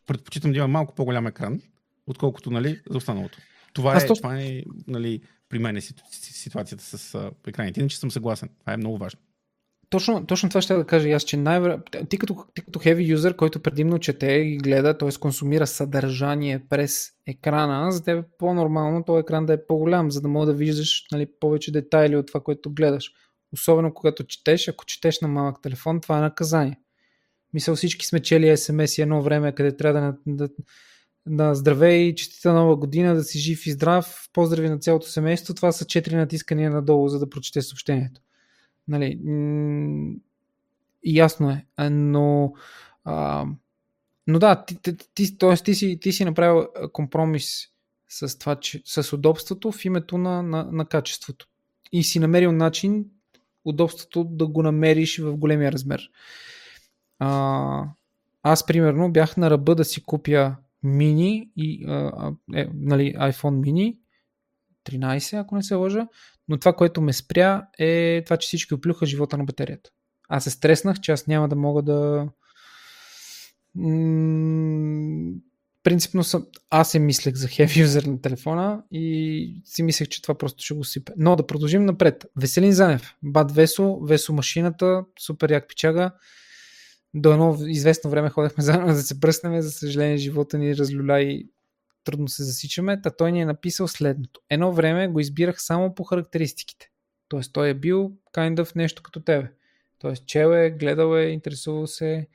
предпочитам 0.07 0.51
да 0.51 0.57
имам 0.57 0.71
малко 0.71 0.95
по-голям 0.95 1.27
екран, 1.27 1.61
отколкото 2.07 2.51
нали, 2.51 2.81
за 2.89 2.97
останалото. 2.97 3.37
Това 3.73 3.97
е, 3.97 4.07
това 4.07 4.39
е 4.39 4.63
нали, 4.87 5.21
при 5.49 5.59
мен 5.59 5.77
е 5.77 5.81
ситуацията 5.81 6.83
с 6.83 7.31
екраните. 7.47 7.79
Иначе 7.79 7.97
съм 7.97 8.11
съгласен. 8.11 8.49
Това 8.59 8.73
е 8.73 8.77
много 8.77 8.97
важно. 8.97 9.19
Точно, 9.93 10.25
точно 10.25 10.49
това 10.49 10.61
ще 10.61 10.73
да 10.73 10.85
кажа 10.85 11.09
и 11.09 11.11
аз, 11.11 11.23
че 11.23 11.37
най 11.37 11.61
ти 12.09 12.17
като, 12.17 12.45
ти 12.55 12.61
като 12.61 12.79
heavy 12.79 13.15
user, 13.15 13.35
който 13.35 13.59
предимно 13.59 13.99
чете 13.99 14.27
и 14.31 14.57
гледа, 14.57 14.97
т.е. 14.97 15.09
консумира 15.19 15.67
съдържание 15.67 16.65
през 16.69 17.09
екрана, 17.27 17.91
за 17.91 18.03
теб 18.03 18.23
е 18.23 18.27
по-нормално 18.37 19.03
този 19.03 19.19
екран 19.19 19.45
да 19.45 19.53
е 19.53 19.65
по-голям, 19.67 20.11
за 20.11 20.21
да 20.21 20.27
мога 20.27 20.45
да 20.45 20.53
виждаш 20.53 21.05
нали, 21.11 21.27
повече 21.39 21.71
детайли 21.71 22.15
от 22.15 22.27
това, 22.27 22.39
което 22.39 22.73
гледаш. 22.73 23.11
Особено 23.53 23.93
когато 23.93 24.23
четеш, 24.23 24.67
ако 24.67 24.85
четеш 24.85 25.21
на 25.21 25.27
малък 25.27 25.61
телефон, 25.61 26.01
това 26.01 26.17
е 26.17 26.21
наказание. 26.21 26.79
Мисля, 27.53 27.75
всички 27.75 28.05
сме 28.05 28.19
чели 28.19 28.57
смс 28.57 28.97
едно 28.97 29.21
време, 29.21 29.55
къде 29.55 29.77
трябва 29.77 30.01
да, 30.01 30.15
да, 30.27 30.49
да 31.27 31.55
здравей, 31.55 32.15
честита 32.15 32.53
нова 32.53 32.75
година, 32.75 33.15
да 33.15 33.23
си 33.23 33.39
жив 33.39 33.67
и 33.67 33.71
здрав, 33.71 34.27
поздрави 34.33 34.69
на 34.69 34.79
цялото 34.79 35.07
семейство. 35.07 35.53
Това 35.53 35.71
са 35.71 35.85
четири 35.85 36.15
натискания 36.15 36.71
надолу, 36.71 37.07
за 37.07 37.19
да 37.19 37.29
прочете 37.29 37.61
съобщението. 37.61 38.21
Нали, 38.87 39.19
ясно 41.03 41.49
е, 41.49 41.89
но 41.89 42.53
а, 43.03 43.45
но 44.27 44.39
да, 44.39 44.65
ти, 44.65 44.81
ти, 44.81 44.97
ти, 45.13 45.37
т.е. 45.37 45.55
ти, 45.55 45.75
си, 45.75 45.99
ти 46.01 46.11
си 46.11 46.25
направил 46.25 46.67
компромис 46.93 47.67
с 48.09 48.39
това, 48.39 48.55
че, 48.55 48.81
с 48.85 49.13
удобството 49.13 49.71
в 49.71 49.85
името 49.85 50.17
на, 50.17 50.43
на, 50.43 50.63
на 50.71 50.85
качеството. 50.85 51.47
И 51.91 52.03
си 52.03 52.19
намерил 52.19 52.51
начин 52.51 53.05
удобството 53.65 54.23
да 54.23 54.47
го 54.47 54.63
намериш 54.63 55.19
в 55.19 55.37
големия 55.37 55.71
размер. 55.71 56.09
А, 57.19 57.83
аз, 58.43 58.65
примерно, 58.65 59.11
бях 59.11 59.37
на 59.37 59.49
ръба 59.49 59.75
да 59.75 59.85
си 59.85 60.03
купя 60.03 60.55
мини 60.83 61.49
и 61.55 61.85
а, 61.87 62.31
е, 62.53 62.67
нали, 62.73 63.13
iPhone 63.17 63.71
mini 63.71 63.97
13, 64.83 65.41
ако 65.41 65.55
не 65.55 65.63
се 65.63 65.75
лъжа, 65.75 66.07
но 66.47 66.57
това, 66.57 66.73
което 66.73 67.01
ме 67.01 67.13
спря 67.13 67.67
е 67.79 68.21
това, 68.25 68.37
че 68.37 68.47
всички 68.47 68.73
оплюха 68.73 69.05
живота 69.05 69.37
на 69.37 69.43
батерията. 69.43 69.89
Аз 70.29 70.43
се 70.43 70.49
стреснах, 70.49 70.99
че 70.99 71.11
аз 71.11 71.27
няма 71.27 71.49
да 71.49 71.55
мога 71.55 71.81
да... 71.81 72.29
Принципно 75.83 76.23
съм... 76.23 76.45
аз 76.69 76.91
се 76.91 76.99
мислех 76.99 77.35
за 77.35 77.47
heavy 77.47 77.85
user 77.85 78.07
на 78.07 78.21
телефона 78.21 78.83
и 78.91 79.61
си 79.65 79.83
мислех, 79.83 80.07
че 80.07 80.21
това 80.21 80.37
просто 80.37 80.63
ще 80.63 80.73
го 80.73 80.83
сипе. 80.83 81.11
Но 81.17 81.35
да 81.35 81.47
продължим 81.47 81.85
напред. 81.85 82.25
Веселин 82.35 82.71
Занев, 82.71 83.15
Бат 83.23 83.51
Весо, 83.51 83.99
Весо 83.99 84.33
машината, 84.33 85.05
супер 85.19 85.51
як 85.51 85.67
пичага. 85.69 86.11
До 87.13 87.31
едно 87.33 87.57
известно 87.67 88.09
време 88.09 88.29
ходехме 88.29 88.63
заедно 88.63 88.87
да 88.87 88.95
се 88.95 89.19
пръснем. 89.19 89.61
За 89.61 89.71
съжаление, 89.71 90.17
живота 90.17 90.57
ни 90.57 90.77
разлюля 90.77 91.21
и 91.21 91.49
трудно 92.03 92.27
се 92.27 92.43
засичаме, 92.43 93.01
та 93.01 93.11
той 93.11 93.31
ни 93.31 93.41
е 93.41 93.45
написал 93.45 93.87
следното. 93.87 94.41
Едно 94.49 94.73
време 94.73 95.07
го 95.07 95.19
избирах 95.19 95.61
само 95.61 95.95
по 95.95 96.03
характеристиките. 96.03 96.89
Тоест 97.27 97.53
той 97.53 97.69
е 97.69 97.73
бил 97.73 98.11
kind 98.35 98.63
of 98.63 98.75
нещо 98.75 99.03
като 99.03 99.19
тебе. 99.19 99.51
Тоест 99.99 100.27
чел 100.27 100.53
е, 100.53 100.71
гледал 100.71 101.15
е, 101.15 101.23
интересувал 101.23 101.87
се 101.87 102.27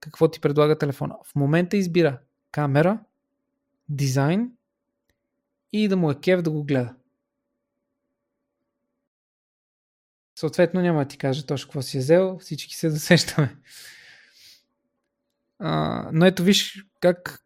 какво 0.00 0.30
ти 0.30 0.40
предлага 0.40 0.78
телефона. 0.78 1.14
В 1.24 1.34
момента 1.34 1.76
избира 1.76 2.20
камера, 2.50 3.00
дизайн 3.88 4.52
и 5.72 5.88
да 5.88 5.96
му 5.96 6.10
е 6.10 6.20
кев 6.20 6.42
да 6.42 6.50
го 6.50 6.64
гледа. 6.64 6.94
Съответно 10.38 10.80
няма 10.80 11.04
да 11.04 11.08
ти 11.08 11.18
кажа 11.18 11.46
точно 11.46 11.68
какво 11.68 11.82
си 11.82 11.96
е 11.96 12.00
взел, 12.00 12.38
всички 12.38 12.74
се 12.74 12.90
досещаме. 12.90 13.56
А, 15.58 16.08
но 16.12 16.26
ето 16.26 16.42
виж 16.42 16.86
как 17.00 17.45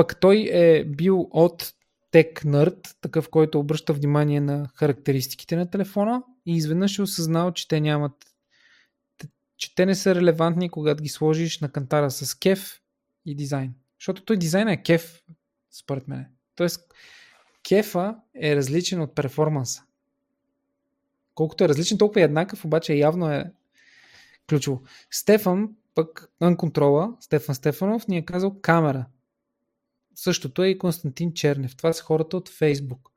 пък 0.00 0.20
той 0.20 0.48
е 0.52 0.84
бил 0.84 1.28
от 1.30 1.72
Tech 2.12 2.44
Nerd, 2.44 2.94
такъв, 3.00 3.28
който 3.28 3.60
обръща 3.60 3.92
внимание 3.92 4.40
на 4.40 4.68
характеристиките 4.74 5.56
на 5.56 5.70
телефона 5.70 6.22
и 6.46 6.56
изведнъж 6.56 6.98
е 6.98 7.02
осъзнал, 7.02 7.52
че 7.52 7.68
те 7.68 7.80
нямат 7.80 8.12
че 9.56 9.74
те 9.74 9.86
не 9.86 9.94
са 9.94 10.14
релевантни, 10.14 10.70
когато 10.70 11.02
ги 11.02 11.08
сложиш 11.08 11.60
на 11.60 11.68
кантара 11.68 12.10
с 12.10 12.34
кеф 12.34 12.80
и 13.26 13.34
дизайн. 13.34 13.74
Защото 13.98 14.24
той 14.24 14.36
дизайн 14.36 14.68
е 14.68 14.82
кеф, 14.82 15.22
според 15.70 16.08
мен. 16.08 16.26
Тоест, 16.54 16.94
кефа 17.68 18.16
е 18.34 18.56
различен 18.56 19.00
от 19.00 19.14
перформанса. 19.14 19.82
Колкото 21.34 21.64
е 21.64 21.68
различен, 21.68 21.98
толкова 21.98 22.20
е 22.20 22.24
еднакъв, 22.24 22.64
обаче 22.64 22.94
явно 22.94 23.30
е 23.30 23.52
ключово. 24.48 24.82
Стефан, 25.10 25.68
пък 25.94 26.30
контрола, 26.58 27.16
Стефан 27.20 27.54
Стефанов, 27.54 28.08
ни 28.08 28.16
е 28.16 28.24
казал 28.24 28.60
камера. 28.60 29.06
Същото 30.22 30.62
е 30.62 30.68
и 30.68 30.78
Константин 30.78 31.32
Чернев. 31.34 31.76
Това 31.76 31.92
са 31.92 32.02
хората 32.02 32.36
от 32.36 32.48
Фейсбук. 32.48 33.10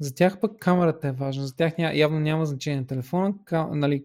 За 0.00 0.14
тях 0.14 0.40
пък 0.40 0.58
камерата 0.58 1.08
е 1.08 1.12
важна. 1.12 1.46
За 1.46 1.56
тях 1.56 1.74
явно 1.78 2.20
няма 2.20 2.46
значение 2.46 2.80
на 2.80 2.86
телефона. 2.86 3.34
нали, 3.52 4.04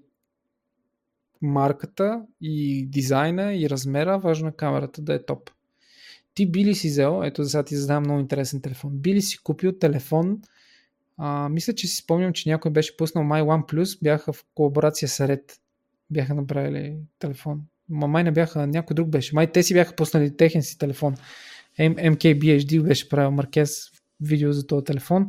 марката 1.41 2.21
и 2.41 2.85
дизайна 2.87 3.53
и 3.55 3.69
размера, 3.69 4.19
важно 4.19 4.47
е 4.47 4.51
камерата 4.51 5.01
да 5.01 5.13
е 5.13 5.25
топ. 5.25 5.49
Ти 6.33 6.51
би 6.51 6.65
ли 6.65 6.75
си 6.75 6.87
взел, 6.87 7.21
ето 7.23 7.45
сега 7.45 7.63
ти 7.63 7.75
задавам 7.75 8.03
много 8.03 8.19
интересен 8.19 8.61
телефон, 8.61 8.91
би 8.93 9.13
ли 9.13 9.21
си 9.21 9.37
купил 9.43 9.71
телефон, 9.71 10.41
а, 11.17 11.49
мисля, 11.49 11.73
че 11.73 11.87
си 11.87 11.95
спомням, 11.95 12.33
че 12.33 12.49
някой 12.49 12.71
беше 12.71 12.97
пуснал 12.97 13.23
My 13.23 13.43
OnePlus, 13.43 14.03
бяха 14.03 14.33
в 14.33 14.45
колаборация 14.55 15.09
с 15.09 15.27
Red, 15.27 15.57
бяха 16.09 16.33
направили 16.33 16.97
телефон. 17.19 17.61
Ма 17.89 18.07
май 18.07 18.23
не 18.23 18.31
бяха, 18.31 18.67
някой 18.67 18.93
друг 18.93 19.09
беше. 19.09 19.35
Май 19.35 19.51
те 19.51 19.63
си 19.63 19.73
бяха 19.73 19.95
пуснали 19.95 20.37
техен 20.37 20.63
си 20.63 20.77
телефон. 20.77 21.15
MKBHD 21.79 22.83
беше 22.83 23.09
правил 23.09 23.31
Маркез 23.31 23.91
видео 24.21 24.53
за 24.53 24.67
този 24.67 24.85
телефон 24.85 25.27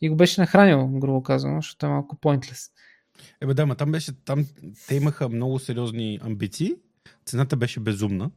и 0.00 0.08
го 0.08 0.16
беше 0.16 0.40
нахранил, 0.40 0.88
грубо 0.88 1.22
казано, 1.22 1.58
защото 1.58 1.86
е 1.86 1.88
малко 1.88 2.16
pointless. 2.16 2.70
Ебе 3.40 3.54
да, 3.54 3.66
ма 3.66 3.74
там 3.74 3.92
беше, 3.92 4.12
там 4.24 4.46
те 4.88 4.94
имаха 4.94 5.28
много 5.28 5.58
сериозни 5.58 6.18
амбиции, 6.22 6.74
цената 7.26 7.56
беше 7.56 7.80
безумна, 7.80 8.30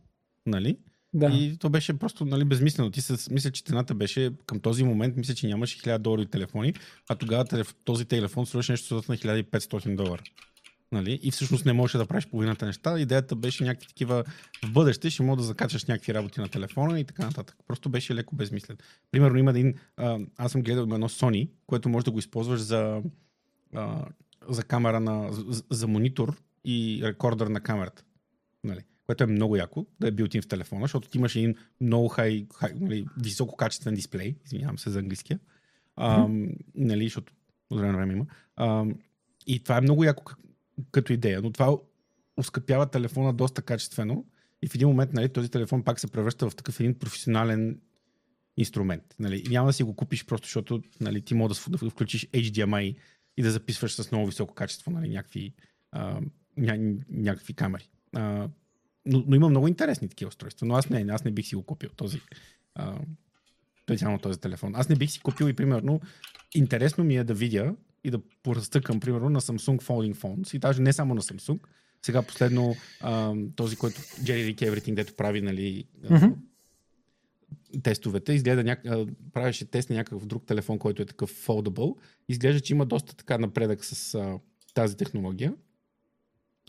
нали? 0.45 0.77
Да. 1.13 1.27
И 1.27 1.57
то 1.57 1.69
беше 1.69 1.99
просто 1.99 2.25
нали, 2.25 2.45
безмислено. 2.45 2.91
Ти 2.91 3.01
се, 3.01 3.33
мисля, 3.33 3.51
че 3.51 3.63
цената 3.63 3.95
беше 3.95 4.31
към 4.45 4.59
този 4.59 4.83
момент, 4.83 5.17
мисля, 5.17 5.33
че 5.33 5.47
нямаше 5.47 5.79
1000 5.79 5.97
долари 5.97 6.25
телефони, 6.25 6.73
а 7.09 7.15
тогава 7.15 7.65
този 7.83 8.05
телефон 8.05 8.45
струваше 8.45 8.71
нещо 8.71 8.95
на 8.95 9.01
1500 9.01 9.95
долара. 9.95 10.21
Нали? 10.91 11.19
И 11.23 11.31
всъщност 11.31 11.65
не 11.65 11.73
можеш 11.73 11.97
да 11.97 12.05
правиш 12.05 12.27
половината 12.27 12.65
неща. 12.65 12.99
Идеята 12.99 13.35
беше 13.35 13.63
някакви 13.63 13.87
такива 13.87 14.23
в 14.65 14.71
бъдеще, 14.71 15.09
ще 15.09 15.23
мога 15.23 15.37
да 15.37 15.43
закачаш 15.43 15.85
някакви 15.85 16.13
работи 16.13 16.39
на 16.39 16.47
телефона 16.47 16.99
и 16.99 17.03
така 17.03 17.25
нататък. 17.25 17.55
Просто 17.67 17.89
беше 17.89 18.15
леко 18.15 18.35
безмислен. 18.35 18.77
Примерно 19.11 19.37
има 19.37 19.51
един, 19.51 19.73
а, 19.97 20.19
аз 20.37 20.51
съм 20.51 20.61
гледал 20.61 20.81
едно 20.81 21.09
Sony, 21.09 21.49
което 21.67 21.89
може 21.89 22.05
да 22.05 22.11
го 22.11 22.19
използваш 22.19 22.59
за, 22.59 23.01
а, 23.75 24.05
за 24.49 24.63
камера 24.63 24.99
на, 24.99 25.31
за, 25.31 25.63
за 25.69 25.87
монитор 25.87 26.37
и 26.65 27.01
рекордър 27.03 27.47
на 27.47 27.61
камерата. 27.61 28.03
Нали? 28.63 28.81
Което 29.05 29.23
е 29.23 29.27
много 29.27 29.55
яко 29.55 29.85
да 29.99 30.07
е 30.07 30.11
билтин 30.11 30.41
в 30.41 30.47
телефона, 30.47 30.83
защото 30.83 31.09
ти 31.09 31.17
имаш 31.17 31.35
един 31.35 31.55
много 31.81 32.07
хай, 32.07 32.47
хай 32.55 32.73
нали, 32.75 33.05
високо 33.17 33.57
качествен 33.57 33.95
дисплей, 33.95 34.35
извинявам 34.45 34.79
се 34.79 34.89
за 34.89 34.99
английския, 34.99 35.39
а, 35.95 36.17
mm-hmm. 36.17 36.55
нали, 36.75 37.03
защото 37.03 37.33
от 37.69 37.79
време 37.79 37.97
време 37.97 38.13
има. 38.13 38.25
А, 38.55 38.85
и 39.47 39.63
това 39.63 39.77
е 39.77 39.81
много 39.81 40.03
яко 40.03 40.23
като 40.91 41.13
идея, 41.13 41.41
но 41.41 41.51
това 41.51 41.77
ускъпява 42.37 42.89
телефона 42.89 43.33
доста 43.33 43.61
качествено 43.61 44.25
и 44.61 44.67
в 44.67 44.75
един 44.75 44.87
момент 44.87 45.13
нали, 45.13 45.29
този 45.29 45.49
телефон 45.49 45.83
пак 45.83 45.99
се 45.99 46.07
превръща 46.07 46.49
в 46.49 46.55
такъв 46.55 46.79
един 46.79 46.99
професионален 46.99 47.79
инструмент. 48.57 49.15
Нали. 49.19 49.43
Няма 49.49 49.67
да 49.67 49.73
си 49.73 49.83
го 49.83 49.95
купиш 49.95 50.25
просто, 50.25 50.45
защото 50.45 50.81
нали, 51.01 51.21
ти 51.21 51.33
можеш 51.33 51.63
да, 51.63 51.77
да 51.77 51.89
включиш 51.89 52.27
HDMI 52.27 52.95
и 53.37 53.43
да 53.43 53.51
записваш 53.51 53.95
с 53.95 54.11
много 54.11 54.27
високо 54.27 54.53
качество 54.53 54.91
нали, 54.91 55.09
някакви, 55.09 55.53
а, 55.91 56.21
ня, 56.57 56.95
някакви 57.09 57.53
камери. 57.53 57.89
А, 58.15 58.49
но, 59.05 59.23
но 59.27 59.35
има 59.35 59.49
много 59.49 59.67
интересни 59.67 60.09
такива 60.09 60.29
устройства, 60.29 60.67
но 60.67 60.75
аз 60.75 60.89
не, 60.89 61.05
аз 61.11 61.23
не 61.23 61.31
бих 61.31 61.45
си 61.45 61.55
го 61.55 61.63
купил 61.63 61.89
този, 61.89 62.21
а, 62.75 62.99
специално 63.83 64.19
този 64.19 64.39
телефон. 64.39 64.75
Аз 64.75 64.89
не 64.89 64.95
бих 64.95 65.11
си 65.11 65.19
купил 65.19 65.45
и 65.45 65.53
примерно 65.53 66.01
интересно 66.55 67.03
ми 67.03 67.17
е 67.17 67.23
да 67.23 67.33
видя 67.33 67.75
и 68.03 68.11
да 68.11 68.19
поразтъкам, 68.43 68.99
примерно, 68.99 69.29
на 69.29 69.41
Samsung 69.41 69.81
Folding 69.81 70.15
Phones 70.15 70.55
и 70.55 70.59
даже 70.59 70.81
не 70.81 70.93
само 70.93 71.15
на 71.15 71.21
Samsung, 71.21 71.59
Сега 72.01 72.21
последно 72.21 72.75
а, 73.01 73.33
този, 73.55 73.75
който 73.75 74.01
Jerry 74.01 74.55
Rick 74.55 74.69
Everything, 74.69 74.93
дето 74.93 75.13
прави 75.13 75.41
нали, 75.41 75.85
тестовете, 77.83 78.33
изгледа 78.33 78.63
няк... 78.63 78.83
правеше 79.33 79.65
тест 79.65 79.89
на 79.89 79.95
някакъв 79.95 80.25
друг 80.25 80.45
телефон, 80.45 80.79
който 80.79 81.01
е 81.01 81.05
такъв 81.05 81.45
foldable. 81.47 81.95
Изглежда, 82.29 82.59
че 82.59 82.73
има 82.73 82.85
доста 82.85 83.15
така 83.15 83.37
напредък 83.37 83.85
с 83.85 84.15
а, 84.15 84.39
тази 84.73 84.97
технология, 84.97 85.53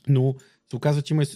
но 0.09 0.35
се 0.71 0.77
оказва, 0.77 1.03
че 1.03 1.15
има 1.15 1.23
и 1.23 1.27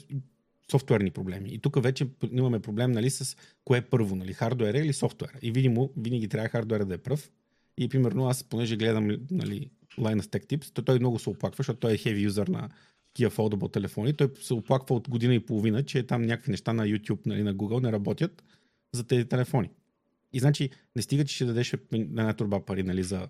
софтуерни 0.71 1.11
проблеми. 1.11 1.49
И 1.53 1.59
тук 1.59 1.83
вече 1.83 2.09
имаме 2.33 2.61
проблем 2.61 2.93
нали, 2.93 3.11
с 3.11 3.37
кое 3.65 3.79
е 3.79 3.83
първо, 3.83 4.17
нали, 4.17 4.33
хардуера 4.33 4.79
или 4.79 4.93
софтуера. 4.93 5.33
И 5.43 5.51
видимо, 5.51 5.91
винаги 5.97 6.29
трябва 6.29 6.49
хардуера 6.49 6.85
да 6.85 6.95
е 6.95 6.99
пръв. 6.99 7.31
И 7.79 7.89
примерно 7.89 8.27
аз, 8.27 8.45
понеже 8.45 8.77
гледам 8.77 9.17
нали, 9.31 9.71
Linus 9.99 10.21
Tech 10.21 10.47
Tips, 10.47 10.73
то 10.73 10.83
той 10.83 10.99
много 10.99 11.19
се 11.19 11.31
оплаква, 11.31 11.57
защото 11.57 11.81
той 11.81 11.93
е 11.93 11.99
heavy 11.99 12.21
юзър 12.21 12.49
на 12.49 12.69
такива 13.15 13.31
foldable 13.31 13.73
телефони. 13.73 14.13
Той 14.13 14.29
се 14.41 14.55
оплаква 14.55 14.97
от 14.97 15.09
година 15.09 15.35
и 15.35 15.41
половина, 15.41 15.83
че 15.83 16.03
там 16.03 16.23
някакви 16.23 16.51
неща 16.51 16.73
на 16.73 16.87
YouTube, 16.87 17.27
нали, 17.27 17.43
на 17.43 17.55
Google 17.55 17.83
не 17.83 17.93
работят 17.93 18.45
за 18.93 19.05
тези 19.05 19.25
телефони. 19.25 19.71
И 20.33 20.41
значи 20.41 20.71
не 20.97 21.03
стига, 21.03 21.25
че 21.25 21.35
ще 21.35 21.45
дадеш 21.45 21.75
една 21.93 22.33
турба 22.33 22.65
пари 22.65 22.83
нали, 22.83 23.03
за 23.03 23.29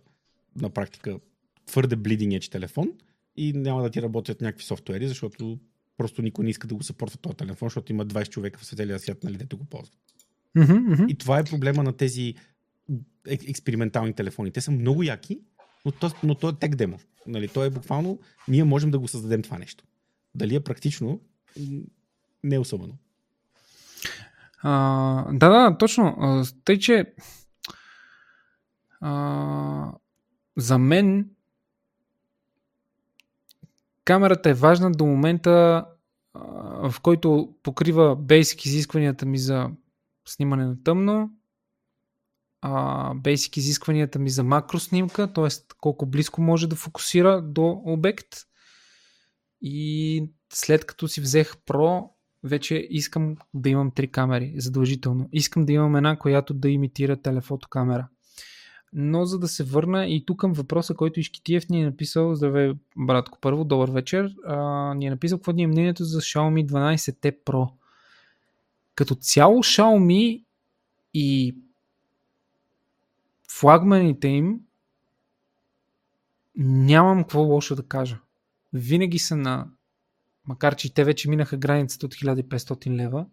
на 0.60 0.70
практика 0.70 1.18
твърде 1.66 1.96
bleeding 1.96 2.38
edge 2.38 2.50
телефон 2.50 2.92
и 3.36 3.52
няма 3.52 3.82
да 3.82 3.90
ти 3.90 4.02
работят 4.02 4.40
някакви 4.40 4.64
софтуери, 4.64 5.08
защото 5.08 5.58
просто 5.96 6.22
никой 6.22 6.44
не 6.44 6.50
иска 6.50 6.66
да 6.66 6.74
го 6.74 6.82
съпортва 6.82 7.18
този 7.18 7.36
телефон, 7.36 7.66
защото 7.66 7.92
има 7.92 8.06
20 8.06 8.28
човека 8.28 8.60
в 8.60 8.66
целия 8.66 8.98
свят, 8.98 9.24
нали, 9.24 9.36
дето 9.36 9.58
го 9.58 9.64
ползват. 9.64 9.98
Мгм, 10.54 10.74
мгм. 10.74 11.04
И 11.08 11.14
това 11.14 11.38
е 11.38 11.44
проблема 11.44 11.82
на 11.82 11.92
тези 11.92 12.34
ек- 13.28 13.48
експериментални 13.48 14.12
телефони. 14.12 14.50
Те 14.50 14.60
са 14.60 14.70
много 14.70 15.02
яки, 15.02 15.40
но 15.86 15.92
то, 15.92 16.10
но 16.22 16.34
то 16.34 16.48
е 16.48 16.52
тек 16.52 16.74
демо. 16.74 16.98
Нали, 17.26 17.48
то 17.48 17.64
е 17.64 17.70
буквално, 17.70 18.18
ние 18.48 18.64
можем 18.64 18.90
да 18.90 18.98
го 18.98 19.08
създадем 19.08 19.42
това 19.42 19.58
нещо. 19.58 19.84
Дали 20.34 20.54
е 20.54 20.60
практично, 20.60 21.20
не 22.44 22.54
е 22.54 22.58
особено. 22.58 22.98
А, 24.62 25.32
да, 25.32 25.48
да, 25.48 25.78
точно. 25.78 26.42
Тъй, 26.64 26.78
че 26.78 27.14
а, 29.00 29.92
за 30.56 30.78
мен 30.78 31.30
камерата 34.04 34.50
е 34.50 34.54
важна 34.54 34.92
до 34.92 35.06
момента, 35.06 35.86
в 36.82 36.94
който 37.02 37.54
покрива 37.62 38.16
бейсик 38.16 38.64
изискванията 38.64 39.26
ми 39.26 39.38
за 39.38 39.70
снимане 40.24 40.64
на 40.64 40.82
тъмно, 40.82 41.30
а, 42.68 43.14
бейсик 43.14 43.56
изискванията 43.56 44.18
ми 44.18 44.30
за 44.30 44.42
макроснимка, 44.42 45.32
т.е. 45.32 45.48
колко 45.80 46.06
близко 46.06 46.42
може 46.42 46.68
да 46.68 46.76
фокусира 46.76 47.42
до 47.42 47.82
обект. 47.84 48.28
И 49.62 50.30
след 50.52 50.86
като 50.86 51.08
си 51.08 51.20
взех 51.20 51.56
Pro, 51.56 52.08
вече 52.44 52.86
искам 52.90 53.36
да 53.54 53.68
имам 53.68 53.90
три 53.90 54.08
камери, 54.08 54.54
задължително. 54.56 55.28
Искам 55.32 55.66
да 55.66 55.72
имам 55.72 55.96
една, 55.96 56.18
която 56.18 56.54
да 56.54 56.68
имитира 56.68 57.16
телефото 57.16 57.68
камера. 57.68 58.08
Но 58.92 59.24
за 59.24 59.38
да 59.38 59.48
се 59.48 59.64
върна 59.64 60.06
и 60.06 60.24
тук 60.26 60.40
към 60.40 60.52
въпроса, 60.52 60.94
който 60.94 61.20
Ишкитиев 61.20 61.68
ни 61.68 61.82
е 61.82 61.84
написал, 61.84 62.34
здравей, 62.34 62.72
братко, 62.96 63.38
първо, 63.40 63.64
добър 63.64 63.90
вечер, 63.90 64.34
а, 64.46 64.94
ни 64.94 65.06
е 65.06 65.10
написал 65.10 65.38
какво 65.38 65.52
ни 65.52 65.62
е 65.62 65.66
мнението 65.66 66.04
за 66.04 66.20
Xiaomi 66.20 66.66
12T 66.66 67.44
Pro. 67.44 67.68
Като 68.94 69.14
цяло 69.14 69.62
Xiaomi 69.62 70.44
и 71.14 71.56
флагманите 73.50 74.28
им 74.28 74.60
нямам 76.56 77.22
какво 77.22 77.40
лошо 77.40 77.76
да 77.76 77.82
кажа. 77.82 78.18
Винаги 78.72 79.18
са 79.18 79.36
на 79.36 79.68
макар 80.46 80.76
че 80.76 80.94
те 80.94 81.04
вече 81.04 81.30
минаха 81.30 81.56
границата 81.56 82.06
от 82.06 82.14
1500 82.14 82.90
лева. 82.90 83.26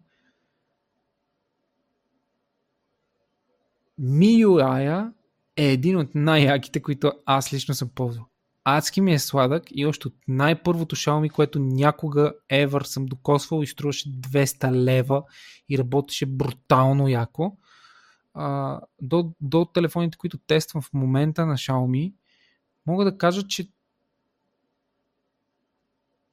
MIUI 4.00 5.12
е 5.56 5.72
един 5.72 5.98
от 5.98 6.14
най-яките, 6.14 6.82
които 6.82 7.12
аз 7.26 7.52
лично 7.52 7.74
съм 7.74 7.88
ползвал. 7.88 8.26
Адски 8.64 9.00
ми 9.00 9.14
е 9.14 9.18
сладък 9.18 9.62
и 9.70 9.86
още 9.86 10.08
от 10.08 10.14
най-първото 10.28 10.96
Xiaomi, 10.96 11.30
което 11.30 11.58
някога 11.58 12.32
ever 12.52 12.82
съм 12.82 13.06
докосвал 13.06 13.62
и 13.62 13.66
струваше 13.66 14.08
200 14.08 14.72
лева 14.72 15.22
и 15.68 15.78
работеше 15.78 16.26
брутално 16.26 17.08
яко. 17.08 17.56
А, 18.34 18.80
до, 19.02 19.32
до 19.40 19.64
телефоните, 19.64 20.18
които 20.18 20.38
тествам 20.38 20.82
в 20.82 20.92
момента 20.92 21.46
на 21.46 21.54
Xiaomi, 21.54 22.14
мога 22.86 23.04
да 23.04 23.18
кажа, 23.18 23.46
че 23.46 23.68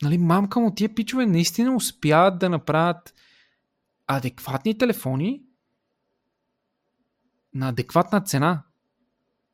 нали, 0.01 0.17
мамка 0.17 0.59
му 0.59 0.73
тия 0.73 0.95
пичове 0.95 1.25
наистина 1.25 1.75
успяват 1.75 2.39
да 2.39 2.49
направят 2.49 3.13
адекватни 4.07 4.77
телефони 4.77 5.43
на 7.53 7.69
адекватна 7.69 8.21
цена. 8.21 8.63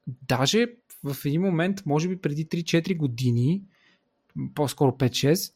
Даже 0.08 0.68
в 1.04 1.26
един 1.26 1.42
момент, 1.42 1.86
може 1.86 2.10
би 2.10 2.22
преди 2.22 2.48
3-4 2.48 2.98
години, 2.98 3.64
по-скоро 4.56 4.92
5-6, 4.92 5.54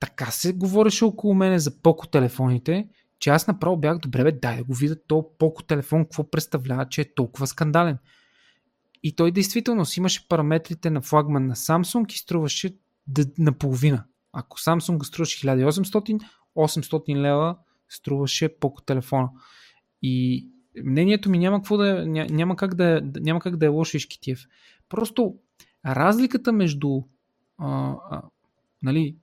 така 0.00 0.30
се 0.30 0.52
говореше 0.52 1.04
около 1.04 1.34
мене 1.34 1.58
за 1.58 1.82
поко 1.82 2.06
телефоните, 2.06 2.88
че 3.22 3.30
аз 3.30 3.46
направо 3.46 3.76
бях, 3.76 3.98
добре 3.98 4.24
бе, 4.24 4.32
дай 4.32 4.56
да 4.56 4.64
го 4.64 4.74
видя 4.74 4.96
то 5.06 5.30
поко 5.38 5.62
телефон, 5.62 6.04
какво 6.04 6.30
представлява, 6.30 6.88
че 6.88 7.00
е 7.00 7.14
толкова 7.14 7.46
скандален. 7.46 7.98
И 9.02 9.16
той 9.16 9.32
действително 9.32 9.84
си 9.84 10.00
имаше 10.00 10.28
параметрите 10.28 10.90
на 10.90 11.02
флагман 11.02 11.46
на 11.46 11.56
Samsung 11.56 12.12
и 12.12 12.18
струваше 12.18 12.76
наполовина. 13.38 14.04
Ако 14.32 14.58
Samsung 14.58 15.02
струваше 15.02 15.46
1800, 15.46 16.22
800 16.56 17.16
лева 17.16 17.56
струваше 17.88 18.58
поко 18.58 18.82
телефона. 18.82 19.30
И 20.02 20.46
мнението 20.84 21.30
ми 21.30 21.38
няма, 21.38 21.58
какво 21.58 21.76
да, 21.76 22.06
ня, 22.06 22.26
няма, 22.30 22.56
как 22.56 22.74
да, 22.74 23.02
няма 23.04 23.40
как 23.40 23.56
да 23.56 23.66
е 23.66 23.68
лошо 23.68 23.96
Ишкитиев. 23.96 24.46
Просто 24.88 25.34
разликата 25.86 26.52
между 26.52 27.02
а, 27.58 27.94
а, 28.10 28.22
нали, 28.82 29.16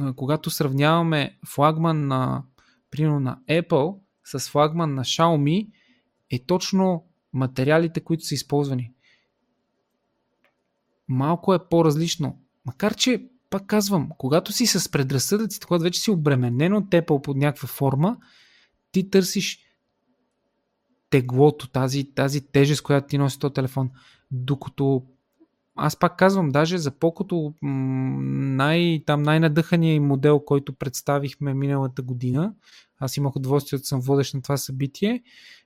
а, 0.00 0.12
когато 0.12 0.50
сравняваме 0.50 1.38
флагман 1.46 2.06
на 2.06 2.42
примерно 2.90 3.20
на 3.20 3.38
Apple 3.48 3.98
с 4.24 4.50
флагман 4.50 4.94
на 4.94 5.04
Xiaomi 5.04 5.70
е 6.30 6.38
точно 6.38 7.04
материалите, 7.32 8.00
които 8.00 8.24
са 8.24 8.34
използвани. 8.34 8.92
Малко 11.08 11.54
е 11.54 11.68
по-различно. 11.68 12.40
Макар, 12.64 12.94
че, 12.94 13.28
пак 13.50 13.66
казвам, 13.66 14.08
когато 14.18 14.52
си 14.52 14.66
с 14.66 14.90
предразсъдъците, 14.90 15.66
когато 15.66 15.82
вече 15.82 16.00
си 16.00 16.10
обременен 16.10 16.74
от 16.74 16.84
Apple 16.84 17.22
под 17.22 17.36
някаква 17.36 17.68
форма, 17.68 18.16
ти 18.92 19.10
търсиш 19.10 19.58
теглото, 21.10 21.68
тази, 21.68 22.14
тази 22.14 22.40
тежест, 22.40 22.82
която 22.82 23.08
ти 23.08 23.18
носи 23.18 23.38
този 23.38 23.54
телефон. 23.54 23.90
Докато 24.30 25.06
аз 25.78 25.96
пак 25.96 26.16
казвам, 26.18 26.48
даже 26.48 26.78
за 26.78 26.90
покото 26.90 27.54
най, 27.62 29.02
там 29.06 29.22
най-надъхания 29.22 30.00
модел, 30.00 30.40
който 30.40 30.72
представихме 30.72 31.54
миналата 31.54 32.02
година, 32.02 32.54
аз 32.98 33.16
имах 33.16 33.36
удоволствие 33.36 33.78
да 33.78 33.84
съм 33.84 34.00
водещ 34.00 34.34
на 34.34 34.42
това 34.42 34.56
събитие, 34.56 35.22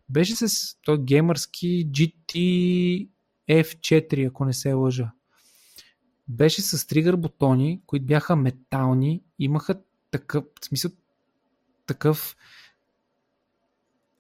беше 0.08 0.36
с 0.36 0.76
този 0.82 1.02
геймърски 1.02 1.88
GT 1.90 3.08
F4, 3.50 4.28
ако 4.28 4.44
не 4.44 4.52
се 4.52 4.72
лъжа. 4.72 5.10
Беше 6.28 6.62
с 6.62 6.86
тригър 6.86 7.16
бутони, 7.16 7.80
които 7.86 8.06
бяха 8.06 8.36
метални, 8.36 9.22
имаха 9.38 9.80
такъв, 10.10 10.44
в 10.60 10.64
смисъл, 10.64 10.90
такъв 11.86 12.36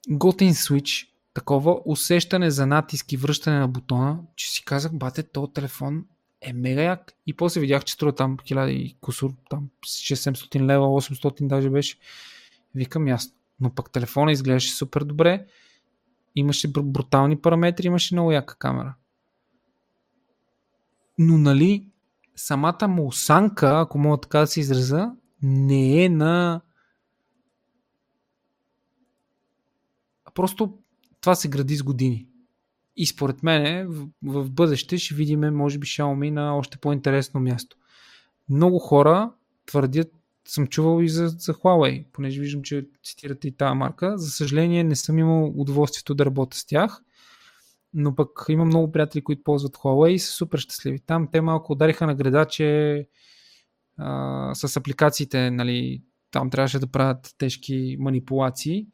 готин 0.08 0.54
свич, 0.54 1.11
такова 1.34 1.80
усещане 1.84 2.50
за 2.50 2.66
натиск 2.66 3.12
и 3.12 3.16
връщане 3.16 3.58
на 3.58 3.68
бутона, 3.68 4.18
че 4.36 4.50
си 4.50 4.64
казах, 4.64 4.94
бате, 4.94 5.22
този 5.22 5.52
телефон 5.52 6.04
е 6.40 6.52
мега 6.52 6.82
як. 6.82 7.12
И 7.26 7.36
после 7.36 7.60
видях, 7.60 7.84
че 7.84 7.94
струва 7.94 8.14
там 8.14 8.36
1000 8.36 8.68
и 8.68 8.96
кусур, 9.00 9.32
там 9.50 9.68
600 9.86 10.60
лева, 10.60 10.86
800 10.86 11.46
даже 11.46 11.70
беше. 11.70 11.98
Викам 12.74 13.08
ясно. 13.08 13.32
Но 13.60 13.74
пък 13.74 13.90
телефона 13.90 14.32
изглеждаше 14.32 14.74
супер 14.74 15.04
добре. 15.04 15.46
Имаше 16.34 16.72
брутални 16.72 17.40
параметри, 17.40 17.86
имаше 17.86 18.14
много 18.14 18.32
яка 18.32 18.58
камера. 18.58 18.94
Но 21.18 21.38
нали, 21.38 21.86
самата 22.36 22.88
му 22.88 23.06
осанка, 23.06 23.80
ако 23.80 23.98
мога 23.98 24.20
така 24.20 24.38
да 24.38 24.46
се 24.46 24.60
израза, 24.60 25.12
не 25.42 26.04
е 26.04 26.08
на 26.08 26.60
просто 30.34 30.78
това 31.22 31.34
се 31.34 31.48
гради 31.48 31.76
с 31.76 31.82
години. 31.82 32.26
И 32.96 33.06
според 33.06 33.42
мен 33.42 33.86
в, 33.88 34.06
в 34.22 34.50
бъдеще 34.50 34.98
ще 34.98 35.14
видим, 35.14 35.40
може 35.40 35.78
би, 35.78 35.86
Xiaomi 35.86 36.30
на 36.30 36.56
още 36.56 36.78
по-интересно 36.78 37.40
място. 37.40 37.76
Много 38.48 38.78
хора 38.78 39.32
твърдят, 39.66 40.12
съм 40.44 40.66
чувал 40.66 41.02
и 41.02 41.08
за, 41.08 41.28
за 41.28 41.54
Huawei, 41.54 42.06
понеже 42.12 42.40
виждам, 42.40 42.62
че 42.62 42.86
цитирате 43.04 43.48
и 43.48 43.56
тази 43.56 43.74
марка. 43.74 44.18
За 44.18 44.30
съжаление 44.30 44.84
не 44.84 44.96
съм 44.96 45.18
имал 45.18 45.52
удоволствието 45.56 46.14
да 46.14 46.26
работя 46.26 46.56
с 46.56 46.66
тях, 46.66 47.02
но 47.94 48.14
пък 48.14 48.44
имам 48.48 48.66
много 48.66 48.92
приятели, 48.92 49.24
които 49.24 49.42
ползват 49.42 49.76
Huawei 49.76 50.08
и 50.08 50.18
са 50.18 50.32
супер 50.32 50.58
щастливи. 50.58 51.00
Там 51.00 51.28
те 51.32 51.40
малко 51.40 51.72
удариха 51.72 52.06
на 52.06 52.14
града, 52.14 52.46
че 52.46 53.08
а, 53.96 54.54
с 54.54 54.76
апликациите, 54.76 55.50
нали, 55.50 56.02
там 56.30 56.50
трябваше 56.50 56.78
да 56.78 56.86
правят 56.86 57.34
тежки 57.38 57.96
манипулации, 58.00 58.86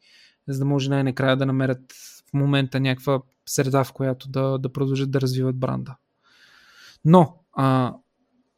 за 0.47 0.59
да 0.59 0.65
може 0.65 0.89
най-накрая 0.89 1.37
да 1.37 1.45
намерят 1.45 1.93
в 2.29 2.33
момента 2.33 2.79
някаква 2.79 3.21
среда, 3.45 3.83
в 3.83 3.93
която 3.93 4.29
да, 4.29 4.57
да 4.57 4.73
продължат 4.73 5.11
да 5.11 5.21
развиват 5.21 5.55
бранда. 5.55 5.95
Но, 7.05 7.39
а, 7.53 7.95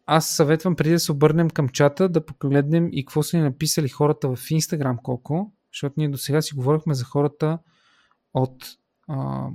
аз 0.06 0.28
съветвам 0.28 0.76
преди 0.76 0.92
да 0.92 1.00
се 1.00 1.12
обърнем 1.12 1.50
към 1.50 1.70
чата 1.70 2.10
да 2.10 2.26
погледнем 2.26 2.90
и 2.92 3.06
какво 3.06 3.24
са 3.24 3.38
ни 3.38 3.44
написали 3.44 3.90
хората 3.90 4.36
в 4.36 4.38
Instagram 4.38 5.02
колко, 5.02 5.54
защото 5.74 5.94
ние 5.98 6.10
до 6.10 6.18
сега 6.18 6.42
си 6.42 6.56
говорихме 6.56 6.94
за 6.94 7.06
хората 7.06 7.60
от 8.34 8.66
а, 9.08 9.48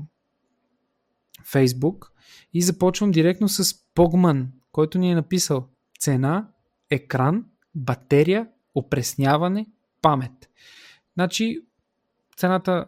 Facebook 1.44 2.08
и 2.54 2.62
започвам 2.62 3.10
директно 3.10 3.48
с 3.48 3.64
Pogman, 3.64 4.46
който 4.72 4.98
ни 4.98 5.12
е 5.12 5.14
написал 5.14 5.68
цена, 5.98 6.48
екран, 6.90 7.44
батерия, 7.74 8.48
опресняване, 8.74 9.66
памет. 10.02 10.50
Значи, 11.14 11.66
цената, 12.36 12.86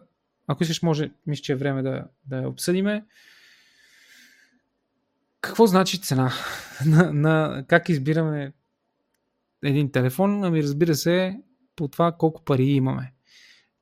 ако 0.51 0.63
искаш, 0.63 0.81
може, 0.81 1.11
мисля, 1.27 1.41
че 1.41 1.51
е 1.51 1.55
време 1.55 1.81
да, 1.81 2.05
да 2.25 2.47
обсъдиме. 2.47 3.05
Какво 5.41 5.67
значи 5.67 6.01
цена? 6.01 6.31
на, 6.85 7.13
на 7.13 7.65
как 7.67 7.89
избираме 7.89 8.53
един 9.63 9.91
телефон? 9.91 10.43
Ами 10.43 10.63
разбира 10.63 10.95
се, 10.95 11.39
по 11.75 11.87
това 11.87 12.11
колко 12.11 12.43
пари 12.43 12.63
имаме. 12.63 13.13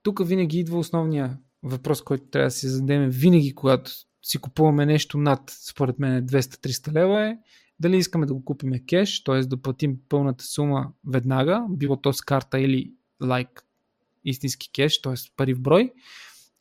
Тук 0.04 0.28
винаги 0.28 0.60
идва 0.60 0.80
основния 0.80 1.38
въпрос, 1.64 2.04
който 2.04 2.26
трябва 2.26 2.48
да 2.48 2.52
си 2.52 2.68
зададем 2.68 3.10
винаги, 3.10 3.56
когато 3.56 3.92
си 4.24 4.38
купуваме 4.38 4.86
нещо 4.86 5.18
над, 5.18 5.42
според 5.70 6.00
мен, 6.00 6.28
200-300 6.28 6.94
лева 6.94 7.28
е 7.28 7.38
дали 7.80 7.98
искаме 7.98 8.26
да 8.26 8.34
го 8.34 8.46
купим 8.46 8.86
кеш, 8.90 9.24
т.е. 9.24 9.40
да 9.40 9.58
платим 9.58 9.98
пълната 10.10 10.44
сума 10.44 10.92
веднага, 11.08 11.66
било 11.70 11.98
то 11.98 12.14
с 12.14 12.22
карта 12.22 12.60
или 12.60 12.94
лайк 13.24 13.48
like, 13.48 13.62
истински 14.26 14.72
кеш, 14.72 15.02
т.е. 15.02 15.14
пари 15.38 15.54
в 15.54 15.62
брой, 15.62 15.94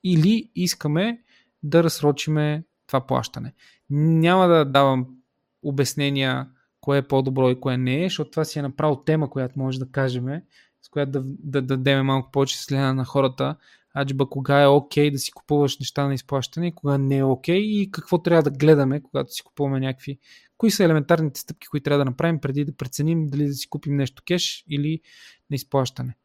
или 0.05 0.51
искаме 0.55 1.23
да 1.63 1.85
разсрочиме 1.85 2.65
това 2.87 3.07
плащане. 3.07 3.55
Няма 3.91 4.47
да 4.47 4.65
давам 4.65 5.07
обяснения 5.63 6.49
кое 6.81 6.99
е 6.99 7.09
по-добро 7.09 7.51
и 7.51 7.61
кое 7.61 7.77
не 7.77 8.05
е, 8.05 8.09
защото 8.09 8.31
това 8.31 8.45
си 8.45 8.59
е 8.59 8.63
направо 8.63 9.05
тема, 9.05 9.31
която 9.31 9.59
може 9.59 9.79
да 9.79 9.91
кажем, 9.91 10.25
с 10.83 10.89
която 10.89 11.11
да, 11.11 11.23
да, 11.25 11.63
да 11.63 11.63
дадем 11.63 12.07
малко 12.07 12.31
повече 12.31 12.63
следа 12.63 12.95
на 12.95 13.05
хората, 13.05 13.57
аджба 13.97 14.29
кога 14.29 14.63
е 14.63 14.67
окей 14.67 15.11
да 15.11 15.19
си 15.19 15.33
купуваш 15.33 15.79
неща 15.79 16.07
на 16.07 16.15
изплащане 16.15 16.75
кога 16.75 16.99
не 16.99 17.19
е 17.19 17.25
окей 17.25 17.59
и 17.59 17.91
какво 17.91 18.23
трябва 18.23 18.43
да 18.43 18.59
гледаме, 18.59 19.03
когато 19.03 19.33
си 19.33 19.43
купуваме 19.43 19.81
някакви... 19.81 20.19
Кои 20.59 20.71
са 20.71 20.85
елементарните 20.85 21.41
стъпки, 21.41 21.67
които 21.67 21.85
трябва 21.85 21.99
да 21.99 22.05
направим 22.05 22.41
преди 22.41 22.65
да 22.65 22.77
преценим 22.77 23.27
дали 23.27 23.47
да 23.47 23.53
си 23.53 23.69
купим 23.69 23.97
нещо 23.97 24.23
кеш 24.27 24.65
или 24.71 25.01
на 25.51 25.55
изплащане. 25.55 26.17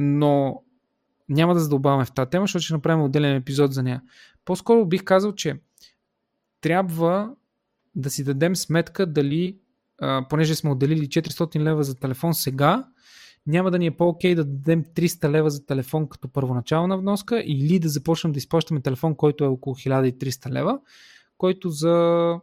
Но 0.00 0.62
няма 1.28 1.54
да 1.54 1.60
задълбаваме 1.60 2.04
в 2.04 2.12
тази 2.12 2.30
тема, 2.30 2.44
защото 2.44 2.64
ще 2.64 2.74
направим 2.74 3.04
отделен 3.04 3.36
епизод 3.36 3.72
за 3.72 3.82
нея. 3.82 4.02
По-скоро 4.44 4.86
бих 4.86 5.04
казал, 5.04 5.34
че 5.34 5.60
трябва 6.60 7.30
да 7.94 8.10
си 8.10 8.24
дадем 8.24 8.56
сметка 8.56 9.06
дали, 9.06 9.58
а, 10.00 10.26
понеже 10.30 10.54
сме 10.54 10.70
отделили 10.70 11.08
400 11.08 11.60
лева 11.60 11.84
за 11.84 11.94
телефон 11.94 12.34
сега, 12.34 12.86
няма 13.46 13.70
да 13.70 13.78
ни 13.78 13.86
е 13.86 13.96
по-окей 13.96 14.34
да 14.34 14.44
дадем 14.44 14.84
300 14.84 15.30
лева 15.30 15.50
за 15.50 15.66
телефон 15.66 16.08
като 16.08 16.28
първоначална 16.28 16.98
вноска 16.98 17.42
или 17.46 17.78
да 17.78 17.88
започнем 17.88 18.32
да 18.32 18.38
изплащаме 18.38 18.80
телефон, 18.80 19.14
който 19.14 19.44
е 19.44 19.48
около 19.48 19.76
1300 19.76 20.50
лева, 20.50 20.80
който 21.38 21.70
за 21.70 22.34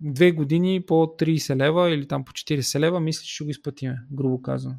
две 0.00 0.32
години 0.32 0.82
по 0.86 0.94
30 0.94 1.56
лева 1.56 1.90
или 1.90 2.08
там 2.08 2.24
по 2.24 2.32
40 2.32 2.78
лева, 2.80 3.00
мисля, 3.00 3.22
че 3.22 3.34
ще 3.34 3.44
го 3.44 3.50
изплатиме, 3.50 3.98
грубо 4.12 4.42
казвам. 4.42 4.74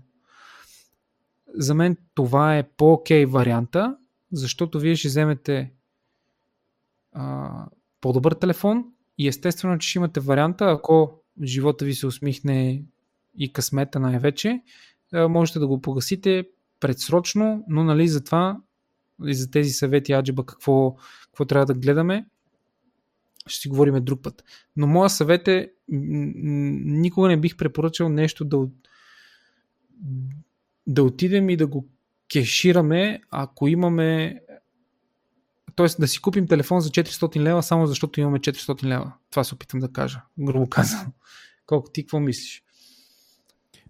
За 1.53 1.73
мен 1.73 1.97
това 2.13 2.57
е 2.57 2.69
по-окей 2.77 3.25
варианта, 3.25 3.97
защото 4.31 4.79
вие 4.79 4.95
ще 4.95 5.07
вземете 5.07 5.71
а, 7.11 7.65
по-добър 8.01 8.31
телефон 8.31 8.85
и 9.17 9.27
естествено, 9.27 9.77
че 9.77 9.89
ще 9.89 9.99
имате 9.99 10.19
варианта, 10.19 10.65
ако 10.65 11.21
живота 11.43 11.85
ви 11.85 11.93
се 11.93 12.07
усмихне 12.07 12.83
и 13.37 13.53
късмета 13.53 13.99
най-вече, 13.99 14.61
можете 15.13 15.59
да 15.59 15.67
го 15.67 15.81
погасите 15.81 16.47
предсрочно, 16.79 17.65
но 17.67 17.83
нали 17.83 18.07
за 18.07 18.23
това 18.23 18.61
и 19.25 19.33
за 19.33 19.51
тези 19.51 19.69
съвети 19.69 20.13
Аджиба 20.13 20.45
какво, 20.45 20.95
какво 21.25 21.45
трябва 21.45 21.65
да 21.65 21.73
гледаме, 21.73 22.25
ще 23.47 23.61
си 23.61 23.69
говорим 23.69 24.03
друг 24.03 24.23
път. 24.23 24.43
Но 24.75 24.87
моя 24.87 25.09
съвет 25.09 25.47
е 25.47 25.71
никога 25.87 27.27
не 27.27 27.37
бих 27.37 27.57
препоръчал 27.57 28.09
нещо 28.09 28.45
да, 28.45 28.67
да 30.87 31.03
отидем 31.03 31.49
и 31.49 31.57
да 31.57 31.67
го 31.67 31.87
кешираме, 32.29 33.21
ако 33.31 33.67
имаме 33.67 34.39
т.е. 35.75 35.87
да 35.99 36.07
си 36.07 36.21
купим 36.21 36.47
телефон 36.47 36.79
за 36.79 36.89
400 36.89 37.39
лева, 37.39 37.63
само 37.63 37.87
защото 37.87 38.19
имаме 38.19 38.39
400 38.39 38.83
лева. 38.83 39.13
Това 39.29 39.43
се 39.43 39.55
опитам 39.55 39.79
да 39.79 39.91
кажа, 39.91 40.21
грубо 40.39 40.69
казвам. 40.69 41.13
Колко 41.65 41.91
ти 41.91 42.03
какво 42.03 42.19
мислиш? 42.19 42.63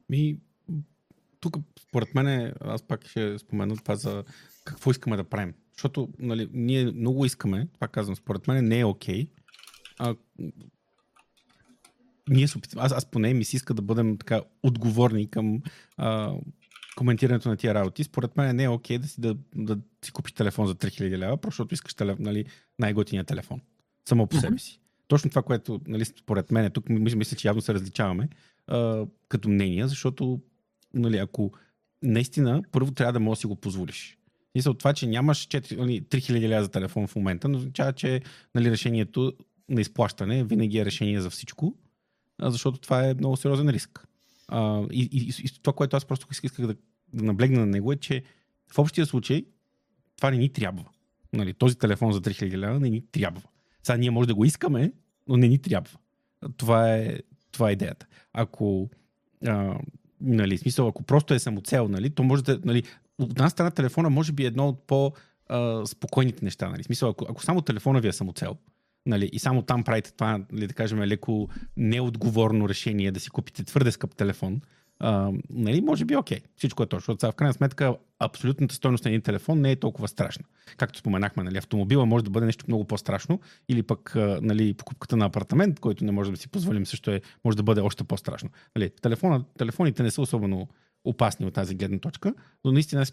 Ми, 0.10 0.38
тук, 1.40 1.58
според 1.88 2.16
мен, 2.16 2.54
аз 2.62 2.84
пак 2.84 3.08
ще 3.08 3.40
спомена 3.40 3.78
това 3.78 3.96
за 3.96 4.24
какво 4.66 4.92
искаме 4.92 5.18
да 5.18 5.24
правим. 5.24 5.54
Защото 5.74 6.10
нали, 6.20 6.50
ние 6.54 6.86
много 6.86 7.26
искаме, 7.26 7.68
това 7.74 7.88
казвам, 7.88 8.16
според 8.16 8.48
мен 8.48 8.68
не 8.68 8.80
е 8.80 8.86
окей. 8.86 9.28
Okay, 10.00 10.18
ние 12.30 12.48
се 12.48 12.58
опитваме, 12.58 12.86
аз, 12.86 12.92
аз 12.92 13.06
поне 13.06 13.34
ми 13.34 13.46
си 13.46 13.56
иска 13.56 13.74
да 13.74 13.82
бъдем 13.82 14.18
така 14.18 14.42
отговорни 14.64 15.30
към 15.30 15.62
а, 15.98 16.34
коментирането 16.98 17.50
на 17.50 17.58
тия 17.58 17.74
работи. 17.74 18.04
Според 18.04 18.38
мен 18.38 18.56
не 18.56 18.64
е 18.64 18.70
окей 18.70 18.98
okay 18.98 19.02
да 19.02 19.08
си, 19.08 19.22
да, 19.22 19.36
да 19.56 19.78
си 20.06 20.12
купиш 20.12 20.32
телефон 20.32 20.68
за 20.68 20.76
3000 20.76 21.18
лева, 21.18 21.38
просто 21.38 21.56
защото 21.56 21.74
искаш 21.74 21.94
телефон, 21.94 22.26
нали, 22.26 22.46
най-готиния 22.80 23.24
телефон. 23.24 23.62
Само 24.10 24.28
по 24.28 24.38
себе 24.38 24.60
си. 24.60 24.80
Точно 25.08 25.30
това, 25.30 25.42
което, 25.42 25.82
нали, 25.88 26.06
според 26.06 26.52
мен, 26.52 26.72
тук 26.72 26.90
мисля, 26.90 27.38
че 27.38 27.48
явно 27.48 27.62
се 27.62 27.74
различаваме 27.74 28.30
а, 28.68 29.06
като 29.30 29.50
мнения, 29.50 29.88
защото 29.88 30.40
нали, 30.94 31.18
ако 31.18 31.52
наистина 32.04 32.62
първо 32.72 32.92
трябва 32.92 33.14
да 33.14 33.20
можеш 33.20 33.38
да 33.38 33.42
си 33.42 33.48
го 33.48 33.56
позволиш. 33.56 34.18
Мисля 34.56 34.72
от 34.72 34.80
това, 34.80 34.94
че 34.94 35.08
нямаш 35.08 35.48
4, 35.48 35.78
нали, 35.78 36.02
3000 36.02 36.48
лева 36.48 36.64
за 36.64 36.70
телефон 36.70 37.08
в 37.08 37.16
момента, 37.16 37.48
но 37.48 37.58
означава, 37.58 37.94
че 37.94 38.22
нали, 38.56 38.72
решението 38.72 39.34
на 39.70 39.82
изплащане 39.82 40.44
винаги 40.44 40.78
е 40.78 40.86
решение 40.86 41.22
за 41.22 41.30
всичко, 41.30 41.76
защото 42.42 42.80
това 42.80 43.08
е 43.08 43.14
много 43.14 43.38
сериозен 43.38 43.70
риск. 43.70 44.07
А, 44.48 44.84
и, 44.92 45.10
и, 45.12 45.46
и 45.46 45.62
това, 45.62 45.74
което 45.74 45.98
аз 45.98 46.06
просто 46.06 46.28
исках 46.32 46.68
да, 46.68 46.76
да 47.14 47.24
наблегна 47.24 47.60
на 47.60 47.66
него 47.66 47.92
е, 47.92 47.96
че 47.96 48.24
в 48.74 48.80
общия 48.80 49.06
случай 49.06 49.46
това 50.18 50.32
не 50.32 50.38
ни 50.38 50.50
трябва. 50.50 50.86
Нали, 51.34 51.54
този 51.54 51.78
телефон 51.78 52.14
за 52.14 52.22
3000 52.22 52.58
лева 52.58 52.80
не 52.80 52.90
ни 52.90 53.04
трябва. 53.12 53.42
Сега 53.84 53.98
ние 53.98 54.12
може 54.12 54.28
да 54.28 54.36
го 54.36 54.46
искаме, 54.46 54.92
но 55.28 55.38
не 55.38 55.48
ни 55.48 55.58
трябва. 55.58 55.98
Това 56.58 56.96
е, 56.96 57.20
това 57.52 57.70
е 57.70 57.74
идеята. 57.74 58.08
Ако 58.34 58.90
а, 59.46 59.80
нали, 60.22 60.58
смисъл, 60.58 60.88
ако 60.88 61.04
просто 61.04 61.34
е 61.34 61.40
самоцел, 61.40 61.88
нали, 61.88 62.10
то 62.10 62.24
може 62.24 62.44
да, 62.44 62.60
нали, 62.66 62.84
от 63.18 63.30
една 63.30 63.50
страна 63.50 63.72
телефона 63.72 64.10
може 64.10 64.32
би 64.32 64.44
е 64.44 64.48
едно 64.48 64.68
от 64.68 64.88
по-спокойните 64.88 66.46
неща, 66.46 66.70
нали, 66.70 66.84
смисъл, 66.84 67.10
ако, 67.10 67.26
ако 67.30 67.44
само 67.44 67.62
телефона 67.62 68.00
ви 68.00 68.08
е 68.08 68.14
самоцел, 68.14 68.58
нали, 69.08 69.30
и 69.34 69.40
само 69.40 69.62
там 69.62 69.84
правите 69.84 70.14
това, 70.14 70.42
нали, 70.52 70.68
да 70.68 70.74
кажем, 70.74 71.00
леко 71.00 71.50
неотговорно 71.78 72.70
решение 72.70 73.12
да 73.12 73.20
си 73.20 73.30
купите 73.30 73.64
твърде 73.64 73.92
скъп 73.92 74.16
телефон, 74.16 74.62
а, 75.00 75.32
нали, 75.50 75.82
може 75.82 76.06
би 76.06 76.16
окей, 76.16 76.38
okay. 76.38 76.44
всичко 76.56 76.84
е 76.84 76.86
точно. 76.86 77.14
От 77.14 77.22
в 77.22 77.34
крайна 77.34 77.54
сметка, 77.54 77.96
абсолютната 78.20 78.76
стойност 78.76 79.06
на 79.06 79.12
един 79.12 79.22
телефон 79.22 79.62
не 79.62 79.72
е 79.72 79.76
толкова 79.76 80.08
страшна. 80.08 80.46
Както 80.78 81.00
споменахме, 81.00 81.44
нали, 81.44 81.58
автомобила 81.58 82.06
може 82.06 82.24
да 82.24 82.30
бъде 82.30 82.46
нещо 82.46 82.66
много 82.68 82.84
по-страшно, 82.84 83.40
или 83.70 83.84
пък 83.84 84.16
нали, 84.42 84.74
покупката 84.74 85.18
на 85.18 85.26
апартамент, 85.26 85.80
който 85.80 86.06
не 86.06 86.12
може 86.12 86.32
да 86.32 86.38
си 86.38 86.48
позволим, 86.48 86.86
също 86.86 87.12
е, 87.12 87.22
може 87.46 87.58
да 87.58 87.64
бъде 87.64 87.82
още 87.82 88.04
по-страшно. 88.04 88.50
Нали, 88.76 88.90
телефона, 89.02 89.44
телефоните 89.58 90.04
не 90.04 90.12
са 90.12 90.22
особено 90.22 90.68
опасни 91.04 91.46
от 91.46 91.54
тази 91.54 91.76
гледна 91.76 92.00
точка, 92.00 92.34
но 92.66 92.72
наистина 92.72 93.06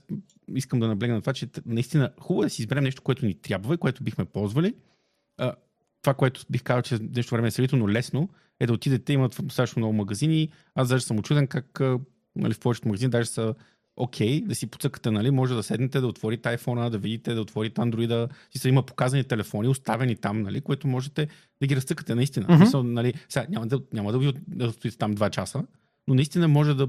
искам 0.54 0.80
да 0.80 0.88
наблегна 0.88 1.14
на 1.14 1.20
това, 1.20 1.32
че 1.32 1.48
наистина 1.66 2.12
хубаво 2.20 2.42
е 2.42 2.46
да 2.46 2.50
си 2.50 2.62
изберем 2.62 2.84
нещо, 2.84 3.02
което 3.02 3.26
ни 3.26 3.34
трябва 3.34 3.74
и 3.74 3.78
което 3.78 4.04
бихме 4.04 4.24
ползвали. 4.24 4.74
Това, 6.04 6.14
което 6.14 6.44
бих 6.50 6.62
казал, 6.62 6.82
че 6.82 6.98
нещо 7.16 7.34
време 7.34 7.48
е 7.48 7.50
сравнително 7.50 7.88
лесно, 7.88 8.28
е 8.60 8.66
да 8.66 8.72
отидете, 8.72 9.12
имат 9.12 9.36
достатъчно 9.42 9.80
много 9.80 9.92
магазини. 9.92 10.48
Аз 10.74 10.88
даже 10.88 11.04
съм 11.04 11.18
очуден 11.18 11.46
как 11.46 11.80
нали, 12.36 12.54
в 12.54 12.60
повечето 12.60 12.88
магазини 12.88 13.10
даже 13.10 13.28
са 13.28 13.54
окей, 13.96 14.40
okay, 14.40 14.46
да 14.46 14.54
си 14.54 14.66
поцъкате, 14.66 15.10
нали, 15.10 15.30
може 15.30 15.54
да 15.54 15.62
седнете, 15.62 16.00
да 16.00 16.06
отворите 16.06 16.48
iPhone, 16.48 16.90
да 16.90 16.98
видите, 16.98 17.34
да 17.34 17.40
отворите 17.40 17.80
Android, 17.80 18.30
си 18.50 18.58
са 18.58 18.68
има 18.68 18.82
показани 18.82 19.24
телефони, 19.24 19.68
оставени 19.68 20.16
там, 20.16 20.42
нали, 20.42 20.60
което 20.60 20.88
можете 20.88 21.28
да 21.60 21.66
ги 21.66 21.76
разцъкате 21.76 22.14
наистина. 22.14 22.46
Mm-hmm. 22.46 22.60
Мисъл, 22.60 22.82
нали, 22.82 23.14
сега, 23.28 23.46
няма 23.48 23.66
да, 23.66 23.80
няма 23.92 24.12
да 24.12 24.18
ви 24.18 24.32
да 24.48 24.72
стоите 24.72 24.98
там 24.98 25.14
2 25.14 25.30
часа, 25.30 25.64
но 26.08 26.14
наистина 26.14 26.48
може 26.48 26.74
да 26.74 26.88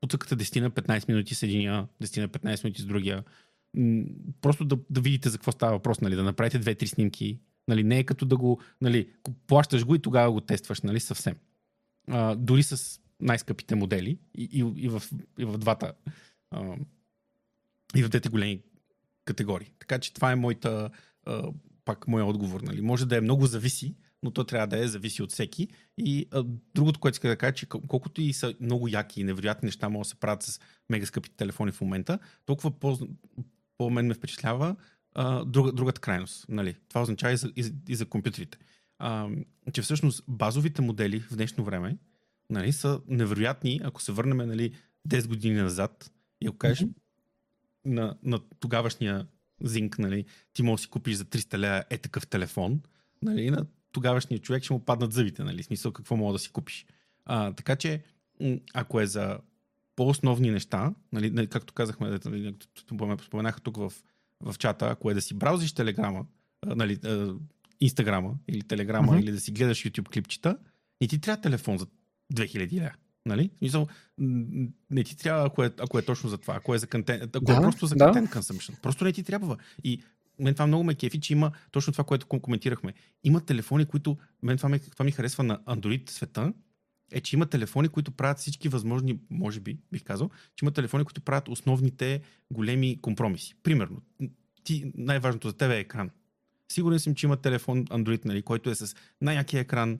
поцъкате 0.00 0.36
10 0.36 0.60
на 0.60 0.70
15 0.70 1.08
минути 1.08 1.34
с 1.34 1.42
единия, 1.42 1.86
10 2.02 2.20
на 2.20 2.28
15 2.28 2.64
минути 2.64 2.82
с 2.82 2.86
другия. 2.86 3.24
Просто 4.40 4.64
да, 4.64 4.78
да 4.90 5.00
видите 5.00 5.28
за 5.28 5.38
какво 5.38 5.52
става 5.52 5.72
въпрос, 5.72 6.00
нали, 6.00 6.16
да 6.16 6.22
направите 6.22 6.60
2-3 6.60 6.86
снимки, 6.86 7.38
Нали, 7.68 7.84
не 7.84 7.98
е 7.98 8.04
като 8.04 8.26
да 8.26 8.36
го, 8.36 8.60
нали, 8.80 9.08
плащаш 9.46 9.84
го 9.84 9.94
и 9.94 10.02
тогава 10.02 10.32
го 10.32 10.40
тестваш, 10.40 10.80
нали, 10.80 11.00
съвсем. 11.00 11.36
А, 12.08 12.34
дори 12.34 12.62
с 12.62 13.00
най-скъпите 13.20 13.74
модели 13.74 14.18
и, 14.34 14.48
и, 14.52 14.84
и, 14.84 14.88
в, 14.88 15.02
и 15.38 15.44
в 15.44 15.58
двата 15.58 15.92
а, 16.50 16.76
и 17.96 18.02
в 18.02 18.08
двете 18.08 18.28
големи 18.28 18.62
категории. 19.24 19.72
Така 19.78 19.98
че 19.98 20.14
това 20.14 20.32
е 20.32 20.36
моята, 20.36 20.90
а, 21.26 21.52
пак 21.84 22.08
моя 22.08 22.24
отговор. 22.26 22.60
Нали. 22.60 22.80
Може 22.80 23.06
да 23.06 23.16
е 23.16 23.20
много 23.20 23.46
зависи, 23.46 23.94
но 24.22 24.30
то 24.30 24.44
трябва 24.44 24.66
да 24.66 24.84
е 24.84 24.88
зависи 24.88 25.22
от 25.22 25.32
всеки. 25.32 25.68
И 25.98 26.26
а, 26.30 26.44
другото, 26.74 27.00
което 27.00 27.14
иска 27.14 27.28
да 27.28 27.36
кажа, 27.36 27.54
че 27.54 27.66
колкото 27.66 28.20
и 28.20 28.32
са 28.32 28.54
много 28.60 28.88
яки 28.88 29.20
и 29.20 29.24
невероятни 29.24 29.66
неща 29.66 29.88
могат 29.88 30.04
да 30.04 30.08
се 30.08 30.20
правят 30.20 30.42
с 30.42 30.60
мега 30.90 31.06
скъпите 31.06 31.36
телефони 31.36 31.72
в 31.72 31.80
момента, 31.80 32.18
толкова 32.46 32.70
по, 32.70 32.98
по 33.78 33.90
мен 33.90 34.06
ме 34.06 34.14
впечатлява 34.14 34.76
а, 35.14 35.44
друг, 35.44 35.72
другата 35.72 36.00
крайност. 36.00 36.48
Нали. 36.48 36.76
Това 36.88 37.02
означава 37.02 37.32
и 37.32 37.36
за, 37.36 37.52
и, 37.56 37.72
и 37.88 37.96
за 37.96 38.06
компютрите. 38.06 38.58
А, 38.98 39.28
че 39.72 39.82
всъщност 39.82 40.24
базовите 40.28 40.82
модели 40.82 41.20
в 41.20 41.36
днешно 41.36 41.64
време 41.64 41.96
нали, 42.52 42.72
са 42.72 43.00
невероятни, 43.08 43.80
ако 43.84 44.02
се 44.02 44.12
върнем 44.12 44.36
нали, 44.36 44.74
10 45.08 45.28
години 45.28 45.54
назад 45.54 46.12
и 46.40 46.46
ако 46.46 46.58
кажеш 46.58 46.78
mm-hmm. 46.78 46.94
на, 47.84 48.16
на 48.22 48.40
тогавашния 48.60 49.26
Зинк, 49.62 49.98
нали, 49.98 50.24
ти 50.52 50.62
можеш 50.62 50.82
да 50.82 50.84
си 50.84 50.90
купиш 50.90 51.14
за 51.14 51.24
300 51.24 51.58
лея 51.58 51.84
е 51.90 51.98
такъв 51.98 52.26
телефон, 52.26 52.80
нали, 53.22 53.50
на 53.50 53.66
тогавашния 53.92 54.40
човек 54.40 54.62
ще 54.62 54.72
му 54.72 54.84
паднат 54.84 55.12
зъбите, 55.12 55.44
нали, 55.44 55.62
смисъл 55.62 55.92
какво 55.92 56.16
мога 56.16 56.32
да 56.32 56.38
си 56.38 56.52
купиш. 56.52 56.86
А, 57.24 57.52
така 57.52 57.76
че, 57.76 58.02
ако 58.74 59.00
е 59.00 59.06
за 59.06 59.38
по-основни 59.96 60.50
неща, 60.50 60.94
нали, 61.12 61.30
нали 61.30 61.46
както 61.46 61.74
казахме, 61.74 62.20
нали, 62.24 62.54
споменаха 63.26 63.60
тук 63.60 63.76
в, 63.76 63.92
в 64.42 64.54
чата, 64.58 64.86
ако 64.86 65.10
е 65.10 65.14
да 65.14 65.22
си 65.22 65.34
браузиш 65.34 65.72
телеграма, 65.72 66.26
нали, 66.66 66.98
Инстаграма 67.80 68.34
или 68.48 68.62
Телеграма, 68.62 69.12
uh-huh. 69.12 69.22
или 69.22 69.32
да 69.32 69.40
си 69.40 69.52
гледаш 69.52 69.78
YouTube 69.78 70.08
клипчета, 70.08 70.56
не 71.00 71.08
ти 71.08 71.20
трябва 71.20 71.40
телефон 71.40 71.78
за 71.78 71.86
2000 72.34 72.72
лева. 72.72 72.92
Нали? 73.26 73.50
Мисъл, 73.62 73.88
не 74.90 75.04
ти 75.04 75.16
трябва, 75.16 75.46
ако 75.46 75.64
е, 75.64 75.70
ако 75.78 75.98
е 75.98 76.02
точно 76.02 76.30
за 76.30 76.38
това, 76.38 76.56
ако 76.56 76.74
е, 76.74 76.78
за 76.78 76.86
контент, 76.86 77.36
ако 77.36 77.52
е 77.52 77.54
да, 77.54 77.60
е 77.60 77.62
просто 77.62 77.86
за 77.86 77.94
да. 77.94 78.04
content 78.04 78.28
consumption. 78.28 78.80
Просто 78.80 79.04
не 79.04 79.12
ти 79.12 79.22
трябва. 79.22 79.56
И 79.84 80.02
мен 80.38 80.54
това 80.54 80.66
много 80.66 80.84
ме 80.84 80.94
кефи, 80.94 81.20
че 81.20 81.32
има 81.32 81.52
точно 81.70 81.92
това, 81.92 82.04
което 82.04 82.26
коментирахме. 82.26 82.94
Има 83.24 83.40
телефони, 83.40 83.84
които, 83.84 84.16
мен 84.42 84.56
това, 84.56 84.68
ме, 84.68 84.78
това 84.78 85.04
ми 85.04 85.10
харесва 85.10 85.44
на 85.44 85.58
Android 85.58 86.10
света, 86.10 86.52
е, 87.12 87.20
че 87.20 87.36
има 87.36 87.46
телефони, 87.46 87.88
които 87.88 88.10
правят 88.12 88.38
всички 88.38 88.68
възможни, 88.68 89.18
може 89.30 89.60
би, 89.60 89.78
бих 89.92 90.04
казал, 90.04 90.30
че 90.56 90.64
има 90.64 90.70
телефони, 90.70 91.04
които 91.04 91.20
правят 91.20 91.48
основните 91.48 92.20
големи 92.50 92.98
компромиси. 93.02 93.54
Примерно, 93.62 94.02
ти, 94.64 94.92
най-важното 94.94 95.48
за 95.48 95.56
теб 95.56 95.70
е 95.70 95.78
екран. 95.78 96.10
Сигурен 96.72 96.98
съм, 96.98 97.14
че 97.14 97.26
има 97.26 97.36
телефон 97.36 97.84
Android, 97.84 98.24
нали, 98.24 98.42
който 98.42 98.70
е 98.70 98.74
с 98.74 98.96
най-якия 99.20 99.60
екран 99.60 99.98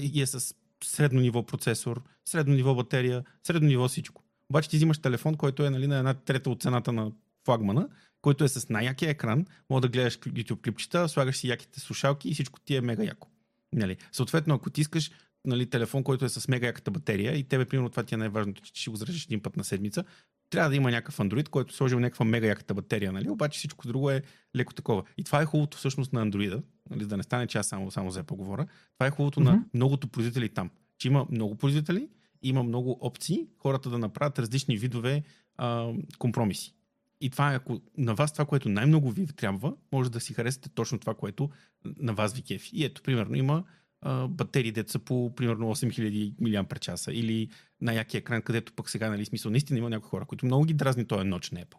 и 0.00 0.22
е 0.22 0.26
с 0.26 0.54
средно 0.84 1.20
ниво 1.20 1.46
процесор, 1.46 2.02
средно 2.24 2.54
ниво 2.54 2.74
батерия, 2.74 3.24
средно 3.42 3.68
ниво 3.68 3.88
всичко. 3.88 4.22
Обаче 4.50 4.68
ти 4.68 4.76
взимаш 4.76 4.98
телефон, 4.98 5.34
който 5.34 5.64
е 5.64 5.70
нали, 5.70 5.86
на 5.86 5.98
една 5.98 6.14
трета 6.14 6.50
от 6.50 6.62
цената 6.62 6.92
на 6.92 7.12
флагмана, 7.44 7.88
който 8.22 8.44
е 8.44 8.48
с 8.48 8.68
най-якия 8.68 9.10
екран, 9.10 9.46
мога 9.70 9.80
да 9.80 9.88
гледаш 9.88 10.18
YouTube 10.18 10.64
клипчета, 10.64 11.08
слагаш 11.08 11.36
си 11.36 11.48
яките 11.48 11.80
слушалки 11.80 12.28
и 12.28 12.34
всичко 12.34 12.60
ти 12.60 12.76
е 12.76 12.80
мега 12.80 13.04
яко. 13.04 13.28
Нали? 13.72 13.96
Съответно, 14.12 14.54
ако 14.54 14.70
ти 14.70 14.80
искаш 14.80 15.10
нали, 15.46 15.66
телефон, 15.66 16.02
който 16.02 16.24
е 16.24 16.28
с 16.28 16.48
мега 16.48 16.66
яката 16.66 16.90
батерия 16.90 17.36
и 17.36 17.44
тебе, 17.44 17.64
примерно, 17.64 17.90
това 17.90 18.02
ти 18.02 18.14
е 18.14 18.18
най-важното, 18.18 18.62
че 18.62 18.80
ще 18.80 18.90
го 18.90 18.96
зарежеш 18.96 19.24
един 19.24 19.42
път 19.42 19.56
на 19.56 19.64
седмица, 19.64 20.04
трябва 20.50 20.70
да 20.70 20.76
има 20.76 20.90
някакъв 20.90 21.18
Android, 21.18 21.48
който 21.48 21.72
е 21.72 21.76
сложил 21.76 22.00
някаква 22.00 22.24
мега 22.24 22.46
яката 22.46 22.74
батерия, 22.74 23.12
нали? 23.12 23.30
обаче 23.30 23.58
всичко 23.58 23.86
друго 23.86 24.10
е 24.10 24.22
леко 24.56 24.74
такова. 24.74 25.02
И 25.16 25.24
това 25.24 25.42
е 25.42 25.44
хубавото 25.44 25.76
всъщност 25.76 26.12
на 26.12 26.26
Android, 26.26 26.62
нали? 26.90 27.04
да 27.06 27.16
не 27.16 27.22
стане, 27.22 27.46
че 27.46 27.58
аз 27.58 27.66
само, 27.66 27.90
само 27.90 28.10
за 28.10 28.24
Apple 28.24 28.36
говоря. 28.36 28.66
Това 28.94 29.06
е 29.06 29.10
хубавото 29.10 29.40
mm-hmm. 29.40 29.44
на 29.44 29.64
многото 29.74 30.08
производители 30.08 30.48
там. 30.48 30.70
Че 30.98 31.08
има 31.08 31.26
много 31.30 31.54
производители, 31.54 32.08
има 32.42 32.62
много 32.62 32.98
опции 33.00 33.46
хората 33.58 33.90
да 33.90 33.98
направят 33.98 34.38
различни 34.38 34.76
видове 34.76 35.22
а, 35.56 35.92
компромиси. 36.18 36.74
И 37.20 37.30
това 37.30 37.52
е, 37.52 37.56
ако 37.56 37.80
на 37.98 38.14
вас 38.14 38.32
това, 38.32 38.44
което 38.44 38.68
най-много 38.68 39.10
ви 39.10 39.26
трябва, 39.26 39.74
може 39.92 40.10
да 40.10 40.20
си 40.20 40.34
харесате 40.34 40.68
точно 40.68 40.98
това, 40.98 41.14
което 41.14 41.50
на 41.84 42.14
вас 42.14 42.34
ви 42.34 42.42
кефи. 42.42 42.70
И 42.72 42.84
ето, 42.84 43.02
примерно, 43.02 43.36
има 43.36 43.64
а, 44.00 44.28
батерии, 44.28 44.72
деца 44.72 44.98
по 44.98 45.34
примерно 45.34 45.74
8000 45.74 46.34
мАч 46.40 47.00
или 47.10 47.48
на 47.80 47.92
яки 47.92 48.16
екран, 48.16 48.42
където 48.42 48.72
пък 48.72 48.90
сега, 48.90 49.10
нали, 49.10 49.24
смисъл, 49.24 49.50
наистина 49.50 49.78
има 49.78 49.90
някои 49.90 50.08
хора, 50.08 50.24
които 50.24 50.46
много 50.46 50.64
ги 50.64 50.74
дразни 50.74 51.06
този 51.06 51.28
ноч 51.28 51.50
на 51.50 51.60
Apple. 51.60 51.76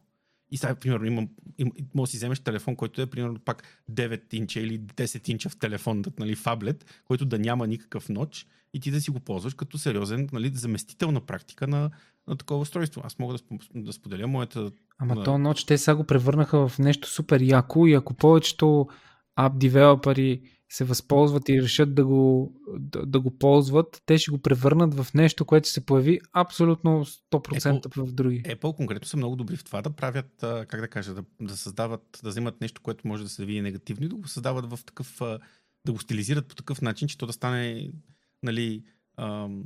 И 0.52 0.58
сега, 0.58 0.76
примерно, 0.76 1.06
има, 1.06 1.28
има, 1.58 1.72
може 1.96 2.10
да 2.10 2.12
си 2.12 2.18
вземеш 2.18 2.40
телефон, 2.40 2.76
който 2.76 3.02
е, 3.02 3.06
примерно, 3.06 3.40
пак 3.40 3.64
9 3.92 4.34
инча 4.34 4.60
или 4.60 4.80
10 4.80 5.30
инча 5.30 5.50
в 5.50 5.58
телефон, 5.58 6.04
нали, 6.20 6.36
фаблет, 6.36 7.02
който 7.06 7.26
да 7.26 7.40
няма 7.40 7.68
никакъв 7.68 8.10
ноч 8.10 8.48
и 8.74 8.80
ти 8.80 8.92
да 8.92 9.02
си 9.02 9.12
го 9.12 9.20
ползваш 9.20 9.54
като 9.54 9.78
сериозен 9.78 10.30
нали, 10.34 10.52
заместител 10.54 11.12
на 11.12 11.22
практика 11.22 11.68
на, 11.68 11.90
на 12.28 12.36
такова 12.36 12.60
устройство. 12.60 13.02
Аз 13.06 13.20
мога 13.20 13.34
да, 13.34 13.40
да 13.76 13.94
споделя 13.94 14.28
моята... 14.28 14.72
Ама 14.98 15.16
на... 15.16 15.24
то 15.24 15.38
ноч 15.38 15.64
те 15.64 15.78
сега 15.78 15.96
го 15.96 16.04
превърнаха 16.04 16.68
в 16.68 16.80
нещо 16.80 17.10
супер 17.10 17.42
яко 17.42 17.88
и 17.88 17.94
ако 17.94 18.14
повечето 18.14 18.88
ап 19.36 19.60
девелопери 19.60 20.42
се 20.70 20.84
възползват 20.84 21.50
и 21.50 21.62
решат 21.62 21.96
да 21.96 22.06
го, 22.06 22.54
да, 22.80 23.06
да 23.06 23.20
го 23.20 23.38
ползват, 23.38 24.02
те 24.06 24.18
ще 24.18 24.32
го 24.32 24.38
превърнат 24.38 24.94
в 24.94 25.14
нещо, 25.14 25.46
което 25.46 25.70
се 25.70 25.86
появи 25.86 26.20
абсолютно 26.34 27.06
100% 27.06 27.86
Apple, 27.86 28.06
в 28.06 28.12
други. 28.12 28.44
Apple 28.44 28.76
конкретно 28.76 29.08
са 29.08 29.18
много 29.18 29.36
добри 29.36 29.56
в 29.56 29.64
това 29.64 29.82
да 29.82 29.90
правят, 29.90 30.34
как 30.40 30.82
да 30.82 30.88
кажа, 30.88 31.14
да, 31.14 31.24
да 31.42 31.58
създават, 31.58 32.20
да 32.24 32.30
вземат 32.30 32.62
нещо, 32.62 32.82
което 32.82 33.08
може 33.08 33.24
да 33.24 33.30
се 33.30 33.46
види 33.46 33.62
негативно 33.62 34.06
и 34.06 34.10
да 34.10 34.16
го 34.16 34.28
създават 34.28 34.74
в 34.74 34.86
такъв, 34.86 35.22
да 35.86 35.92
го 35.92 36.00
стилизират 36.00 36.48
по 36.48 36.56
такъв 36.56 36.82
начин, 36.82 37.08
че 37.08 37.18
то 37.18 37.26
да 37.26 37.34
стане 37.34 37.92
нали, 38.44 38.84
ам, 39.18 39.64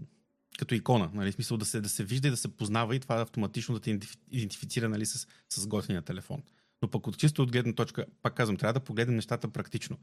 като 0.58 0.76
икона, 0.76 1.10
нали, 1.14 1.32
в 1.32 1.36
смисъл 1.36 1.58
да 1.58 1.66
се, 1.66 1.82
да 1.82 1.90
се 1.90 2.04
вижда 2.04 2.28
и 2.28 2.32
да 2.32 2.38
се 2.38 2.58
познава 2.58 2.96
и 2.96 3.00
това 3.00 3.22
автоматично 3.22 3.76
да 3.76 3.82
те 3.82 4.00
идентифицира 4.32 4.90
нали, 4.90 5.06
с, 5.06 5.28
с 5.50 5.68
готвения 5.68 6.02
телефон. 6.02 6.44
Но 6.82 6.88
пък 6.88 7.08
от 7.08 7.18
чисто 7.18 7.44
от 7.44 7.52
гледна 7.52 7.74
точка, 7.74 8.06
пак 8.22 8.34
казвам, 8.34 8.58
трябва 8.58 8.74
да 8.74 8.80
погледнем 8.80 9.16
нещата 9.16 9.48
практично. 9.48 9.98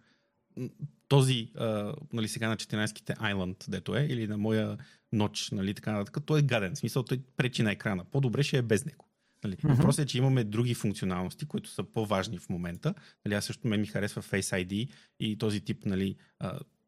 Този, 1.09 1.51
а, 1.57 1.95
нали, 2.13 2.29
сега 2.29 2.49
на 2.49 2.57
14-ките 2.57 3.17
Island, 3.17 3.71
дето 3.71 3.97
е, 3.97 4.07
или 4.11 4.27
на 4.27 4.39
моя 4.39 4.79
ноч, 5.13 5.51
нали, 5.51 5.75
така 5.75 5.93
нататък, 5.93 6.25
той 6.27 6.39
е 6.39 6.43
гаден. 6.43 6.75
В 6.75 6.79
смисъл, 6.79 7.03
той 7.03 7.21
пречи 7.37 7.63
на 7.63 7.73
екрана. 7.73 8.05
По-добре 8.05 8.43
ще 8.43 8.59
е 8.59 8.63
без 8.63 8.85
него. 8.85 9.09
Нали. 9.45 9.57
Mm-hmm. 9.57 9.75
Въпросът 9.75 10.05
е, 10.05 10.09
че 10.09 10.19
имаме 10.19 10.45
други 10.45 10.75
функционалности, 10.75 11.47
които 11.47 11.71
са 11.71 11.83
по-важни 11.85 12.39
в 12.39 12.49
момента. 12.49 12.95
Нали, 13.25 13.35
аз 13.35 13.45
също 13.45 13.69
ме 13.69 13.77
ми 13.77 13.87
харесва 13.87 14.23
Face 14.23 14.67
ID 14.67 14.89
и 15.21 15.39
този 15.39 15.61
тип 15.61 15.87
нали, 15.87 16.17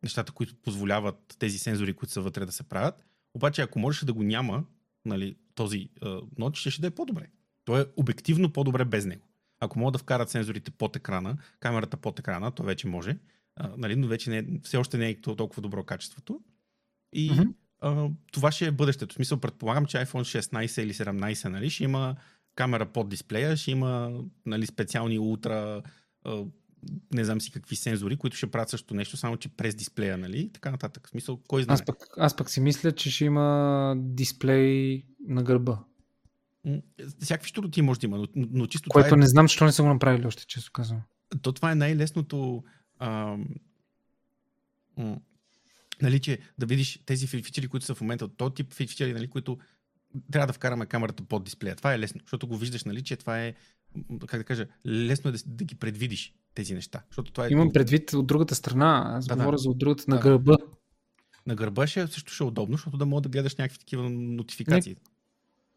нещата, 0.03 0.33
които 0.33 0.55
позволяват 0.63 1.37
тези 1.39 1.59
сензори, 1.59 1.93
които 1.93 2.13
са 2.13 2.21
вътре 2.21 2.47
да 2.47 2.53
се 2.53 2.63
правят. 2.63 3.05
Обаче, 3.35 3.63
ако 3.63 3.79
можеше 3.79 4.07
да 4.07 4.13
го 4.13 4.23
няма, 4.23 4.65
нали, 5.05 5.37
този 5.55 5.89
ноч, 6.39 6.57
ще, 6.59 6.71
ще 6.71 6.81
да 6.81 6.87
е 6.87 6.91
по-добре. 6.91 7.27
То 7.65 7.79
е 7.79 7.87
обективно 7.97 8.53
по-добре 8.53 8.85
без 8.85 9.05
него. 9.05 9.27
Ако 9.61 9.79
могат 9.79 9.93
да 9.93 9.99
вкарат 9.99 10.31
сензорите 10.31 10.71
под 10.71 10.97
екрана, 10.97 11.37
камерата 11.61 11.97
под 11.97 12.19
екрана, 12.19 12.51
то 12.51 12.63
вече 12.63 12.89
може, 12.89 13.17
а, 13.57 13.71
нали, 13.77 13.97
но 13.97 14.09
вече 14.09 14.31
не, 14.31 14.39
е, 14.39 14.45
все 14.63 14.77
още 14.77 14.99
не 14.99 15.09
е 15.09 15.21
толкова 15.21 15.63
добро 15.63 15.85
качеството. 15.85 16.41
И 17.13 17.31
mm-hmm. 17.31 17.55
а, 17.81 18.09
това 18.33 18.53
ще 18.53 18.67
е 18.67 18.71
бъдещето. 18.71 19.13
В 19.13 19.17
смисъл, 19.17 19.41
предполагам, 19.41 19.87
че 19.87 19.97
iPhone 19.97 20.41
16 20.41 20.83
или 20.83 20.95
17 20.95 21.49
нали, 21.49 21.71
ще 21.71 21.85
има 21.85 22.17
камера 22.55 22.87
под 22.87 23.09
дисплея, 23.09 23.57
ще 23.57 23.71
има 23.71 24.23
нали, 24.47 24.67
специални 24.67 25.19
ултра 25.19 25.83
не 27.15 27.25
знам 27.25 27.41
си 27.41 27.51
какви 27.51 27.77
сензори, 27.77 28.17
които 28.17 28.37
ще 28.37 28.51
правят 28.51 28.69
също 28.69 28.95
нещо, 28.95 29.17
само 29.17 29.37
че 29.37 29.49
през 29.49 29.75
дисплея, 29.75 30.19
нали? 30.19 30.51
Така 30.53 30.71
нататък. 30.71 31.07
В 31.07 31.11
смисъл, 31.11 31.41
кой 31.49 31.63
знае? 31.63 31.75
Аз 31.75 31.85
пък, 31.85 31.97
аз 32.17 32.37
пък 32.37 32.51
си 32.51 32.61
мисля, 32.61 32.93
че 32.93 33.11
ще 33.11 33.25
има 33.25 33.95
дисплей 33.99 35.03
на 35.29 35.43
гърба. 35.43 35.79
Всякакви 37.21 37.49
щуроти 37.49 37.83
може 37.83 38.01
да 38.01 38.07
има, 38.07 38.19
но, 38.19 38.27
но 38.35 38.67
чисто 38.67 38.91
Което 38.91 39.07
това 39.09 39.17
е... 39.17 39.21
не 39.21 39.27
знам, 39.27 39.45
защо 39.45 39.65
не 39.65 39.73
са 39.73 39.83
го 39.83 39.89
направили 39.89 40.27
още, 40.27 40.47
често 40.47 40.73
казвам. 40.73 41.01
То 41.43 41.53
това 41.53 41.73
е 41.73 41.75
най-лесното 41.75 42.65
ам... 43.01 43.47
нали, 46.03 46.21
че 46.21 46.39
да 46.59 46.67
видиш 46.67 47.03
тези 47.07 47.27
фичери, 47.27 47.69
които 47.69 47.87
са 47.87 47.95
в 47.95 48.01
момента, 48.01 48.29
то 48.29 48.51
тип 48.51 48.73
фичери, 48.73 49.13
нали, 49.13 49.29
които 49.29 49.59
трябва 50.33 50.47
да 50.47 50.53
вкараме 50.53 50.87
камерата 50.87 51.23
под 51.23 51.45
дисплея. 51.45 51.77
Това 51.77 51.95
е 51.95 51.99
лесно, 51.99 52.21
защото 52.25 52.47
го 52.47 52.57
виждаш, 52.57 52.85
нали, 52.85 53.03
че 53.03 53.17
това 53.17 53.45
е, 53.45 53.55
как 54.27 54.41
да 54.41 54.45
кажа, 54.45 54.67
лесно 54.87 55.29
е 55.29 55.33
да, 55.33 55.39
да 55.47 55.65
ги 55.65 55.75
предвидиш 55.75 56.35
тези 56.55 56.75
неща. 56.75 57.03
Защото 57.11 57.33
това 57.33 57.47
е... 57.47 57.49
Имам 57.51 57.73
предвид 57.73 58.13
от 58.13 58.27
другата 58.27 58.55
страна, 58.55 59.05
аз 59.07 59.27
да, 59.27 59.37
говоря 59.37 59.57
да. 59.57 59.59
за 59.59 59.71
от 59.71 59.79
другата 59.79 60.05
да. 60.09 60.15
на 60.15 60.21
гърба. 60.21 60.57
На 61.47 61.55
гърба 61.55 61.87
ще, 61.87 62.07
също 62.07 62.33
ще 62.33 62.45
е 62.45 62.47
удобно, 62.47 62.77
защото 62.77 62.97
да 62.97 63.07
мога 63.07 63.21
да 63.21 63.29
гледаш 63.29 63.57
някакви 63.57 63.79
такива 63.79 64.11
нотификации. 64.11 64.97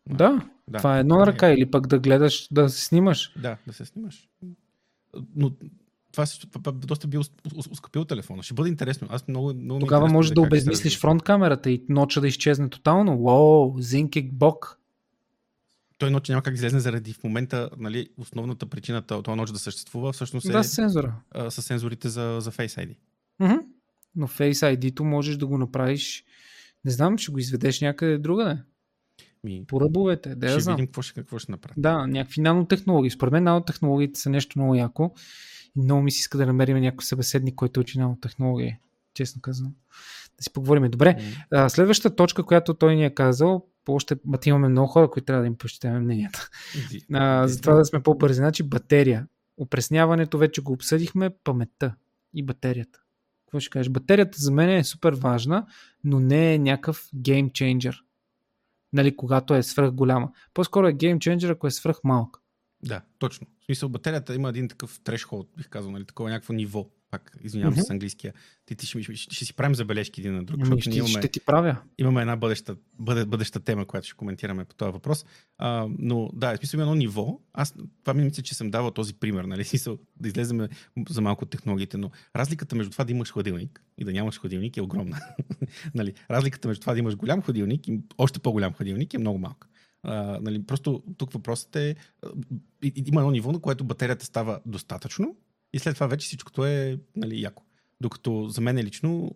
Не... 0.10 0.16
Да, 0.16 0.50
да, 0.68 0.78
това 0.78 0.98
е 0.98 1.00
едно 1.00 1.16
на 1.16 1.28
ръка, 1.28 1.52
или 1.54 1.72
пък 1.72 1.88
да 1.88 2.00
гледаш, 2.00 2.48
да 2.52 2.70
се 2.70 2.86
снимаш. 2.86 3.34
Да, 3.42 3.58
да 3.68 3.74
се 3.74 3.86
снимаш. 3.86 4.30
Но 5.36 5.52
това, 6.14 6.26
това 6.52 6.72
доста 6.72 7.08
би 7.08 7.18
ускъпил 7.72 8.06
телефона. 8.06 8.44
Ще 8.44 8.54
бъде 8.54 8.70
интересно. 8.70 9.08
Аз 9.12 9.28
много, 9.28 9.54
много 9.54 9.80
Тогава 9.80 10.08
може 10.08 10.30
да, 10.30 10.34
да 10.34 10.42
обезмислиш 10.42 11.00
фронт 11.00 11.24
камерата 11.24 11.72
и 11.72 11.84
ноча 11.90 12.22
да 12.22 12.28
изчезне 12.28 12.70
тотално. 12.70 13.16
Уоу, 13.16 13.82
Зинкик 13.82 14.34
Бок 14.34 14.80
той 16.04 16.12
ноч 16.12 16.30
няма 16.30 16.42
как 16.42 16.54
да 16.54 16.56
излезне 16.56 16.80
заради 16.80 17.14
в 17.14 17.24
момента 17.24 17.70
нали, 17.78 18.10
основната 18.18 18.66
причина 18.66 19.02
този 19.02 19.38
ноч 19.38 19.52
да 19.52 19.60
съществува 19.60 20.14
всъщност 20.14 20.52
да, 20.52 20.60
е 20.60 20.64
с 20.64 20.70
сензора. 20.70 21.16
А, 21.32 21.52
с 21.52 21.62
сензорите 21.62 22.10
за, 22.10 22.38
за 22.42 22.52
Face 22.52 22.88
ID. 22.88 22.96
Mm-hmm. 23.42 23.60
Но 24.16 24.28
Face 24.28 24.76
ID-то 24.76 25.04
можеш 25.04 25.38
да 25.38 25.48
го 25.48 25.58
направиш 25.58 26.24
Не 26.86 26.92
знам, 26.92 27.18
ще 27.18 27.32
го 27.32 27.40
изведеш 27.40 27.82
някъде 27.82 28.18
другаде. 28.18 28.58
Ми, 29.44 29.66
По 29.68 29.82
ръбовете, 29.82 30.36
да 30.36 30.46
я 30.46 30.52
ще 30.52 30.62
знам. 30.62 30.76
видим 30.76 30.88
какво 30.88 31.02
ще, 31.02 31.14
какво 31.14 31.40
ще 31.40 31.52
направи. 31.52 31.82
Да, 31.82 32.08
някакви 32.08 32.42
нанотехнологии. 32.42 33.12
Според 33.12 33.32
мен 33.32 33.44
нанотехнологиите 33.44 34.20
са 34.20 34.30
нещо 34.30 34.60
много 34.60 34.76
яко. 34.76 35.12
Много 35.76 36.02
ми 36.02 36.12
се 36.12 36.20
иска 36.20 36.38
да 36.38 36.46
намерим 36.46 36.78
някой 36.78 37.04
събеседник, 37.04 37.56
който 37.56 37.80
учи 37.80 38.00
нанотехнологии. 38.00 38.78
Честно 39.14 39.42
казвам. 39.42 39.74
Да 40.38 40.44
си 40.44 40.54
поговорим. 40.54 40.92
Добре, 40.92 41.22
а, 41.52 41.70
следващата 41.70 42.16
точка, 42.16 42.44
която 42.44 42.74
той 42.74 42.96
ни 42.96 43.06
е 43.06 43.14
казал, 43.14 43.66
още 43.88 44.16
бат, 44.26 44.46
имаме 44.46 44.68
много 44.68 44.88
хора, 44.88 45.10
които 45.10 45.26
трябва 45.26 45.42
да 45.42 45.48
им 45.48 45.56
прочетем 45.56 46.04
мненията. 46.04 46.50
иди. 46.86 47.06
А, 47.14 47.44
Иди. 47.44 47.54
затова 47.54 47.74
да 47.74 47.86
сме 47.86 48.04
по-бързи. 48.04 48.38
Значи 48.38 48.64
батерия. 48.64 49.28
Опресняването 49.58 50.38
вече 50.38 50.62
го 50.62 50.74
обсъдихме, 50.74 51.30
паметта 51.44 51.96
и 52.34 52.44
батерията. 52.46 53.00
Какво 53.46 53.60
ще 53.60 53.70
кажеш? 53.70 53.90
Батерията 53.90 54.38
за 54.42 54.52
мен 54.52 54.70
е 54.70 54.84
супер 54.84 55.14
важна, 55.14 55.66
но 56.04 56.20
не 56.20 56.54
е 56.54 56.60
някакъв 56.60 57.10
геймченджер. 57.16 58.04
Нали, 58.94 59.16
когато 59.16 59.56
е 59.56 59.64
свръх 59.64 59.92
голяма. 59.92 60.32
По-скоро 60.54 60.88
е 60.88 60.94
геймченджер, 60.94 61.50
ако 61.50 61.68
е 61.68 61.72
свръх 61.72 62.00
малка. 62.04 62.40
Да, 62.84 63.02
точно. 63.20 63.48
В 63.62 63.66
смисъл, 63.66 63.90
батерията 63.90 64.36
има 64.36 64.50
един 64.50 64.68
такъв 64.68 65.00
трешхолд, 65.04 65.50
бих 65.58 65.70
казал, 65.70 65.92
нали, 65.92 66.06
такова 66.06 66.30
някакво 66.30 66.54
ниво. 66.54 66.90
Пак, 67.12 67.38
извинявам 67.44 67.76
се 67.76 67.82
с 67.82 67.90
английския. 67.90 68.34
Ти, 68.66 68.76
ти 68.76 68.86
ще, 68.86 69.04
ще, 69.04 69.16
ще, 69.16 69.46
си 69.46 69.54
правим 69.54 69.76
забележки 69.76 70.22
един 70.22 70.36
на 70.36 70.44
друг, 70.44 70.60
Ами, 70.60 70.66
защото 70.66 70.82
ще, 70.82 70.98
имаме, 70.98 71.10
ще 71.10 71.28
ти 71.28 71.40
правя. 71.40 71.78
имаме 71.98 72.22
една 72.22 72.36
бъдеща, 72.36 72.76
бъде, 73.00 73.26
бъдеща 73.26 73.60
тема, 73.60 73.86
която 73.86 74.08
ще 74.08 74.16
коментираме 74.16 74.66
по 74.66 74.76
този 74.76 74.92
въпрос. 74.92 75.26
А, 75.58 75.88
но 76.00 76.30
да, 76.34 76.54
в 76.54 76.58
смисъл 76.58 76.78
има 76.78 76.84
едно 76.84 76.96
ниво. 76.96 77.40
Аз 77.54 77.74
това 78.04 78.14
ми 78.14 78.24
мисля, 78.24 78.44
че 78.44 78.56
съм 78.56 78.72
давал 78.72 78.92
този 78.92 79.14
пример, 79.14 79.44
нали? 79.44 79.64
Смисъл, 79.64 79.98
да 80.20 80.28
излеземе 80.28 80.70
за 81.10 81.22
малко 81.22 81.44
от 81.44 81.50
технологиите, 81.50 81.98
но 81.98 82.12
разликата 82.36 82.76
между 82.76 82.92
това 82.92 83.04
да 83.04 83.12
имаш 83.12 83.32
хладилник 83.32 83.84
и 83.98 84.04
да 84.04 84.12
нямаш 84.12 84.40
хладилник 84.40 84.78
е 84.78 84.82
огромна. 84.82 85.20
нали? 85.96 86.14
Разликата 86.32 86.68
между 86.68 86.82
това 86.82 86.94
да 86.94 87.00
имаш 87.00 87.16
голям 87.16 87.42
хладилник 87.42 87.88
и 87.88 88.00
още 88.18 88.40
по-голям 88.40 88.74
хладилник 88.74 89.14
е 89.14 89.18
много 89.18 89.38
малка. 89.38 89.68
А, 90.04 90.40
нали, 90.42 90.66
просто 90.66 91.04
тук 91.18 91.34
въпросът 91.34 91.76
е, 91.76 91.96
има 93.06 93.22
едно 93.22 93.32
ниво, 93.32 93.52
на 93.52 93.60
което 93.60 93.84
батерията 93.84 94.26
става 94.26 94.60
достатъчно 94.66 95.36
и 95.74 95.80
след 95.80 95.96
това 95.96 96.08
вече 96.08 96.26
всичкото 96.26 96.66
е 96.66 97.00
нали, 97.16 97.42
яко. 97.42 97.64
Докато 98.02 98.48
за 98.48 98.62
мен 98.62 98.78
лично 98.78 99.36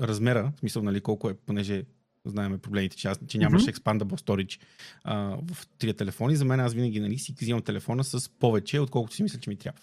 размера, 0.00 0.52
в 0.56 0.58
смисъл 0.58 0.82
нали, 0.82 1.00
колко 1.00 1.30
е, 1.30 1.34
понеже 1.34 1.84
знаем 2.24 2.58
проблемите, 2.58 2.96
че, 2.96 3.08
аз, 3.08 3.18
че 3.28 3.38
нямаш 3.38 3.62
Мгм. 3.62 3.70
expandable 3.70 4.20
storage 4.20 4.60
а, 5.04 5.38
в 5.52 5.66
трия 5.78 5.94
телефони, 5.94 6.36
за 6.36 6.44
мен 6.44 6.60
аз 6.60 6.74
винаги 6.74 7.00
нали, 7.00 7.18
си 7.18 7.34
взимам 7.40 7.62
телефона 7.62 8.04
с 8.04 8.28
повече, 8.28 8.80
отколкото 8.80 9.14
си 9.14 9.22
мисля, 9.22 9.40
че 9.40 9.50
ми 9.50 9.56
трябва. 9.56 9.80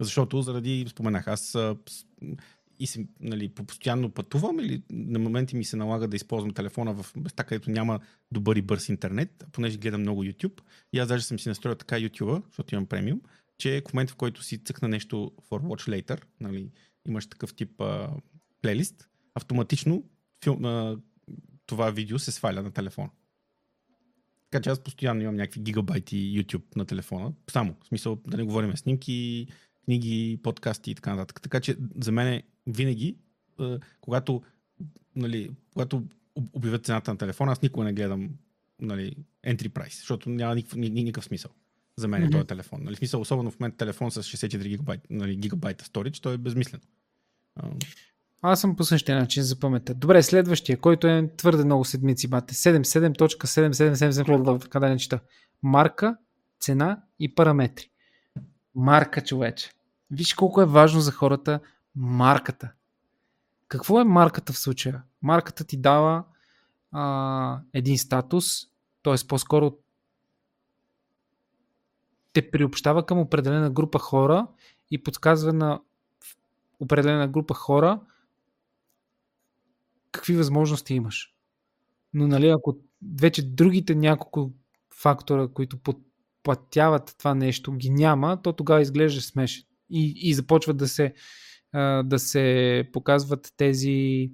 Защото 0.00 0.42
заради, 0.42 0.86
споменах, 0.88 1.28
аз 1.28 1.58
и 2.78 2.86
си, 2.86 3.06
нали, 3.20 3.48
по- 3.48 3.64
постоянно 3.64 4.10
пътувам 4.10 4.60
или 4.60 4.82
на 4.90 5.18
моменти 5.18 5.56
ми 5.56 5.64
се 5.64 5.76
налага 5.76 6.08
да 6.08 6.16
използвам 6.16 6.54
телефона 6.54 6.94
в 6.94 7.16
места, 7.16 7.44
където 7.44 7.70
няма 7.70 8.00
добър 8.32 8.56
и 8.56 8.62
бърз 8.62 8.88
интернет, 8.88 9.44
понеже 9.52 9.78
гледам 9.78 10.00
много 10.00 10.24
YouTube. 10.24 10.60
И 10.92 10.98
аз 10.98 11.08
даже 11.08 11.24
съм 11.24 11.38
си 11.38 11.48
настроил 11.48 11.74
така 11.74 11.96
YouTube, 11.96 12.42
защото 12.46 12.74
имам 12.74 12.86
премиум, 12.86 13.20
че 13.58 13.82
в 13.88 13.92
момента, 13.92 14.12
в 14.12 14.16
който 14.16 14.42
си 14.42 14.58
цъкна 14.58 14.88
нещо 14.88 15.32
for 15.50 15.60
watch 15.60 16.02
later, 16.02 16.22
нали, 16.40 16.70
имаш 17.08 17.26
такъв 17.26 17.54
тип 17.54 17.80
а, 17.80 18.10
плейлист, 18.62 19.08
автоматично 19.34 20.04
филм, 20.44 20.64
а, 20.64 20.98
това 21.66 21.90
видео 21.90 22.18
се 22.18 22.32
сваля 22.32 22.62
на 22.62 22.70
телефона. 22.70 23.10
Така 24.50 24.62
че 24.62 24.70
аз 24.70 24.80
постоянно 24.80 25.22
имам 25.22 25.36
някакви 25.36 25.60
гигабайти 25.60 26.16
YouTube 26.16 26.76
на 26.76 26.84
телефона. 26.84 27.32
Само, 27.50 27.76
в 27.84 27.86
смисъл 27.86 28.18
да 28.26 28.36
не 28.36 28.42
говорим 28.42 28.76
снимки, 28.76 29.46
книги, 29.84 30.40
подкасти 30.42 30.90
и 30.90 30.94
така 30.94 31.10
нататък. 31.14 31.42
Така 31.42 31.60
че 31.60 31.76
за 32.00 32.12
мен 32.12 32.28
е 32.28 32.42
винаги, 32.66 33.16
а, 33.58 33.78
когато, 34.00 34.42
нали, 35.16 35.50
когато 35.72 36.02
об- 36.34 36.56
обявят 36.56 36.84
цената 36.86 37.10
на 37.10 37.18
телефона, 37.18 37.52
аз 37.52 37.62
никога 37.62 37.84
не 37.84 37.92
гледам 37.92 38.30
нали, 38.80 39.16
entry 39.46 39.68
price, 39.68 39.96
защото 39.96 40.30
няма 40.30 40.54
никакъв, 40.54 40.76
ни- 40.78 40.90
ни- 40.90 41.04
никакъв 41.04 41.24
смисъл 41.24 41.50
за 41.96 42.08
мен 42.08 42.22
е 42.22 42.24
Мгм. 42.24 42.32
този 42.32 42.46
телефон. 42.46 42.80
Нали, 42.82 42.96
смисъл, 42.96 43.20
особено 43.20 43.50
в 43.50 43.60
момента 43.60 43.76
телефон 43.76 44.10
с 44.10 44.22
64 44.22 44.68
гигабайт, 44.68 45.00
нали, 45.10 45.36
гигабайта 45.36 45.84
storage, 45.84 46.22
той 46.22 46.34
е 46.34 46.38
безмислен. 46.38 46.80
А, 47.56 47.68
Аз 48.42 48.60
съм 48.60 48.76
по 48.76 48.84
същия 48.84 49.18
начин 49.18 49.42
за 49.42 49.60
паметта. 49.60 49.94
Добре, 49.94 50.22
следващия, 50.22 50.78
който 50.78 51.06
е 51.06 51.30
твърде 51.36 51.64
много 51.64 51.84
седмици, 51.84 52.28
бате. 52.28 52.54
77.7777, 52.54 54.68
къде 54.68 54.88
не 54.88 54.98
чета. 54.98 55.20
Марка, 55.62 56.16
цена 56.60 57.02
и 57.20 57.34
параметри. 57.34 57.90
Марка, 58.74 59.24
човече. 59.24 59.70
Виж 60.10 60.34
колко 60.34 60.62
е 60.62 60.66
важно 60.66 61.00
за 61.00 61.12
хората 61.12 61.60
марката. 61.96 62.72
Какво 63.68 64.00
е 64.00 64.04
марката 64.04 64.52
в 64.52 64.58
случая? 64.58 65.02
Марката 65.22 65.64
ти 65.64 65.76
дава 65.76 66.24
а, 66.92 67.60
един 67.72 67.98
статус, 67.98 68.46
т.е. 69.02 69.26
по-скоро 69.28 69.76
те 72.32 72.50
приобщава 72.50 73.06
към 73.06 73.18
определена 73.18 73.70
група 73.70 73.98
хора 73.98 74.46
и 74.90 75.02
подсказва 75.02 75.52
на 75.52 75.80
определена 76.80 77.28
група 77.28 77.54
хора 77.54 78.00
какви 80.12 80.36
възможности 80.36 80.94
имаш. 80.94 81.34
Но 82.14 82.26
нали, 82.26 82.48
ако 82.48 82.76
вече 83.20 83.50
другите 83.50 83.94
няколко 83.94 84.52
фактора, 84.94 85.48
които 85.48 85.78
подплатяват 85.78 87.14
това 87.18 87.34
нещо, 87.34 87.72
ги 87.72 87.90
няма, 87.90 88.42
то 88.42 88.52
тогава 88.52 88.82
изглежда 88.82 89.20
смешен. 89.20 89.64
И, 89.90 90.12
и 90.16 90.34
започват 90.34 90.76
да 90.76 90.88
се, 90.88 91.14
а, 91.72 92.02
да 92.02 92.18
се 92.18 92.88
показват 92.92 93.52
тези 93.56 94.30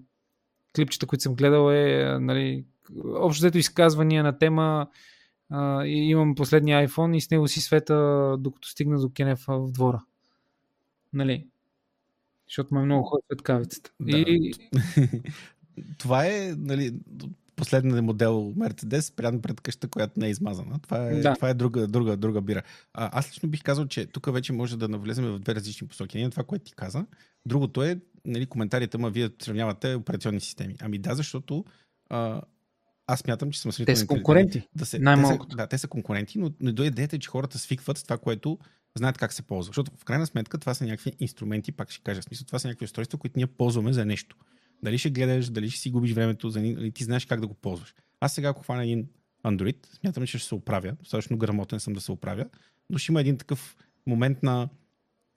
клипчета, 0.77 1.07
които 1.07 1.23
съм 1.23 1.35
гледал 1.35 1.73
е, 1.73 2.03
а, 2.03 2.21
нали, 2.21 2.65
общо 3.05 3.41
взето 3.41 3.59
изказвания 3.59 4.23
на 4.23 4.39
тема 4.39 4.89
а, 5.51 5.85
имам 5.87 6.35
последния 6.35 6.89
iPhone 6.89 7.17
и 7.17 7.21
с 7.21 7.31
него 7.31 7.49
си 7.49 7.61
света, 7.61 8.37
докато 8.39 8.69
стигна 8.69 9.01
до 9.01 9.11
Кенев 9.11 9.45
в 9.49 9.73
двора. 9.73 10.05
Нали? 11.13 11.47
Защото 12.49 12.75
ме 12.75 12.83
много 12.83 13.05
хора 13.05 13.21
светкавицата. 13.27 13.91
Да. 14.01 14.19
И, 14.19 14.53
това 15.99 16.27
е 16.27 16.55
нали, 16.59 16.95
последният 17.59 18.05
модел 18.05 18.53
Mercedes, 18.57 19.15
прямо 19.17 19.41
пред 19.43 19.61
къща, 19.61 19.89
която 19.89 20.21
не 20.21 20.27
е 20.27 20.31
измазана. 20.31 20.79
Това 20.83 21.07
е, 21.07 21.21
Да. 21.21 21.35
това 21.35 21.49
е 21.49 21.55
друга, 21.55 21.87
друга, 21.87 22.17
друга 22.17 22.41
бира. 22.41 22.63
А, 22.95 23.19
аз 23.19 23.31
лично 23.31 23.49
бих 23.49 23.63
казал, 23.63 23.87
че 23.87 24.07
тук 24.07 24.33
вече 24.33 24.53
може 24.53 24.79
да 24.79 24.89
навлезем 24.89 25.25
в 25.25 25.39
две 25.39 25.55
различни 25.55 25.89
посоки. 25.89 26.19
Един 26.19 26.27
е 26.27 26.31
това, 26.31 26.45
което 26.45 26.65
ти 26.65 26.73
каза. 26.73 27.07
Другото 27.47 27.83
е 27.83 28.01
нали, 28.25 28.47
коментарите, 28.47 28.99
ма 28.99 29.11
вие 29.11 29.31
сравнявате 29.43 29.95
операционни 29.95 30.41
системи. 30.41 30.77
Ами 30.81 30.99
да, 30.99 31.15
защото 31.15 31.65
а, 32.11 32.43
аз 33.07 33.27
мятам, 33.27 33.51
че 33.51 33.61
съм 33.61 33.73
те 33.87 33.97
са 33.97 34.07
конкуренти. 34.07 34.69
Да 34.75 34.87
се, 34.87 34.99
Най-малкото. 34.99 35.49
те 35.49 35.53
са, 35.53 35.57
да, 35.57 35.67
те 35.67 35.79
са 35.79 35.89
конкуренти, 35.89 36.39
но, 36.39 36.51
но 36.61 36.73
до 36.73 36.83
идеята 36.83 37.19
че 37.19 37.29
хората 37.29 37.59
свикват 37.59 37.99
с 37.99 38.03
това, 38.03 38.19
което 38.19 38.59
знаят 38.97 39.19
как 39.19 39.33
се 39.33 39.43
ползва. 39.43 39.69
Защото 39.69 39.93
в 39.99 40.05
крайна 40.05 40.27
сметка 40.27 40.59
това 40.59 40.75
са 40.75 40.85
някакви 40.85 41.13
инструменти, 41.21 41.73
пак 41.73 41.91
ще 41.91 42.03
кажа, 42.03 42.21
в 42.21 42.25
смисъл, 42.25 42.47
това 42.47 42.59
са 42.59 42.69
някакви 42.69 42.85
устройства, 42.85 43.19
които 43.19 43.33
ние 43.37 43.47
ползваме 43.47 43.93
за 43.93 44.05
нещо. 44.05 44.37
Дали 44.83 44.99
ще 44.99 45.11
гледаш, 45.11 45.51
дали 45.51 45.71
ще 45.71 45.81
си 45.81 45.91
губиш 45.91 46.13
времето, 46.13 46.51
за, 46.51 46.61
ни- 46.61 46.93
ти 46.93 47.05
знаеш 47.05 47.25
как 47.25 47.41
да 47.41 47.47
го 47.47 47.55
ползваш. 47.55 47.95
Аз 48.21 48.35
сега, 48.35 48.49
ако 48.49 48.63
хвана 48.63 48.85
един 48.85 49.09
Android, 49.45 49.87
смятам, 49.87 50.27
че 50.27 50.39
ще 50.39 50.49
се 50.49 50.55
оправя. 50.55 50.97
Достатъчно 51.01 51.39
грамотен 51.39 51.81
съм 51.81 51.93
да 51.93 52.01
се 52.01 52.13
оправя, 52.13 52.47
но 52.91 52.99
ще 52.99 53.13
има 53.13 53.21
един 53.21 53.39
такъв 53.39 53.77
момент 54.07 54.43
на 54.43 54.69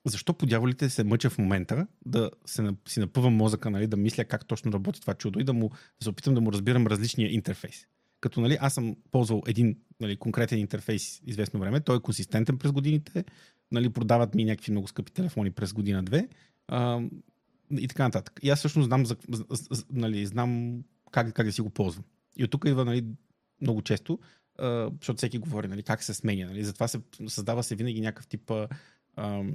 защо 0.07 0.33
по 0.33 0.45
дяволите 0.45 0.89
се 0.89 1.03
мъча 1.03 1.29
в 1.29 1.37
момента 1.37 1.87
да 2.05 2.31
се, 2.45 2.69
си 2.87 2.99
напъвам 2.99 3.33
мозъка, 3.33 3.69
нали, 3.69 3.87
да 3.87 3.97
мисля 3.97 4.25
как 4.25 4.45
точно 4.45 4.73
работи 4.73 5.01
това 5.01 5.13
чудо 5.13 5.39
и 5.39 5.43
да, 5.43 5.53
му, 5.53 5.69
да 5.69 6.03
се 6.03 6.09
опитам 6.09 6.33
да 6.33 6.41
му 6.41 6.51
разбирам 6.51 6.87
различния 6.87 7.33
интерфейс. 7.33 7.87
Като 8.21 8.41
нали, 8.41 8.57
аз 8.61 8.73
съм 8.73 8.95
ползвал 9.11 9.43
един 9.47 9.77
нали, 9.99 10.17
конкретен 10.17 10.59
интерфейс 10.59 11.21
известно 11.25 11.59
време, 11.59 11.79
той 11.81 11.97
е 11.97 11.99
консистентен 11.99 12.57
през 12.57 12.71
годините, 12.71 13.25
нали, 13.71 13.89
продават 13.89 14.35
ми 14.35 14.45
някакви 14.45 14.71
много 14.71 14.87
скъпи 14.87 15.11
телефони 15.11 15.51
през 15.51 15.73
година-две 15.73 16.27
и 17.79 17.87
така 17.87 18.03
нататък. 18.03 18.39
И 18.43 18.49
аз 18.49 18.59
всъщност 18.59 18.85
знам, 18.85 19.05
за, 19.05 19.15
нали, 19.91 20.25
знам 20.25 20.81
как, 21.11 21.33
как 21.33 21.45
да 21.45 21.51
си 21.51 21.61
го 21.61 21.69
ползвам. 21.69 22.05
И 22.37 22.43
от 22.43 22.51
тук 22.51 22.65
идва 22.65 22.85
нали, 22.85 23.05
много 23.61 23.81
често, 23.81 24.19
а, 24.59 24.91
защото 24.99 25.17
всеки 25.17 25.37
говори 25.37 25.67
нали, 25.67 25.83
как 25.83 26.03
се 26.03 26.13
сменя. 26.13 26.45
Нали, 26.45 26.63
затова 26.63 26.87
се 26.87 26.99
създава 27.27 27.63
се 27.63 27.75
винаги 27.75 28.01
някакъв 28.01 28.27
тип 28.27 28.51
а, 28.51 28.67
ам, 29.15 29.53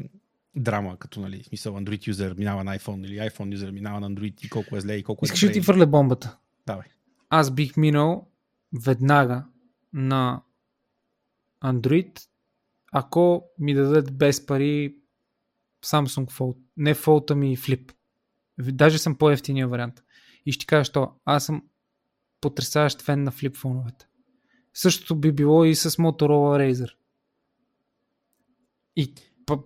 драма, 0.57 0.97
като 0.97 1.21
нали, 1.21 1.43
смисъл 1.43 1.75
Android 1.75 2.09
юзер 2.09 2.35
минава 2.39 2.65
на 2.65 2.79
iPhone 2.79 3.07
или 3.07 3.31
iPhone 3.31 3.53
юзер 3.53 3.71
минава 3.71 4.01
на 4.01 4.11
Android 4.11 4.47
и 4.47 4.49
колко 4.49 4.77
е 4.77 4.81
зле 4.81 4.95
и 4.95 5.03
колко 5.03 5.25
е 5.25 5.27
Искаш 5.27 5.43
ли 5.43 5.53
ти 5.53 5.63
фърля 5.63 5.87
бомбата? 5.87 6.39
Давай. 6.67 6.87
Аз 7.29 7.51
бих 7.51 7.77
минал 7.77 8.29
веднага 8.85 9.45
на 9.93 10.43
Android, 11.65 12.21
ако 12.93 13.45
ми 13.59 13.75
дадат 13.75 14.19
без 14.19 14.47
пари 14.47 14.97
Samsung 15.85 16.31
Fold. 16.31 16.57
Не 16.77 16.95
Fold, 16.95 17.31
ами 17.31 17.57
Flip. 17.57 17.93
Даже 18.59 18.99
съм 18.99 19.17
по-ефтиния 19.17 19.69
вариант. 19.69 20.03
И 20.47 20.53
ще 20.53 20.67
кажа, 20.67 20.85
що 20.85 21.13
аз 21.25 21.47
съм 21.47 21.63
потрясаващ 22.41 23.03
фен 23.03 23.23
на 23.23 23.31
флип 23.31 23.57
фоновете. 23.57 24.09
Същото 24.75 25.17
би 25.17 25.33
било 25.33 25.65
и 25.65 25.75
с 25.75 25.91
Motorola 25.91 26.73
Razer. 26.73 26.93
И 28.97 29.15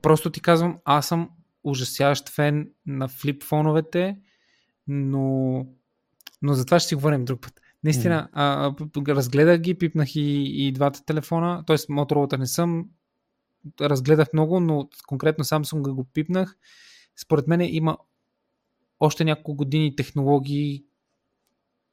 просто 0.02 0.30
ти 0.30 0.40
казвам, 0.40 0.78
аз 0.84 1.08
съм 1.08 1.30
ужасяващ 1.64 2.28
фен 2.28 2.70
на 2.86 3.08
флип 3.08 3.44
фоновете, 3.44 4.18
но 4.86 5.66
Но 6.42 6.54
за 6.54 6.64
това 6.64 6.78
ще 6.78 6.88
си 6.88 6.94
говорим 6.94 7.24
друг 7.24 7.40
път. 7.40 7.60
Наистина, 7.84 8.28
а, 8.32 8.74
а, 8.96 9.14
разгледах 9.14 9.60
ги, 9.60 9.78
пипнах 9.78 10.16
и, 10.16 10.20
и 10.66 10.72
двата 10.72 11.04
телефона, 11.04 11.64
т.е. 11.66 11.76
Motorola 11.76 12.38
не 12.38 12.46
съм, 12.46 12.88
разгледах 13.80 14.32
много, 14.32 14.60
но 14.60 14.88
конкретно 15.06 15.44
Samsung 15.44 15.94
го 15.94 16.04
пипнах. 16.04 16.56
Според 17.16 17.46
мен 17.46 17.60
има 17.60 17.98
още 19.00 19.24
няколко 19.24 19.54
години 19.54 19.96
технологии 19.96 20.84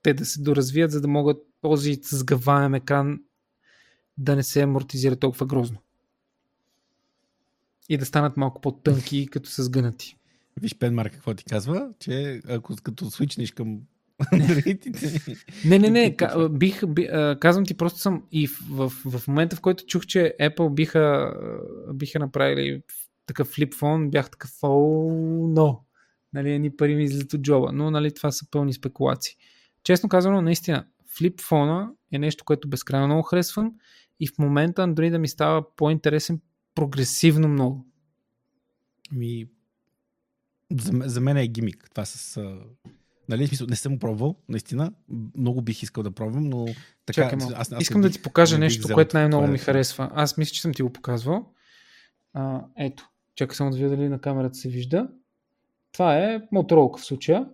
те 0.01 0.13
да 0.13 0.25
се 0.25 0.41
доразвият, 0.41 0.91
за 0.91 1.01
да 1.01 1.07
могат 1.07 1.37
този 1.61 1.99
сгъваем 2.03 2.73
екран 2.73 3.19
да 4.17 4.35
не 4.35 4.43
се 4.43 4.61
амортизира 4.61 5.15
толкова 5.15 5.45
грозно. 5.45 5.77
И 7.89 7.97
да 7.97 8.05
станат 8.05 8.37
малко 8.37 8.61
по-тънки, 8.61 9.27
като 9.27 9.49
са 9.49 9.63
сгънати. 9.63 10.17
Виж 10.61 10.77
Пенмар 10.77 11.09
какво 11.09 11.33
ти 11.33 11.43
казва, 11.43 11.89
че 11.99 12.41
ако 12.47 12.75
като 12.83 13.11
свичнеш 13.11 13.51
към 13.51 13.79
не, 15.65 15.79
не, 15.79 15.89
не, 15.89 16.15
бих, 16.49 16.85
би, 16.85 17.09
казвам 17.39 17.65
ти, 17.65 17.73
просто 17.73 17.99
съм 17.99 18.23
и 18.31 18.47
в, 18.47 18.89
в, 19.05 19.19
в 19.19 19.27
момента, 19.27 19.55
в 19.55 19.61
който 19.61 19.85
чух, 19.85 20.05
че 20.05 20.35
Apple 20.41 20.73
биха, 20.73 21.33
биха 21.93 22.19
направили 22.19 22.81
такъв 23.25 23.47
флип 23.47 23.73
фон, 23.73 24.09
бях 24.09 24.29
такъв, 24.29 24.51
о, 24.61 25.11
но, 25.49 25.85
нали, 26.33 26.51
едни 26.51 26.75
пари 26.75 26.95
ми 26.95 27.03
излизат 27.03 27.33
от 27.33 27.41
джоба, 27.41 27.71
но 27.73 27.91
нали, 27.91 28.13
това 28.13 28.31
са 28.31 28.45
пълни 28.51 28.73
спекулации. 28.73 29.35
Честно 29.83 30.09
казано, 30.09 30.41
наистина, 30.41 30.85
флип 31.17 31.41
фона 31.41 31.91
е 32.11 32.19
нещо, 32.19 32.45
което 32.45 32.69
безкрайно 32.69 33.07
много 33.07 33.21
харесвам 33.23 33.73
и 34.19 34.27
в 34.27 34.37
момента 34.39 34.81
Android 34.81 35.11
да 35.11 35.19
ми 35.19 35.27
става 35.27 35.75
по-интересен 35.75 36.41
прогресивно 36.75 37.47
много. 37.47 37.85
Ми, 39.11 39.45
за, 40.71 40.91
за 41.05 41.21
мен 41.21 41.37
е 41.37 41.47
гимик. 41.47 41.87
Това 41.91 42.05
с 42.05 42.41
Нали, 43.29 43.47
смисъл, 43.47 43.67
не 43.67 43.75
съм 43.75 43.99
пробвал, 43.99 44.35
наистина. 44.49 44.91
Много 45.37 45.61
бих 45.61 45.83
искал 45.83 46.03
да 46.03 46.11
пробвам, 46.11 46.43
но 46.43 46.65
така. 47.05 47.29
Чакай, 47.29 47.39
аз, 47.55 47.71
аз 47.71 47.81
Искам 47.81 48.01
да 48.01 48.09
ти 48.09 48.21
покажа 48.21 48.57
нещо, 48.57 48.93
което 48.93 49.17
най-много 49.17 49.47
ми 49.47 49.55
е. 49.55 49.57
харесва. 49.57 50.11
Аз 50.13 50.37
мисля, 50.37 50.53
че 50.53 50.61
съм 50.61 50.73
ти 50.73 50.81
го 50.81 50.93
показвал. 50.93 51.53
А, 52.33 52.65
ето, 52.77 53.09
чакай 53.35 53.55
само 53.55 53.71
да 53.71 53.77
видя 53.77 53.89
дали 53.89 54.09
на 54.09 54.21
камерата 54.21 54.55
се 54.55 54.69
вижда. 54.69 55.07
Това 55.97 56.17
е 56.17 56.41
моторолка 56.51 56.99
в 56.99 57.05
случая. 57.05 57.49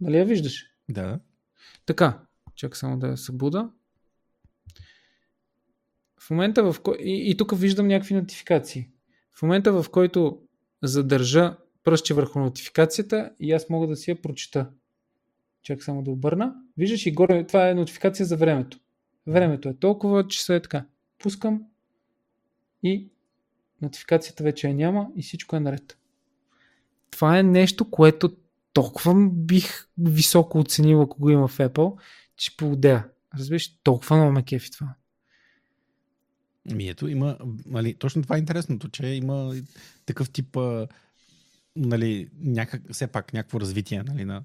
Нали 0.00 0.16
я 0.16 0.24
виждаш? 0.24 0.66
Да. 0.88 1.20
Така, 1.86 2.20
чакай 2.54 2.76
само 2.76 2.98
да 2.98 3.06
я 3.06 3.16
събуда. 3.16 3.70
В 6.20 6.30
момента 6.30 6.72
в 6.72 6.80
който... 6.80 7.02
И, 7.02 7.30
и 7.30 7.36
тук 7.36 7.58
виждам 7.58 7.86
някакви 7.86 8.14
нотификации. 8.14 8.88
В 9.32 9.42
момента 9.42 9.82
в 9.82 9.90
който 9.90 10.42
задържа 10.82 11.56
пръстче 11.84 12.14
върху 12.14 12.38
нотификацията 12.38 13.32
и 13.40 13.52
аз 13.52 13.68
мога 13.68 13.86
да 13.86 13.96
си 13.96 14.10
я 14.10 14.22
прочита. 14.22 14.70
Чак 15.62 15.82
само 15.82 16.02
да 16.02 16.10
обърна. 16.10 16.54
Виждаш 16.76 17.06
и 17.06 17.12
горе, 17.12 17.46
това 17.46 17.68
е 17.68 17.74
нотификация 17.74 18.26
за 18.26 18.36
времето. 18.36 18.78
Времето 19.26 19.68
е 19.68 19.74
толкова, 19.74 20.28
че 20.28 20.54
е 20.54 20.62
така. 20.62 20.86
Пускам 21.18 21.62
и 22.82 23.10
нотификацията 23.82 24.44
вече 24.44 24.68
я 24.68 24.74
няма 24.74 25.08
и 25.16 25.22
всичко 25.22 25.56
е 25.56 25.60
наред. 25.60 25.98
Това 27.10 27.38
е 27.38 27.42
нещо, 27.42 27.90
което 27.90 28.36
толкова 28.72 29.28
бих 29.30 29.86
високо 29.98 30.58
оценил, 30.58 31.02
ако 31.02 31.20
го 31.20 31.30
има 31.30 31.48
в 31.48 31.58
Apple, 31.58 31.98
че 32.36 32.56
поудея. 32.56 33.08
Разбираш, 33.38 33.76
толкова 33.82 34.16
много 34.16 34.32
ме 34.32 34.42
кефи 34.42 34.70
това. 34.70 34.94
Ми 36.72 36.88
ето, 36.88 37.08
има, 37.08 37.38
нали, 37.66 37.94
точно 37.94 38.22
това 38.22 38.36
е 38.36 38.38
интересното, 38.38 38.88
че 38.88 39.06
има 39.06 39.54
такъв 40.06 40.30
тип, 40.30 40.58
нали, 41.76 42.28
някак, 42.40 42.82
все 42.92 43.06
пак 43.06 43.32
някакво 43.32 43.60
развитие 43.60 44.02
нали, 44.02 44.24
на, 44.24 44.42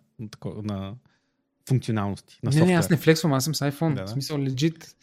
на, 0.63 0.95
функционалности. 1.69 2.39
На 2.43 2.51
не, 2.51 2.65
не, 2.65 2.73
аз 2.73 2.89
не 2.89 2.97
флексвам, 2.97 3.33
аз 3.33 3.43
съм 3.43 3.55
с 3.55 3.71
iPhone. 3.71 3.93
Да, 3.93 4.01
да. 4.01 4.07
В 4.07 4.09
смисъл, 4.09 4.37
legit. 4.37 4.93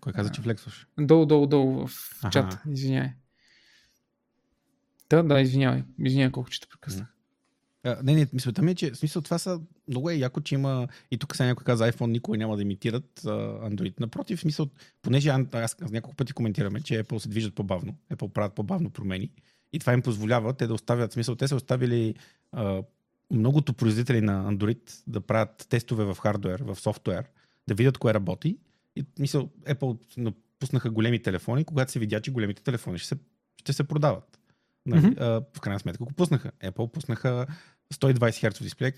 Кой 0.00 0.12
каза, 0.12 0.30
че 0.30 0.42
флексваш? 0.42 0.86
Долу, 1.00 1.26
долу, 1.26 1.46
долу 1.46 1.86
в 1.86 2.18
ага. 2.22 2.30
чат. 2.30 2.58
Извинявай. 5.12 5.28
Да, 5.28 5.40
извинявай. 5.40 5.82
Извинявай 5.98 6.32
колко 6.32 6.50
че 6.50 6.60
те 6.60 6.66
прекъснах. 6.66 7.08
Не, 8.02 8.14
не, 8.14 8.26
мисълта 8.32 8.62
ми 8.62 8.70
е, 8.70 8.74
че 8.74 8.94
смисъл 8.94 9.22
това 9.22 9.38
са 9.38 9.60
много 9.88 10.10
е 10.10 10.14
яко, 10.14 10.40
че 10.40 10.54
има 10.54 10.88
и 11.10 11.18
тук 11.18 11.36
сега 11.36 11.46
някой 11.46 11.64
каза 11.64 11.92
iPhone 11.92 12.06
никой 12.06 12.38
няма 12.38 12.56
да 12.56 12.62
имитират 12.62 13.20
Android. 13.20 14.00
Напротив, 14.00 14.40
смисъл, 14.40 14.68
понеже 15.02 15.28
аз, 15.28 15.40
аз, 15.52 15.90
няколко 15.90 16.16
пъти 16.16 16.32
коментираме, 16.32 16.80
че 16.80 17.04
Apple 17.04 17.18
се 17.18 17.28
движат 17.28 17.54
по-бавно, 17.54 17.96
Apple 18.14 18.28
правят 18.28 18.54
по-бавно 18.54 18.90
промени 18.90 19.30
и 19.72 19.78
това 19.78 19.92
им 19.92 20.02
позволява 20.02 20.52
те 20.52 20.66
да 20.66 20.74
оставят, 20.74 21.12
смисъл, 21.12 21.34
те 21.34 21.48
са 21.48 21.56
оставили 21.56 22.14
uh, 22.56 22.84
многото 23.30 23.74
производители 23.74 24.20
на 24.20 24.52
Android 24.52 25.02
да 25.06 25.20
правят 25.20 25.66
тестове 25.68 26.04
в 26.04 26.16
хардвер, 26.22 26.62
в 26.62 26.76
софтуер, 26.76 27.24
да 27.68 27.74
видят 27.74 27.98
кое 27.98 28.14
работи. 28.14 28.58
И 28.96 29.04
мисъл, 29.18 29.48
Apple 29.64 30.34
пуснаха 30.58 30.90
големи 30.90 31.22
телефони, 31.22 31.64
когато 31.64 31.92
се 31.92 31.98
видя, 31.98 32.20
че 32.20 32.30
големите 32.30 32.62
телефони 32.62 32.98
ще 32.98 33.08
се, 33.08 33.16
ще 33.56 33.72
се 33.72 33.84
продават. 33.84 34.38
Нали? 34.86 35.00
Mm-hmm. 35.00 35.44
в 35.56 35.60
крайна 35.60 35.80
сметка 35.80 36.04
го 36.04 36.12
пуснаха. 36.12 36.50
Apple 36.64 36.92
пуснаха 36.92 37.46
120 37.94 38.18
Hz 38.18 38.62
дисплей, 38.62 38.92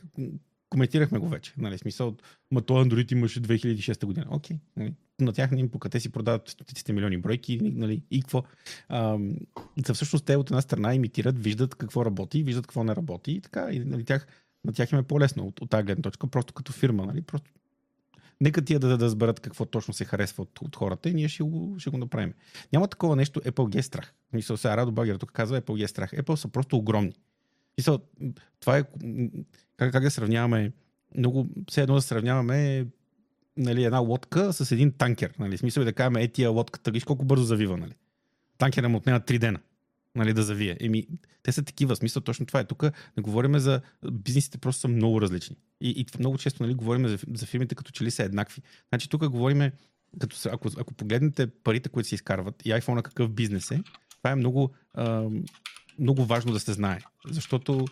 коментирахме 0.70 1.19
го 1.19 1.28
вече. 1.28 1.52
Нали, 1.56 1.78
смисъл, 1.78 2.16
ма 2.51 2.62
то 2.62 2.85
Android 2.85 3.12
имаше 3.12 3.43
2006 3.43 4.06
година. 4.06 4.27
Окей. 4.31 4.59
Нали, 4.77 4.94
на 5.20 5.32
тях 5.32 5.51
не 5.51 5.61
им 5.61 5.69
пука. 5.69 5.89
Те 5.89 6.01
си 6.01 6.12
продават 6.12 6.48
стотиците 6.48 6.93
милиони 6.93 7.16
бройки. 7.19 7.59
Нали, 7.62 8.02
и 8.11 8.23
какво? 8.23 8.43
за 9.86 9.94
всъщност 9.94 10.24
те 10.24 10.36
от 10.36 10.51
една 10.51 10.61
страна 10.61 10.94
имитират, 10.94 11.39
виждат 11.39 11.74
какво 11.74 12.05
работи, 12.05 12.43
виждат 12.43 12.66
какво 12.66 12.85
не 12.85 12.97
работи. 12.97 13.32
И 13.32 13.40
така. 13.40 13.69
И 13.73 13.78
нали, 13.78 14.05
тях, 14.05 14.27
на 14.65 14.73
тях 14.73 14.93
им 14.93 14.98
е 14.98 15.02
по-лесно 15.02 15.47
от, 15.47 15.61
от 15.61 15.70
тази 15.70 15.85
гледна 15.85 16.02
точка, 16.02 16.27
просто 16.27 16.55
като 16.55 16.73
фирма. 16.73 17.06
Нали, 17.06 17.23
просто 17.23 17.51
Нека 18.40 18.65
тия 18.65 18.78
да, 18.78 18.89
да, 18.89 18.98
да 18.98 19.05
разберат 19.05 19.40
какво 19.40 19.65
точно 19.65 19.94
се 19.94 20.05
харесва 20.05 20.43
от, 20.43 20.61
от 20.61 20.77
хората 20.77 21.09
и 21.09 21.15
ние 21.15 21.28
ще 21.28 21.43
го, 21.43 21.74
ще 21.78 21.90
го 21.90 21.98
направим. 21.98 22.35
Няма 22.73 22.89
такова 22.89 23.16
нещо 23.16 23.40
Apple 23.40 23.74
G 23.74 23.78
е 23.78 23.82
страх. 23.82 24.12
Мисля, 24.35 24.56
сега 24.56 24.77
Радо 24.77 24.93
Багер 24.93 25.16
тук 25.16 25.32
казва 25.32 25.62
Apple 25.62 25.81
G 25.81 25.85
е 25.85 25.89
страх. 25.89 26.11
Apple 26.11 26.35
са 26.35 26.48
просто 26.48 26.77
огромни. 26.77 27.15
Мисъл, 27.78 27.98
това 28.61 28.78
е 28.78 28.85
как, 29.77 29.93
как 29.93 30.02
да 30.02 30.11
сравняваме 30.11 30.73
много, 31.16 31.48
все 31.70 31.82
едно 31.82 31.94
да 31.94 32.02
сравняваме 32.02 32.86
нали, 33.56 33.85
една 33.85 33.98
лодка 33.98 34.52
с 34.52 34.73
един 34.73 34.93
танкер. 34.93 35.35
Нали. 35.39 35.59
Смисъл 35.59 35.81
е 35.81 35.85
да 35.85 35.93
кажем, 35.93 36.16
е 36.16 36.28
тия 36.28 36.51
лодката, 36.51 36.90
виж 36.90 37.05
колко 37.05 37.24
бързо 37.24 37.44
завива. 37.44 37.77
Нали. 37.77 37.93
Танкера 38.59 38.89
му 38.89 38.97
отнема 38.97 39.20
3 39.20 39.39
дена 39.39 39.59
нали, 40.15 40.32
да 40.32 40.43
завие. 40.43 40.77
Еми, 40.81 41.06
те 41.43 41.52
са 41.52 41.62
такива, 41.62 41.97
смисъл 41.97 42.23
точно 42.23 42.47
това 42.47 42.61
е. 42.61 42.65
Тук 42.65 42.82
не 43.16 43.23
говорим 43.23 43.59
за 43.59 43.81
бизнесите, 44.12 44.59
просто 44.59 44.81
са 44.81 44.89
много 44.89 45.20
различни. 45.20 45.56
И, 45.81 45.90
и 45.90 46.06
много 46.19 46.39
често 46.39 46.62
нали, 46.62 46.74
говорим 46.74 47.09
за, 47.09 47.19
за 47.35 47.47
фирмите 47.47 47.74
като 47.74 47.93
че 47.93 48.05
ли 48.05 48.11
са 48.11 48.23
еднакви. 48.23 48.62
Значи 48.89 49.09
тук 49.09 49.28
говорим, 49.28 49.70
като, 50.20 50.36
ако, 50.52 50.70
ако 50.78 50.94
погледнете 50.94 51.47
парите, 51.47 51.89
които 51.89 52.09
се 52.09 52.15
изкарват 52.15 52.66
и 52.66 52.70
iPhone 52.70 53.02
какъв 53.02 53.31
бизнес 53.31 53.70
е, 53.70 53.82
това 54.25 54.33
е 54.33 54.37
много, 54.37 54.71
а, 54.95 55.29
много 55.99 56.25
важно 56.25 56.53
да 56.53 56.61
се 56.61 56.73
знае. 56.73 56.99
Защото 57.31 57.87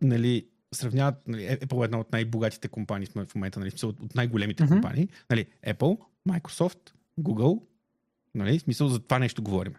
нали, 0.00 0.46
сравняват, 0.74 1.28
нали, 1.28 1.42
Apple 1.42 1.82
е 1.82 1.84
една 1.84 2.00
от 2.00 2.12
най-богатите 2.12 2.68
компании 2.68 3.06
в 3.06 3.34
момента, 3.34 3.60
нали, 3.60 3.72
от 3.82 4.14
най-големите 4.14 4.64
mm-hmm. 4.64 4.68
компании. 4.68 5.08
Нали, 5.30 5.46
Apple, 5.66 5.98
Microsoft, 6.28 6.78
Google, 7.20 7.62
нали, 8.34 8.58
смисъл 8.58 8.88
за 8.88 8.98
това 8.98 9.18
нещо 9.18 9.42
говорим. 9.42 9.74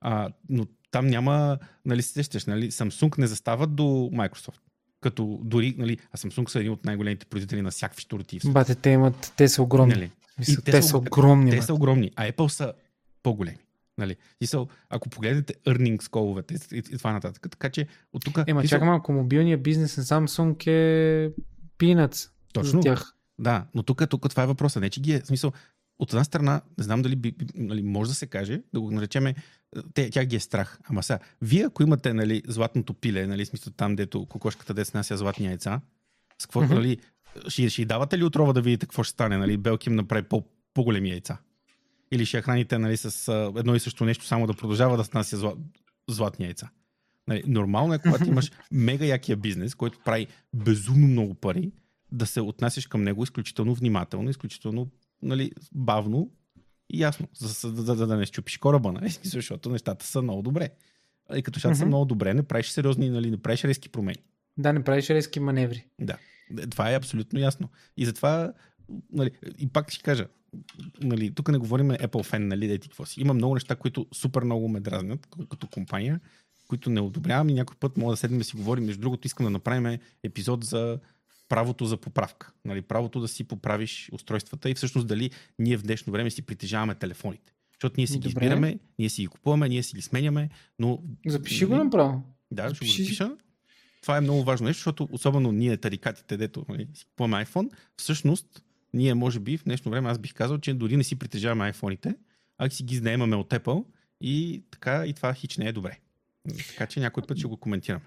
А, 0.00 0.30
но 0.48 0.66
там 0.90 1.06
няма, 1.06 1.58
нали, 1.84 2.02
сещаш, 2.02 2.44
нали, 2.44 2.70
Samsung 2.70 3.18
не 3.18 3.26
застава 3.26 3.66
до 3.66 3.82
Microsoft. 4.12 4.60
Като 5.00 5.40
дори, 5.44 5.74
нали, 5.78 5.98
а 6.12 6.16
Samsung 6.16 6.48
са 6.48 6.60
един 6.60 6.72
от 6.72 6.84
най-големите 6.84 7.26
производители 7.26 7.62
на 7.62 7.70
всякакви 7.70 8.00
штурти. 8.00 8.40
Бате, 8.44 8.74
те 8.74 8.90
имат, 8.90 9.32
те 9.36 9.48
са 9.48 9.62
огромни. 9.62 9.94
Нали? 9.94 10.10
Мисля, 10.38 10.62
те, 10.62 10.70
те 10.70 10.82
са, 10.82 10.88
са 10.88 10.98
огромни. 10.98 11.50
Те 11.50 11.62
са 11.62 11.74
огромни, 11.74 12.10
а 12.16 12.32
Apple 12.32 12.48
са 12.48 12.72
по-големи. 13.22 13.58
Нали? 13.98 14.16
И 14.40 14.46
са, 14.46 14.66
ако 14.88 15.08
погледнете 15.08 15.54
earnings 15.54 16.10
коловете 16.10 16.54
и, 16.72 16.78
и 16.78 16.82
това 16.82 17.12
нататък. 17.12 17.46
Така 17.50 17.70
че 17.70 17.86
от 18.12 18.24
тук. 18.24 18.38
Ема, 18.46 18.62
са... 18.62 18.68
чакай 18.68 18.88
малко, 18.88 19.12
мобилният 19.12 19.62
бизнес 19.62 19.96
на 19.96 20.04
Samsung 20.04 20.66
е 20.66 21.32
peanuts 21.78 22.30
Точно. 22.52 22.82
за 22.82 22.84
тях. 22.84 23.12
Да, 23.38 23.66
но 23.74 23.82
тук, 23.82 24.08
тук 24.10 24.30
това 24.30 24.42
е 24.42 24.46
въпроса. 24.46 24.80
Не, 24.80 24.90
че 24.90 25.00
ги 25.00 25.12
е. 25.12 25.20
Смисъл, 25.24 25.52
от 25.98 26.12
една 26.12 26.24
страна, 26.24 26.60
не 26.78 26.84
знам 26.84 27.02
дали 27.02 27.16
би, 27.16 27.34
нали, 27.54 27.82
може 27.82 28.10
да 28.10 28.14
се 28.14 28.26
каже, 28.26 28.62
да 28.74 28.80
го 28.80 28.90
наречеме, 28.90 29.34
те, 29.94 30.10
тя 30.10 30.24
ги 30.24 30.36
е 30.36 30.40
страх. 30.40 30.80
Ама 30.84 31.02
сега, 31.02 31.18
вие 31.42 31.64
ако 31.64 31.82
имате 31.82 32.14
нали, 32.14 32.42
златното 32.48 32.94
пиле, 32.94 33.26
нали, 33.26 33.46
смисъл 33.46 33.72
там, 33.72 33.96
дето 33.96 34.26
кокошката 34.26 34.74
де 34.74 34.84
снася 34.84 35.16
златни 35.16 35.46
яйца, 35.46 35.80
с 36.38 36.46
какво, 36.46 36.62
mm-hmm. 36.62 36.74
нали, 36.74 36.98
ще, 37.48 37.68
ще 37.68 37.84
давате 37.84 38.18
ли 38.18 38.24
отрова 38.24 38.52
да 38.52 38.62
видите 38.62 38.86
какво 38.86 39.02
ще 39.02 39.12
стане? 39.12 39.36
Нали? 39.36 39.56
Белки 39.56 39.88
им 39.88 39.96
направи 39.96 40.22
по, 40.22 40.44
по-големи 40.74 41.10
яйца 41.10 41.38
или 42.10 42.26
ще 42.26 42.36
я 42.36 42.42
храните 42.42 42.78
нали, 42.78 42.96
с 42.96 43.32
едно 43.56 43.74
и 43.74 43.80
също 43.80 44.04
нещо, 44.04 44.24
само 44.24 44.46
да 44.46 44.54
продължава 44.54 44.96
да 44.96 45.04
снася 45.04 45.36
зла, 45.36 45.54
златни 46.08 46.44
яйца. 46.44 46.70
Нали, 47.28 47.42
нормално 47.46 47.94
е, 47.94 47.98
когато 47.98 48.24
имаш 48.28 48.52
мега 48.70 49.04
якия 49.04 49.36
бизнес, 49.36 49.74
който 49.74 49.98
прави 50.04 50.26
безумно 50.54 51.06
много 51.06 51.34
пари, 51.34 51.72
да 52.12 52.26
се 52.26 52.40
отнасяш 52.40 52.86
към 52.86 53.02
него 53.02 53.22
изключително 53.22 53.74
внимателно, 53.74 54.30
изключително 54.30 54.90
нали, 55.22 55.52
бавно 55.72 56.30
и 56.90 57.02
ясно, 57.02 57.28
за 57.38 57.72
да, 57.72 57.82
да, 57.82 57.96
да, 57.96 58.06
да 58.06 58.16
не 58.16 58.26
щупиш 58.26 58.58
кораба, 58.58 58.92
нали? 58.92 59.10
защото 59.22 59.70
нещата 59.70 60.06
са 60.06 60.22
много 60.22 60.42
добре. 60.42 60.70
И 61.36 61.42
като 61.42 61.56
нещата 61.56 61.74
mm-hmm. 61.74 61.78
са 61.78 61.86
много 61.86 62.04
добре, 62.04 62.34
не 62.34 62.42
правиш 62.42 62.68
сериозни, 62.68 63.10
нали, 63.10 63.30
не 63.30 63.36
правиш 63.36 63.64
резки 63.64 63.88
промени. 63.88 64.18
Да, 64.58 64.72
не 64.72 64.84
правиш 64.84 65.10
резки 65.10 65.40
маневри. 65.40 65.86
Да. 66.00 66.18
Това 66.70 66.90
е 66.90 66.96
абсолютно 66.96 67.38
ясно. 67.38 67.68
И 67.96 68.06
затова, 68.06 68.52
нали, 69.12 69.30
и 69.58 69.68
пак 69.68 69.90
ще 69.90 70.02
кажа, 70.02 70.26
нали, 71.00 71.34
тук 71.34 71.48
не 71.48 71.58
говорим 71.58 71.88
Apple 71.88 72.32
fan, 72.32 72.38
нали, 72.38 72.68
да 72.68 72.78
ти 72.78 72.88
какво 72.88 73.06
си. 73.06 73.20
Има 73.20 73.34
много 73.34 73.54
неща, 73.54 73.76
които 73.76 74.06
супер 74.12 74.42
много 74.42 74.68
ме 74.68 74.80
дразнят 74.80 75.26
като 75.48 75.66
компания, 75.66 76.20
които 76.68 76.90
не 76.90 77.00
одобрявам 77.00 77.48
и 77.48 77.54
някой 77.54 77.76
път 77.80 77.96
мога 77.96 78.12
да 78.12 78.16
седнем 78.16 78.38
да 78.38 78.44
си 78.44 78.56
говорим. 78.56 78.84
Между 78.84 79.00
другото, 79.00 79.26
искам 79.26 79.46
да 79.46 79.50
направим 79.50 79.98
епизод 80.22 80.64
за 80.64 80.98
правото 81.48 81.86
за 81.86 81.96
поправка. 81.96 82.52
Нали, 82.64 82.82
правото 82.82 83.20
да 83.20 83.28
си 83.28 83.44
поправиш 83.44 84.08
устройствата 84.12 84.70
и 84.70 84.74
всъщност 84.74 85.06
дали 85.06 85.30
ние 85.58 85.76
в 85.76 85.82
днешно 85.82 86.12
време 86.12 86.30
си 86.30 86.42
притежаваме 86.42 86.94
телефоните. 86.94 87.52
Защото 87.72 87.94
ние 87.96 88.06
си 88.06 88.18
ги 88.18 88.28
избираме, 88.28 88.78
ние 88.98 89.08
си 89.08 89.22
ги 89.22 89.26
купуваме, 89.26 89.68
ние 89.68 89.82
си 89.82 89.96
ги 89.96 90.02
сменяме, 90.02 90.48
но... 90.78 91.02
Запиши 91.26 91.64
го 91.64 91.76
направо. 91.76 92.22
Да, 92.50 92.74
ще 92.74 92.86
го 92.86 92.90
запиша. 92.90 93.36
Това 94.02 94.16
е 94.16 94.20
много 94.20 94.44
важно 94.44 94.66
нещо, 94.66 94.78
защото 94.78 95.08
особено 95.12 95.52
ние, 95.52 95.76
тарикатите, 95.76 96.36
дето 96.36 96.66
нали, 96.68 96.88
си 96.94 97.04
купуваме 97.04 97.44
iPhone, 97.44 97.70
всъщност 97.96 98.62
ние 98.96 99.14
може 99.14 99.40
би 99.40 99.58
в 99.58 99.64
днешно 99.64 99.90
време 99.90 100.08
аз 100.08 100.18
бих 100.18 100.34
казал, 100.34 100.58
че 100.58 100.74
дори 100.74 100.96
не 100.96 101.04
си 101.04 101.18
притежаваме 101.18 101.72
iPhone-ите, 101.72 102.14
а 102.58 102.70
си 102.70 102.84
ги 102.84 102.96
знаемаме 102.96 103.36
от 103.36 103.50
Apple 103.50 103.84
и 104.20 104.64
така 104.70 105.06
и 105.06 105.12
това 105.12 105.34
хич 105.34 105.56
не 105.56 105.68
е 105.68 105.72
добре. 105.72 105.98
Така 106.68 106.86
че 106.86 107.00
някой 107.00 107.22
път 107.22 107.38
ще 107.38 107.48
го 107.48 107.56
коментираме. 107.56 108.04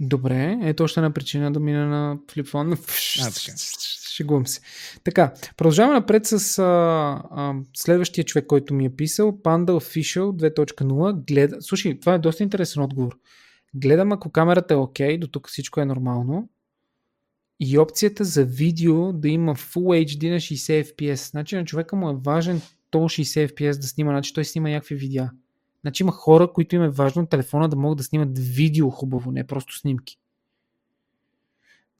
Добре, 0.00 0.58
ето 0.62 0.84
още 0.84 1.00
една 1.00 1.12
причина 1.12 1.52
да 1.52 1.60
мина 1.60 1.86
на 1.86 2.18
флипфон. 2.30 2.72
А, 2.72 2.76
така. 3.16 3.56
Шегувам 4.10 4.46
се. 4.46 4.60
Така, 5.04 5.34
продължаваме 5.56 5.94
напред 5.94 6.26
с 6.26 6.58
а, 6.58 6.64
а, 7.30 7.54
следващия 7.76 8.24
човек, 8.24 8.46
който 8.46 8.74
ми 8.74 8.84
е 8.84 8.96
писал. 8.96 9.32
Panda 9.32 9.70
Official 9.70 10.52
2.0. 10.54 11.26
Гледа... 11.26 11.56
Слушай, 11.62 12.00
това 12.00 12.14
е 12.14 12.18
доста 12.18 12.42
интересен 12.42 12.82
отговор. 12.82 13.18
Гледам, 13.74 14.12
ако 14.12 14.30
камерата 14.30 14.74
е 14.74 14.76
окей, 14.76 15.16
okay, 15.16 15.18
до 15.18 15.26
тук 15.26 15.48
всичко 15.48 15.80
е 15.80 15.84
нормално. 15.84 16.48
И 17.60 17.78
опцията 17.78 18.24
за 18.24 18.44
видео 18.44 19.12
да 19.12 19.28
има 19.28 19.54
Full 19.54 20.06
HD 20.06 20.30
на 20.30 20.36
60 20.36 20.82
FPS. 20.82 21.30
Значи 21.30 21.56
на 21.56 21.64
човека 21.64 21.96
му 21.96 22.10
е 22.10 22.16
важен 22.16 22.60
то 22.90 22.98
60 22.98 23.52
FPS 23.52 23.80
да 23.80 23.86
снима, 23.86 24.12
значи 24.12 24.34
той 24.34 24.44
снима 24.44 24.68
някакви 24.68 24.94
видеа. 24.94 25.30
Значи 25.80 26.02
има 26.02 26.12
хора, 26.12 26.52
които 26.52 26.74
им 26.74 26.82
е 26.82 26.88
важно 26.88 27.26
телефона 27.26 27.68
да 27.68 27.76
могат 27.76 27.98
да 27.98 28.04
снимат 28.04 28.38
видео 28.38 28.90
хубаво, 28.90 29.30
не 29.32 29.46
просто 29.46 29.78
снимки. 29.78 30.18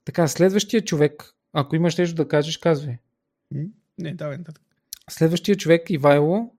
Така, 0.05 0.27
следващия 0.27 0.81
човек, 0.81 1.33
ако 1.53 1.75
имаш 1.75 1.97
нещо 1.97 2.15
да 2.15 2.27
кажеш, 2.27 2.57
казвай. 2.57 2.97
Не, 3.97 4.13
давай. 4.13 4.37
Да. 4.37 4.51
Следващия 5.09 5.55
човек, 5.55 5.89
Ивайло, 5.89 6.53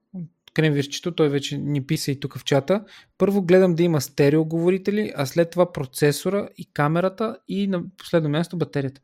кремвирчето, 0.55 1.15
той 1.15 1.29
вече 1.29 1.59
ни 1.59 1.87
писа 1.87 2.11
и 2.11 2.21
тук 2.21 2.39
в 2.39 2.45
чата. 2.45 2.85
Първо 3.19 3.43
гледам 3.43 3.75
да 3.75 3.83
има 3.83 4.01
стереоговорители, 4.01 5.13
а 5.17 5.27
след 5.27 5.51
това 5.51 5.73
процесора 5.73 6.49
и 6.59 6.73
камерата 6.73 7.39
и 7.49 7.67
на 7.67 7.83
последно 7.97 8.29
място 8.29 8.59
батерията. 8.59 9.01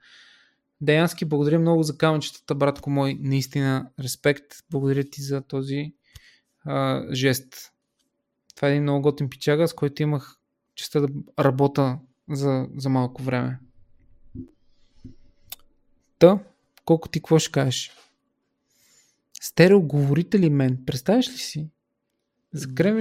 Деянски, 0.81 1.25
благодаря 1.25 1.59
много 1.59 1.83
за 1.83 1.99
камъчетата, 1.99 2.55
братко 2.55 2.91
мой. 2.91 3.19
Наистина, 3.21 3.91
респект. 4.01 4.45
Благодаря 4.71 5.05
ти 5.05 5.23
за 5.23 5.43
този 5.43 5.93
а, 6.65 7.05
жест. 7.15 7.73
Това 8.57 8.69
е 8.69 8.71
един 8.71 8.83
много 8.83 9.03
готин 9.03 9.29
пичага, 9.31 9.69
с 9.69 9.75
който 9.75 10.03
имах 10.03 10.37
честа 10.75 11.01
да 11.01 11.09
работя 11.39 11.99
за, 12.31 12.67
за 12.77 12.89
малко 12.89 13.23
време. 13.23 13.59
Та, 16.19 16.39
колко 16.85 17.09
ти 17.09 17.21
какво 17.21 17.39
ще 17.39 17.53
кажеш? 17.53 17.93
Стереоговорители 19.41 20.51
мен, 20.51 20.85
представяш 20.87 21.29
ли 21.29 21.39
си? 21.39 21.71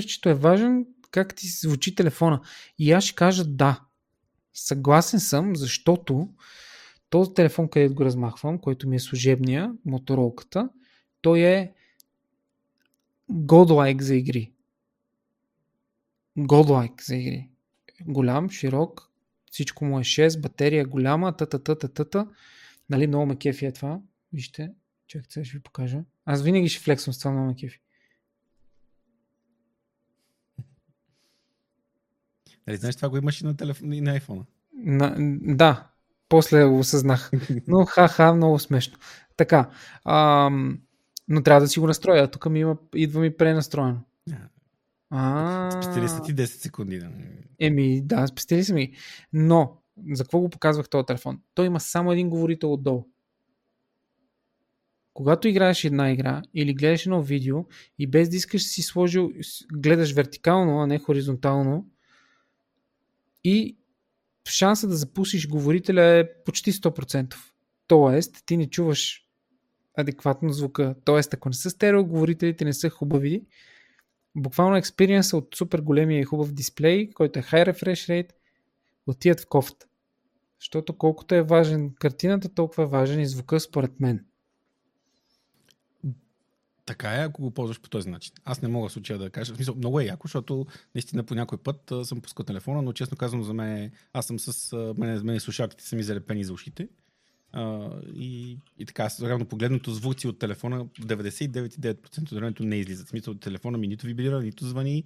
че 0.08 0.30
е 0.30 0.34
важен 0.34 0.86
как 1.12 1.36
ти 1.36 1.48
звучи 1.48 1.96
телефона. 1.96 2.42
И 2.80 2.92
аз 2.92 3.04
ще 3.04 3.16
кажа 3.16 3.46
да. 3.46 3.82
Съгласен 4.54 5.20
съм, 5.20 5.56
защото 5.56 6.30
този 7.10 7.34
телефон, 7.34 7.70
където 7.70 7.96
го 7.96 8.06
размахвам, 8.06 8.60
който 8.60 8.90
ми 8.90 8.96
е 8.96 9.00
служебния, 9.00 9.74
моторолката, 9.86 10.70
той 11.22 11.40
е 11.40 11.74
godlike 13.32 14.02
за 14.02 14.16
игри. 14.16 14.52
Godlike 16.38 17.04
за 17.04 17.16
игри. 17.16 17.50
Голям, 18.02 18.50
широк, 18.50 19.12
всичко 19.52 19.86
му 19.86 20.00
е 20.00 20.04
6, 20.04 20.42
батерия 20.42 20.86
голяма, 20.86 21.38
тата, 21.38 21.64
тата, 21.64 21.90
тата. 21.90 22.28
Нали, 22.90 23.08
много 23.08 23.26
ме 23.26 23.36
кефи 23.36 23.66
е 23.66 23.72
това. 23.72 24.00
Вижте, 24.34 24.72
чакайте, 25.08 25.34
сега 25.34 25.46
ще 25.46 25.58
ви 25.58 25.64
покажа. 25.64 26.04
Аз 26.30 26.42
винаги 26.42 26.70
ще 26.70 26.84
флексвам 26.84 27.14
с 27.14 27.20
това 27.20 27.32
много 27.32 27.56
кефи. 27.60 27.80
Нали, 32.68 32.78
знаеш, 32.78 32.96
това 32.96 33.10
го 33.10 33.18
имаш 33.18 33.42
и 33.42 33.46
на, 33.46 33.58
телефон, 33.58 33.94
и 33.94 34.02
на 34.02 34.20
iPhone. 34.20 34.44
На, 34.74 35.16
да, 35.56 35.88
после 36.30 36.66
го 36.66 36.80
осъзнах. 36.80 37.32
Но 37.68 37.86
ха-ха, 37.86 38.34
много 38.34 38.60
смешно. 38.60 38.98
Така, 39.38 39.70
ам, 40.06 40.82
но 41.28 41.44
трябва 41.44 41.62
да 41.62 41.68
си 41.68 41.80
го 41.80 41.88
настроя. 41.88 42.32
Тук 42.32 42.46
ми 42.46 42.60
има, 42.60 42.78
идва 42.96 43.22
ми 43.22 43.38
пренастроено. 43.38 44.02
А... 45.10 45.72
Спестили 45.72 46.10
са 46.10 46.22
ти 46.22 46.36
10 46.36 46.46
секунди. 46.46 47.00
Да. 47.00 47.12
Еми, 47.60 48.02
да, 48.02 48.28
спестили 48.28 48.64
са 48.64 48.74
ми. 48.74 48.94
Но, 49.34 49.82
за 50.12 50.24
какво 50.24 50.40
го 50.40 50.50
показвах 50.50 50.90
този 50.90 51.06
телефон? 51.06 51.42
Той 51.54 51.66
има 51.66 51.80
само 51.80 52.12
един 52.12 52.30
говорител 52.30 52.74
отдолу. 52.74 53.06
Когато 55.18 55.48
играеш 55.48 55.84
една 55.84 56.12
игра 56.12 56.42
или 56.54 56.74
гледаш 56.74 57.06
едно 57.06 57.22
видео 57.22 57.66
и 58.00 58.08
без 58.08 58.30
да 58.30 58.36
искаш 58.36 58.64
си 58.64 58.82
сложил, 58.82 59.32
гледаш 59.74 60.14
вертикално, 60.14 60.80
а 60.80 60.88
не 60.88 61.00
хоризонтално 61.00 61.88
и 63.44 63.78
шанса 64.50 64.88
да 64.88 64.96
запусиш 64.96 65.48
говорителя 65.48 66.04
е 66.04 66.44
почти 66.46 66.72
100%. 66.72 67.36
Тоест, 67.88 68.46
ти 68.46 68.58
не 68.58 68.70
чуваш 68.70 69.26
адекватно 69.98 70.54
звука. 70.54 70.96
Тоест, 71.06 71.34
ако 71.34 71.50
не 71.50 71.56
са 71.56 71.70
стерео, 71.70 72.06
говорителите 72.06 72.66
не 72.66 72.74
са 72.74 72.90
хубави, 72.90 73.46
буквално 74.36 74.76
експириенса 74.76 75.38
от 75.38 75.56
супер 75.56 75.80
големия 75.80 76.20
и 76.20 76.24
хубав 76.24 76.54
дисплей, 76.54 77.10
който 77.10 77.40
е 77.40 77.42
high 77.42 77.74
refresh 77.74 78.10
rate, 78.10 78.32
отият 79.08 79.40
в 79.40 79.48
кофта. 79.48 79.86
Защото 80.60 80.98
колкото 80.98 81.36
е 81.36 81.42
важен 81.42 81.94
картината, 82.00 82.50
толкова 82.50 82.84
е 82.84 82.88
важен 82.88 83.20
и 83.20 83.26
звука 83.26 83.60
според 83.60 84.00
мен. 84.00 84.26
Така 86.88 87.14
е, 87.14 87.26
ако 87.26 87.42
го 87.42 87.52
ползваш 87.52 87.82
по 87.82 87.90
този 87.90 88.10
начин. 88.10 88.34
Аз 88.46 88.62
не 88.62 88.68
мога 88.68 88.90
в 88.90 88.92
случая 88.92 89.20
да 89.20 89.30
кажа. 89.30 89.54
В 89.54 89.56
смисъл, 89.56 89.76
много 89.76 90.00
е 90.00 90.06
яко, 90.06 90.28
защото 90.28 90.66
наистина 90.96 91.24
по 91.24 91.36
някой 91.36 91.58
път 91.58 91.92
а, 91.92 92.06
съм 92.06 92.22
пускал 92.22 92.46
телефона, 92.46 92.82
но 92.82 92.94
честно 92.94 93.18
казвам 93.18 93.44
за 93.44 93.54
мен, 93.54 93.92
аз 94.14 94.28
съм 94.28 94.40
с 94.40 94.76
мен, 94.98 95.22
мен 95.26 95.40
слушалките 95.40 95.84
са 95.84 95.96
ми 95.96 96.04
залепени 96.04 96.44
за 96.44 96.54
ушите. 96.54 96.88
А, 97.52 97.90
и, 98.16 98.58
и 98.78 98.86
така, 98.86 99.10
реално 99.22 99.46
погледното 99.46 99.92
звуци 99.92 100.28
от 100.28 100.40
телефона 100.40 100.86
в 101.00 101.06
99,9% 101.06 102.22
от 102.22 102.32
времето 102.32 102.64
не 102.64 102.76
излизат. 102.76 103.08
В 103.08 103.10
смисъл, 103.10 103.34
телефона 103.34 103.78
ми 103.78 103.88
нито 103.88 104.06
вибрира, 104.06 104.42
нито 104.42 104.66
звъни. 104.66 105.04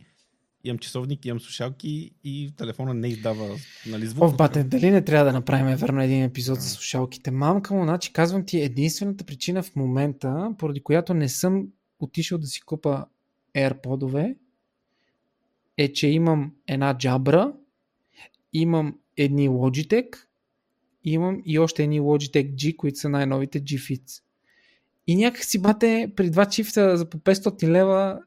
Имам 0.63 0.77
часовник, 0.77 1.25
имам 1.25 1.39
слушалки 1.39 2.11
и 2.23 2.53
телефона 2.57 2.93
не 2.93 3.07
издава 3.07 3.55
нали, 3.87 4.07
звук. 4.07 4.23
О, 4.23 4.35
бате, 4.35 4.63
дали 4.63 4.91
не 4.91 5.01
трябва 5.05 5.25
да 5.25 5.33
направим 5.33 5.75
верно 5.75 6.01
един 6.01 6.23
епизод 6.23 6.61
за 6.61 6.69
слушалките? 6.69 7.31
Мамка 7.31 7.73
му, 7.73 7.83
значи 7.83 8.13
казвам 8.13 8.45
ти 8.45 8.61
единствената 8.61 9.23
причина 9.23 9.63
в 9.63 9.75
момента, 9.75 10.51
поради 10.57 10.83
която 10.83 11.13
не 11.13 11.29
съм 11.29 11.67
отишъл 11.99 12.37
да 12.37 12.47
си 12.47 12.61
купа 12.61 13.05
AirPod-ове, 13.55 14.35
е, 15.77 15.93
че 15.93 16.07
имам 16.07 16.53
една 16.67 16.97
джабра, 16.97 17.53
имам 18.53 18.97
едни 19.17 19.49
Logitech, 19.49 20.15
имам 21.03 21.41
и 21.45 21.59
още 21.59 21.83
едни 21.83 22.01
Logitech 22.01 22.53
G, 22.53 22.75
които 22.75 22.99
са 22.99 23.09
най-новите 23.09 23.63
G-Fits. 23.63 24.21
И 25.07 25.15
някак 25.15 25.43
си 25.43 25.61
бате 25.61 26.13
при 26.15 26.29
два 26.29 26.45
чифта 26.45 26.97
за 26.97 27.09
по 27.09 27.17
500 27.17 27.67
лева 27.67 28.19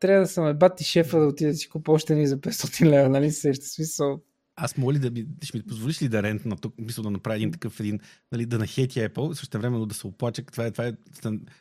трябва 0.00 0.20
да 0.20 0.28
съм 0.28 0.46
е 0.46 0.54
бати 0.54 0.84
шефа 0.84 1.20
да 1.20 1.26
отида 1.26 1.50
да 1.50 1.56
си 1.56 1.68
купа 1.68 1.92
още 1.92 2.14
ни 2.14 2.26
за 2.26 2.38
500 2.38 2.84
лева, 2.84 3.08
нали 3.08 3.30
сеща 3.30 3.66
смисъл. 3.66 4.20
Аз 4.56 4.76
моля 4.76 4.98
да 4.98 5.10
ми, 5.10 5.26
ще 5.42 5.58
ми 5.58 5.62
позволиш 5.62 6.02
ли 6.02 6.08
да 6.08 6.22
рент 6.22 6.44
на 6.44 6.56
тук, 6.56 6.74
мисля 6.78 7.02
да 7.02 7.10
направя 7.10 7.36
един 7.36 7.52
такъв 7.52 7.80
един, 7.80 8.00
нали, 8.32 8.46
да 8.46 8.58
нахети 8.58 8.98
Apple, 9.00 9.32
също 9.32 9.58
време 9.58 9.86
да 9.86 9.94
се 9.94 10.06
оплача. 10.06 10.42
Това 10.42 10.66
е, 10.66 10.70
това 10.70 10.86
е 10.86 10.92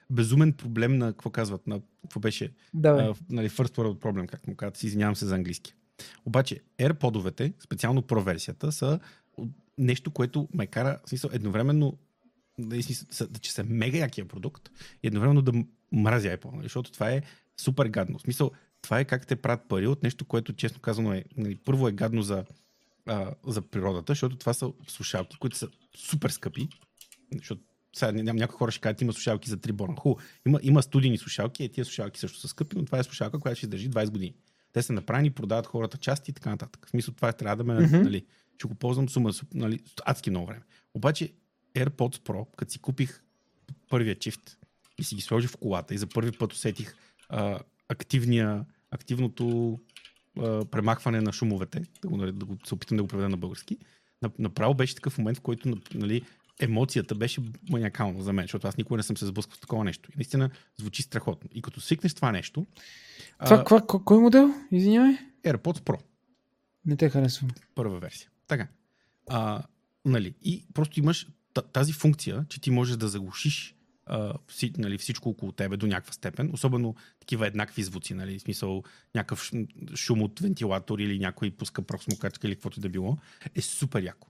безумен 0.10 0.54
проблем 0.54 0.98
на, 0.98 1.08
какво 1.08 1.30
казват, 1.30 1.68
на, 1.68 1.82
какво 2.02 2.20
беше, 2.20 2.52
да, 2.74 3.14
нали, 3.30 3.50
first 3.50 3.78
world 3.78 4.00
problem, 4.00 4.28
как 4.28 4.48
му 4.48 4.56
казват, 4.56 4.78
си 4.78 4.88
извинявам 4.88 5.16
се 5.16 5.26
за 5.26 5.36
английски. 5.36 5.74
Обаче 6.26 6.60
AirPod-овете, 6.80 7.54
специално 7.64 8.02
Pro 8.02 8.24
версията, 8.24 8.72
са 8.72 9.00
нещо, 9.78 10.12
което 10.12 10.48
ме 10.54 10.68
кара, 10.68 11.00
в 11.06 11.10
смисъл, 11.10 11.30
едновременно 11.34 11.98
да, 12.60 12.82
че 13.42 13.52
са 13.52 13.64
мега 13.64 13.98
якия 13.98 14.28
продукт 14.28 14.70
и 15.04 15.08
едновременно 15.08 15.42
да 15.42 15.54
мразя 15.92 16.28
Apple, 16.28 16.52
нали, 16.52 16.64
защото 16.64 16.92
това 16.92 17.12
е 17.12 17.22
супер 17.60 17.86
гадно. 17.86 18.18
В 18.18 18.22
смисъл, 18.22 18.52
това 18.82 19.00
е 19.00 19.06
как 19.06 19.28
те 19.28 19.36
правят 19.36 19.68
пари 19.68 19.88
от 19.88 20.04
нещо, 20.04 20.26
което 20.26 20.54
честно 20.54 20.80
казано 20.82 21.14
е, 21.14 21.24
нали, 21.38 21.56
първо 21.56 21.88
е 21.88 21.92
гадно 21.92 22.22
за, 22.22 22.46
а, 23.06 23.32
за 23.48 23.62
природата, 23.62 24.12
защото 24.12 24.36
това 24.36 24.54
са 24.54 24.72
слушалки, 24.88 25.38
които 25.38 25.58
са 25.58 25.68
супер 25.96 26.30
скъпи, 26.30 26.68
защото 27.34 27.62
сега 27.96 28.12
някои 28.12 28.58
хора 28.58 28.72
ще 28.72 28.82
кажат, 28.82 29.02
има 29.02 29.14
слушалки 29.14 29.50
за 29.50 29.58
3 29.58 29.72
бона. 29.72 29.96
Ху, 30.00 30.16
има, 30.48 30.60
има 30.64 30.84
студийни 30.84 31.18
слушалки, 31.18 31.64
и 31.64 31.70
тия 31.70 31.86
слушалки 31.86 32.20
също 32.20 32.40
са 32.40 32.48
скъпи, 32.48 32.78
но 32.78 32.86
това 32.86 33.00
е 33.00 33.04
слушалка, 33.04 33.40
която 33.40 33.58
ще 33.58 33.66
издържи 33.66 33.90
20 33.90 34.10
години. 34.10 34.34
Те 34.74 34.82
са 34.82 34.94
направени, 34.94 35.32
продават 35.32 35.68
хората 35.68 35.98
части 35.98 36.32
и 36.32 36.34
така 36.34 36.50
нататък. 36.50 36.86
В 36.88 36.90
смисъл 36.90 37.14
това 37.14 37.30
е, 37.30 37.34
трябва 37.34 37.64
да 37.64 37.74
ме, 37.74 37.80
mm-hmm. 37.80 38.02
нали, 38.02 38.26
ще 38.58 38.68
го 38.68 38.76
ползвам 38.76 39.10
сума, 39.10 39.32
нали, 39.54 39.80
адски 40.06 40.30
много 40.30 40.48
време. 40.48 40.62
Обаче 40.94 41.34
AirPods 41.76 42.18
Pro, 42.18 42.46
като 42.56 42.72
си 42.72 42.80
купих 42.80 43.24
първия 43.90 44.16
чифт 44.16 44.58
и 44.98 45.04
си 45.04 45.16
ги 45.16 45.22
сложих 45.22 45.50
в 45.50 45.58
колата 45.58 45.94
и 45.94 45.98
за 45.98 46.08
първи 46.08 46.32
път 46.32 46.54
усетих 46.54 46.96
а, 47.30 47.60
активния, 47.90 48.66
активното 48.92 49.80
а, 50.40 50.66
премахване 50.66 51.22
на 51.22 51.34
шумовете, 51.34 51.84
да 52.02 52.08
го, 52.08 52.18
да 52.18 52.46
го 52.46 52.58
се 52.66 52.74
опитам 52.74 52.98
да 52.98 53.04
го 53.04 53.08
преведа 53.08 53.30
на 53.30 53.38
български. 53.38 53.78
Направо 54.40 54.74
беше 54.74 54.96
такъв 54.96 55.18
момент, 55.18 55.38
в 55.38 55.42
който 55.42 55.78
нали, 55.94 56.22
емоцията 56.60 57.16
беше 57.16 57.42
маниакална 57.70 58.24
за 58.24 58.34
мен, 58.34 58.44
защото 58.44 58.68
аз 58.68 58.78
никога 58.78 58.98
не 58.98 59.04
съм 59.04 59.18
се 59.18 59.26
сблъскал 59.26 59.56
с 59.56 59.60
такова 59.60 59.84
нещо. 59.84 60.12
И 60.12 60.18
наистина 60.18 60.50
звучи 60.78 61.02
страхотно. 61.02 61.50
И 61.54 61.62
като 61.62 61.82
свикнеш 61.82 62.14
това 62.14 62.32
нещо... 62.32 62.66
Това, 63.46 63.58
а, 63.58 63.64
кой, 63.64 64.04
кой 64.06 64.20
модел? 64.20 64.54
Извинявай. 64.72 65.18
AirPods 65.44 65.80
Pro. 65.80 66.00
Не 66.86 66.96
те 66.96 67.10
харесвам. 67.10 67.50
Първа 67.76 68.00
версия. 68.00 68.30
Така. 68.48 68.68
А, 69.30 69.64
нали, 70.06 70.34
и 70.42 70.66
просто 70.74 71.00
имаш 71.00 71.28
тази 71.74 71.94
функция, 71.94 72.46
че 72.50 72.62
ти 72.62 72.72
можеш 72.72 72.98
да 72.98 73.08
заглушиш 73.08 73.76
а, 74.10 74.34
вси, 74.48 74.74
нали, 74.78 74.98
всичко 74.98 75.30
около 75.30 75.52
тебе 75.52 75.78
до 75.78 75.88
някаква 75.88 76.14
степен, 76.14 76.50
особено 76.54 76.96
такива 77.20 77.48
еднакви 77.48 77.84
звуци, 77.84 78.14
нали, 78.14 78.40
в 78.40 78.42
смисъл 78.42 78.84
някакъв 79.16 79.52
шум 79.96 80.22
от 80.22 80.40
вентилатор 80.40 81.00
или 81.00 81.20
някой 81.20 81.52
пуска 81.52 81.82
проксмокачка 81.82 82.48
или 82.48 82.56
каквото 82.56 82.80
да 82.80 82.90
било, 82.90 83.18
е 83.56 83.62
супер 83.62 84.04
яко. 84.04 84.28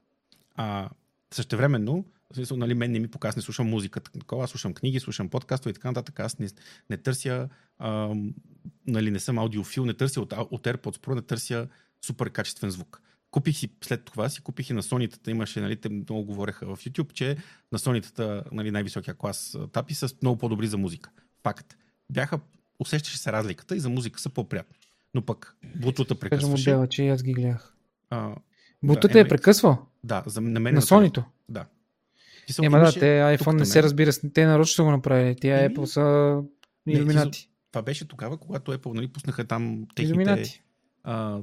А, 0.55 0.89
същевременно, 1.31 2.05
в 2.31 2.35
смисъл, 2.35 2.57
нали, 2.57 2.73
мен 2.73 2.91
не 2.91 2.99
ми 2.99 3.07
показ, 3.07 3.35
не 3.35 3.41
слушам 3.41 3.67
музика, 3.67 3.99
такова, 3.99 4.47
слушам 4.47 4.73
книги, 4.73 4.99
слушам 4.99 5.29
подкастове 5.29 5.69
и 5.69 5.73
така 5.73 5.87
нататък. 5.87 6.19
Аз 6.19 6.39
не, 6.39 6.47
не 6.89 6.97
търся, 6.97 7.49
а, 7.79 8.15
нали, 8.87 9.11
не 9.11 9.19
съм 9.19 9.39
аудиофил, 9.39 9.85
не 9.85 9.93
търся 9.93 10.21
от, 10.21 10.33
от 10.33 10.63
AirPods 10.63 10.97
Pro, 10.97 11.15
не 11.15 11.21
търся 11.21 11.67
супер 12.01 12.29
качествен 12.29 12.69
звук. 12.69 13.01
Купих 13.31 13.57
си, 13.57 13.69
след 13.83 14.05
това 14.05 14.29
си 14.29 14.41
купих 14.41 14.69
и 14.69 14.73
на 14.73 14.83
Сонитата, 14.83 15.31
имаше, 15.31 15.61
нали, 15.61 15.75
те 15.75 15.89
много 15.89 16.23
говореха 16.23 16.75
в 16.75 16.85
YouTube, 16.85 17.13
че 17.13 17.37
на 17.71 17.79
Сонитата, 17.79 18.43
нали, 18.51 18.71
най-високия 18.71 19.13
клас 19.13 19.57
тапи 19.71 19.93
са 19.93 20.09
много 20.21 20.37
по-добри 20.37 20.67
за 20.67 20.77
музика. 20.77 21.09
Факт. 21.43 21.77
Бяха, 22.11 22.39
усещаше 22.79 23.17
се 23.17 23.31
разликата 23.31 23.75
и 23.75 23.79
за 23.79 23.89
музика 23.89 24.19
са 24.19 24.29
по-приятни. 24.29 24.75
Но 25.13 25.21
пък 25.25 25.55
бутута 25.75 26.15
прекъсваше. 26.15 26.69
Модела, 26.69 26.87
че 26.87 27.07
аз 27.07 27.23
ги 27.23 27.33
гледах. 27.33 27.75
Бутута 28.83 29.13
да, 29.13 29.19
е 29.19 29.27
прекъсвал? 29.27 29.85
Да, 30.03 30.23
за, 30.25 30.41
на 30.41 30.59
мен. 30.59 30.75
На 30.75 30.81
Сонито? 30.81 31.23
Да. 31.49 31.65
Ема 32.63 32.79
да, 32.79 32.91
те 32.91 33.37
iPhone 33.37 33.53
не 33.53 33.65
се 33.65 33.83
разбира, 33.83 34.11
те 34.33 34.45
нарочно 34.45 34.73
са 34.73 34.83
го 34.83 34.91
направили. 34.91 35.35
Тия 35.35 35.65
и... 35.65 35.69
Apple 35.69 35.85
са 35.85 36.37
иллюминати. 36.87 37.49
Това 37.71 37.81
беше 37.81 38.07
тогава, 38.07 38.37
когато 38.37 38.73
Apple 38.73 38.93
нали, 38.93 39.07
пуснаха 39.07 39.47
там 39.47 39.87
техните, 39.95 40.63
а, 41.03 41.39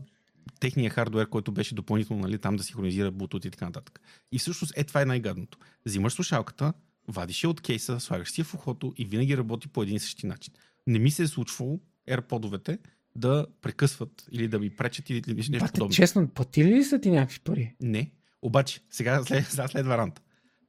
техния 0.60 0.90
хардвер, 0.90 1.28
който 1.28 1.52
беше 1.52 1.74
допълнително 1.74 2.22
нали, 2.22 2.38
там 2.38 2.56
да 2.56 2.62
синхронизира 2.62 3.12
Bluetooth 3.12 3.46
и 3.46 3.50
така 3.50 3.64
нататък. 3.64 4.00
И 4.32 4.38
всъщност 4.38 4.72
е 4.76 4.84
това 4.84 5.02
е 5.02 5.04
най-гадното. 5.04 5.58
Взимаш 5.86 6.12
слушалката, 6.12 6.72
вадиш 7.08 7.44
я 7.44 7.50
от 7.50 7.60
кейса, 7.60 8.00
слагаш 8.00 8.30
си 8.30 8.40
я 8.40 8.44
в 8.44 8.54
ухото 8.54 8.92
и 8.96 9.04
винаги 9.04 9.36
работи 9.36 9.68
по 9.68 9.82
един 9.82 9.96
и 9.96 10.00
същи 10.00 10.26
начин. 10.26 10.54
Не 10.86 10.98
ми 10.98 11.10
се 11.10 11.22
е 11.22 11.26
случвало 11.26 11.80
AirPod-овете 12.08 12.78
да 13.14 13.46
прекъсват 13.62 14.28
или 14.32 14.48
да 14.48 14.58
ми 14.58 14.70
пречат 14.70 15.10
или 15.10 15.22
нещо 15.34 15.52
Бате, 15.58 15.72
подобно. 15.72 15.94
Честно, 15.94 16.28
платили 16.28 16.74
ли 16.74 16.84
са 16.84 17.00
ти 17.00 17.10
някакви 17.10 17.40
пари? 17.40 17.74
Не. 17.80 18.10
Обаче, 18.42 18.80
сега 18.90 19.24
след, 19.24 19.46
сега 19.46 19.68
след 19.68 19.86
варанта. 19.86 20.22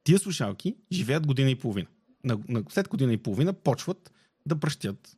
Тия 0.04 0.18
слушалки 0.18 0.76
живеят 0.92 1.26
година 1.26 1.50
и 1.50 1.54
половина. 1.54 1.88
На, 2.24 2.38
на, 2.48 2.62
след 2.68 2.88
година 2.88 3.12
и 3.12 3.16
половина 3.16 3.52
почват 3.52 4.12
да 4.46 4.60
пръщят. 4.60 5.16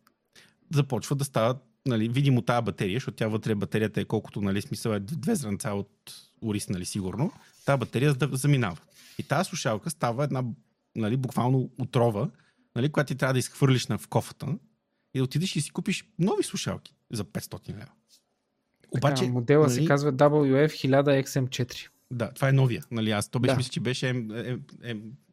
Започват 0.74 1.18
да 1.18 1.24
стават, 1.24 1.56
нали, 1.86 2.08
видимо 2.08 2.42
тази 2.42 2.64
батерия, 2.64 2.96
защото 2.96 3.16
тя 3.16 3.28
вътре 3.28 3.54
батерията 3.54 4.00
е 4.00 4.04
колкото, 4.04 4.40
нали, 4.40 4.62
смисъл 4.62 4.92
е 4.92 5.00
две 5.00 5.34
зранца 5.34 5.72
от 5.72 5.90
орис, 6.42 6.68
нали, 6.68 6.84
сигурно. 6.84 7.32
Тази 7.64 7.78
батерия 7.78 8.16
заминава. 8.32 8.76
И 9.18 9.22
тази 9.22 9.48
слушалка 9.48 9.90
става 9.90 10.24
една, 10.24 10.44
нали, 10.96 11.16
буквално 11.16 11.70
отрова, 11.78 12.30
нали, 12.76 12.88
която 12.88 13.08
ти 13.08 13.18
трябва 13.18 13.32
да 13.32 13.38
изхвърлиш 13.38 13.86
на 13.86 13.98
в 13.98 14.08
кофата 14.08 14.46
и 15.14 15.18
да 15.18 15.24
отидеш 15.24 15.56
и 15.56 15.60
си 15.60 15.70
купиш 15.70 16.04
нови 16.18 16.42
слушалки 16.42 16.94
за 17.12 17.24
500 17.24 17.68
лева. 17.68 17.90
Обаче, 18.90 19.22
така, 19.22 19.32
модела 19.32 19.66
нали, 19.66 19.74
се 19.74 19.84
казва 19.84 20.12
WF 20.12 20.68
1000 20.68 21.24
XM4. 21.24 21.88
Да, 22.10 22.32
това 22.32 22.48
е 22.48 22.52
новия. 22.52 22.84
Нали, 22.90 23.10
аз 23.10 23.28
то 23.28 23.40
беше, 23.40 23.52
да. 23.52 23.56
мисля, 23.56 23.70
че 23.70 23.80
беше 23.80 24.06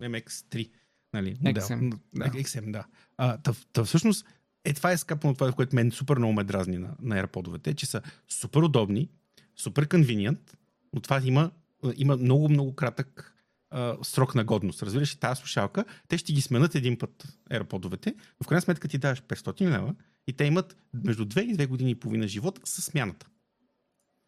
MX3. 0.02 0.70
Нали, 1.14 1.38
модел. 1.42 1.64
XM, 1.64 2.00
да. 2.14 2.26
XM, 2.26 2.72
да. 2.72 2.86
А, 3.18 3.38
тъв, 3.38 3.66
тъв, 3.74 3.88
всъщност, 3.88 4.26
е, 4.68 4.74
това 4.74 4.92
е 4.92 4.98
скапано 4.98 5.34
това, 5.34 5.52
което 5.52 5.76
мен 5.76 5.92
супер 5.92 6.18
много 6.18 6.34
ме 6.34 6.44
дразни 6.44 6.78
на, 6.78 6.96
на 7.02 7.24
AirPod-овете, 7.24 7.76
че 7.76 7.86
са 7.86 8.02
супер 8.28 8.62
удобни, 8.62 9.10
супер 9.56 9.88
конвиниент, 9.88 10.58
но 10.94 11.02
това 11.02 11.22
има, 11.24 11.52
има 11.96 12.18
много, 12.18 12.50
много 12.50 12.76
кратък 12.76 13.36
а, 13.70 13.98
срок 14.04 14.36
на 14.36 14.44
годност. 14.44 14.84
Разбираш 14.84 15.16
тази 15.16 15.40
слушалка, 15.40 15.86
те 16.08 16.18
ще 16.18 16.34
ги 16.34 16.42
сменят 16.42 16.76
един 16.76 16.98
път 16.98 17.38
AirPod-овете, 17.52 18.16
но 18.16 18.44
в 18.44 18.48
крайна 18.48 18.62
сметка 18.62 18.88
ти 18.88 18.98
даваш 18.98 19.22
500 19.22 19.70
лева 19.70 19.96
и 20.28 20.34
те 20.34 20.44
имат 20.44 20.78
между 20.94 21.26
2 21.26 21.42
и 21.42 21.56
2 21.56 21.68
години 21.68 21.92
и 21.92 21.96
половина 21.96 22.28
живот 22.28 22.60
с 22.64 22.82
смяната. 22.82 23.28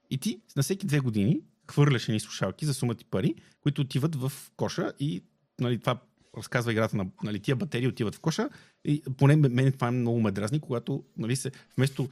И 0.10 0.18
ти 0.18 0.42
на 0.56 0.64
всеки 0.64 0.86
две 0.88 1.00
години 1.00 1.42
хвърляш 1.72 2.08
ни 2.08 2.20
слушалки 2.20 2.66
за 2.66 2.74
сумати 2.74 3.06
пари, 3.06 3.36
които 3.62 3.82
отиват 3.82 4.16
в 4.16 4.32
коша 4.56 4.92
и 5.00 5.24
нали, 5.60 5.80
това 5.80 6.00
разказва 6.38 6.72
играта 6.72 6.98
на 6.98 7.08
нали, 7.24 7.40
тия 7.40 7.56
батерии 7.56 7.88
отиват 7.88 8.16
в 8.16 8.20
коша 8.20 8.50
и 8.86 9.04
поне 9.18 9.36
мен 9.36 9.72
това 9.72 9.88
е 9.88 9.92
много 9.92 10.20
ме 10.20 10.32
дразни, 10.32 10.60
когато 10.60 11.04
нали, 11.18 11.36
се, 11.36 11.52
вместо 11.78 12.10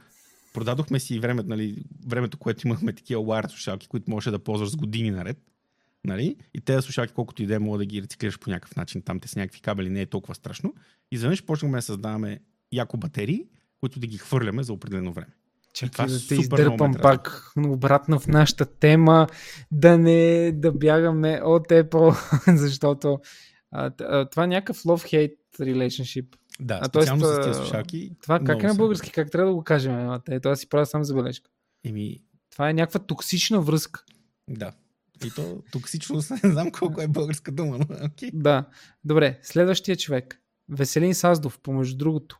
продадохме 0.54 1.00
си 1.00 1.18
време, 1.18 1.42
нали, 1.46 1.84
времето, 2.06 2.38
което 2.38 2.66
имахме 2.66 2.92
такива 2.92 3.22
wired 3.22 3.48
слушалки, 3.48 3.88
които 3.88 4.10
можеше 4.10 4.30
да 4.30 4.38
ползваш 4.38 4.70
с 4.70 4.76
години 4.76 5.10
наред. 5.10 5.38
Нали? 6.04 6.36
И 6.54 6.60
тези 6.60 6.82
слушалки, 6.82 7.12
колкото 7.12 7.42
и 7.42 7.46
да 7.46 7.54
е, 7.54 7.58
мога 7.58 7.78
да 7.78 7.86
ги 7.86 8.02
рециклираш 8.02 8.38
по 8.38 8.50
някакъв 8.50 8.76
начин. 8.76 9.02
Там 9.02 9.20
те 9.20 9.28
с 9.28 9.36
някакви 9.36 9.60
кабели 9.60 9.90
не 9.90 10.00
е 10.00 10.06
толкова 10.06 10.34
страшно. 10.34 10.74
И 11.10 11.14
изведнъж 11.14 11.44
почнахме 11.44 11.78
да 11.78 11.82
създаваме 11.82 12.40
яко 12.72 12.96
батерии, 12.96 13.44
които 13.80 14.00
да 14.00 14.06
ги 14.06 14.18
хвърляме 14.18 14.62
за 14.62 14.72
определено 14.72 15.12
време. 15.12 15.32
Чакай 15.72 16.06
да 16.06 16.26
те 16.28 16.34
издърпам 16.34 16.94
пак 17.02 17.52
обратно 17.66 18.20
в 18.20 18.26
нашата 18.26 18.66
тема, 18.66 19.26
да 19.72 19.98
не 19.98 20.52
да 20.52 20.72
бягаме 20.72 21.40
от 21.44 21.68
Apple, 21.68 22.16
защото 22.56 23.18
а, 23.70 23.90
това 24.28 24.44
е 24.44 24.46
някакъв 24.46 24.82
love-hate 24.82 25.36
relationship. 25.60 26.26
Да, 26.60 26.78
а, 26.82 26.84
специално 26.84 27.22
тоест, 27.22 27.42
с 27.42 27.46
тези 27.46 27.58
слушалки. 27.58 28.16
Това 28.22 28.40
как 28.40 28.62
е 28.62 28.66
на 28.66 28.74
български, 28.74 29.12
как 29.12 29.30
трябва 29.30 29.50
да 29.50 29.54
го 29.54 29.64
кажем? 29.64 30.20
Ето 30.30 30.48
аз 30.48 30.60
си 30.60 30.68
правя 30.68 30.86
само 30.86 31.04
забележка. 31.04 31.50
Еми... 31.84 32.20
Това 32.50 32.70
е 32.70 32.74
някаква 32.74 33.00
токсична 33.00 33.60
връзка. 33.60 34.04
Да. 34.48 34.72
И 35.24 35.30
то 35.30 35.62
токсичност, 35.72 36.30
не 36.44 36.50
знам 36.50 36.70
колко 36.70 37.00
е 37.00 37.08
българска 37.08 37.52
дума, 37.52 37.78
но 37.78 37.84
okay. 37.84 38.30
Да. 38.34 38.64
Добре, 39.04 39.38
следващия 39.42 39.96
човек. 39.96 40.42
Веселин 40.68 41.14
Саздов, 41.14 41.58
помежду 41.58 41.96
другото. 41.96 42.38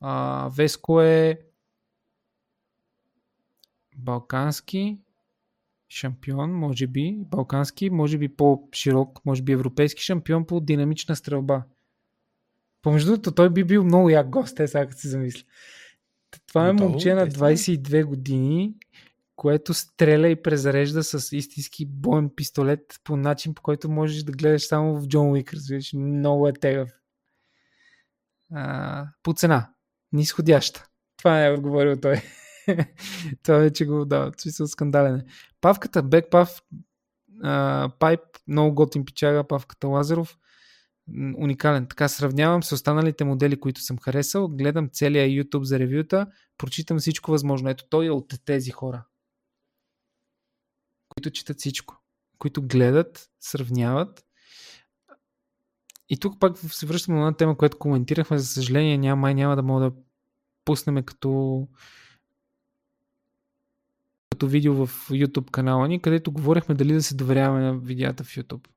А, 0.00 0.48
Веско 0.48 1.00
е 1.00 1.40
балкански 3.96 4.98
шампион, 5.88 6.52
може 6.52 6.86
би, 6.86 7.16
балкански, 7.18 7.90
може 7.90 8.18
би 8.18 8.36
по-широк, 8.36 9.20
може 9.24 9.42
би 9.42 9.52
европейски 9.52 10.02
шампион 10.02 10.46
по 10.46 10.60
динамична 10.60 11.16
стрелба. 11.16 11.62
Помежду 12.82 13.10
другото, 13.10 13.32
той 13.32 13.50
би 13.50 13.64
бил 13.64 13.84
много 13.84 14.10
як 14.10 14.28
гост, 14.28 14.60
е 14.60 14.68
сега 14.68 14.86
като 14.86 15.00
се 15.00 15.08
замисля. 15.08 15.42
Това 16.46 16.68
е 16.68 16.72
момче 16.72 17.14
на 17.14 17.26
22 17.26 18.04
години, 18.04 18.74
което 19.36 19.74
стреля 19.74 20.28
и 20.28 20.42
презарежда 20.42 21.04
с 21.04 21.36
истински 21.36 21.86
боен 21.86 22.30
пистолет 22.36 23.00
по 23.04 23.16
начин, 23.16 23.54
по 23.54 23.62
който 23.62 23.90
можеш 23.90 24.22
да 24.22 24.32
гледаш 24.32 24.66
само 24.66 25.00
в 25.00 25.08
Джон 25.08 25.30
Уик, 25.30 25.54
разбираш. 25.54 25.92
Много 25.92 26.48
е 26.48 26.52
тегъв. 26.52 26.90
А, 28.54 29.06
по 29.22 29.32
цена. 29.32 29.70
Нисходяща. 30.12 30.86
Това 31.16 31.46
е 31.46 31.52
отговорил 31.52 32.00
той. 32.00 32.20
Това 33.42 33.58
вече 33.58 33.86
го 33.86 34.04
дава. 34.04 34.32
Смисъл 34.36 34.66
скандален 34.66 35.14
е. 35.14 35.24
Павката 35.60 36.02
Бекпав 36.02 36.62
Пайп, 37.98 38.20
много 38.48 38.74
готин 38.74 39.04
пичага, 39.04 39.44
павката 39.44 39.88
Лазаров. 39.88 40.38
Уникален. 41.36 41.86
Така 41.86 42.08
сравнявам 42.08 42.62
с 42.62 42.72
останалите 42.72 43.24
модели, 43.24 43.60
които 43.60 43.80
съм 43.80 43.98
харесал. 43.98 44.48
Гледам 44.48 44.88
целия 44.92 45.26
YouTube 45.26 45.62
за 45.62 45.78
ревюта. 45.78 46.26
Прочитам 46.58 46.98
всичко 46.98 47.30
възможно. 47.30 47.70
Ето 47.70 47.84
той 47.88 48.06
е 48.06 48.10
от 48.10 48.34
тези 48.44 48.70
хора. 48.70 49.04
Които 51.08 51.30
четат 51.30 51.58
всичко. 51.58 52.02
Които 52.38 52.62
гледат, 52.62 53.30
сравняват. 53.40 54.24
И 56.08 56.16
тук 56.16 56.40
пак 56.40 56.58
се 56.58 56.86
връщам 56.86 57.14
на 57.14 57.20
една 57.20 57.36
тема, 57.36 57.56
която 57.56 57.78
коментирахме. 57.78 58.38
За 58.38 58.46
съжаление, 58.46 58.98
няма, 58.98 59.20
май 59.20 59.34
няма 59.34 59.56
да 59.56 59.62
мога 59.62 59.80
да 59.80 59.92
пуснем 60.64 61.02
като 61.02 61.66
като 64.30 64.46
видео 64.46 64.86
в 64.86 65.08
YouTube 65.10 65.50
канала 65.50 65.88
ни, 65.88 66.02
където 66.02 66.32
говорихме 66.32 66.74
дали 66.74 66.92
да 66.92 67.02
се 67.02 67.14
доверяваме 67.14 67.60
на 67.60 67.78
видеята 67.78 68.24
в 68.24 68.28
YouTube. 68.28 68.68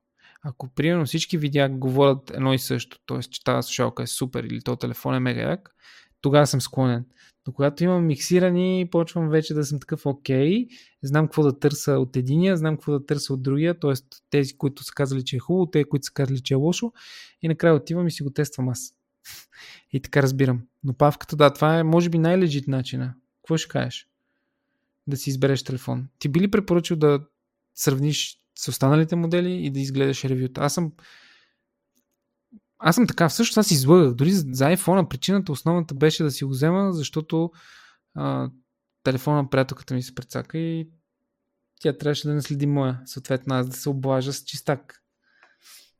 Ако 0.48 0.68
примерно 0.68 1.06
всички 1.06 1.38
видеа 1.38 1.68
говорят 1.68 2.30
едно 2.34 2.54
и 2.54 2.58
също, 2.58 2.98
т.е. 3.06 3.20
че 3.20 3.44
тази 3.44 3.66
слушалка 3.66 4.02
е 4.02 4.06
супер 4.06 4.44
или 4.44 4.62
то 4.62 4.76
телефон 4.76 5.14
е 5.14 5.20
мега 5.20 5.40
як, 5.40 5.74
тогава 6.20 6.46
съм 6.46 6.60
склонен. 6.60 7.04
Но 7.46 7.52
когато 7.52 7.84
имам 7.84 8.06
миксирани, 8.06 8.88
почвам 8.90 9.28
вече 9.28 9.54
да 9.54 9.64
съм 9.64 9.80
такъв 9.80 10.06
окей, 10.06 10.66
знам 11.02 11.26
какво 11.26 11.42
да 11.42 11.58
търся 11.58 11.92
от 11.92 12.16
единия, 12.16 12.56
знам 12.56 12.76
какво 12.76 12.92
да 12.92 13.06
търся 13.06 13.34
от 13.34 13.42
другия, 13.42 13.78
т.е. 13.78 13.92
тези, 14.30 14.56
които 14.56 14.84
са 14.84 14.92
казали, 14.94 15.24
че 15.24 15.36
е 15.36 15.38
хубаво, 15.38 15.66
те, 15.66 15.84
които 15.84 16.06
са 16.06 16.12
казали, 16.12 16.40
че 16.40 16.54
е 16.54 16.56
лошо 16.56 16.92
и 17.42 17.48
накрая 17.48 17.74
отивам 17.74 18.06
и 18.06 18.10
си 18.10 18.22
го 18.22 18.30
тествам 18.30 18.68
аз. 18.68 18.92
и 19.92 20.00
така 20.00 20.22
разбирам. 20.22 20.62
Но 20.84 20.92
павката, 20.92 21.36
да, 21.36 21.52
това 21.52 21.78
е 21.78 21.82
може 21.82 22.08
би 22.08 22.18
най-лежит 22.18 22.68
начина. 22.68 23.14
Какво 23.42 23.56
ще 23.56 23.68
кажеш? 23.68 24.08
Да 25.06 25.16
си 25.16 25.30
избереш 25.30 25.62
телефон. 25.62 26.08
Ти 26.18 26.28
би 26.28 26.40
ли 26.40 26.50
препоръчал 26.50 26.96
да 26.96 27.20
сравниш 27.74 28.38
с 28.58 28.68
останалите 28.68 29.16
модели 29.16 29.52
и 29.52 29.70
да 29.70 29.80
изгледаш 29.80 30.24
ревюта? 30.24 30.60
Аз 30.60 30.74
съм 30.74 30.92
аз 32.78 32.94
съм 32.94 33.06
така, 33.06 33.28
всъщност 33.28 33.58
аз 33.58 33.70
излъгах. 33.70 34.14
Дори 34.14 34.32
за 34.32 34.64
iPhone 34.64 35.08
причината 35.08 35.52
основната 35.52 35.94
беше 35.94 36.22
да 36.22 36.30
си 36.30 36.44
го 36.44 36.50
взема, 36.50 36.92
защото 36.92 37.50
а, 38.14 38.50
телефона 39.02 39.36
на 39.36 39.50
приятелката 39.50 39.94
ми 39.94 40.02
се 40.02 40.14
прецака 40.14 40.58
и 40.58 40.88
тя 41.80 41.98
трябваше 41.98 42.28
да 42.28 42.34
не 42.34 42.42
следи 42.42 42.66
моя. 42.66 43.00
Съответно 43.04 43.54
аз 43.54 43.68
да 43.68 43.76
се 43.76 43.88
облажа 43.88 44.32
с 44.32 44.44
чистак. 44.44 45.02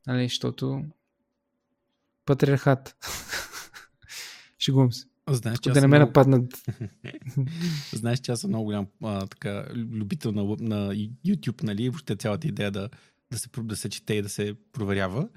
Нали, 0.06 0.28
защото 0.28 0.84
патриархат. 2.24 2.96
Шегувам 4.58 4.92
се. 4.92 5.06
Знаеш, 5.30 5.58
че 5.58 5.70
да 5.70 5.80
не 5.80 5.86
ме 5.86 5.98
много... 5.98 6.08
нападнат. 6.08 6.62
Знаеш, 7.92 8.18
че 8.18 8.32
аз 8.32 8.40
съм 8.40 8.50
много 8.50 8.64
голям 8.64 8.86
а, 9.02 9.26
така, 9.26 9.66
любител 9.74 10.32
на, 10.32 10.42
на 10.42 10.94
YouTube, 11.26 11.62
нали? 11.62 11.88
Въобще 11.88 12.16
цялата 12.16 12.48
идея 12.48 12.70
да, 12.70 12.88
да, 13.32 13.38
се, 13.38 13.48
да 13.58 13.76
се 13.76 13.88
чете 13.88 14.14
и 14.14 14.22
да 14.22 14.28
се 14.28 14.54
проверява 14.72 15.28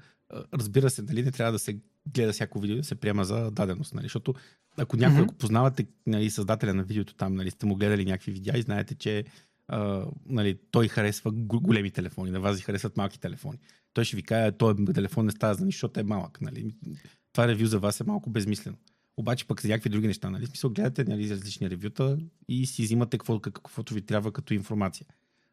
разбира 0.54 0.90
се, 0.90 1.02
дали 1.02 1.22
не 1.22 1.30
трябва 1.30 1.52
да 1.52 1.58
се 1.58 1.78
гледа 2.14 2.32
всяко 2.32 2.60
видео 2.60 2.76
да 2.76 2.84
се 2.84 2.94
приема 2.94 3.24
за 3.24 3.50
даденост, 3.50 3.94
нали? 3.94 4.04
защото 4.04 4.34
ако 4.76 4.96
някой, 4.96 5.18
mm-hmm. 5.18 5.24
ако 5.24 5.34
познавате 5.34 5.86
нали, 6.06 6.30
създателя 6.30 6.74
на 6.74 6.82
видеото 6.82 7.14
там, 7.14 7.34
нали, 7.34 7.50
сте 7.50 7.66
му 7.66 7.76
гледали 7.76 8.04
някакви 8.04 8.32
видеа 8.32 8.58
и 8.58 8.62
знаете, 8.62 8.94
че 8.94 9.24
а, 9.68 10.06
нали, 10.26 10.58
той 10.70 10.88
харесва 10.88 11.30
големи 11.32 11.90
телефони, 11.90 12.30
на 12.30 12.40
вас 12.40 12.56
ви 12.56 12.62
харесват 12.62 12.96
малки 12.96 13.20
телефони. 13.20 13.58
Той 13.92 14.04
ще 14.04 14.16
ви 14.16 14.22
каже, 14.22 14.52
този 14.52 14.84
телефон 14.84 15.26
не 15.26 15.32
става 15.32 15.54
за 15.54 15.64
нищо, 15.64 15.76
защото 15.76 16.00
е 16.00 16.02
малък. 16.02 16.40
Нали? 16.40 16.76
Това 17.32 17.48
ревю 17.48 17.66
за 17.66 17.78
вас 17.78 18.00
е 18.00 18.04
малко 18.04 18.30
безмислено. 18.30 18.76
Обаче 19.20 19.46
пък 19.46 19.62
за 19.62 19.68
някакви 19.68 19.90
други 19.90 20.06
неща, 20.06 20.30
нали? 20.30 20.46
Смисъл, 20.46 20.70
гледате 20.70 21.04
нали, 21.04 21.30
различни 21.30 21.70
ревюта 21.70 22.18
и 22.48 22.66
си 22.66 22.82
взимате 22.82 23.18
какво, 23.18 23.40
каквото 23.40 23.94
ви 23.94 24.02
трябва 24.02 24.32
като 24.32 24.54
информация. 24.54 25.06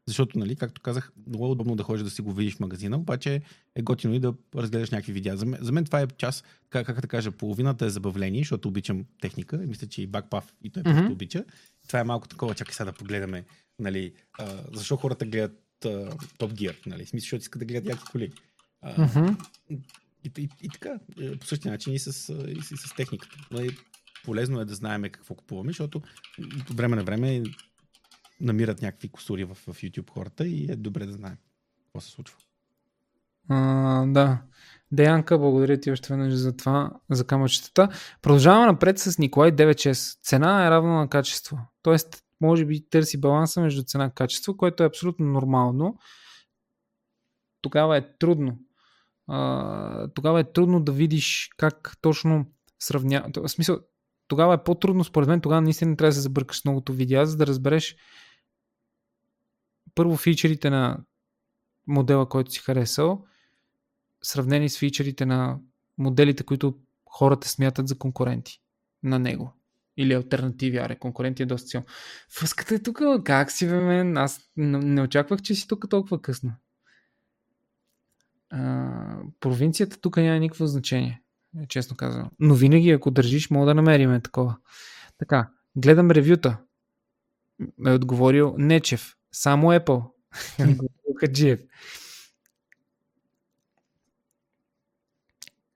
Защото, 0.05 0.39
нали, 0.39 0.55
както 0.55 0.81
казах, 0.81 1.11
много 1.27 1.45
е 1.45 1.49
удобно 1.49 1.75
да 1.75 1.83
ходиш 1.83 2.03
да 2.03 2.09
си 2.09 2.21
го 2.21 2.33
видиш 2.33 2.55
в 2.55 2.59
магазина, 2.59 2.97
обаче 2.97 3.41
е 3.75 3.81
готино 3.81 4.13
и 4.13 4.19
да 4.19 4.33
разгледаш 4.55 4.89
някакви 4.89 5.13
видеа. 5.13 5.37
За 5.37 5.45
мен, 5.45 5.59
за 5.61 5.71
мен 5.71 5.85
това 5.85 6.01
е 6.01 6.07
част, 6.07 6.45
как, 6.69 6.85
как 6.85 7.01
да 7.01 7.07
кажа, 7.07 7.31
половината 7.31 7.85
е 7.85 7.89
забавление, 7.89 8.41
защото 8.41 8.67
обичам 8.67 9.05
техника. 9.21 9.63
И 9.63 9.67
мисля, 9.67 9.87
че 9.87 10.01
и 10.01 10.07
Бакпав 10.07 10.53
и 10.63 10.69
той 10.69 10.83
mm-hmm. 10.83 11.11
обича. 11.11 11.43
Това 11.87 11.99
е 11.99 12.03
малко 12.03 12.27
такова, 12.27 12.55
чакай 12.55 12.73
сега 12.73 12.85
да 12.85 12.93
погледаме, 12.93 13.45
нали, 13.79 14.13
а, 14.39 14.63
защо 14.73 14.97
хората 14.97 15.25
гледат 15.25 15.59
Топ 16.37 16.51
Gear, 16.51 16.75
нали, 16.85 17.05
смисъл, 17.05 17.25
защото 17.25 17.41
искат 17.41 17.59
да 17.59 17.65
гледат 17.65 17.89
яки 17.89 18.03
коли. 18.11 18.31
А, 18.81 18.95
mm-hmm. 18.95 19.35
И, 20.27 20.41
и, 20.41 20.49
и, 20.61 20.69
така, 20.69 20.99
е, 21.21 21.37
по 21.37 21.45
същия 21.45 21.71
начин 21.71 21.93
и 21.93 21.99
с, 21.99 22.07
и 22.47 22.61
с, 22.61 22.71
и 22.71 22.77
с 22.77 22.95
техниката. 22.95 23.37
Нали, 23.51 23.77
полезно 24.23 24.61
е 24.61 24.65
да 24.65 24.75
знаем 24.75 25.03
какво 25.03 25.35
купуваме, 25.35 25.69
защото 25.69 26.01
от 26.69 26.77
време 26.77 26.95
на 26.95 27.03
време 27.03 27.43
намират 28.41 28.81
някакви 28.81 29.09
косури 29.09 29.43
в, 29.43 29.55
в 29.55 29.67
YouTube 29.67 30.09
хората 30.09 30.47
и 30.47 30.71
е 30.71 30.75
добре 30.75 31.05
да 31.05 31.13
знаем 31.13 31.37
какво 31.85 32.01
се 32.01 32.11
случва. 32.11 32.37
А, 33.49 34.05
да. 34.05 34.41
Деянка, 34.91 35.39
благодаря 35.39 35.79
ти 35.79 35.91
още 35.91 36.13
веднъж 36.13 36.33
за 36.33 36.57
това, 36.57 36.91
за 37.09 37.27
камъчетата. 37.27 37.89
Продължаваме 38.21 38.65
напред 38.65 38.99
с 38.99 39.17
Николай 39.17 39.51
96. 39.51 40.23
Цена 40.23 40.67
е 40.67 40.69
равна 40.69 40.93
на 40.93 41.09
качество. 41.09 41.59
Тоест, 41.81 42.23
може 42.41 42.65
би 42.65 42.89
търси 42.89 43.19
баланса 43.19 43.61
между 43.61 43.83
цена 43.83 44.05
и 44.05 44.15
качество, 44.15 44.57
което 44.57 44.83
е 44.83 44.87
абсолютно 44.87 45.25
нормално. 45.25 45.97
Тогава 47.61 47.97
е 47.97 48.17
трудно. 48.19 48.59
Тогава 50.15 50.39
е 50.39 50.51
трудно 50.53 50.83
да 50.83 50.91
видиш 50.91 51.49
как 51.57 51.97
точно 52.01 52.45
сравня... 52.79 53.25
В 53.37 53.49
смисъл, 53.49 53.79
тогава 54.27 54.53
е 54.53 54.63
по-трудно, 54.63 55.03
според 55.03 55.29
мен, 55.29 55.41
тогава 55.41 55.61
наистина 55.61 55.97
трябва 55.97 56.09
да 56.09 56.15
се 56.15 56.21
забъркаш 56.21 56.65
многото 56.65 56.93
видеа, 56.93 57.25
за 57.25 57.37
да 57.37 57.47
разбереш 57.47 57.95
първо 59.95 60.17
фичерите 60.17 60.69
на 60.69 60.99
модела, 61.87 62.29
който 62.29 62.51
си 62.51 62.59
харесал, 62.59 63.25
сравнени 64.23 64.69
с 64.69 64.79
фичерите 64.79 65.25
на 65.25 65.59
моделите, 65.97 66.43
които 66.43 66.79
хората 67.05 67.49
смятат 67.49 67.87
за 67.87 67.97
конкуренти 67.97 68.61
на 69.03 69.19
него. 69.19 69.53
Или 69.97 70.13
альтернативи, 70.13 70.77
аре, 70.77 70.99
конкуренти 70.99 71.43
е 71.43 71.45
доста 71.45 71.67
силно. 71.67 71.85
Връзката 72.41 72.75
е 72.75 72.83
тук, 72.83 73.01
как 73.25 73.51
си 73.51 73.67
бе 73.67 73.79
мен? 73.79 74.17
Аз 74.17 74.41
не 74.57 75.01
очаквах, 75.01 75.41
че 75.41 75.55
си 75.55 75.67
тук 75.67 75.89
толкова 75.89 76.21
късно. 76.21 76.53
Провинцията 79.39 80.01
тук 80.01 80.17
няма 80.17 80.39
никакво 80.39 80.67
значение, 80.67 81.21
честно 81.67 81.97
казвам. 81.97 82.29
Но 82.39 82.55
винаги, 82.55 82.91
ако 82.91 83.11
държиш, 83.11 83.49
мога 83.49 83.65
да 83.65 83.75
намерим 83.75 84.21
такова. 84.21 84.57
Така, 85.17 85.49
гледам 85.75 86.11
ревюта. 86.11 86.57
Е 87.87 87.91
отговорил 87.91 88.55
Нечев. 88.57 89.15
Само 89.31 89.67
Apple. 89.67 90.03
Хаджиев. 91.19 91.59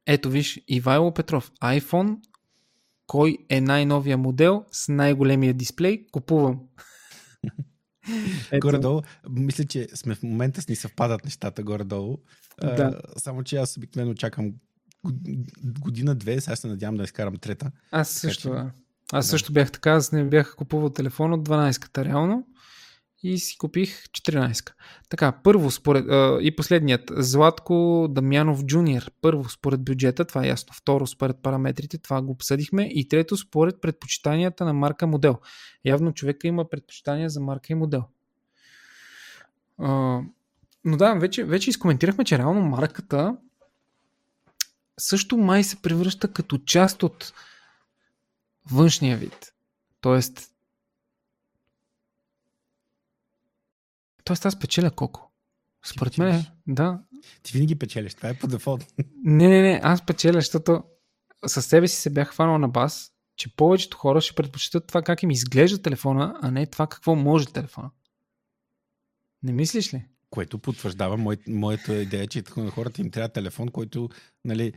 Ето 0.06 0.30
виж, 0.30 0.64
Ивайло 0.68 1.14
Петров. 1.14 1.52
iPhone, 1.64 2.18
кой 3.08 3.38
е 3.50 3.62
най-новия 3.62 4.18
модел 4.18 4.66
с 4.72 4.88
най-големия 4.88 5.54
дисплей? 5.54 6.08
Купувам. 6.12 6.62
Горе-долу, 8.62 9.02
мисля, 9.30 9.66
че 9.66 9.88
сме 9.96 10.16
в 10.16 10.24
момента 10.24 10.62
с 10.62 10.68
ни 10.68 10.76
съвпадат 10.76 11.26
нещата 11.26 11.64
горе-долу. 11.64 12.18
Да. 12.62 13.02
А, 13.16 13.20
само, 13.20 13.44
че 13.44 13.58
аз 13.58 13.78
обикновено 13.78 14.14
чакам 14.14 14.54
година-две, 15.80 16.42
сега 16.42 16.56
се 16.56 16.68
надявам 16.68 16.98
да 16.98 17.04
изкарам 17.04 17.36
трета. 17.36 17.72
Аз 17.92 18.10
също, 18.10 18.50
да. 18.50 18.72
Аз 19.12 19.26
да. 19.26 19.30
също 19.30 19.54
бях 19.54 19.72
така, 19.72 19.92
аз 19.92 20.12
не 20.12 20.24
бях 20.24 20.56
купувал 20.56 20.90
телефон 20.90 21.34
от 21.34 21.50
12-ката 21.50 22.06
реално 22.06 22.48
и 23.24 23.40
си 23.40 23.58
купих 23.58 24.04
14. 24.04 24.72
Така, 25.10 25.32
първо 25.44 25.72
според, 25.72 26.10
а, 26.10 26.40
и 26.42 26.56
последният, 26.56 27.12
Златко 27.16 28.08
Дамянов 28.10 28.66
Джуниор. 28.66 29.12
Първо 29.22 29.50
според 29.50 29.84
бюджета, 29.84 30.26
това 30.26 30.46
е 30.46 30.48
ясно. 30.48 30.74
Второ 30.74 31.08
според 31.08 31.38
параметрите, 31.42 31.98
това 31.98 32.22
го 32.22 32.32
обсъдихме. 32.32 32.90
И 32.92 33.08
трето 33.08 33.38
според 33.38 33.82
предпочитанията 33.82 34.66
на 34.66 34.74
марка 34.74 35.08
модел. 35.08 35.40
Явно 35.86 36.14
човека 36.14 36.48
има 36.48 36.70
предпочитания 36.70 37.30
за 37.30 37.42
марка 37.42 37.74
и 37.74 37.76
модел. 37.76 38.04
А, 39.78 40.20
но 40.86 40.98
да, 40.98 41.14
вече, 41.14 41.44
вече 41.44 41.70
изкоментирахме, 41.70 42.24
че 42.24 42.38
реално 42.38 42.62
марката 42.62 43.38
също 45.00 45.38
май 45.38 45.64
се 45.64 45.82
превръща 45.82 46.28
като 46.28 46.58
част 46.58 47.04
от 47.04 47.34
външния 48.72 49.18
вид. 49.18 49.54
Тоест, 50.02 50.51
Тоест 54.24 54.46
аз 54.46 54.60
печеля 54.60 54.92
колко? 54.92 55.32
Според 55.86 56.18
мен, 56.18 56.46
да. 56.68 57.00
Ти 57.44 57.54
винаги 57.54 57.80
печелиш, 57.80 58.14
това 58.14 58.30
е 58.30 58.38
по 58.38 58.48
дефолт. 58.48 58.86
Не, 59.24 59.48
не, 59.48 59.62
не, 59.62 59.80
аз 59.84 60.06
печеля, 60.06 60.34
защото 60.34 60.84
със 61.46 61.66
себе 61.66 61.88
си 61.88 62.02
се 62.02 62.10
бях 62.10 62.30
хванал 62.30 62.58
на 62.58 62.70
бас, 62.70 63.12
че 63.36 63.56
повечето 63.56 63.98
хора 63.98 64.22
ще 64.22 64.36
предпочитат 64.36 64.88
това 64.88 65.02
как 65.02 65.24
им 65.24 65.32
изглежда 65.32 65.82
телефона, 65.82 66.40
а 66.42 66.52
не 66.52 66.66
това 66.66 66.88
какво 66.88 67.16
може 67.16 67.46
телефона. 67.46 67.92
Не 69.44 69.52
мислиш 69.52 69.94
ли? 69.94 70.06
Което 70.32 70.60
потвърждава 70.60 71.18
мой, 71.18 71.38
моята 71.48 72.02
идея, 72.02 72.28
че 72.28 72.44
на 72.58 72.72
хората 72.72 73.02
им 73.02 73.12
трябва 73.12 73.30
телефон, 73.30 73.68
който, 73.68 74.10
нали, 74.46 74.74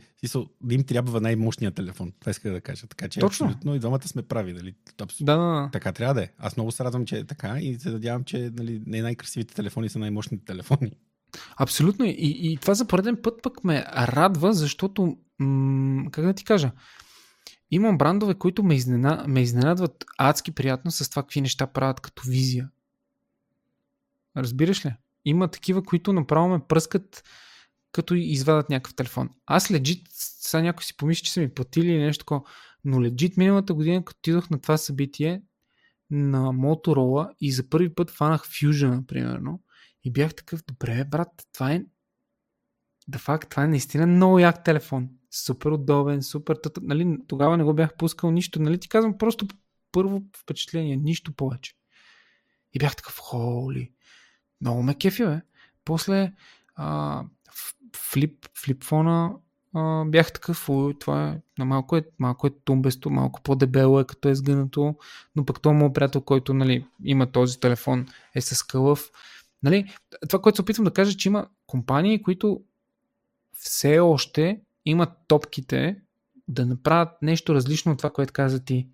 им 0.71 0.83
трябва 0.83 1.21
най-мощният 1.21 1.75
телефон. 1.75 2.13
Това 2.19 2.29
иска 2.29 2.51
да 2.51 2.61
кажа. 2.61 2.87
Така 2.87 3.09
че 3.09 3.19
Точно. 3.19 3.47
абсолютно 3.47 3.75
и 3.75 3.79
двамата 3.79 4.07
сме 4.07 4.21
прави. 4.21 4.53
Нали? 4.53 4.75
Абсолютно. 5.01 5.25
Да, 5.25 5.37
да, 5.37 5.61
да. 5.61 5.69
Така 5.73 5.91
трябва 5.91 6.13
да 6.13 6.23
е. 6.23 6.29
Аз 6.37 6.57
много 6.57 6.71
се 6.71 6.83
радвам, 6.83 7.05
че 7.05 7.17
е 7.17 7.23
така 7.23 7.59
и 7.59 7.79
се 7.79 7.89
надявам, 7.89 8.23
че 8.23 8.51
нали, 8.53 8.81
не 8.85 9.01
най-красивите 9.01 9.53
телефони 9.53 9.89
са 9.89 9.99
най-мощните 9.99 10.45
телефони. 10.45 10.91
Абсолютно. 11.57 12.05
И, 12.05 12.37
и 12.51 12.57
това 12.57 12.73
за 12.73 12.87
пореден 12.87 13.17
път 13.23 13.41
пък 13.43 13.63
ме 13.63 13.85
радва, 13.97 14.53
защото, 14.53 15.17
м- 15.39 16.11
как 16.11 16.25
да 16.25 16.33
ти 16.33 16.43
кажа, 16.43 16.71
имам 17.71 17.97
брандове, 17.97 18.35
които 18.35 18.63
ме, 18.63 18.75
изнена, 18.75 19.25
ме 19.27 19.41
изненадват 19.41 20.05
адски 20.17 20.51
приятно 20.51 20.91
с 20.91 21.09
това 21.09 21.23
какви 21.23 21.41
неща 21.41 21.67
правят 21.67 21.99
като 21.99 22.23
визия. 22.27 22.69
Разбираш 24.37 24.85
ли? 24.85 24.93
Има 25.25 25.47
такива, 25.47 25.83
които 25.83 26.13
направо 26.13 26.49
ме 26.49 26.59
пръскат 26.67 27.23
като 27.91 28.15
извадат 28.15 28.69
някакъв 28.69 28.95
телефон. 28.95 29.29
Аз 29.45 29.71
легит, 29.71 30.07
сега 30.11 30.61
някой 30.63 30.83
си 30.83 30.97
помисли, 30.97 31.25
че 31.25 31.33
са 31.33 31.39
ми 31.39 31.53
платили 31.53 31.87
или 31.87 32.03
нещо 32.03 32.21
такова, 32.25 32.41
но 32.83 33.03
легит 33.03 33.37
миналата 33.37 33.73
година, 33.73 34.05
като 34.05 34.17
отидох 34.19 34.49
на 34.49 34.61
това 34.61 34.77
събитие 34.77 35.41
на 36.09 36.53
Motorola 36.53 37.33
и 37.39 37.51
за 37.51 37.69
първи 37.69 37.95
път 37.95 38.11
фанах 38.11 38.47
Fusion, 38.47 39.05
примерно, 39.05 39.61
и 40.03 40.11
бях 40.11 40.35
такъв, 40.35 40.63
добре, 40.67 41.05
брат, 41.05 41.29
това 41.53 41.71
е 41.71 41.83
да 43.07 43.19
факт, 43.19 43.49
това 43.49 43.63
е 43.63 43.67
наистина 43.67 44.07
много 44.07 44.39
як 44.39 44.63
телефон. 44.63 45.09
Супер 45.31 45.69
удобен, 45.69 46.23
супер... 46.23 46.59
Нали, 46.81 47.17
тогава 47.27 47.57
не 47.57 47.63
го 47.63 47.73
бях 47.73 47.97
пускал 47.97 48.31
нищо. 48.31 48.61
Нали, 48.61 48.79
ти 48.79 48.89
казвам 48.89 49.17
просто 49.17 49.47
първо 49.91 50.23
впечатление, 50.37 50.97
нищо 50.97 51.33
повече. 51.33 51.73
И 52.73 52.79
бях 52.79 52.95
такъв, 52.95 53.17
холи, 53.19 53.91
много 54.65 54.83
ме 54.83 54.95
кефи, 54.95 55.25
бе. 55.25 55.41
После 55.85 56.33
а, 56.75 57.23
флип, 57.95 58.45
флипфона 58.57 59.31
а, 59.73 60.05
бях 60.05 60.33
такъв, 60.33 60.69
ой, 60.69 60.99
това 60.99 61.27
е, 61.29 61.41
на 61.57 61.65
малко 61.65 61.97
е, 61.97 62.03
малко 62.19 62.47
е 62.47 62.49
тумбесто, 62.65 63.09
малко 63.09 63.41
по-дебело 63.41 63.99
е, 63.99 64.05
като 64.05 64.29
е 64.29 64.35
сгънато, 64.35 64.95
но 65.35 65.45
пък 65.45 65.61
този 65.61 65.75
моят 65.75 65.93
приятел, 65.93 66.21
който 66.21 66.53
нали, 66.53 66.85
има 67.03 67.31
този 67.31 67.59
телефон, 67.59 68.05
е 68.35 68.41
с 68.41 68.63
кълъв. 68.63 69.11
Нали, 69.63 69.93
това, 70.29 70.41
което 70.41 70.55
се 70.55 70.61
опитвам 70.61 70.83
да 70.85 70.93
кажа, 70.93 71.17
че 71.17 71.29
има 71.29 71.47
компании, 71.67 72.23
които 72.23 72.61
все 73.53 73.99
още 73.99 74.61
имат 74.85 75.09
топките 75.27 76.01
да 76.47 76.65
направят 76.65 77.21
нещо 77.21 77.55
различно 77.55 77.91
от 77.91 77.97
това, 77.97 78.09
което 78.09 78.33
каза 78.33 78.65
ти. 78.65 78.87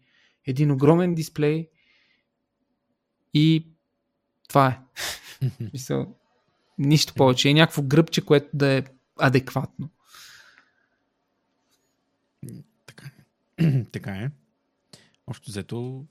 Един 0.48 0.72
огромен 0.72 1.16
дисплей 1.16 1.70
и 3.34 3.68
това 4.48 4.68
е. 4.68 4.80
Мисъл, 5.74 6.16
нищо 6.78 7.14
повече. 7.14 7.50
И 7.50 7.54
някакво 7.54 7.82
гръбче, 7.82 8.26
което 8.26 8.48
да 8.54 8.68
е 8.68 8.84
адекватно. 9.20 9.90
Така, 12.86 13.12
така 13.92 14.12
е. 14.12 14.32
Общо 15.28 15.52
взето. 15.52 16.06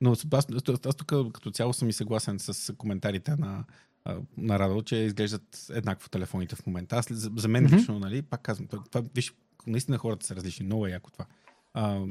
Но 0.00 0.12
аз, 0.12 0.26
аз, 0.32 0.46
аз 0.86 0.94
тук 0.94 1.32
като 1.32 1.50
цяло 1.50 1.72
съм 1.72 1.88
и 1.88 1.92
съгласен 1.92 2.38
с 2.38 2.74
коментарите 2.76 3.36
на, 3.36 3.64
на 4.36 4.58
Радо, 4.58 4.82
че 4.82 4.96
изглеждат 4.96 5.66
еднакво 5.70 6.08
телефоните 6.08 6.56
в 6.56 6.66
момента. 6.66 6.96
Аз, 6.96 7.06
за, 7.10 7.30
за 7.36 7.48
мен 7.48 7.68
mm-hmm. 7.68 7.76
лично, 7.76 7.98
нали, 7.98 8.22
пак 8.22 8.42
казвам, 8.42 8.66
това, 8.66 8.84
това, 8.90 9.08
виж, 9.14 9.34
наистина 9.66 9.98
хората 9.98 10.26
са 10.26 10.36
различни. 10.36 10.66
Много 10.66 10.86
е 10.86 10.90
яко 10.90 11.10
това. 11.10 11.26
А, 11.74 12.02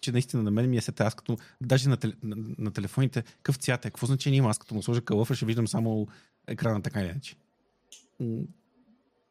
че 0.00 0.12
наистина 0.12 0.42
на 0.42 0.50
мен 0.50 0.70
ми 0.70 0.76
е 0.76 0.80
сета. 0.80 1.04
Аз 1.04 1.14
като, 1.14 1.36
даже 1.60 1.88
на, 1.88 1.98
на, 2.22 2.36
на 2.58 2.70
телефоните, 2.70 3.22
какъв 3.22 3.56
цвят 3.56 3.84
е, 3.84 3.90
какво 3.90 4.06
значение 4.06 4.38
има? 4.38 4.50
Аз 4.50 4.58
като 4.58 4.74
му 4.74 4.82
сложа 4.82 5.00
калъфа, 5.00 5.34
ще 5.34 5.46
виждам 5.46 5.68
само 5.68 6.08
екрана 6.46 6.82
така 6.82 7.00
или 7.00 7.08
иначе. 7.08 7.36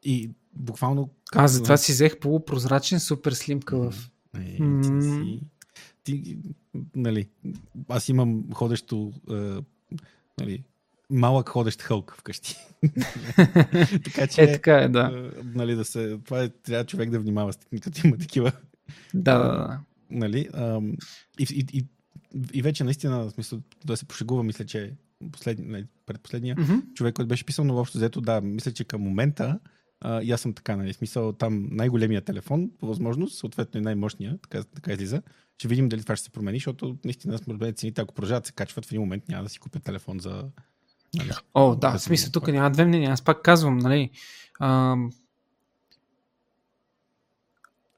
И 0.04 0.32
буквално... 0.54 1.10
Аз 1.36 1.52
затова 1.52 1.78
си 1.78 1.92
взех 1.92 2.20
полупрозрачен 2.20 3.00
супер 3.00 3.32
слим 3.32 3.62
кълъв. 3.62 4.12
Е, 4.38 4.58
ти, 4.82 5.02
си, 5.02 5.42
ти, 6.04 6.38
нали, 6.96 7.30
аз 7.90 8.10
имам 8.10 8.44
ходещо 8.54 9.14
е, 9.32 9.34
нали, 10.40 10.64
малък 11.10 11.50
ходещ 11.50 11.82
хълк 11.82 12.16
вкъщи. 12.18 12.56
така 14.04 14.28
че, 14.28 14.42
е, 14.42 14.52
така 14.52 14.78
е, 14.78 14.90
да. 14.90 15.32
Нали, 15.44 15.76
да 15.76 15.86
се, 15.86 16.18
това 16.26 16.44
е, 16.44 16.50
трябва 16.50 16.86
човек 16.86 17.10
да 17.10 17.20
внимава, 17.20 17.54
като 17.82 18.08
има 18.08 18.18
такива. 18.18 18.52
Да, 19.14 19.38
да, 19.38 19.44
да. 19.44 19.80
Нали, 20.12 20.50
ам, 20.54 20.94
и, 21.40 21.48
и, 21.52 21.66
и, 21.74 21.86
и 22.54 22.62
вече 22.62 22.84
наистина, 22.84 23.20
в 23.20 23.32
смисъл, 23.32 23.60
да 23.86 23.98
се 23.98 24.06
пошегува, 24.06 24.44
мисля, 24.44 24.66
че 24.66 24.94
послед, 25.32 25.60
нали, 25.62 25.86
предпоследния 26.06 26.56
mm-hmm. 26.56 26.94
човек, 26.94 27.16
който 27.16 27.28
беше 27.28 27.46
писал, 27.46 27.66
но 27.66 27.74
въобще 27.74 27.98
взето, 27.98 28.22
да, 28.22 28.42
мисля, 28.42 28.72
че 28.72 28.84
към 28.84 29.02
момента 29.02 29.60
а, 30.02 30.22
и 30.22 30.32
аз 30.32 30.42
съм 30.42 30.54
така, 30.54 30.76
нали, 30.76 30.94
смисъл 30.94 31.34
там 31.34 31.68
най-големия 31.72 32.22
телефон, 32.22 32.72
по 32.80 32.88
възможност, 32.88 33.38
съответно 33.38 33.80
и 33.80 33.84
най-мощния, 33.84 34.38
така, 34.42 34.64
така 34.64 34.94
излиза. 34.94 35.22
Ще 35.58 35.68
видим 35.68 35.90
дали 35.90 36.04
това 36.04 36.16
ще 36.16 36.26
се 36.26 36.30
промени, 36.30 36.58
защото 36.58 36.98
наистина 37.06 37.38
сме 37.38 37.74
цените, 37.74 38.02
ако 38.02 38.14
продължават 38.14 38.46
се 38.46 38.52
качват, 38.52 38.86
в 38.86 38.92
един 38.92 39.02
момент 39.02 39.30
няма 39.30 39.44
да 39.44 39.50
си 39.50 39.60
купя 39.60 39.80
телефон 39.80 40.20
за... 40.20 40.46
Нали, 41.16 41.32
О, 41.54 41.76
да, 41.76 41.92
в 41.92 42.02
смисъл, 42.02 42.32
тук 42.32 42.48
няма 42.48 42.72
две 42.72 42.86
мнения. 42.86 43.12
Аз 43.12 43.22
пак 43.22 43.42
казвам, 43.42 43.78
нали. 43.78 44.10
А 44.60 44.96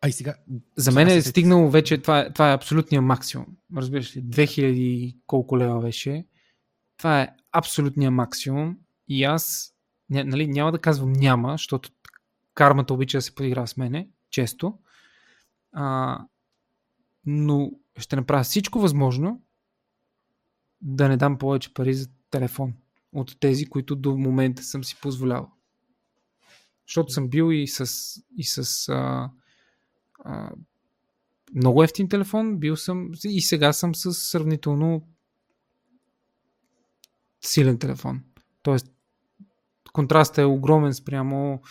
и 0.08 0.12
сега. 0.12 0.36
За 0.78 0.92
мен 0.92 1.08
е 1.08 1.22
стигнало 1.22 1.70
вече, 1.70 2.02
това 2.02 2.20
е, 2.20 2.34
това 2.34 2.52
е 2.52 2.56
абсолютния 2.56 3.02
максимум. 3.02 3.48
Разбираш 3.78 4.16
ли, 4.16 4.24
2000 4.24 5.16
колко 5.28 5.58
лева 5.58 5.80
беше. 5.80 6.26
Това 6.98 7.22
е 7.22 7.30
абсолютния 7.52 8.12
максимум. 8.12 8.78
И 9.08 9.24
аз 9.24 9.74
нали, 10.10 10.48
няма 10.48 10.72
да 10.72 10.80
казвам 10.80 11.14
няма, 11.14 11.52
защото 11.52 11.90
кармата 12.54 12.94
обича 12.94 13.18
да 13.18 13.22
се 13.22 13.36
подигра 13.36 13.68
с 13.68 13.78
мене, 13.78 14.10
често. 14.30 14.78
А, 15.72 16.20
но 17.26 17.72
ще 17.98 18.16
направя 18.16 18.44
всичко 18.44 18.80
възможно 18.80 19.42
да 20.82 21.10
не 21.10 21.18
дам 21.18 21.38
повече 21.38 21.74
пари 21.74 21.94
за 21.94 22.10
телефон 22.32 22.74
от 23.14 23.40
тези, 23.40 23.66
които 23.66 23.96
до 23.96 24.18
момента 24.18 24.64
съм 24.64 24.84
си 24.84 24.98
позволявал. 25.02 25.52
Защото 26.88 27.12
съм 27.12 27.30
бил 27.30 27.52
и 27.52 27.68
с, 27.68 28.16
и 28.38 28.44
с 28.44 28.90
а, 28.90 29.30
много 31.56 31.84
ефтин 31.84 32.10
телефон, 32.10 32.58
бил 32.58 32.76
съм 32.76 33.12
и 33.24 33.42
сега 33.42 33.74
съм 33.74 33.96
с 33.96 34.14
сравнително 34.14 35.08
силен 37.42 37.80
телефон. 37.80 38.24
Тоест, 38.64 38.92
контрастът 39.94 40.38
е 40.38 40.44
огромен 40.44 40.94
спрямо 40.94 41.62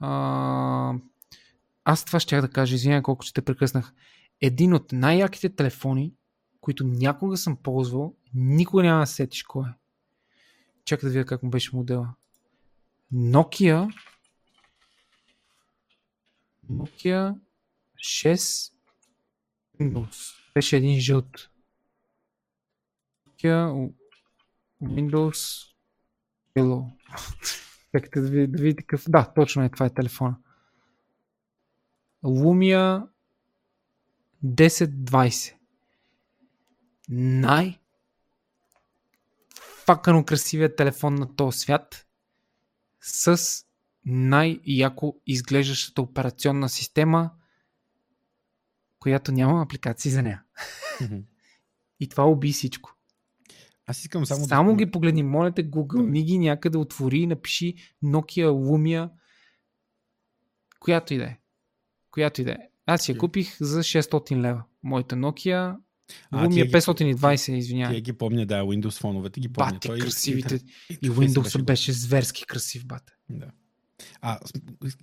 а, 0.00 0.94
аз 1.84 2.04
това 2.04 2.20
ще 2.20 2.40
да 2.40 2.48
кажа, 2.48 2.74
извиня 2.74 3.02
колко 3.02 3.24
ще 3.24 3.34
те 3.34 3.44
прекъснах. 3.44 3.92
Един 4.40 4.74
от 4.74 4.92
най-яките 4.92 5.48
телефони, 5.48 6.14
които 6.60 6.84
някога 6.84 7.36
съм 7.36 7.56
ползвал, 7.56 8.14
никога 8.34 8.82
няма 8.82 9.00
да 9.00 9.06
сетиш 9.06 9.42
кой 9.42 9.68
е. 9.68 9.72
Чакай 10.84 11.08
да 11.08 11.12
видя 11.12 11.24
как 11.24 11.42
му 11.42 11.50
беше 11.50 11.76
модела. 11.76 12.14
Nokia 13.12 13.92
Nokia 16.70 17.34
6 18.02 18.72
Windows. 19.80 20.34
Беше 20.54 20.76
един 20.76 21.00
жълт. 21.00 21.48
Windows 24.82 25.72
Hello. 26.56 26.90
Чакайте 27.92 28.20
да 28.20 28.30
видите, 28.30 28.56
да 28.56 28.62
видите 28.62 28.82
какъв... 28.82 29.04
Да, 29.08 29.32
точно 29.34 29.62
е, 29.62 29.68
това 29.68 29.86
е 29.86 29.94
телефона. 29.94 30.36
Lumia 32.24 33.08
1020. 34.44 35.54
Най 37.08 37.78
факано 39.86 40.24
красивия 40.24 40.76
телефон 40.76 41.14
на 41.14 41.36
този 41.36 41.58
свят 41.58 42.06
с 43.00 43.40
най-яко 44.04 45.16
изглеждащата 45.26 46.02
операционна 46.02 46.68
система, 46.68 47.30
която 49.02 49.32
няма 49.32 49.62
апликации 49.62 50.10
за 50.10 50.22
нея. 50.22 50.42
И 52.00 52.08
това 52.08 52.24
уби 52.24 52.52
всичко. 52.52 52.96
Аз 53.86 54.00
искам 54.00 54.26
само. 54.26 54.44
Само 54.44 54.70
да... 54.70 54.76
ги 54.76 54.90
погледни, 54.90 55.22
моля 55.22 55.52
те, 55.52 55.70
Google, 55.70 56.10
ни 56.10 56.24
ги 56.24 56.38
някъде 56.38 56.78
отвори 56.78 57.18
и 57.18 57.26
напиши 57.26 57.74
Nokia 58.04 58.48
Lumia, 58.48 59.10
която 60.80 61.14
и 61.14 61.16
да 61.16 61.24
е. 61.24 61.38
Която 62.10 62.40
и 62.40 62.44
да 62.44 62.50
е. 62.50 62.58
Аз 62.86 63.08
я 63.08 63.18
купих 63.18 63.56
за 63.60 63.82
600 63.82 64.36
лева. 64.36 64.62
Моята 64.82 65.16
Nokia 65.16 65.76
Lumia 66.32 66.70
520, 66.70 67.52
извинявай. 67.52 67.96
Тя 67.96 68.00
ги 68.00 68.12
помня, 68.12 68.46
да, 68.46 68.62
Windows 68.62 69.00
фоновете 69.00 69.40
ги 69.40 69.52
помня. 69.52 69.72
Бати, 69.72 69.88
Той 69.88 69.98
красивите. 69.98 70.54
И, 70.54 70.58
и, 71.02 71.06
и 71.06 71.10
Windows 71.10 71.42
беше, 71.42 71.62
беше 71.62 71.92
зверски 71.92 72.46
красив, 72.46 72.86
бата. 72.86 73.12
Да. 73.30 73.50
А, 74.20 74.38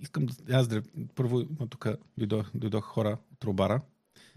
искам 0.02 0.26
да... 0.26 0.56
Аз 0.56 0.68
да... 0.68 0.82
Първо, 1.14 1.44
тук 1.70 1.86
дойдох, 2.18 2.50
дойдох 2.54 2.84
хора 2.84 3.18
от 3.32 3.44
Робара. 3.44 3.80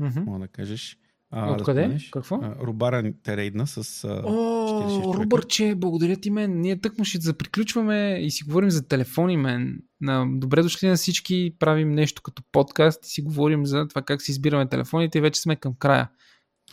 Mm-hmm. 0.02 0.26
Мога 0.26 0.40
да 0.40 0.48
кажеш. 0.48 0.98
А, 1.36 1.52
Откъде? 1.52 1.88
Да 1.88 1.98
Какво? 2.12 2.36
А, 2.36 2.56
Рубара 2.62 3.14
те 3.24 3.38
рейдна 3.38 3.68
с 3.68 4.04
а, 4.04 4.22
О, 4.26 5.14
Рубърче, 5.14 5.76
благодаря 5.76 6.16
ти 6.16 6.30
мен. 6.30 6.62
Ние 6.62 6.82
тъкмо 6.82 7.06
ще 7.06 7.20
заприключваме 7.22 8.20
и 8.22 8.32
си 8.32 8.44
говорим 8.44 8.72
за 8.72 8.88
телефони, 8.88 9.38
мен. 9.38 9.80
На, 10.02 10.26
добре 10.40 10.62
дошли 10.62 10.88
на 10.88 10.96
всички, 10.96 11.56
правим 11.60 11.92
нещо 11.92 12.22
като 12.22 12.44
подкаст 12.52 13.06
и 13.06 13.10
си 13.10 13.22
говорим 13.22 13.66
за 13.66 13.88
това 13.88 14.02
как 14.02 14.22
си 14.22 14.32
избираме 14.32 14.70
телефоните 14.70 15.18
и 15.18 15.22
вече 15.22 15.42
сме 15.42 15.56
към 15.56 15.74
края. 15.80 16.10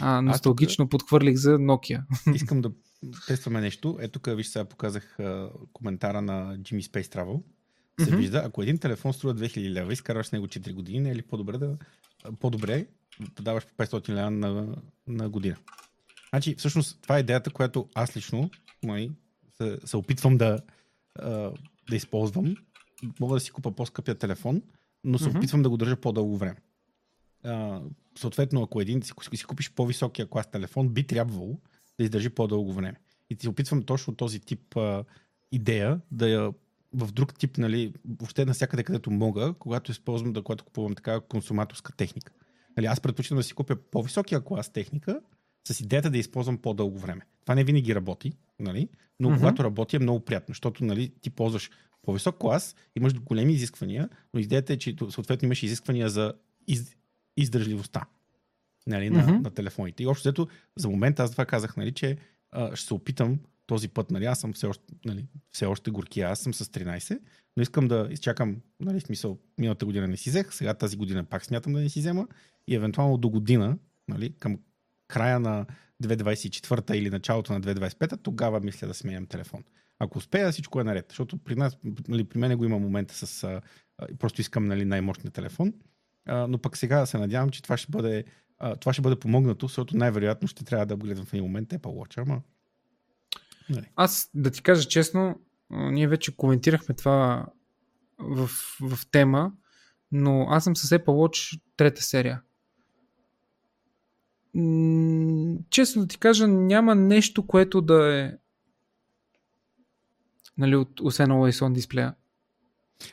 А, 0.01 0.23
носталгично 0.23 0.85
тук... 0.85 0.91
подхвърлих 0.91 1.37
за 1.37 1.51
Nokia. 1.51 2.03
Искам 2.35 2.61
да 2.61 2.71
тестваме 3.27 3.61
нещо. 3.61 3.99
Ето 4.01 4.19
тук, 4.19 4.37
виж, 4.37 4.47
сега 4.47 4.65
показах 4.65 5.21
а, 5.21 5.51
коментара 5.73 6.23
на 6.23 6.59
Jimmy 6.59 6.83
Space 6.83 7.17
Travel. 7.17 7.43
Се 8.01 8.11
mm-hmm. 8.11 8.17
вижда, 8.17 8.43
ако 8.45 8.63
един 8.63 8.79
телефон 8.79 9.13
струва 9.13 9.35
2000 9.35 9.71
лева 9.71 9.93
и 9.93 9.97
скараш 9.97 10.27
с 10.27 10.33
него 10.33 10.47
4 10.47 10.73
години, 10.73 11.01
не 11.01 11.11
е 11.11 11.17
ли 11.17 11.23
по-добре 11.23 11.59
да 11.59 11.77
по-добре 12.41 12.87
да 13.37 13.43
даваш 13.43 13.67
по 13.67 13.85
500 13.85 14.09
лева 14.09 14.31
на, 14.31 14.77
на 15.07 15.29
година. 15.29 15.57
Значи, 16.31 16.55
всъщност, 16.55 16.99
това 17.03 17.17
е 17.17 17.21
идеята, 17.21 17.51
която 17.51 17.89
аз 17.95 18.17
лично 18.17 18.51
май, 18.85 19.11
се, 19.57 19.79
се 19.85 19.97
опитвам 19.97 20.39
да, 20.39 20.61
да 21.91 21.97
използвам. 21.97 22.57
Мога 23.21 23.35
да 23.35 23.41
си 23.41 23.51
купа 23.51 23.73
по-скъпия 23.73 24.15
телефон, 24.15 24.63
но 25.05 25.19
се 25.19 25.25
mm-hmm. 25.25 25.39
опитвам 25.39 25.63
да 25.63 25.71
го 25.71 25.77
държа 25.77 25.97
по-дълго 25.97 26.37
време. 26.37 26.57
А, 27.45 27.81
съответно, 28.19 28.63
ако 28.63 28.81
един 28.81 29.03
си, 29.03 29.13
си 29.35 29.45
купиш 29.45 29.73
по-високия 29.73 30.27
клас 30.27 30.51
телефон, 30.51 30.89
би 30.89 31.07
трябвало 31.07 31.59
да 31.99 32.05
издържи 32.05 32.31
по-дълго 32.31 32.73
време. 32.73 33.01
И 33.31 33.37
ти 33.37 33.49
опитвам 33.49 33.83
точно 33.83 34.15
този 34.15 34.41
тип 34.41 34.77
а, 34.77 35.05
идея 35.53 36.01
да 36.11 36.29
я 36.29 36.53
в 36.95 37.13
друг 37.13 37.39
тип, 37.39 37.59
нали, 37.59 37.93
въобще 38.21 38.45
навсякъде, 38.45 38.83
където 38.83 39.11
мога, 39.11 39.55
когато 39.59 39.91
използвам, 39.91 40.33
да, 40.33 40.43
когато 40.43 40.65
купувам 40.65 40.95
така 40.95 41.21
консуматорска 41.21 41.93
техника. 41.93 42.33
Нали, 42.77 42.87
аз 42.87 43.01
предпочитам 43.01 43.39
да 43.39 43.43
си 43.43 43.55
купя 43.55 43.77
по-високия 43.77 44.45
клас 44.45 44.73
техника, 44.73 45.21
с 45.69 45.81
идеята 45.81 46.11
да 46.11 46.19
използвам 46.19 46.59
по-дълго 46.59 46.99
време. 46.99 47.23
Това 47.43 47.55
не 47.55 47.65
винаги 47.65 47.95
работи, 47.95 48.33
нали? 48.59 48.89
но 49.21 49.31
mm-hmm. 49.31 49.39
когато 49.39 49.65
работи 49.65 49.97
е 49.97 49.99
много 49.99 50.21
приятно, 50.21 50.53
защото 50.53 50.85
нали, 50.85 51.13
ти 51.21 51.31
ползваш 51.31 51.71
по-висок 52.03 52.39
клас, 52.39 52.77
имаш 52.97 53.15
големи 53.15 53.53
изисквания, 53.53 54.09
но 54.35 54.41
идеята 54.41 54.73
е, 54.73 54.77
че 54.77 54.97
съответно 55.11 55.47
имаш 55.47 55.63
изисквания 55.63 56.09
за 56.09 56.35
из, 56.67 56.97
издържливостта 57.37 58.05
нали, 58.87 59.11
на, 59.11 59.23
mm-hmm. 59.23 59.43
на 59.43 59.51
телефоните. 59.51 60.03
И 60.03 60.07
общо 60.07 60.29
взето, 60.29 60.49
за 60.77 60.89
момента 60.89 61.23
аз 61.23 61.31
това 61.31 61.47
казах, 61.47 61.77
нали, 61.77 61.93
че 61.93 62.17
а, 62.53 62.77
ще 62.77 62.87
се 62.87 62.95
опитам 62.95 63.39
този 63.71 63.89
път, 63.89 64.11
нали, 64.11 64.25
аз 64.25 64.41
съм 64.41 64.53
все 64.53 64.67
още, 64.67 64.95
нали, 65.05 65.27
все 65.53 65.67
още 65.67 65.91
горкия, 65.91 66.29
аз 66.29 66.41
съм 66.41 66.55
с 66.55 66.65
13, 66.65 67.19
но 67.57 67.63
искам 67.63 67.89
да 67.89 68.09
изчакам, 68.11 68.57
нали, 68.81 69.01
смисъл, 69.01 69.39
миналата 69.59 69.87
година 69.87 70.09
не 70.09 70.17
си 70.17 70.31
взех, 70.31 70.55
сега 70.55 70.75
тази 70.75 70.97
година 70.97 71.25
пак 71.25 71.45
смятам 71.45 71.73
да 71.73 71.81
не 71.81 71.89
си 71.89 72.01
взема 72.01 72.29
и 72.67 72.75
евентуално 72.75 73.17
до 73.17 73.29
година, 73.29 73.79
нали, 74.09 74.33
към 74.39 74.59
края 75.09 75.41
на 75.41 75.67
2024 76.03 76.93
или 76.93 77.11
началото 77.11 77.53
на 77.53 77.61
2025, 77.61 78.23
тогава 78.23 78.61
мисля 78.61 78.87
да 78.87 78.95
сменям 78.95 79.27
телефон. 79.27 79.65
Ако 79.99 80.19
успея, 80.19 80.53
всичко 80.53 80.81
е 80.81 80.85
наред. 80.85 81.07
Защото 81.09 81.39
при 81.39 81.55
нас, 81.55 81.79
нали, 82.09 82.25
при 82.25 82.39
мен 82.39 82.59
го 82.59 82.65
има 82.65 82.79
момента 82.79 83.15
с... 83.15 83.45
А, 83.45 83.61
просто 84.19 84.41
искам 84.41 84.67
нали, 84.67 84.85
най-мощния 84.85 85.31
телефон. 85.31 85.73
А, 86.27 86.47
но 86.47 86.59
пък 86.59 86.77
сега 86.77 87.07
се 87.07 87.19
надявам, 87.19 87.51
че 87.51 87.63
това 87.63 87.77
ще 87.77 87.91
бъде, 87.91 88.25
а, 88.59 88.77
това 88.77 88.93
ще 88.93 89.03
бъде 89.03 89.17
помогнато, 89.17 89.67
защото 89.67 89.97
най-вероятно 89.97 90.49
ще 90.49 90.65
трябва 90.65 90.87
да 90.87 90.97
гледам 90.97 91.25
в 91.25 91.35
един 91.35 91.45
момент 91.45 91.69
Apple 91.69 91.79
Watch, 91.79 92.23
ама... 92.23 92.43
Нали. 93.71 93.87
Аз, 93.97 94.31
да 94.35 94.51
ти 94.51 94.63
кажа 94.63 94.89
честно, 94.89 95.41
ние 95.71 96.09
вече 96.09 96.37
коментирахме 96.37 96.95
това 96.95 97.47
в, 98.19 98.51
в 98.81 98.99
тема, 99.11 99.53
но 100.13 100.47
аз 100.51 100.65
съм 100.65 100.77
с 100.77 100.99
Apple 100.99 101.05
Watch 101.05 101.61
трета 101.77 102.03
серия 102.03 102.43
честно 105.71 106.03
да 106.03 106.09
ти 106.09 106.19
кажа, 106.19 106.49
няма 106.49 106.95
нещо, 106.95 107.47
което 107.47 107.81
да 107.81 108.19
е 108.19 108.33
нали, 110.59 110.77
от, 110.77 111.01
освен 111.01 111.29
Always 111.29 111.65
On 111.65 111.73
дисплея. 111.73 112.15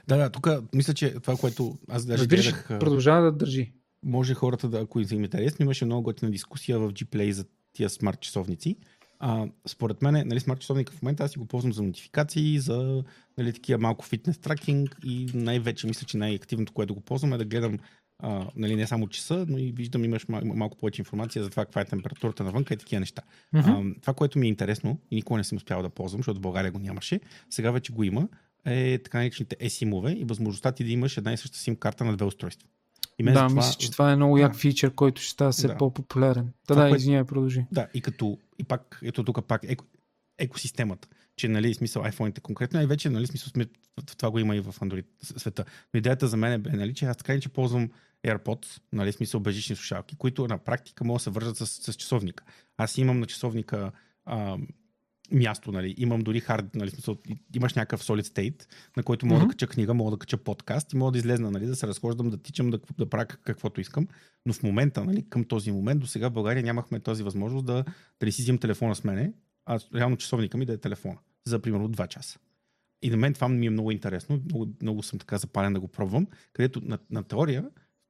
Да, 0.07 0.17
да, 0.17 0.29
тук 0.29 0.47
мисля, 0.73 0.93
че 0.93 1.13
това, 1.13 1.35
което 1.35 1.77
аз 1.89 2.05
даже 2.05 2.21
Разбираш, 2.23 2.45
гледах... 2.45 2.79
продължава 2.79 3.25
да 3.25 3.31
държи. 3.31 3.73
Може 4.03 4.33
хората, 4.33 4.69
да, 4.69 4.79
ако 4.79 4.99
им 4.99 5.23
интересно, 5.23 5.63
имаше 5.63 5.85
много 5.85 6.03
готина 6.03 6.31
дискусия 6.31 6.79
в 6.79 6.93
Gplay 6.93 7.31
за 7.31 7.45
тия 7.73 7.89
смарт 7.89 8.19
часовници. 8.19 8.77
А, 9.19 9.47
според 9.67 10.01
мен, 10.01 10.27
нали, 10.27 10.39
смарт 10.39 10.59
часовника 10.59 10.93
в 10.93 11.01
момента 11.01 11.23
аз 11.23 11.31
си 11.31 11.39
го 11.39 11.45
ползвам 11.45 11.73
за 11.73 11.83
нотификации, 11.83 12.59
за 12.59 13.03
нали, 13.37 13.53
такива 13.53 13.79
малко 13.79 14.05
фитнес 14.05 14.37
тракинг 14.37 14.97
и 15.03 15.31
най-вече 15.33 15.87
мисля, 15.87 16.05
че 16.05 16.17
най-активното, 16.17 16.73
което 16.73 16.93
го 16.93 17.01
ползвам 17.01 17.33
е 17.33 17.37
да 17.37 17.45
гледам 17.45 17.79
а, 18.19 18.47
нали, 18.55 18.75
не 18.75 18.87
само 18.87 19.07
часа, 19.07 19.45
но 19.49 19.57
и 19.57 19.71
виждам, 19.71 20.03
имаш 20.03 20.25
мал- 20.27 20.55
малко 20.55 20.77
повече 20.77 21.01
информация 21.01 21.43
за 21.43 21.49
това 21.49 21.65
каква 21.65 21.81
е 21.81 21.85
температурата 21.85 22.43
навънка 22.43 22.73
и 22.73 22.77
такива 22.77 22.99
неща. 22.99 23.21
Mm-hmm. 23.55 23.95
А, 23.97 24.01
това, 24.01 24.13
което 24.13 24.39
ми 24.39 24.45
е 24.45 24.49
интересно 24.49 24.99
и 25.11 25.15
никога 25.15 25.37
не 25.37 25.43
съм 25.43 25.55
успял 25.55 25.81
да 25.81 25.89
ползвам, 25.89 26.19
защото 26.19 26.39
в 26.39 26.41
България 26.41 26.71
го 26.71 26.79
нямаше, 26.79 27.19
сега 27.49 27.71
вече 27.71 27.93
го 27.93 28.03
има, 28.03 28.27
е 28.65 28.97
така 29.03 29.17
наречените 29.17 29.55
eSIM-ове 29.55 30.17
и 30.17 30.25
възможността 30.25 30.71
ти 30.71 30.83
да 30.83 30.91
имаш 30.91 31.17
една 31.17 31.33
и 31.33 31.37
съща 31.37 31.57
SIM 31.57 31.79
карта 31.79 32.05
на 32.05 32.17
две 32.17 32.25
устройства. 32.25 32.67
И 33.19 33.23
да, 33.23 33.33
това... 33.33 33.49
мисля, 33.49 33.75
че 33.79 33.91
това 33.91 34.11
е 34.11 34.15
много 34.15 34.37
як 34.37 34.55
фичър, 34.55 34.93
който 34.93 35.21
ще 35.21 35.31
става 35.31 35.51
все 35.51 35.67
да. 35.67 35.77
по-популярен. 35.77 36.53
Да, 36.67 36.75
да, 36.75 36.95
извиняй, 36.95 37.23
продължи. 37.23 37.65
Да, 37.71 37.87
и 37.93 38.01
като, 38.01 38.37
и 38.59 38.63
пак, 38.63 38.99
ето 39.03 39.23
тук 39.23 39.47
пак 39.47 39.61
еко, 39.63 39.85
екосистемата, 40.37 41.07
че, 41.35 41.47
нали, 41.47 41.73
смисъл 41.73 42.03
iPhone-ите 42.03 42.41
конкретно, 42.41 42.81
и 42.81 42.85
вече, 42.85 43.09
нали, 43.09 43.27
смисъл, 43.27 43.65
това 44.17 44.31
го 44.31 44.39
има 44.39 44.55
и 44.55 44.59
в 44.59 44.75
Android 44.79 45.05
света. 45.37 45.65
Но 45.93 45.97
идеята 45.97 46.27
за 46.27 46.37
мен 46.37 46.53
е, 46.53 46.57
нали, 46.57 46.93
че 46.93 47.05
аз 47.05 47.17
така 47.17 47.39
че 47.39 47.49
ползвам 47.49 47.89
AirPods, 48.25 48.81
нали, 48.93 49.11
смисъл 49.11 49.39
бежични 49.39 49.75
слушалки, 49.75 50.15
които 50.15 50.47
на 50.47 50.57
практика 50.57 51.03
могат 51.03 51.19
да 51.19 51.23
се 51.23 51.29
вържат 51.29 51.57
с, 51.57 51.67
с 51.67 51.93
часовника. 51.93 52.43
Аз 52.77 52.97
имам 52.97 53.19
на 53.19 53.25
часовника 53.25 53.91
а, 54.25 54.57
място, 55.31 55.71
нали, 55.71 55.95
имам 55.97 56.21
дори 56.21 56.39
хард, 56.39 56.75
нали, 56.75 56.89
смисъл, 56.89 57.17
имаш 57.55 57.73
някакъв 57.73 58.03
solid 58.03 58.21
state, 58.21 58.65
на 58.97 59.03
който 59.03 59.25
мога 59.25 59.41
mm-hmm. 59.41 59.47
да 59.47 59.49
кача 59.49 59.67
книга, 59.67 59.93
мога 59.93 60.11
да 60.11 60.17
кача 60.17 60.37
подкаст 60.37 60.93
и 60.93 60.97
мога 60.97 61.11
да 61.11 61.17
излезна, 61.17 61.51
нали, 61.51 61.65
да 61.65 61.75
се 61.75 61.87
разхождам, 61.87 62.29
да 62.29 62.37
тичам, 62.37 62.69
да, 62.69 62.79
да 62.97 63.09
правя 63.09 63.25
каквото 63.25 63.81
искам. 63.81 64.07
Но 64.45 64.53
в 64.53 64.63
момента, 64.63 65.05
нали, 65.05 65.25
към 65.29 65.43
този 65.43 65.71
момент, 65.71 66.01
до 66.01 66.07
сега 66.07 66.29
в 66.29 66.33
България 66.33 66.63
нямахме 66.63 66.99
този 66.99 67.23
възможност 67.23 67.65
да, 67.65 67.83
да 68.19 68.25
не 68.25 68.31
си 68.31 68.41
взимам 68.41 68.59
телефона 68.59 68.95
с 68.95 69.03
мене, 69.03 69.33
а 69.65 69.79
реално 69.95 70.17
часовника 70.17 70.57
ми 70.57 70.65
да 70.65 70.73
е 70.73 70.77
телефона 70.77 71.17
за 71.45 71.59
примерно 71.59 71.89
2 71.89 72.07
часа. 72.07 72.39
И 73.01 73.09
на 73.09 73.17
мен 73.17 73.33
това 73.33 73.49
ми 73.49 73.65
е 73.65 73.69
много 73.69 73.91
интересно, 73.91 74.41
много, 74.45 74.67
много 74.81 75.03
съм 75.03 75.19
така 75.19 75.37
запален 75.37 75.73
да 75.73 75.79
го 75.79 75.87
пробвам, 75.87 76.27
където 76.53 76.81
на, 76.83 76.97
на 77.09 77.23
теория 77.23 77.65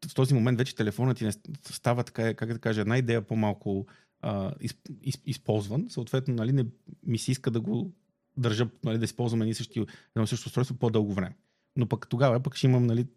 в 0.05 0.13
този 0.13 0.33
момент 0.33 0.57
вече 0.57 0.75
телефонът 0.75 1.17
ти 1.17 1.25
не 1.25 1.31
става 1.63 2.03
така, 2.03 2.33
как 2.33 2.53
да 2.53 2.59
кажа, 2.59 2.81
една 2.81 2.97
идея 2.97 3.21
по-малко 3.21 3.87
а, 4.21 4.53
из, 4.61 4.75
из, 5.01 5.21
използван. 5.25 5.85
Съответно, 5.89 6.33
нали, 6.33 6.51
не 6.51 6.65
ми 7.03 7.17
се 7.17 7.31
иска 7.31 7.51
да 7.51 7.61
го 7.61 7.91
държа, 8.37 8.69
нали, 8.83 8.97
да 8.97 9.05
използвам 9.05 9.41
едно 9.41 9.53
същи, 9.53 9.85
също 10.25 10.47
устройство 10.47 10.75
по-дълго 10.75 11.13
време. 11.13 11.35
Но 11.75 11.87
пък 11.87 12.09
тогава 12.09 12.39
пък 12.39 12.55
ще 12.55 12.67
имам, 12.67 12.85
нали, 12.85 13.07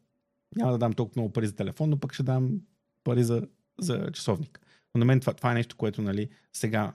няма 0.56 0.72
да 0.72 0.78
дам 0.78 0.93
толкова 0.93 1.20
много 1.20 1.32
пари 1.32 1.47
за 1.47 1.56
телефон, 1.56 1.90
но 1.90 1.98
пък 1.98 2.12
ще 2.12 2.22
дам 2.22 2.60
пари 3.05 3.24
за, 3.24 3.47
за 3.78 4.10
часовник. 4.12 4.60
Но 4.94 4.98
на 4.98 5.05
мен 5.05 5.20
това, 5.20 5.35
това 5.35 5.51
е 5.51 5.55
нещо, 5.55 5.77
което 5.77 6.02
нали, 6.02 6.28
сега, 6.52 6.94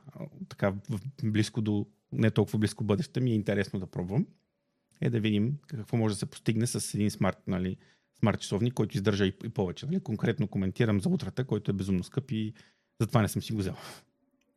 така 0.49 0.73
близко 1.23 1.61
до, 1.61 1.85
не 2.11 2.31
толкова 2.31 2.59
близко 2.59 2.83
бъдеще, 2.83 3.19
ми 3.19 3.31
е 3.31 3.35
интересно 3.35 3.79
да 3.79 3.87
пробвам. 3.87 4.27
Е 5.01 5.09
да 5.09 5.19
видим 5.19 5.57
какво 5.67 5.97
може 5.97 6.15
да 6.15 6.19
се 6.19 6.25
постигне 6.25 6.67
с 6.67 6.93
един 6.93 7.11
смарт, 7.11 7.37
нали, 7.47 7.77
смарт 8.19 8.39
часовник, 8.39 8.73
който 8.73 8.97
издържа 8.97 9.25
и, 9.25 9.33
и 9.43 9.49
повече. 9.49 9.85
Нали? 9.85 9.99
Конкретно 9.99 10.47
коментирам 10.47 11.01
за 11.01 11.09
утрата, 11.09 11.45
който 11.45 11.71
е 11.71 11.73
безумно 11.73 12.03
скъп 12.03 12.31
и 12.31 12.53
затова 13.01 13.21
не 13.21 13.27
съм 13.27 13.41
си 13.41 13.53
го 13.53 13.59
взел. 13.59 13.75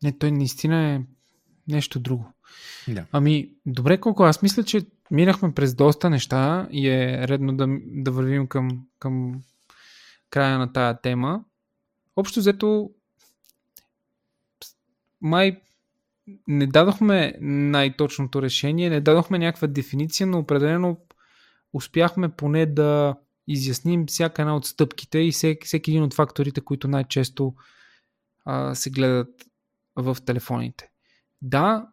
Не, 0.03 0.19
той 0.19 0.33
наистина 0.33 0.95
е 0.95 1.01
нещо 1.69 2.01
друго. 2.01 2.33
Да. 2.89 3.07
Ами, 3.13 3.51
добре, 3.67 4.01
колко 4.01 4.23
аз 4.23 4.43
мисля, 4.43 4.65
че 4.65 4.87
минахме 5.11 5.55
през 5.55 5.75
доста 5.75 6.11
неща 6.11 6.69
и 6.71 6.89
е 6.89 7.29
редно 7.29 7.57
да, 7.57 7.67
да 7.87 8.11
вървим 8.11 8.47
към, 8.47 8.87
към 8.99 9.43
края 10.31 10.59
на 10.59 10.73
тая 10.73 11.01
тема. 11.01 11.45
Общо 12.17 12.41
взето, 12.41 12.91
май 15.21 15.61
не 16.49 16.67
дадохме 16.67 17.35
най-точното 17.41 18.43
решение, 18.43 18.91
не 18.91 19.01
дадохме 19.01 19.39
някаква 19.39 19.69
дефиниция, 19.69 20.27
но 20.27 20.39
определено 20.39 21.01
успяхме 21.73 22.29
поне 22.29 22.67
да 22.67 23.17
изясним 23.49 24.07
всяка 24.07 24.43
една 24.43 24.57
от 24.57 24.67
стъпките 24.67 25.19
и 25.19 25.33
всеки, 25.33 25.67
всеки 25.67 25.91
един 25.91 26.03
от 26.03 26.15
факторите, 26.15 26.61
които 26.61 26.89
най-често 26.89 27.55
а, 28.51 28.75
се 28.75 28.91
гледат 28.91 29.47
в 29.97 30.17
телефоните. 30.27 30.91
Да, 31.43 31.89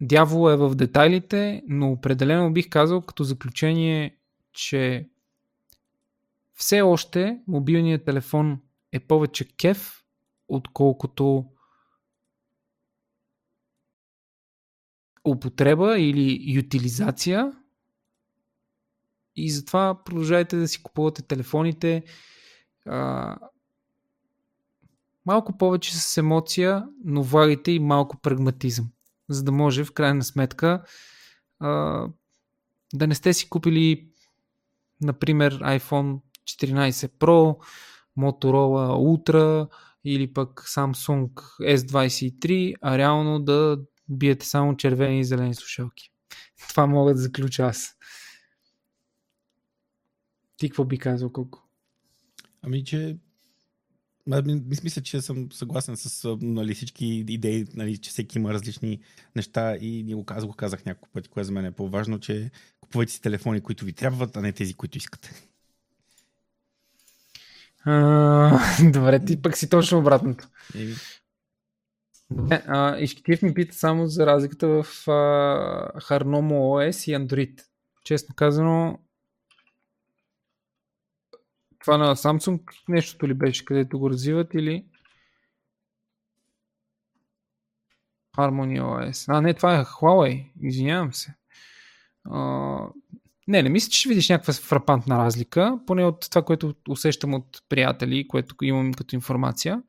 дявол 0.00 0.50
е 0.50 0.56
в 0.56 0.74
детайлите, 0.74 1.62
но 1.68 1.92
определено 1.92 2.52
бих 2.52 2.68
казал 2.68 3.02
като 3.02 3.24
заключение, 3.24 4.16
че 4.52 5.08
все 6.54 6.82
още 6.82 7.40
мобилният 7.46 8.04
телефон 8.04 8.60
е 8.92 9.00
повече 9.00 9.56
кеф, 9.56 10.04
отколкото 10.48 11.44
употреба 15.24 15.98
или 15.98 16.54
ютилизация 16.56 17.52
и 19.36 19.50
затова 19.50 20.04
продължайте 20.04 20.56
да 20.56 20.68
си 20.68 20.82
купувате 20.82 21.22
телефоните 21.22 22.04
а, 22.86 23.36
малко 25.26 25.58
повече 25.58 25.96
с 25.96 26.16
емоция, 26.16 26.84
но 27.04 27.22
влагайте 27.22 27.72
и 27.72 27.78
малко 27.78 28.20
прагматизъм, 28.20 28.86
за 29.28 29.42
да 29.44 29.52
може 29.52 29.84
в 29.84 29.92
крайна 29.92 30.24
сметка 30.24 30.84
а, 31.58 32.06
да 32.94 33.06
не 33.06 33.14
сте 33.14 33.32
си 33.32 33.48
купили 33.48 34.08
например 35.00 35.58
iPhone 35.58 36.20
14 36.44 36.92
Pro, 36.92 37.58
Motorola 38.18 38.96
Ultra 38.96 39.68
или 40.04 40.32
пък 40.32 40.62
Samsung 40.66 41.30
S23, 41.60 42.74
а 42.82 42.98
реално 42.98 43.40
да 43.40 43.78
биете 44.08 44.46
само 44.46 44.76
червени 44.76 45.20
и 45.20 45.24
зелени 45.24 45.54
слушалки. 45.54 46.12
Това 46.68 46.86
мога 46.86 47.14
да 47.14 47.20
заключа 47.20 47.62
аз. 47.62 47.96
Ти 50.56 50.68
какво 50.68 50.84
би 50.84 50.98
казал, 50.98 51.32
колко? 51.32 51.68
Ами, 52.62 52.84
че 52.84 53.18
мисля, 54.26 55.02
че 55.02 55.20
съм 55.20 55.52
съгласен 55.52 55.96
с 55.96 56.36
нали, 56.40 56.74
всички 56.74 57.06
идеи, 57.06 57.66
нали, 57.74 57.98
че 57.98 58.10
всеки 58.10 58.38
има 58.38 58.52
различни 58.52 59.00
неща 59.36 59.76
и 59.76 60.02
ни 60.02 60.14
го, 60.14 60.24
казах, 60.24 60.48
го 60.48 60.56
казах 60.56 60.84
няколко 60.84 61.08
пъти, 61.12 61.28
кое 61.28 61.44
за 61.44 61.52
мен 61.52 61.64
е 61.64 61.72
по-важно, 61.72 62.20
че 62.20 62.50
купувайте 62.80 63.12
си 63.12 63.22
телефони, 63.22 63.60
които 63.60 63.84
ви 63.84 63.92
трябват, 63.92 64.36
а 64.36 64.40
не 64.40 64.52
тези, 64.52 64.74
които 64.74 64.98
искате. 64.98 65.48
А, 67.84 68.58
добре, 68.92 69.24
ти 69.24 69.42
пък 69.42 69.56
си 69.56 69.68
точно 69.68 69.98
обратното. 69.98 70.48
А, 72.50 72.98
Ишкитив 72.98 73.42
ми 73.42 73.54
пита 73.54 73.74
само 73.74 74.06
за 74.06 74.26
разликата 74.26 74.68
в 74.68 75.08
а, 75.08 75.12
Harnomo 76.00 76.52
OS 76.52 77.10
и 77.10 77.16
Android. 77.16 77.62
Честно 78.04 78.34
казано, 78.34 78.98
това 81.84 81.96
на 81.96 82.16
Samsung 82.16 82.60
нещото 82.88 83.28
ли 83.28 83.34
беше, 83.34 83.64
където 83.64 83.98
го 83.98 84.10
развиват 84.10 84.54
или 84.54 84.84
Harmony 88.36 88.80
OS. 88.80 89.24
А, 89.28 89.40
не, 89.40 89.54
това 89.54 89.74
е 89.74 89.84
Huawei. 89.84 90.50
Извинявам 90.62 91.12
се. 91.12 91.34
А, 92.24 92.78
не, 93.48 93.62
не 93.62 93.68
мисля, 93.68 93.90
че 93.90 93.98
ще 93.98 94.08
видиш 94.08 94.28
някаква 94.28 94.52
фрапантна 94.52 95.18
разлика, 95.18 95.78
поне 95.86 96.04
от 96.04 96.30
това, 96.30 96.42
което 96.42 96.74
усещам 96.88 97.34
от 97.34 97.62
приятели, 97.68 98.28
което 98.28 98.54
имам 98.62 98.94
като 98.94 99.14
информация. 99.14 99.82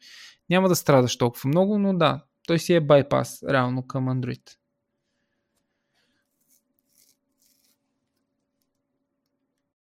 Няма 0.49 0.69
да 0.69 0.75
страдаш 0.75 1.17
толкова 1.17 1.47
много, 1.47 1.79
но 1.79 1.97
да, 1.97 2.23
той 2.47 2.59
си 2.59 2.73
е 2.73 2.81
байпас 2.81 3.43
реално 3.49 3.87
към 3.87 4.05
Android. 4.05 4.57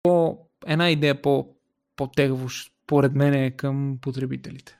По, 0.03 0.39
една 0.67 0.91
идея 0.91 1.23
по, 1.23 1.60
по-тегаво, 2.01 2.49
според 2.51 3.15
мен, 3.15 3.35
е 3.35 3.51
към 3.51 3.99
потребителите. 4.01 4.79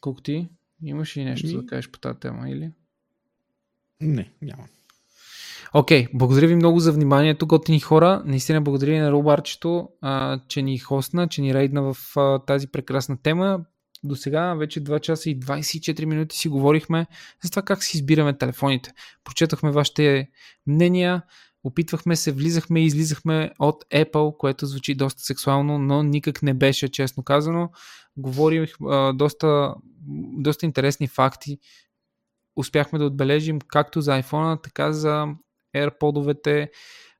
Колко 0.00 0.20
ти? 0.20 0.48
Имаш 0.82 1.16
ли 1.16 1.24
нещо 1.24 1.46
Ми... 1.46 1.52
да 1.56 1.66
кажеш 1.66 1.90
по 1.90 1.98
тази 1.98 2.18
тема 2.18 2.50
или? 2.50 2.70
Не, 4.00 4.30
няма. 4.42 4.64
Окей, 5.74 6.04
okay, 6.04 6.10
благодаря 6.14 6.46
ви 6.46 6.54
много 6.54 6.80
за 6.80 6.92
вниманието, 6.92 7.46
готини 7.46 7.80
хора. 7.80 8.22
Наистина 8.26 8.60
благодаря 8.60 9.02
на 9.02 9.12
Робарчето, 9.12 9.88
а, 10.00 10.40
че 10.48 10.62
ни 10.62 10.78
хостна, 10.78 11.28
че 11.28 11.42
ни 11.42 11.54
рейдна 11.54 11.82
в 11.82 12.16
а, 12.16 12.38
тази 12.38 12.66
прекрасна 12.66 13.16
тема. 13.22 13.64
До 14.02 14.16
сега 14.16 14.54
вече 14.54 14.84
2 14.84 15.00
часа 15.00 15.30
и 15.30 15.40
24 15.40 16.04
минути 16.04 16.36
си 16.36 16.48
говорихме 16.48 17.06
за 17.42 17.50
това 17.50 17.62
как 17.62 17.84
си 17.84 17.96
избираме 17.96 18.38
телефоните. 18.38 18.92
Прочетахме 19.24 19.70
вашите 19.70 20.28
мнения, 20.66 21.22
опитвахме 21.64 22.16
се, 22.16 22.32
влизахме 22.32 22.80
и 22.80 22.86
излизахме 22.86 23.50
от 23.58 23.84
Apple, 23.94 24.36
което 24.36 24.66
звучи 24.66 24.94
доста 24.94 25.22
сексуално, 25.22 25.78
но 25.78 26.02
никак 26.02 26.42
не 26.42 26.54
беше, 26.54 26.88
честно 26.88 27.22
казано. 27.22 27.70
Говорих 28.16 28.74
а, 28.90 29.12
доста, 29.12 29.74
доста 30.38 30.66
интересни 30.66 31.08
факти. 31.08 31.58
Успяхме 32.56 32.98
да 32.98 33.04
отбележим 33.04 33.58
както 33.68 34.00
за 34.00 34.22
iPhone, 34.22 34.62
така 34.62 34.92
за 34.92 35.26
AirPod-овете. 35.76 36.68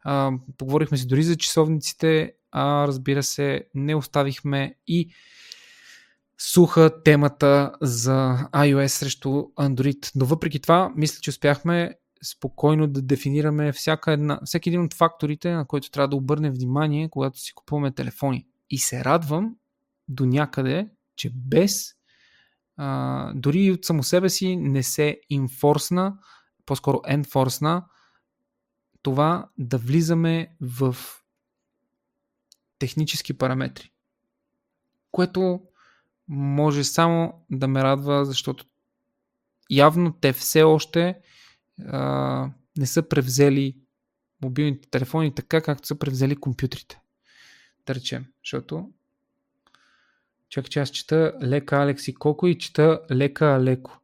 А, 0.05 0.33
поговорихме 0.59 0.97
си 0.99 1.07
дори 1.07 1.23
за 1.23 1.37
часовниците, 1.37 2.33
а 2.53 2.87
разбира 2.87 3.23
се, 3.23 3.65
не 3.75 3.95
оставихме 3.95 4.75
и 4.87 5.11
суха 6.39 7.03
темата 7.05 7.73
за 7.81 8.49
iOS 8.53 8.87
срещу 8.87 9.29
Android. 9.39 10.11
Но 10.15 10.25
въпреки 10.25 10.61
това, 10.61 10.93
мисля, 10.97 11.21
че 11.21 11.31
успяхме 11.31 11.95
спокойно 12.25 12.87
да 12.87 13.03
дефинираме 13.03 13.73
всяка 13.73 14.13
една, 14.13 14.41
всеки 14.45 14.69
един 14.69 14.83
от 14.83 14.95
факторите, 14.95 15.53
на 15.53 15.67
който 15.67 15.91
трябва 15.91 16.09
да 16.09 16.17
обърнем 16.17 16.53
внимание, 16.53 17.09
когато 17.09 17.39
си 17.39 17.55
купуваме 17.55 17.93
телефони. 17.93 18.47
И 18.71 18.79
се 18.79 19.05
радвам 19.05 19.57
до 20.09 20.27
някъде, 20.27 20.89
че 21.17 21.31
без 21.35 21.95
а, 22.77 23.33
дори 23.35 23.71
от 23.71 23.85
само 23.85 24.03
себе 24.03 24.29
си 24.29 24.57
не 24.57 24.83
се 24.83 25.21
инфорсна, 25.31 26.19
по-скоро 26.67 27.01
енфорсна 27.07 27.85
това 29.03 29.49
да 29.59 29.79
влизаме 29.79 30.57
в 30.61 30.97
технически 32.79 33.39
параметри. 33.39 33.93
Което 35.11 35.61
може 36.29 36.85
само 36.85 37.45
да 37.51 37.69
ме 37.69 37.83
радва, 37.83 38.25
защото 38.25 38.65
явно 39.71 40.13
те 40.13 40.33
все 40.33 40.63
още 40.63 41.19
а, 41.87 42.51
не 42.79 42.87
са 42.87 43.09
превзели 43.09 43.77
мобилните 44.43 44.89
телефони 44.91 45.35
така, 45.35 45.61
както 45.61 45.87
са 45.87 45.99
превзели 45.99 46.37
компютрите. 46.37 47.01
Да 47.87 47.95
речем, 47.95 48.27
защото 48.45 48.91
Чакай, 50.55 50.69
че 50.69 50.81
аз 50.81 50.91
чета 50.91 51.33
лека 51.43 51.77
Алекси 51.77 52.15
колко 52.15 52.47
и 52.47 52.59
чета 52.59 53.01
лека 53.13 53.61
леко. 53.63 54.01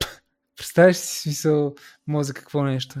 Представяш 0.56 0.96
си 0.96 1.20
смисъл 1.20 1.74
мозък 2.06 2.36
какво 2.36 2.62
нещо. 2.62 3.00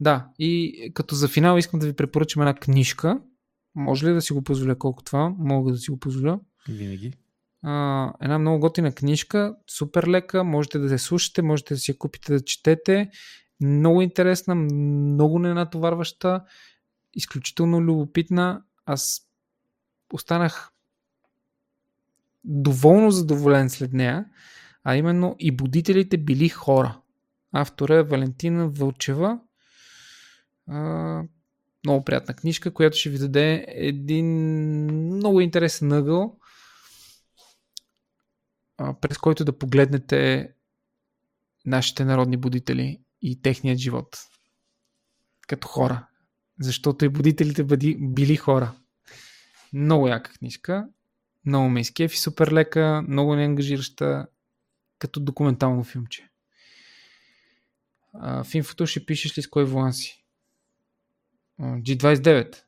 Да, 0.00 0.28
и 0.38 0.90
като 0.94 1.14
за 1.14 1.28
финал 1.28 1.58
искам 1.58 1.80
да 1.80 1.86
ви 1.86 1.92
препоръчам 1.92 2.42
една 2.42 2.54
книжка. 2.54 3.20
Може 3.74 4.06
ли 4.06 4.12
да 4.12 4.22
си 4.22 4.32
го 4.32 4.42
позволя 4.42 4.74
колко 4.74 5.02
това? 5.02 5.34
Мога 5.38 5.72
да 5.72 5.78
си 5.78 5.90
го 5.90 5.96
позволя. 6.00 6.40
Винаги. 6.68 7.12
Една 8.20 8.38
много 8.38 8.60
готина 8.60 8.92
книжка, 8.92 9.56
супер 9.70 10.06
лека, 10.06 10.44
можете 10.44 10.78
да 10.78 10.88
се 10.88 10.98
слушате, 10.98 11.42
можете 11.42 11.74
да 11.74 11.80
си 11.80 11.90
я 11.90 11.98
купите 11.98 12.32
да 12.32 12.44
четете. 12.44 13.10
Много 13.60 14.02
интересна, 14.02 14.54
много 14.54 15.38
ненатоварваща, 15.38 16.44
изключително 17.14 17.80
любопитна. 17.80 18.62
Аз 18.86 19.20
останах 20.12 20.70
доволно 22.44 23.10
задоволен 23.10 23.70
след 23.70 23.92
нея, 23.92 24.24
а 24.84 24.96
именно 24.96 25.36
и 25.38 25.50
будителите 25.50 26.18
били 26.18 26.48
хора. 26.48 27.00
Автора 27.52 27.94
е 27.94 28.02
Валентина 28.02 28.68
Вълчева. 28.68 29.38
Много 31.84 32.04
приятна 32.04 32.34
книжка, 32.34 32.74
която 32.74 32.96
ще 32.96 33.10
ви 33.10 33.18
даде 33.18 33.64
един 33.68 34.26
много 35.16 35.40
интересен 35.40 35.92
ъгъл, 35.92 36.38
през 39.00 39.18
който 39.18 39.44
да 39.44 39.58
погледнете 39.58 40.50
нашите 41.66 42.04
народни 42.04 42.36
будители 42.36 43.00
и 43.22 43.42
техният 43.42 43.78
живот 43.78 44.18
като 45.48 45.68
хора. 45.68 46.06
Защото 46.60 47.04
и 47.04 47.08
будителите 47.08 47.64
бъди, 47.64 47.96
били 48.00 48.36
хора. 48.36 48.72
Много 49.72 50.08
яка 50.08 50.32
книжка. 50.32 50.88
Много 51.44 51.68
ме 51.68 51.80
изкефи, 51.80 52.18
супер 52.18 52.52
лека, 52.52 53.04
много 53.08 53.34
неангажираща, 53.34 54.26
като 54.98 55.20
документално 55.20 55.84
филмче. 55.84 56.28
А, 58.14 58.44
в 58.44 58.54
инфото 58.54 58.86
ще 58.86 59.06
пишеш 59.06 59.38
ли 59.38 59.42
с 59.42 59.48
кой 59.48 59.64
вулан 59.64 59.92
си? 59.92 60.24
G29. 61.60 62.56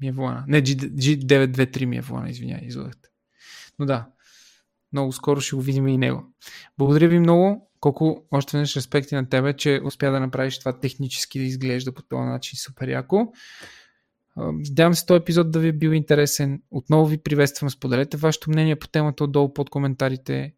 ми 0.00 0.08
е 0.08 0.12
вулана. 0.12 0.44
Не, 0.48 0.62
G, 0.62 0.76
G923 0.76 1.84
ми 1.84 1.96
е 1.96 2.00
вулана, 2.00 2.30
извинявай, 2.30 2.66
излъгахте. 2.66 3.09
Но 3.80 3.86
да, 3.86 4.06
много 4.92 5.12
скоро 5.12 5.40
ще 5.40 5.56
го 5.56 5.62
видим 5.62 5.88
и 5.88 5.98
него. 5.98 6.34
Благодаря 6.78 7.08
ви 7.08 7.18
много. 7.18 7.70
Колко 7.80 8.24
още 8.30 8.56
веднъж 8.56 8.76
респекти 8.76 9.14
на 9.14 9.28
тебе, 9.28 9.56
че 9.56 9.80
успя 9.84 10.10
да 10.10 10.20
направиш 10.20 10.58
това 10.58 10.80
технически 10.80 11.38
да 11.38 11.44
изглежда 11.44 11.92
по 11.92 12.02
този 12.02 12.22
начин 12.22 12.58
супер 12.58 12.88
яко. 12.88 13.32
Надявам 14.36 14.94
се 14.94 15.06
този 15.06 15.20
епизод 15.20 15.50
да 15.50 15.58
ви 15.58 15.68
е 15.68 15.72
бил 15.72 15.90
интересен. 15.90 16.62
Отново 16.70 17.06
ви 17.06 17.18
приветствам. 17.18 17.70
Споделете 17.70 18.16
вашето 18.16 18.50
мнение 18.50 18.76
по 18.76 18.88
темата 18.88 19.24
отдолу 19.24 19.54
под 19.54 19.70
коментарите. 19.70 20.54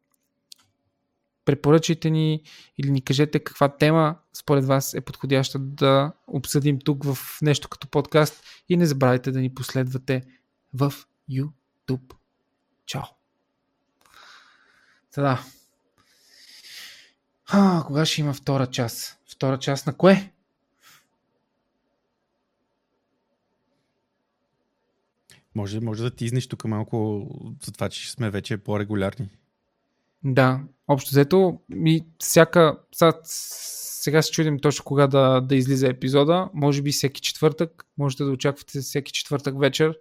Препоръчайте 1.44 2.10
ни 2.10 2.42
или 2.78 2.90
ни 2.90 3.04
кажете 3.04 3.38
каква 3.38 3.76
тема 3.76 4.16
според 4.32 4.64
вас 4.64 4.94
е 4.94 5.00
подходяща 5.00 5.58
да 5.58 6.12
обсъдим 6.26 6.78
тук 6.84 7.04
в 7.04 7.18
нещо 7.42 7.68
като 7.68 7.88
подкаст 7.88 8.44
и 8.68 8.76
не 8.76 8.86
забравяйте 8.86 9.30
да 9.30 9.40
ни 9.40 9.54
последвате 9.54 10.22
в 10.74 10.92
YouTube. 11.30 12.21
Чао! 12.86 13.02
Та 15.12 15.44
А, 17.46 17.84
кога 17.86 18.06
ще 18.06 18.20
има 18.20 18.34
втора 18.34 18.66
част? 18.66 19.18
Втора 19.32 19.58
част 19.58 19.86
на 19.86 19.96
кое? 19.96 20.32
Може, 25.54 25.80
може 25.80 26.02
да 26.02 26.10
ти 26.10 26.24
изнеш 26.24 26.48
тук 26.48 26.64
малко 26.64 27.26
за 27.64 27.72
това, 27.72 27.88
че 27.88 28.10
сме 28.10 28.30
вече 28.30 28.58
по-регулярни. 28.58 29.28
Да, 30.24 30.60
общо 30.88 31.10
взето 31.10 31.60
и 31.70 32.04
всяка... 32.18 32.78
Сега, 32.92 33.12
сега 33.24 34.22
се 34.22 34.30
чудим 34.30 34.58
точно 34.58 34.84
кога 34.84 35.06
да, 35.06 35.40
да 35.40 35.54
излиза 35.56 35.88
епизода. 35.88 36.50
Може 36.54 36.82
би 36.82 36.92
всеки 36.92 37.20
четвъртък. 37.20 37.86
Можете 37.98 38.24
да 38.24 38.30
очаквате 38.30 38.80
всеки 38.80 39.12
четвъртък 39.12 39.60
вечер 39.60 39.98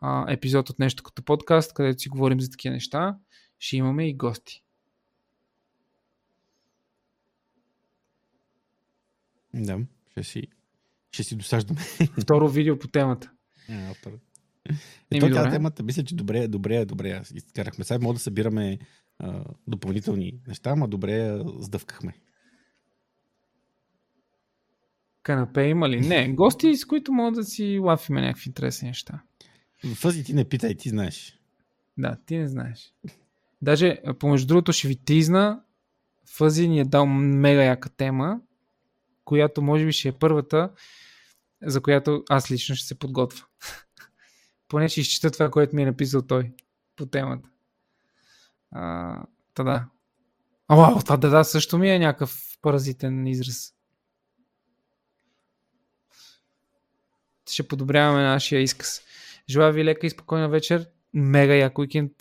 а, 0.00 0.32
епизод 0.32 0.70
от 0.70 0.78
нещо 0.78 1.02
като 1.02 1.22
подкаст, 1.22 1.74
където 1.74 2.02
си 2.02 2.08
говорим 2.08 2.40
за 2.40 2.50
такива 2.50 2.72
неща. 2.72 3.18
Ще 3.58 3.76
имаме 3.76 4.08
и 4.08 4.14
гости. 4.14 4.62
Да, 9.54 9.78
ще 10.10 10.22
си, 10.22 10.42
ще 11.10 11.24
си 11.24 11.36
досаждаме. 11.36 11.80
Второ 12.22 12.48
видео 12.48 12.78
по 12.78 12.88
темата. 12.88 13.30
А, 13.68 13.94
е, 15.10 15.20
то, 15.20 15.30
тя 15.30 15.50
темата, 15.50 15.82
мисля, 15.82 16.04
че 16.04 16.14
добре, 16.14 16.48
добре, 16.48 16.84
добре. 16.84 17.22
Изкарахме. 17.34 17.84
Сега 17.84 17.98
мога 17.98 18.14
да 18.14 18.20
събираме 18.20 18.78
а, 19.18 19.44
допълнителни 19.66 20.40
неща, 20.48 20.70
ама 20.70 20.88
добре 20.88 21.40
сдъвкахме. 21.58 22.14
Канапе 25.22 25.62
има 25.62 25.88
ли? 25.88 26.00
Не, 26.00 26.32
гости, 26.32 26.76
с 26.76 26.84
които 26.84 27.12
могат 27.12 27.34
да 27.34 27.44
си 27.44 27.78
лафиме 27.78 28.20
някакви 28.20 28.48
интересни 28.48 28.88
неща. 28.88 29.22
Фъзи 29.94 30.24
ти 30.24 30.34
не 30.34 30.44
питай, 30.44 30.74
ти 30.74 30.88
знаеш. 30.88 31.40
Да, 31.98 32.16
ти 32.26 32.36
не 32.36 32.48
знаеш. 32.48 32.94
Даже, 33.62 33.98
помежду 34.18 34.46
другото, 34.46 34.72
ще 34.72 34.88
ви 34.88 34.96
тизна. 34.96 35.62
Фъзи 36.26 36.68
ни 36.68 36.80
е 36.80 36.84
дал 36.84 37.06
мега 37.06 37.62
яка 37.62 37.88
тема, 37.88 38.40
която 39.24 39.62
може 39.62 39.86
би 39.86 39.92
ще 39.92 40.08
е 40.08 40.12
първата, 40.12 40.70
за 41.62 41.80
която 41.80 42.24
аз 42.28 42.50
лично 42.50 42.76
ще 42.76 42.86
се 42.86 42.98
подготвя. 42.98 43.44
Поне 44.68 44.88
ще 44.88 45.00
изчита 45.00 45.30
това, 45.30 45.50
което 45.50 45.76
ми 45.76 45.82
е 45.82 45.86
написал 45.86 46.22
той 46.22 46.52
по 46.96 47.06
темата. 47.06 47.48
А, 48.70 49.22
та 49.54 49.64
да. 49.64 49.88
О, 50.68 51.00
това 51.02 51.16
да, 51.16 51.30
да, 51.30 51.44
също 51.44 51.78
ми 51.78 51.90
е 51.90 51.98
някакъв 51.98 52.58
паразитен 52.62 53.26
израз. 53.26 53.72
Ще 57.50 57.68
подобряваме 57.68 58.22
нашия 58.22 58.62
изказ. 58.62 59.05
Желая 59.48 59.72
ви 59.72 59.84
лека 59.84 60.06
и 60.06 60.10
спокойна 60.10 60.48
вечер. 60.48 60.86
Мега 61.12 61.54
як 61.54 61.78
уикенд. 61.78 62.12